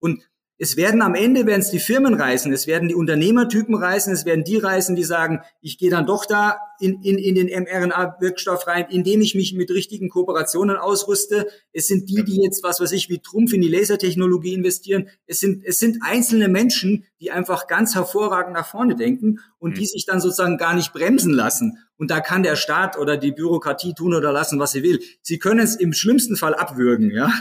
Und 0.00 0.22
es 0.58 0.76
werden 0.76 1.02
am 1.02 1.14
Ende 1.14 1.46
werden 1.46 1.60
es 1.60 1.70
die 1.70 1.80
Firmen 1.80 2.14
reißen, 2.14 2.52
es 2.52 2.66
werden 2.66 2.88
die 2.88 2.94
Unternehmertypen 2.94 3.74
reißen, 3.74 4.12
es 4.12 4.24
werden 4.24 4.44
die 4.44 4.58
reißen, 4.58 4.94
die 4.94 5.04
sagen, 5.04 5.40
ich 5.60 5.78
gehe 5.78 5.90
dann 5.90 6.06
doch 6.06 6.24
da 6.26 6.58
in, 6.80 7.02
in, 7.02 7.18
in 7.18 7.34
den 7.34 7.46
mRNA-Wirkstoff 7.46 8.66
rein, 8.66 8.86
indem 8.90 9.20
ich 9.20 9.34
mich 9.34 9.54
mit 9.54 9.70
richtigen 9.70 10.08
Kooperationen 10.08 10.76
ausrüste. 10.76 11.46
Es 11.72 11.86
sind 11.86 12.08
die, 12.08 12.24
die 12.24 12.42
jetzt, 12.42 12.62
was 12.62 12.80
weiß 12.80 12.92
ich, 12.92 13.08
wie 13.08 13.20
Trumpf 13.20 13.52
in 13.52 13.60
die 13.60 13.68
Lasertechnologie 13.68 14.54
investieren. 14.54 15.08
Es 15.26 15.40
sind, 15.40 15.64
es 15.64 15.78
sind 15.78 15.98
einzelne 16.02 16.48
Menschen, 16.48 17.04
die 17.20 17.30
einfach 17.30 17.66
ganz 17.66 17.94
hervorragend 17.94 18.54
nach 18.54 18.66
vorne 18.66 18.96
denken 18.96 19.40
und 19.58 19.78
die 19.78 19.82
mhm. 19.82 19.86
sich 19.86 20.04
dann 20.04 20.20
sozusagen 20.20 20.58
gar 20.58 20.74
nicht 20.74 20.92
bremsen 20.92 21.32
lassen. 21.32 21.78
Und 21.96 22.10
da 22.10 22.20
kann 22.20 22.42
der 22.42 22.56
Staat 22.56 22.98
oder 22.98 23.16
die 23.16 23.32
Bürokratie 23.32 23.94
tun 23.94 24.14
oder 24.14 24.32
lassen, 24.32 24.58
was 24.58 24.72
sie 24.72 24.82
will. 24.82 25.00
Sie 25.22 25.38
können 25.38 25.60
es 25.60 25.76
im 25.76 25.92
schlimmsten 25.92 26.36
Fall 26.36 26.54
abwürgen, 26.54 27.10
ja. 27.10 27.32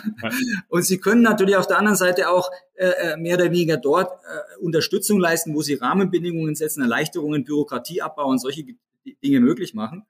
Und 0.69 0.85
sie 0.85 0.99
können 0.99 1.21
natürlich 1.21 1.55
auf 1.55 1.67
der 1.67 1.79
anderen 1.79 1.97
Seite 1.97 2.29
auch 2.29 2.51
äh, 2.75 3.13
äh, 3.13 3.17
mehr 3.17 3.35
oder 3.35 3.45
weniger 3.45 3.77
dort 3.77 4.11
äh, 4.23 4.59
Unterstützung 4.63 5.19
leisten, 5.19 5.53
wo 5.53 5.61
sie 5.61 5.73
Rahmenbedingungen 5.73 6.55
setzen, 6.55 6.81
Erleichterungen, 6.81 7.43
Bürokratieabbau 7.43 8.27
und 8.27 8.39
solche 8.39 8.63
Dinge 9.23 9.39
möglich 9.39 9.73
machen. 9.73 10.05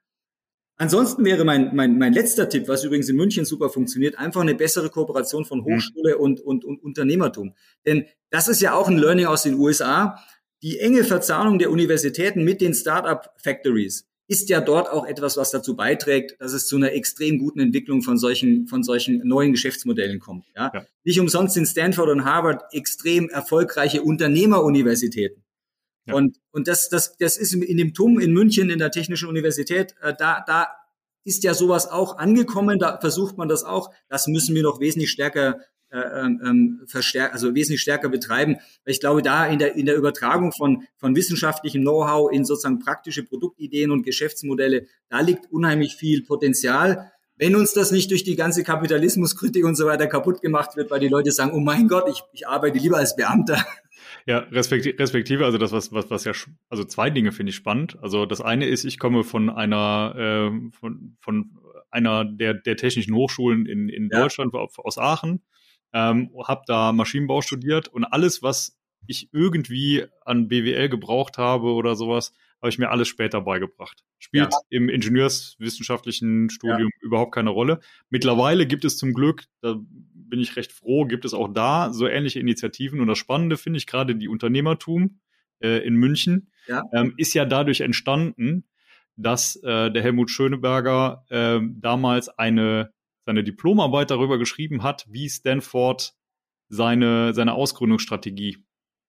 Ansonsten 0.76 1.24
wäre 1.24 1.44
mein, 1.44 1.74
mein, 1.74 1.98
mein 1.98 2.12
letzter 2.12 2.48
Tipp, 2.48 2.66
was 2.66 2.82
übrigens 2.82 3.08
in 3.08 3.16
München 3.16 3.44
super 3.44 3.70
funktioniert, 3.70 4.18
einfach 4.18 4.40
eine 4.40 4.56
bessere 4.56 4.90
Kooperation 4.90 5.44
von 5.44 5.60
mhm. 5.60 5.64
Hochschule 5.64 6.18
und, 6.18 6.40
und, 6.40 6.64
und 6.64 6.82
Unternehmertum. 6.82 7.54
Denn 7.86 8.06
das 8.30 8.48
ist 8.48 8.60
ja 8.60 8.74
auch 8.74 8.88
ein 8.88 8.98
Learning 8.98 9.26
aus 9.26 9.44
den 9.44 9.54
USA. 9.54 10.18
Die 10.62 10.80
enge 10.80 11.04
Verzahnung 11.04 11.58
der 11.58 11.70
Universitäten 11.70 12.42
mit 12.42 12.60
den 12.60 12.74
Startup 12.74 13.30
Factories 13.36 14.08
ist 14.26 14.48
ja 14.48 14.60
dort 14.60 14.90
auch 14.90 15.06
etwas, 15.06 15.36
was 15.36 15.50
dazu 15.50 15.76
beiträgt, 15.76 16.40
dass 16.40 16.52
es 16.52 16.66
zu 16.66 16.76
einer 16.76 16.92
extrem 16.92 17.38
guten 17.38 17.60
Entwicklung 17.60 18.02
von 18.02 18.16
solchen, 18.16 18.66
von 18.66 18.82
solchen 18.82 19.18
neuen 19.28 19.52
Geschäftsmodellen 19.52 20.18
kommt. 20.18 20.46
Ja? 20.56 20.72
ja. 20.74 20.86
Nicht 21.04 21.20
umsonst 21.20 21.54
sind 21.54 21.66
Stanford 21.66 22.08
und 22.08 22.24
Harvard 22.24 22.64
extrem 22.72 23.28
erfolgreiche 23.28 24.02
Unternehmeruniversitäten. 24.02 25.43
Ja. 26.06 26.14
Und, 26.14 26.38
und 26.50 26.68
das, 26.68 26.88
das, 26.88 27.16
das 27.16 27.36
ist 27.36 27.54
in 27.54 27.76
dem 27.76 27.94
TUM 27.94 28.18
in 28.18 28.32
München 28.32 28.70
in 28.70 28.78
der 28.78 28.90
Technischen 28.90 29.28
Universität, 29.28 29.94
äh, 30.02 30.12
da, 30.16 30.44
da 30.46 30.68
ist 31.24 31.42
ja 31.42 31.54
sowas 31.54 31.88
auch 31.88 32.18
angekommen, 32.18 32.78
da 32.78 32.98
versucht 33.00 33.38
man 33.38 33.48
das 33.48 33.64
auch. 33.64 33.90
Das 34.08 34.26
müssen 34.26 34.54
wir 34.54 34.62
noch 34.62 34.80
wesentlich 34.80 35.10
stärker 35.10 35.60
äh, 35.90 35.98
ähm, 35.98 36.40
ähm 36.44 36.82
verstärken, 36.86 37.32
also 37.32 37.54
wesentlich 37.54 37.80
stärker 37.80 38.10
betreiben. 38.10 38.56
Ich 38.84 39.00
glaube, 39.00 39.22
da 39.22 39.46
in 39.46 39.58
der, 39.58 39.74
in 39.74 39.86
der 39.86 39.96
Übertragung 39.96 40.52
von, 40.52 40.84
von 40.98 41.16
wissenschaftlichem 41.16 41.80
Know-how 41.80 42.30
in 42.30 42.44
sozusagen 42.44 42.78
praktische 42.78 43.24
Produktideen 43.24 43.90
und 43.90 44.02
Geschäftsmodelle, 44.02 44.86
da 45.08 45.20
liegt 45.20 45.50
unheimlich 45.50 45.96
viel 45.96 46.22
Potenzial. 46.22 47.10
Wenn 47.36 47.56
uns 47.56 47.72
das 47.72 47.90
nicht 47.90 48.10
durch 48.10 48.22
die 48.22 48.36
ganze 48.36 48.62
Kapitalismuskritik 48.62 49.64
und 49.64 49.74
so 49.76 49.86
weiter 49.86 50.06
kaputt 50.06 50.40
gemacht 50.40 50.76
wird, 50.76 50.90
weil 50.90 51.00
die 51.00 51.08
Leute 51.08 51.32
sagen, 51.32 51.52
oh 51.52 51.60
mein 51.60 51.88
Gott, 51.88 52.08
ich, 52.08 52.22
ich 52.32 52.46
arbeite 52.46 52.78
lieber 52.78 52.98
als 52.98 53.16
Beamter, 53.16 53.64
ja, 54.26 54.38
respektive, 54.38 55.44
also 55.44 55.58
das, 55.58 55.72
was, 55.72 55.92
was, 55.92 56.10
was 56.10 56.24
ja, 56.24 56.32
also 56.68 56.84
zwei 56.84 57.10
Dinge 57.10 57.32
finde 57.32 57.50
ich 57.50 57.56
spannend. 57.56 57.98
Also 58.02 58.24
das 58.24 58.40
eine 58.40 58.66
ist, 58.66 58.84
ich 58.84 58.98
komme 58.98 59.22
von 59.22 59.50
einer, 59.50 60.14
äh, 60.16 60.70
von, 60.72 61.16
von 61.20 61.58
einer 61.90 62.24
der, 62.24 62.54
der 62.54 62.76
technischen 62.76 63.14
Hochschulen 63.14 63.66
in, 63.66 63.88
in 63.88 64.08
ja. 64.10 64.20
Deutschland, 64.20 64.54
aus 64.54 64.98
Aachen, 64.98 65.42
ähm, 65.92 66.30
habe 66.46 66.62
da 66.66 66.92
Maschinenbau 66.92 67.42
studiert 67.42 67.88
und 67.88 68.04
alles, 68.04 68.42
was 68.42 68.78
ich 69.06 69.28
irgendwie 69.32 70.06
an 70.24 70.48
BWL 70.48 70.88
gebraucht 70.88 71.36
habe 71.36 71.72
oder 71.72 71.94
sowas, 71.94 72.32
habe 72.60 72.70
ich 72.70 72.78
mir 72.78 72.90
alles 72.90 73.08
später 73.08 73.42
beigebracht. 73.42 74.02
Spielt 74.18 74.50
ja. 74.50 74.58
im 74.70 74.88
ingenieurswissenschaftlichen 74.88 76.48
Studium 76.48 76.90
ja. 76.94 77.06
überhaupt 77.06 77.34
keine 77.34 77.50
Rolle. 77.50 77.80
Mittlerweile 78.08 78.66
gibt 78.66 78.86
es 78.86 78.96
zum 78.96 79.12
Glück, 79.12 79.44
da 79.60 79.76
bin 80.28 80.40
ich 80.40 80.56
recht 80.56 80.72
froh, 80.72 81.04
gibt 81.04 81.24
es 81.24 81.34
auch 81.34 81.52
da 81.52 81.92
so 81.92 82.06
ähnliche 82.06 82.40
Initiativen. 82.40 83.00
Und 83.00 83.06
das 83.06 83.18
Spannende 83.18 83.56
finde 83.56 83.78
ich 83.78 83.86
gerade 83.86 84.16
die 84.16 84.28
Unternehmertum 84.28 85.20
äh, 85.60 85.86
in 85.86 85.94
München 85.94 86.50
ja. 86.66 86.82
Ähm, 86.92 87.14
ist 87.16 87.34
ja 87.34 87.44
dadurch 87.44 87.80
entstanden, 87.80 88.64
dass 89.16 89.56
äh, 89.56 89.90
der 89.90 90.02
Helmut 90.02 90.30
Schöneberger 90.30 91.24
äh, 91.28 91.60
damals 91.62 92.28
eine 92.28 92.92
seine 93.24 93.44
Diplomarbeit 93.44 94.10
darüber 94.10 94.38
geschrieben 94.38 94.82
hat, 94.82 95.06
wie 95.08 95.28
Stanford 95.28 96.14
seine, 96.68 97.34
seine 97.34 97.54
Ausgründungsstrategie 97.54 98.64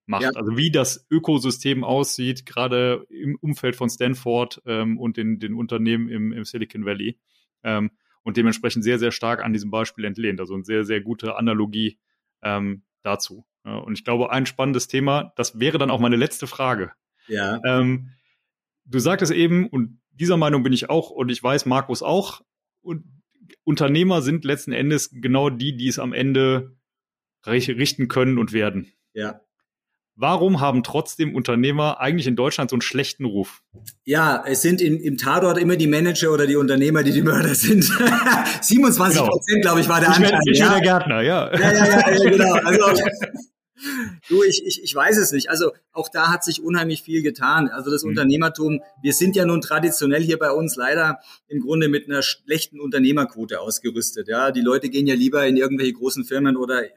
macht. 0.06 0.24
Ja. 0.24 0.30
Also 0.36 0.58
wie 0.58 0.72
das 0.72 1.06
Ökosystem 1.10 1.84
aussieht, 1.84 2.46
gerade 2.46 3.06
im 3.10 3.38
Umfeld 3.42 3.76
von 3.76 3.90
Stanford 3.90 4.62
ähm, 4.66 4.98
und 4.98 5.18
den, 5.18 5.40
den 5.40 5.54
Unternehmen 5.54 6.10
im, 6.10 6.32
im 6.32 6.46
Silicon 6.46 6.86
Valley. 6.86 7.20
Ähm, 7.64 7.92
und 8.26 8.38
dementsprechend 8.38 8.84
sehr, 8.84 9.00
sehr 9.00 9.12
stark 9.12 9.44
an 9.44 9.54
diesem 9.54 9.70
Beispiel 9.70 10.04
entlehnt. 10.04 10.40
Also 10.40 10.56
eine 10.56 10.66
sehr, 10.66 10.84
sehr 10.84 11.00
gute 11.00 11.38
Analogie 11.38 12.00
ähm, 12.42 12.84
dazu. 13.04 13.46
Ja, 13.64 13.78
und 13.78 13.94
ich 13.94 14.04
glaube, 14.04 14.32
ein 14.32 14.48
spannendes 14.48 14.88
Thema, 14.88 15.32
das 15.36 15.60
wäre 15.60 15.78
dann 15.78 15.92
auch 15.92 16.00
meine 16.00 16.16
letzte 16.16 16.48
Frage. 16.48 16.92
Ja. 17.28 17.62
Ähm, 17.64 18.10
du 18.84 19.00
sagtest 19.00 19.32
eben, 19.32 19.68
und 19.68 20.02
dieser 20.12 20.38
Meinung 20.38 20.64
bin 20.64 20.74
ich 20.74 20.90
auch, 20.90 21.12
und 21.12 21.32
ich 21.32 21.42
weiß, 21.42 21.68
Markus 21.68 22.02
auch, 22.02 22.42
und 22.82 23.06
Unternehmer 23.64 24.24
sind 24.24 24.44
letzten 24.44 24.74
Endes 24.74 25.12
genau 25.12 25.52
die, 25.52 25.78
die 25.78 25.88
es 25.88 26.00
am 26.00 26.12
Ende 26.12 26.76
richten 27.46 28.08
können 28.08 28.40
und 28.40 28.54
werden. 28.54 28.92
Ja. 29.14 29.40
Warum 30.18 30.62
haben 30.62 30.82
trotzdem 30.82 31.36
Unternehmer 31.36 32.00
eigentlich 32.00 32.28
in 32.28 32.38
Deutschland 32.38 32.70
so 32.70 32.76
einen 32.76 32.82
schlechten 32.82 33.26
Ruf? 33.26 33.62
Ja, 34.06 34.44
es 34.48 34.62
sind 34.62 34.82
im, 34.82 34.98
im 35.02 35.18
Tatort 35.18 35.58
immer 35.58 35.76
die 35.76 35.88
Manager 35.88 36.32
oder 36.32 36.48
die 36.48 36.56
Unternehmer, 36.56 37.04
die 37.04 37.12
die 37.12 37.22
Mörder 37.22 37.54
sind. 37.54 37.84
27 38.62 39.22
Prozent, 39.22 39.46
genau. 39.48 39.62
glaube 39.62 39.82
ich, 39.82 39.90
war 39.90 40.00
der 40.00 40.16
Anteil. 40.16 40.40
Ich, 40.46 40.54
ich 40.54 40.60
ja. 40.60 40.70
der 40.70 40.82
Gärtner, 40.82 41.22
ja. 41.22 41.54
Ja, 41.54 41.60
ja, 41.60 41.86
ja, 41.86 42.12
ja 42.12 42.30
genau. 42.30 42.54
Also, 42.54 43.04
Du, 44.30 44.42
ich, 44.44 44.66
ich, 44.66 44.82
ich 44.82 44.96
weiß 44.96 45.18
es 45.18 45.32
nicht. 45.32 45.50
Also 45.50 45.72
auch 45.92 46.08
da 46.10 46.32
hat 46.32 46.44
sich 46.44 46.64
unheimlich 46.64 47.04
viel 47.04 47.22
getan. 47.22 47.68
Also 47.68 47.92
das 47.92 48.04
mhm. 48.04 48.12
Unternehmertum, 48.12 48.82
wir 49.02 49.14
sind 49.14 49.36
ja 49.36 49.46
nun 49.46 49.62
traditionell 49.62 50.24
hier 50.24 50.40
bei 50.40 50.52
uns 50.52 50.76
leider 50.76 51.20
im 51.48 51.60
Grunde 51.60 51.90
mit 51.90 52.08
einer 52.08 52.22
schlechten 52.22 52.80
Unternehmerquote 52.80 53.60
ausgerüstet. 53.60 54.28
Ja, 54.28 54.52
die 54.52 54.62
Leute 54.62 54.90
gehen 54.90 55.08
ja 55.08 55.16
lieber 55.16 55.46
in 55.46 55.58
irgendwelche 55.58 55.94
großen 55.94 56.24
Firmen 56.24 56.56
oder 56.56 56.86
äh, 56.86 56.90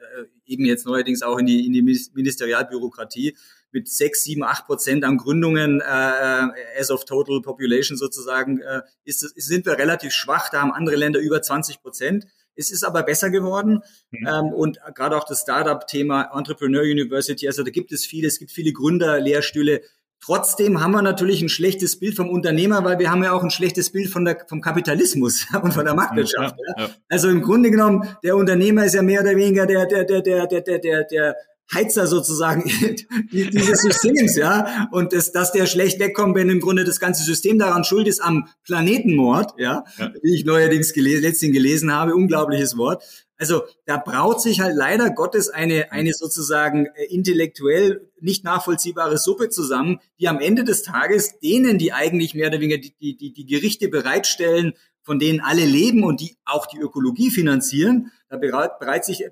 eben 0.47 0.65
jetzt 0.65 0.87
neuerdings 0.87 1.23
auch 1.23 1.39
in 1.39 1.47
die, 1.47 1.67
in 1.67 1.73
die 1.73 1.83
Ministerialbürokratie 1.83 3.37
mit 3.71 3.89
sechs, 3.89 4.25
sieben, 4.25 4.45
acht 4.45 4.67
Prozent 4.67 5.05
an 5.05 5.19
Gründungen 5.19 5.81
äh, 5.81 6.81
as 6.81 6.91
of 6.91 7.05
total 7.05 7.43
population 7.43 7.99
sozusagen 7.99 8.61
äh, 8.61 8.83
ist, 9.05 9.21
sind 9.21 9.67
wir 9.67 9.77
relativ 9.79 10.13
schwach. 10.13 10.49
Da 10.49 10.63
haben 10.63 10.73
andere 10.73 10.97
Länder 10.97 11.21
über 11.21 11.43
20 11.43 11.83
Prozent. 11.83 12.27
Es 12.59 12.71
ist 12.71 12.85
aber 12.85 13.05
besser 13.05 13.31
geworden. 13.31 13.83
Mhm. 14.11 14.27
Ähm, 14.27 14.47
und 14.53 14.79
gerade 14.95 15.17
auch 15.17 15.25
das 15.25 15.43
Startup-Thema 15.43 16.31
Entrepreneur 16.37 16.83
University, 16.83 17.47
also 17.47 17.63
da 17.63 17.71
gibt 17.71 17.93
es 17.93 18.05
viele, 18.05 18.27
es 18.27 18.39
gibt 18.39 18.51
viele 18.51 18.73
Gründerlehrstühle. 18.73 19.81
Trotzdem 20.21 20.81
haben 20.81 20.91
wir 20.91 21.03
natürlich 21.03 21.41
ein 21.41 21.49
schlechtes 21.49 22.01
Bild 22.01 22.17
vom 22.17 22.29
Unternehmer, 22.29 22.85
weil 22.85 22.99
wir 22.99 23.11
haben 23.11 23.23
ja 23.23 23.33
auch 23.33 23.45
ein 23.45 23.51
schlechtes 23.51 23.91
Bild 23.91 24.11
von 24.11 24.25
der, 24.25 24.45
vom 24.49 24.61
Kapitalismus 24.61 25.47
und 25.63 25.73
von 25.73 25.85
der 25.85 25.95
Marktwirtschaft. 25.95 26.57
Ja, 26.77 26.85
ja. 26.85 26.91
Also 27.09 27.29
im 27.29 27.43
Grunde 27.43 27.71
genommen, 27.71 28.09
der 28.25 28.37
Unternehmer 28.37 28.85
ist 28.85 28.95
ja 28.95 29.03
mehr 29.03 29.23
oder 29.23 29.37
weniger 29.37 29.65
der, 29.65 29.87
der, 29.87 30.05
der, 30.05 30.23
der, 30.23 30.47
der, 30.49 30.63
der, 30.63 30.79
der, 30.81 31.05
der 31.05 31.37
Heizer 31.73 32.07
sozusagen 32.07 32.65
dieses 33.33 33.83
Systems, 33.83 34.37
ja. 34.37 34.89
Und 34.91 35.13
das, 35.13 35.33
dass 35.33 35.53
der 35.53 35.67
schlecht 35.67 36.01
wegkommt, 36.01 36.35
wenn 36.35 36.49
im 36.49 36.61
Grunde 36.61 36.85
das 36.85 37.01
ganze 37.01 37.23
System 37.25 37.59
daran 37.59 37.85
schuld 37.85 38.09
ist 38.09 38.21
am 38.21 38.49
Planetenmord, 38.65 39.55
ja, 39.59 39.85
ja. 39.99 40.13
wie 40.23 40.35
ich 40.35 40.45
neuerdings 40.45 40.93
gelesen, 40.93 41.23
letztens 41.23 41.53
gelesen 41.53 41.93
habe, 41.93 42.15
unglaubliches 42.15 42.77
Wort. 42.77 43.03
Also 43.37 43.63
da 43.85 43.99
braut 43.99 44.43
sich 44.43 44.61
halt 44.61 44.75
leider 44.75 45.11
Gottes 45.11 45.49
eine, 45.49 45.93
eine 45.93 46.13
sozusagen 46.13 46.87
äh, 46.87 47.05
intellektuell 47.09 48.11
nicht 48.21 48.43
nachvollziehbare 48.43 49.17
Suppe 49.17 49.49
zusammen, 49.49 50.01
die 50.19 50.27
am 50.27 50.41
Ende 50.41 50.65
des 50.65 50.83
Tages 50.83 51.39
denen, 51.39 51.79
die 51.79 51.93
eigentlich 51.93 52.35
mehr 52.35 52.49
oder 52.49 52.61
weniger 52.61 52.79
die, 52.79 53.17
die, 53.17 53.33
die 53.33 53.47
Gerichte 53.47 53.89
bereitstellen, 53.89 54.73
von 55.03 55.19
denen 55.19 55.41
alle 55.41 55.65
leben 55.65 56.03
und 56.03 56.21
die 56.21 56.37
auch 56.45 56.67
die 56.67 56.79
Ökologie 56.79 57.31
finanzieren, 57.31 58.11
da 58.29 58.37
bereit 58.37 59.05
sich, 59.05 59.23
äh, 59.23 59.31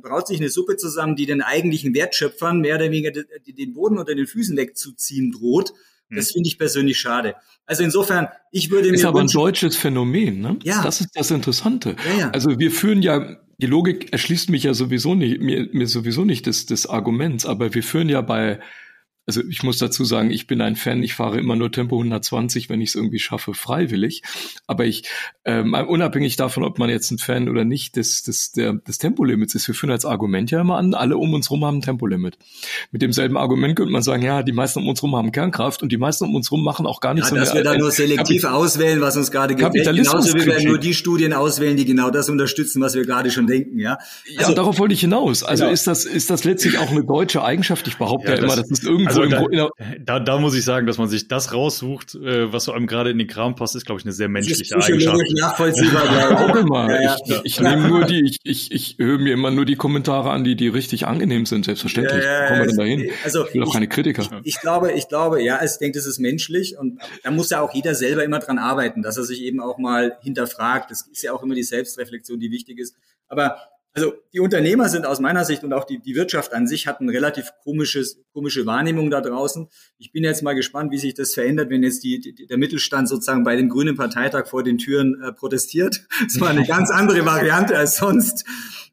braut 0.00 0.26
sich 0.26 0.40
eine 0.40 0.48
Suppe 0.48 0.76
zusammen, 0.76 1.16
die 1.16 1.26
den 1.26 1.42
eigentlichen 1.42 1.94
Wertschöpfern 1.94 2.60
mehr 2.60 2.76
oder 2.76 2.90
weniger 2.90 3.10
den 3.10 3.74
Boden 3.74 3.98
unter 3.98 4.14
den 4.14 4.26
Füßen 4.26 4.56
wegzuziehen 4.56 5.32
droht. 5.32 5.72
Das 6.10 6.28
hm. 6.28 6.32
finde 6.34 6.48
ich 6.48 6.58
persönlich 6.58 6.98
schade. 6.98 7.34
Also 7.66 7.84
insofern, 7.84 8.28
ich 8.50 8.70
würde 8.70 8.88
mir. 8.88 8.96
Ist 8.96 9.04
aber 9.04 9.20
ein 9.20 9.28
deutsches 9.28 9.76
Phänomen, 9.76 10.40
ne? 10.40 10.58
Ja. 10.64 10.82
Das 10.82 11.00
ist 11.00 11.10
das 11.14 11.30
Interessante. 11.30 11.94
Ja, 12.04 12.18
ja. 12.18 12.30
Also 12.30 12.58
wir 12.58 12.70
führen 12.70 13.02
ja, 13.02 13.36
die 13.58 13.66
Logik 13.66 14.12
erschließt 14.12 14.50
mich 14.50 14.64
ja 14.64 14.74
sowieso 14.74 15.14
nicht, 15.14 15.40
mir, 15.40 15.68
mir 15.72 15.86
sowieso 15.86 16.24
nicht 16.24 16.46
des, 16.46 16.66
des 16.66 16.86
Arguments, 16.86 17.46
aber 17.46 17.74
wir 17.74 17.82
führen 17.82 18.08
ja 18.08 18.22
bei 18.22 18.58
also 19.30 19.42
ich 19.48 19.62
muss 19.62 19.78
dazu 19.78 20.04
sagen, 20.04 20.32
ich 20.32 20.48
bin 20.48 20.60
ein 20.60 20.74
Fan, 20.74 21.04
ich 21.04 21.14
fahre 21.14 21.38
immer 21.38 21.54
nur 21.54 21.70
Tempo 21.70 21.96
120, 21.96 22.68
wenn 22.68 22.80
ich 22.80 22.88
es 22.88 22.94
irgendwie 22.96 23.20
schaffe, 23.20 23.54
freiwillig. 23.54 24.22
Aber 24.66 24.86
ich, 24.86 25.04
ähm, 25.44 25.72
unabhängig 25.72 26.34
davon, 26.34 26.64
ob 26.64 26.80
man 26.80 26.90
jetzt 26.90 27.12
ein 27.12 27.18
Fan 27.18 27.48
oder 27.48 27.64
nicht 27.64 27.94
des, 27.94 28.24
des, 28.24 28.50
der, 28.50 28.72
des 28.72 28.98
Tempolimits 28.98 29.54
ist, 29.54 29.68
wir 29.68 29.76
führen 29.76 29.92
als 29.92 30.04
Argument 30.04 30.50
ja 30.50 30.62
immer 30.62 30.78
an, 30.78 30.94
alle 30.94 31.16
um 31.16 31.32
uns 31.32 31.48
rum 31.48 31.64
haben 31.64 31.76
ein 31.76 31.80
Tempolimit. 31.80 32.38
Mit 32.90 33.02
demselben 33.02 33.36
Argument 33.36 33.76
könnte 33.76 33.92
man 33.92 34.02
sagen, 34.02 34.24
ja, 34.24 34.42
die 34.42 34.50
meisten 34.50 34.80
um 34.80 34.88
uns 34.88 35.00
rum 35.00 35.14
haben 35.14 35.30
Kernkraft 35.30 35.84
und 35.84 35.92
die 35.92 35.96
meisten 35.96 36.24
um 36.24 36.34
uns 36.34 36.50
rum 36.50 36.64
machen 36.64 36.84
auch 36.86 37.00
gar 37.00 37.14
nichts. 37.14 37.30
Ja, 37.30 37.36
dass 37.36 37.54
wir 37.54 37.62
da 37.62 37.78
nur 37.78 37.92
selektiv 37.92 38.42
Kapit 38.42 38.56
auswählen, 38.56 39.00
was 39.00 39.16
uns 39.16 39.30
gerade 39.30 39.54
gefällt. 39.54 39.94
Genauso 39.94 40.34
wie 40.34 40.44
wir 40.44 40.60
nur 40.64 40.78
die 40.78 40.94
Studien 40.94 41.32
auswählen, 41.34 41.76
die 41.76 41.84
genau 41.84 42.10
das 42.10 42.28
unterstützen, 42.28 42.82
was 42.82 42.96
wir 42.96 43.04
gerade 43.04 43.30
schon 43.30 43.46
denken, 43.46 43.78
ja. 43.78 43.96
Also, 44.38 44.50
ja, 44.50 44.56
darauf 44.56 44.80
wollte 44.80 44.94
ich 44.94 45.00
hinaus. 45.00 45.44
Also 45.44 45.62
genau. 45.62 45.72
ist 45.72 45.86
das, 45.86 46.04
ist 46.04 46.30
das 46.30 46.42
letztlich 46.42 46.78
auch 46.78 46.90
eine 46.90 47.04
deutsche 47.04 47.44
Eigenschaft? 47.44 47.86
Ich 47.86 47.96
behaupte 47.96 48.32
ja, 48.32 48.38
ja 48.38 48.42
immer, 48.42 48.56
das 48.56 48.68
ist 48.68 48.82
irgendwo 48.82 49.08
also 49.08 49.19
also 49.20 49.48
da, 49.48 49.68
da, 49.98 50.20
da, 50.20 50.38
muss 50.38 50.54
ich 50.54 50.64
sagen, 50.64 50.86
dass 50.86 50.98
man 50.98 51.08
sich 51.08 51.28
das 51.28 51.52
raussucht, 51.52 52.14
äh, 52.14 52.52
was 52.52 52.64
so 52.64 52.72
einem 52.72 52.86
gerade 52.86 53.10
in 53.10 53.18
den 53.18 53.26
Kram 53.26 53.54
passt, 53.54 53.76
ist, 53.76 53.86
glaube 53.86 54.00
ich, 54.00 54.04
eine 54.04 54.12
sehr 54.12 54.28
menschliche 54.28 54.76
Eigenschaft. 54.76 55.18
nachvollziehbar. 55.38 56.04
ja, 56.56 56.62
mal. 56.64 57.02
Ja, 57.02 57.16
ich, 57.24 57.30
ja. 57.30 57.40
ich 57.44 57.60
nehme 57.60 57.88
nur 57.88 58.04
die, 58.04 58.24
ich, 58.24 58.38
ich, 58.44 58.72
ich 58.72 58.98
höre 58.98 59.18
mir 59.18 59.34
immer 59.34 59.50
nur 59.50 59.64
die 59.64 59.76
Kommentare 59.76 60.30
an, 60.30 60.44
die, 60.44 60.56
die 60.56 60.68
richtig 60.68 61.06
angenehm 61.06 61.46
sind, 61.46 61.64
selbstverständlich. 61.64 62.24
Ja, 62.24 62.42
ja, 62.42 62.46
Kommen 62.48 62.60
wir 62.60 62.66
denn 62.66 62.76
dahin? 62.76 63.10
Also, 63.24 63.46
ich 63.46 63.54
will 63.54 63.64
auch 63.64 63.72
keine 63.72 63.88
Kritiker. 63.88 64.22
Ich, 64.42 64.56
ich, 64.56 64.60
glaube, 64.60 64.92
ich 64.92 65.08
glaube, 65.08 65.42
ja, 65.42 65.62
ich 65.62 65.78
denke, 65.78 65.98
das 65.98 66.06
ist 66.06 66.18
menschlich 66.18 66.78
und 66.78 67.00
da 67.22 67.30
muss 67.30 67.50
ja 67.50 67.60
auch 67.60 67.74
jeder 67.74 67.94
selber 67.94 68.24
immer 68.24 68.38
dran 68.38 68.58
arbeiten, 68.58 69.02
dass 69.02 69.16
er 69.16 69.24
sich 69.24 69.42
eben 69.42 69.60
auch 69.60 69.78
mal 69.78 70.16
hinterfragt. 70.22 70.90
Das 70.90 71.02
ist 71.02 71.22
ja 71.22 71.32
auch 71.32 71.42
immer 71.42 71.54
die 71.54 71.62
Selbstreflexion, 71.62 72.40
die 72.40 72.50
wichtig 72.50 72.78
ist. 72.78 72.94
Aber 73.28 73.56
also 73.92 74.12
die 74.32 74.40
Unternehmer 74.40 74.88
sind 74.88 75.04
aus 75.04 75.18
meiner 75.18 75.44
Sicht 75.44 75.64
und 75.64 75.72
auch 75.72 75.84
die, 75.84 76.00
die 76.00 76.14
Wirtschaft 76.14 76.52
an 76.52 76.68
sich 76.68 76.86
hat 76.86 77.00
eine 77.00 77.12
relativ 77.12 77.50
komisches, 77.64 78.22
komische 78.32 78.64
Wahrnehmung 78.64 79.10
da 79.10 79.20
draußen. 79.20 79.68
Ich 79.98 80.12
bin 80.12 80.22
jetzt 80.22 80.42
mal 80.42 80.54
gespannt, 80.54 80.92
wie 80.92 80.98
sich 80.98 81.14
das 81.14 81.34
verändert, 81.34 81.70
wenn 81.70 81.82
jetzt 81.82 82.04
die, 82.04 82.20
die 82.20 82.46
der 82.46 82.58
Mittelstand 82.58 83.08
sozusagen 83.08 83.42
bei 83.42 83.56
dem 83.56 83.68
Grünen 83.68 83.96
Parteitag 83.96 84.46
vor 84.46 84.62
den 84.62 84.78
Türen 84.78 85.20
äh, 85.22 85.32
protestiert. 85.32 86.06
Das 86.30 86.40
war 86.40 86.50
eine 86.50 86.64
ganz 86.64 86.90
andere 86.90 87.24
Variante 87.24 87.76
als 87.76 87.96
sonst. 87.96 88.44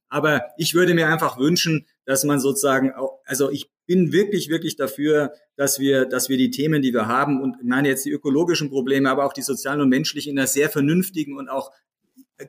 Aber 0.10 0.44
ich 0.58 0.74
würde 0.74 0.94
mir 0.94 1.08
einfach 1.08 1.38
wünschen, 1.38 1.86
dass 2.06 2.24
man 2.24 2.40
sozusagen, 2.40 2.94
auch, 2.94 3.20
also 3.26 3.52
ich 3.52 3.70
bin 3.86 4.12
wirklich, 4.12 4.50
wirklich 4.50 4.76
dafür, 4.76 5.34
dass 5.56 5.80
wir, 5.80 6.06
dass 6.06 6.30
wir 6.30 6.38
die 6.38 6.50
Themen, 6.50 6.82
die 6.82 6.94
wir 6.94 7.08
haben, 7.08 7.42
und 7.42 7.58
ich 7.60 7.68
meine 7.68 7.90
jetzt 7.90 8.06
die 8.06 8.12
ökologischen 8.12 8.70
Probleme, 8.70 9.10
aber 9.10 9.26
auch 9.26 9.34
die 9.34 9.42
sozialen 9.42 9.82
und 9.82 9.90
menschlichen 9.90 10.32
in 10.32 10.40
einer 10.40 10.48
sehr 10.48 10.70
vernünftigen 10.70 11.38
und 11.38 11.50
auch 11.50 11.72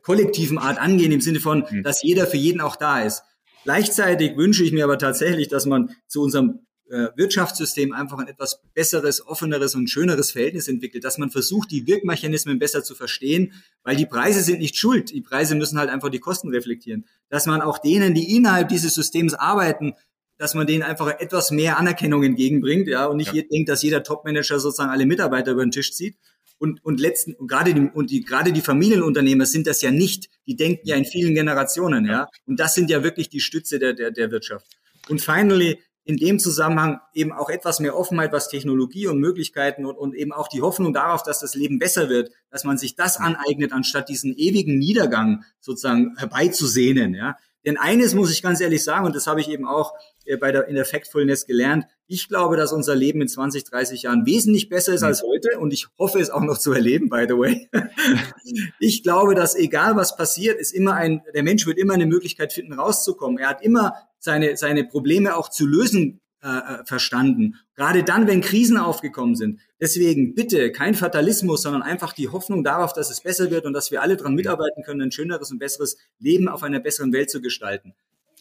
kollektiven 0.03 0.59
Art 0.59 0.79
angehen, 0.79 1.13
im 1.13 1.21
Sinne 1.21 1.41
von, 1.41 1.65
mhm. 1.71 1.83
dass 1.83 2.03
jeder 2.03 2.27
für 2.27 2.37
jeden 2.37 2.61
auch 2.61 2.77
da 2.77 3.03
ist. 3.03 3.23
Gleichzeitig 3.65 4.37
wünsche 4.37 4.65
ich 4.65 4.73
mir 4.73 4.85
aber 4.85 4.99
tatsächlich, 4.99 5.49
dass 5.49 5.67
man 5.67 5.95
zu 6.07 6.23
unserem 6.23 6.61
äh, 6.91 7.09
Wirtschaftssystem 7.17 7.93
einfach 7.93 8.19
ein 8.19 8.29
etwas 8.29 8.63
besseres, 8.75 9.27
offeneres 9.27 9.75
und 9.75 9.91
schöneres 9.91 10.31
Verhältnis 10.31 10.69
entwickelt, 10.69 11.05
dass 11.05 11.19
man 11.19 11.31
versucht, 11.31 11.71
die 11.71 11.87
Wirkmechanismen 11.87 12.59
besser 12.59 12.83
zu 12.83 12.95
verstehen, 12.95 13.53
weil 13.83 13.97
die 13.97 14.07
Preise 14.07 14.43
sind 14.43 14.61
nicht 14.61 14.77
schuld. 14.77 15.11
Die 15.11 15.21
Preise 15.21 15.55
müssen 15.55 15.79
halt 15.79 15.91
einfach 15.91 16.09
die 16.09 16.19
Kosten 16.19 16.49
reflektieren. 16.49 17.05
Dass 17.29 17.47
man 17.47 17.61
auch 17.61 17.79
denen, 17.79 18.15
die 18.15 18.35
innerhalb 18.35 18.69
dieses 18.69 18.95
Systems 18.95 19.35
arbeiten, 19.35 19.95
dass 20.39 20.55
man 20.55 20.67
denen 20.67 20.83
einfach 20.83 21.09
etwas 21.19 21.51
mehr 21.51 21.79
Anerkennung 21.79 22.23
entgegenbringt, 22.23 22.89
ja, 22.89 23.07
und 23.07 23.17
nicht 23.17 23.35
ja. 23.35 23.43
denkt, 23.43 23.69
dass 23.69 23.83
jeder 23.83 24.03
Topmanager 24.03 24.61
sozusagen 24.61 24.91
alle 24.91 25.05
Mitarbeiter 25.05 25.53
über 25.53 25.67
den 25.67 25.73
Tisch 25.73 25.93
zieht, 25.93 26.17
und, 26.59 26.85
und 26.85 27.01
letzten, 27.01 27.35
und 27.35 27.49
gerade 27.49 27.73
die, 27.75 27.89
und 27.93 28.11
die, 28.11 28.25
gerade 28.25 28.53
die 28.53 28.61
Familienunternehmer 28.61 29.47
sind 29.47 29.67
das 29.67 29.81
ja 29.83 29.91
nicht. 29.91 30.29
Die 30.47 30.57
denken 30.57 30.87
ja 30.87 30.97
in 30.97 31.05
vielen 31.05 31.35
Generationen, 31.35 32.07
ja. 32.07 32.29
Und 32.47 32.59
das 32.59 32.75
sind 32.75 32.91
ja 32.91 33.03
wirklich 33.03 33.29
die 33.29 33.41
Stütze 33.41 33.79
der, 33.79 33.93
der, 33.93 34.11
der 34.11 34.31
Wirtschaft. 34.31 34.67
Und 35.09 35.21
finally, 35.21 35.79
in 36.05 36.17
dem 36.17 36.39
Zusammenhang 36.39 37.01
eben 37.13 37.33
auch 37.33 37.51
etwas 37.51 37.81
mehr 37.81 37.95
Offenheit, 37.95 38.33
was 38.33 38.49
Technologie 38.49 39.07
und 39.07 39.19
Möglichkeiten 39.19 39.85
und, 39.85 39.97
und 39.97 40.15
eben 40.15 40.33
auch 40.33 40.49
die 40.49 40.63
Hoffnung 40.63 40.95
darauf, 40.95 41.23
dass 41.23 41.41
das 41.41 41.55
Leben 41.55 41.79
besser 41.79 42.09
wird, 42.09 42.31
dass 42.51 42.65
man 42.65 42.79
sich 42.79 42.97
das 42.97 43.19
aneignet, 43.19 43.73
anstatt 43.73 44.09
diesen 44.09 44.35
ewigen 44.35 44.79
Niedergang 44.79 45.45
sozusagen 45.61 46.17
herbeizusehnen, 46.17 47.15
ja. 47.15 47.37
Denn 47.65 47.77
eines 47.77 48.15
muss 48.15 48.33
ich 48.33 48.41
ganz 48.41 48.61
ehrlich 48.61 48.83
sagen, 48.83 49.05
und 49.05 49.15
das 49.15 49.27
habe 49.27 49.41
ich 49.41 49.49
eben 49.51 49.67
auch 49.67 49.93
äh, 50.25 50.39
bei 50.39 50.53
der, 50.53 50.69
in 50.69 50.75
der 50.75 50.87
Factfulness 50.87 51.45
gelernt, 51.45 51.85
ich 52.11 52.27
glaube, 52.27 52.57
dass 52.57 52.73
unser 52.73 52.97
Leben 52.97 53.21
in 53.21 53.29
20, 53.29 53.65
30 53.65 54.03
Jahren 54.03 54.25
wesentlich 54.25 54.71
besser 54.71 54.95
ist 54.95 55.03
als 55.03 55.23
heute 55.23 55.59
und 55.61 55.75
ich 55.75 55.89
hoffe 55.99 56.19
es 56.19 56.31
auch 56.31 56.41
noch 56.41 56.57
zu 56.57 56.73
erleben, 56.73 57.11
by 57.11 57.27
the 57.29 57.35
way. 57.35 57.69
ich 58.81 59.03
glaube, 59.03 59.35
dass 59.35 59.55
egal 59.55 59.95
was 59.95 60.17
passiert, 60.17 60.59
ist 60.59 60.73
immer 60.73 60.95
ein, 60.95 61.23
der 61.35 61.43
Mensch 61.43 61.67
wird 61.67 61.79
immer 61.79 61.93
eine 61.93 62.07
Möglichkeit 62.07 62.55
finden, 62.55 62.73
rauszukommen. 62.73 63.39
Er 63.39 63.51
hat 63.51 63.63
immer 63.63 63.93
seine, 64.19 64.57
seine 64.57 64.85
Probleme 64.85 65.37
auch 65.37 65.51
zu 65.51 65.67
lösen 65.67 66.21
äh, 66.43 66.49
äh 66.49 66.85
verstanden. 66.87 67.57
Gerade 67.75 68.03
dann, 68.05 68.27
wenn 68.27 68.41
Krisen 68.41 68.79
aufgekommen 68.79 69.37
sind. 69.37 69.61
Deswegen 69.79 70.35
bitte 70.35 70.73
kein 70.73 70.95
Fatalismus, 70.95 71.61
sondern 71.61 71.83
einfach 71.83 72.15
die 72.15 72.31
Hoffnung 72.31 72.65
darauf, 72.65 72.95
dass 72.95 73.11
es 73.11 73.21
besser 73.21 73.51
wird 73.51 73.67
und 73.67 73.75
dass 73.75 73.91
wir 73.91 74.01
alle 74.01 74.17
daran 74.17 74.35
mitarbeiten 74.35 74.83
können, 74.83 75.03
ein 75.03 75.13
schöneres 75.13 75.51
und 75.51 75.59
besseres 75.59 75.99
Leben 76.19 76.49
auf 76.49 76.63
einer 76.63 76.81
besseren 76.81 77.13
Welt 77.13 77.29
zu 77.31 77.43
gestalten. 77.43 77.95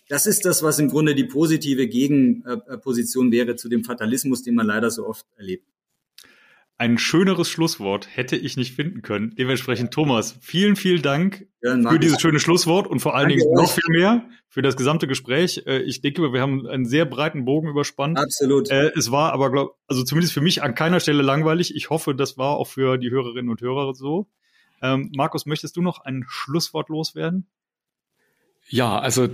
Das 0.09 0.25
ist 0.25 0.45
das, 0.45 0.63
was 0.63 0.79
im 0.79 0.89
Grunde 0.89 1.15
die 1.15 1.25
positive 1.25 1.87
Gegenposition 1.87 3.31
wäre 3.31 3.55
zu 3.55 3.69
dem 3.69 3.83
Fatalismus, 3.83 4.43
den 4.43 4.55
man 4.55 4.65
leider 4.65 4.89
so 4.89 5.05
oft 5.07 5.25
erlebt. 5.35 5.67
Ein 6.79 6.99
schöneres 6.99 7.49
Schlusswort 7.49 8.07
hätte 8.15 8.35
ich 8.35 8.55
nicht 8.55 8.75
finden 8.75 9.01
können. 9.01 9.33
Dementsprechend, 9.35 9.91
Thomas, 9.91 10.37
vielen, 10.41 10.75
vielen 10.75 11.01
Dank 11.01 11.47
ja, 11.63 11.75
für 11.89 11.97
dieses 11.97 12.21
schöne 12.21 12.39
Schlusswort 12.39 12.85
und 12.85 12.99
vor 12.99 13.15
allen 13.15 13.29
Dingen 13.29 13.51
noch 13.51 13.71
viel 13.71 13.89
mehr 13.89 14.29
für 14.47 14.61
das 14.61 14.77
gesamte 14.77 15.07
Gespräch. 15.07 15.63
Äh, 15.65 15.79
ich 15.79 16.01
denke, 16.01 16.31
wir 16.31 16.39
haben 16.39 16.67
einen 16.67 16.85
sehr 16.85 17.05
breiten 17.05 17.45
Bogen 17.45 17.67
überspannt. 17.67 18.19
Absolut. 18.19 18.69
Äh, 18.69 18.91
es 18.95 19.09
war 19.09 19.33
aber, 19.33 19.51
glaub, 19.51 19.75
also 19.87 20.03
zumindest 20.03 20.35
für 20.35 20.41
mich 20.41 20.61
an 20.61 20.75
keiner 20.75 20.99
Stelle 20.99 21.23
langweilig. 21.23 21.75
Ich 21.75 21.89
hoffe, 21.89 22.13
das 22.13 22.37
war 22.37 22.57
auch 22.57 22.67
für 22.67 22.99
die 22.99 23.09
Hörerinnen 23.09 23.49
und 23.49 23.59
Hörer 23.59 23.95
so. 23.95 24.27
Ähm, 24.79 25.11
Markus, 25.15 25.47
möchtest 25.47 25.77
du 25.77 25.81
noch 25.81 26.05
ein 26.05 26.25
Schlusswort 26.27 26.89
loswerden? 26.89 27.47
Ja, 28.69 28.99
also 28.99 29.29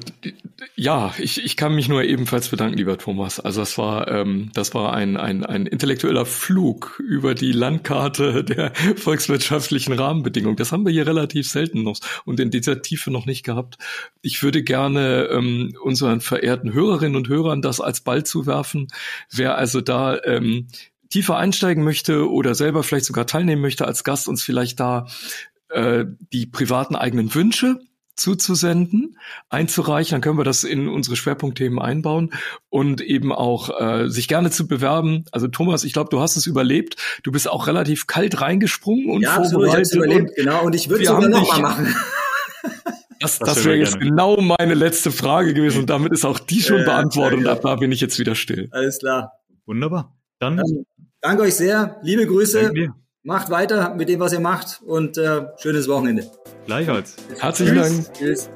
ja, 0.75 1.11
ich, 1.17 1.43
ich 1.43 1.57
kann 1.57 1.73
mich 1.73 1.89
nur 1.89 2.03
ebenfalls 2.03 2.49
bedanken, 2.49 2.77
lieber 2.77 2.99
Thomas. 2.99 3.39
Also 3.39 3.61
das 3.61 3.79
war 3.79 4.07
ähm, 4.07 4.51
das 4.53 4.75
war 4.75 4.93
ein, 4.93 5.17
ein, 5.17 5.43
ein 5.43 5.65
intellektueller 5.65 6.27
Flug 6.27 6.99
über 6.99 7.34
die 7.34 7.51
Landkarte 7.51 8.43
der 8.43 8.75
volkswirtschaftlichen 8.95 9.93
Rahmenbedingungen. 9.93 10.55
Das 10.55 10.71
haben 10.71 10.86
wir 10.86 10.91
hier 10.91 11.07
relativ 11.07 11.49
selten 11.49 11.81
noch 11.81 11.97
und 12.25 12.39
in 12.39 12.51
dieser 12.51 12.84
Tiefe 12.84 13.09
noch 13.09 13.25
nicht 13.25 13.43
gehabt. 13.43 13.77
Ich 14.21 14.43
würde 14.43 14.61
gerne 14.61 15.29
ähm, 15.31 15.75
unseren 15.81 16.21
verehrten 16.21 16.71
Hörerinnen 16.71 17.15
und 17.15 17.27
Hörern 17.27 17.63
das 17.63 17.81
als 17.81 18.01
Ball 18.01 18.23
zuwerfen. 18.23 18.88
Wer 19.31 19.57
also 19.57 19.81
da 19.81 20.21
ähm, 20.25 20.67
tiefer 21.09 21.38
einsteigen 21.38 21.84
möchte 21.84 22.29
oder 22.29 22.53
selber 22.53 22.84
vielleicht 22.84 23.05
sogar 23.05 23.25
teilnehmen 23.25 23.63
möchte 23.63 23.86
als 23.86 24.03
Gast, 24.03 24.27
uns 24.27 24.43
vielleicht 24.43 24.79
da 24.79 25.07
äh, 25.69 26.05
die 26.31 26.45
privaten 26.45 26.95
eigenen 26.95 27.34
Wünsche 27.34 27.79
zuzusenden, 28.16 29.18
einzureichen, 29.49 30.16
dann 30.16 30.22
können 30.22 30.38
wir 30.38 30.43
das 30.43 30.64
in 30.64 30.88
unsere 30.88 31.16
Schwerpunktthemen 31.16 31.80
einbauen 31.80 32.34
und 32.70 33.01
eben 33.01 33.32
auch 33.32 33.80
äh, 33.80 34.09
sich 34.09 34.28
gerne 34.28 34.51
zu 34.51 34.68
bewerben. 34.68 35.26
Also 35.32 35.47
Thomas, 35.47 35.84
ich 35.84 35.93
glaube, 35.93 36.09
du 36.09 36.20
hast 36.20 36.36
es 36.36 36.45
überlebt. 36.45 36.95
Du 37.24 37.32
bist 37.32 37.49
auch 37.49 37.68
relativ 37.68 38.07
kalt 38.07 38.41
reingesprungen 38.41 39.09
und 39.09 39.22
ja, 39.22 39.43
vorbereitet. 39.43 39.93
Ja, 39.93 39.97
überlebt, 39.97 40.30
und 40.30 40.36
genau. 40.36 40.64
Und 40.66 40.76
ich 40.76 40.89
würde 40.89 41.03
es 41.03 41.09
sogar 41.09 41.30
nochmal 41.30 41.61
machen. 41.61 41.95
Das, 43.20 43.39
das, 43.39 43.55
das 43.55 43.66
wäre 43.66 43.78
jetzt 43.78 44.01
genau 44.01 44.36
meine 44.36 44.74
letzte 44.74 45.09
Frage 45.09 45.53
gewesen 45.53 45.80
und 45.80 45.89
damit 45.89 46.11
ist 46.11 46.26
auch 46.26 46.39
die 46.39 46.61
schon 46.61 46.82
äh, 46.82 46.84
beantwortet 46.84 47.39
und 47.39 47.47
ab 47.47 47.61
da 47.61 47.76
bin 47.76 47.89
ich 47.93 48.01
jetzt 48.01 48.20
wieder 48.20 48.36
still. 48.36 48.68
Alles 48.72 48.99
klar. 48.99 49.32
Wunderbar. 49.66 50.14
Dann, 50.39 50.57
Dann 50.57 50.86
danke 51.22 51.43
euch 51.43 51.55
sehr. 51.55 52.01
Liebe 52.03 52.28
Grüße. 52.28 52.74
Macht 53.26 53.49
weiter 53.49 53.95
mit 53.95 54.09
dem, 54.09 54.19
was 54.19 54.34
ihr 54.34 54.41
macht 54.41 54.82
und 54.86 55.17
äh, 55.17 55.47
schönes 55.57 55.88
Wochenende. 55.88 56.30
Gleichfalls. 56.65 57.15
Herzlichen 57.39 57.76
Dank. 57.76 58.13
Tschüss. 58.13 58.49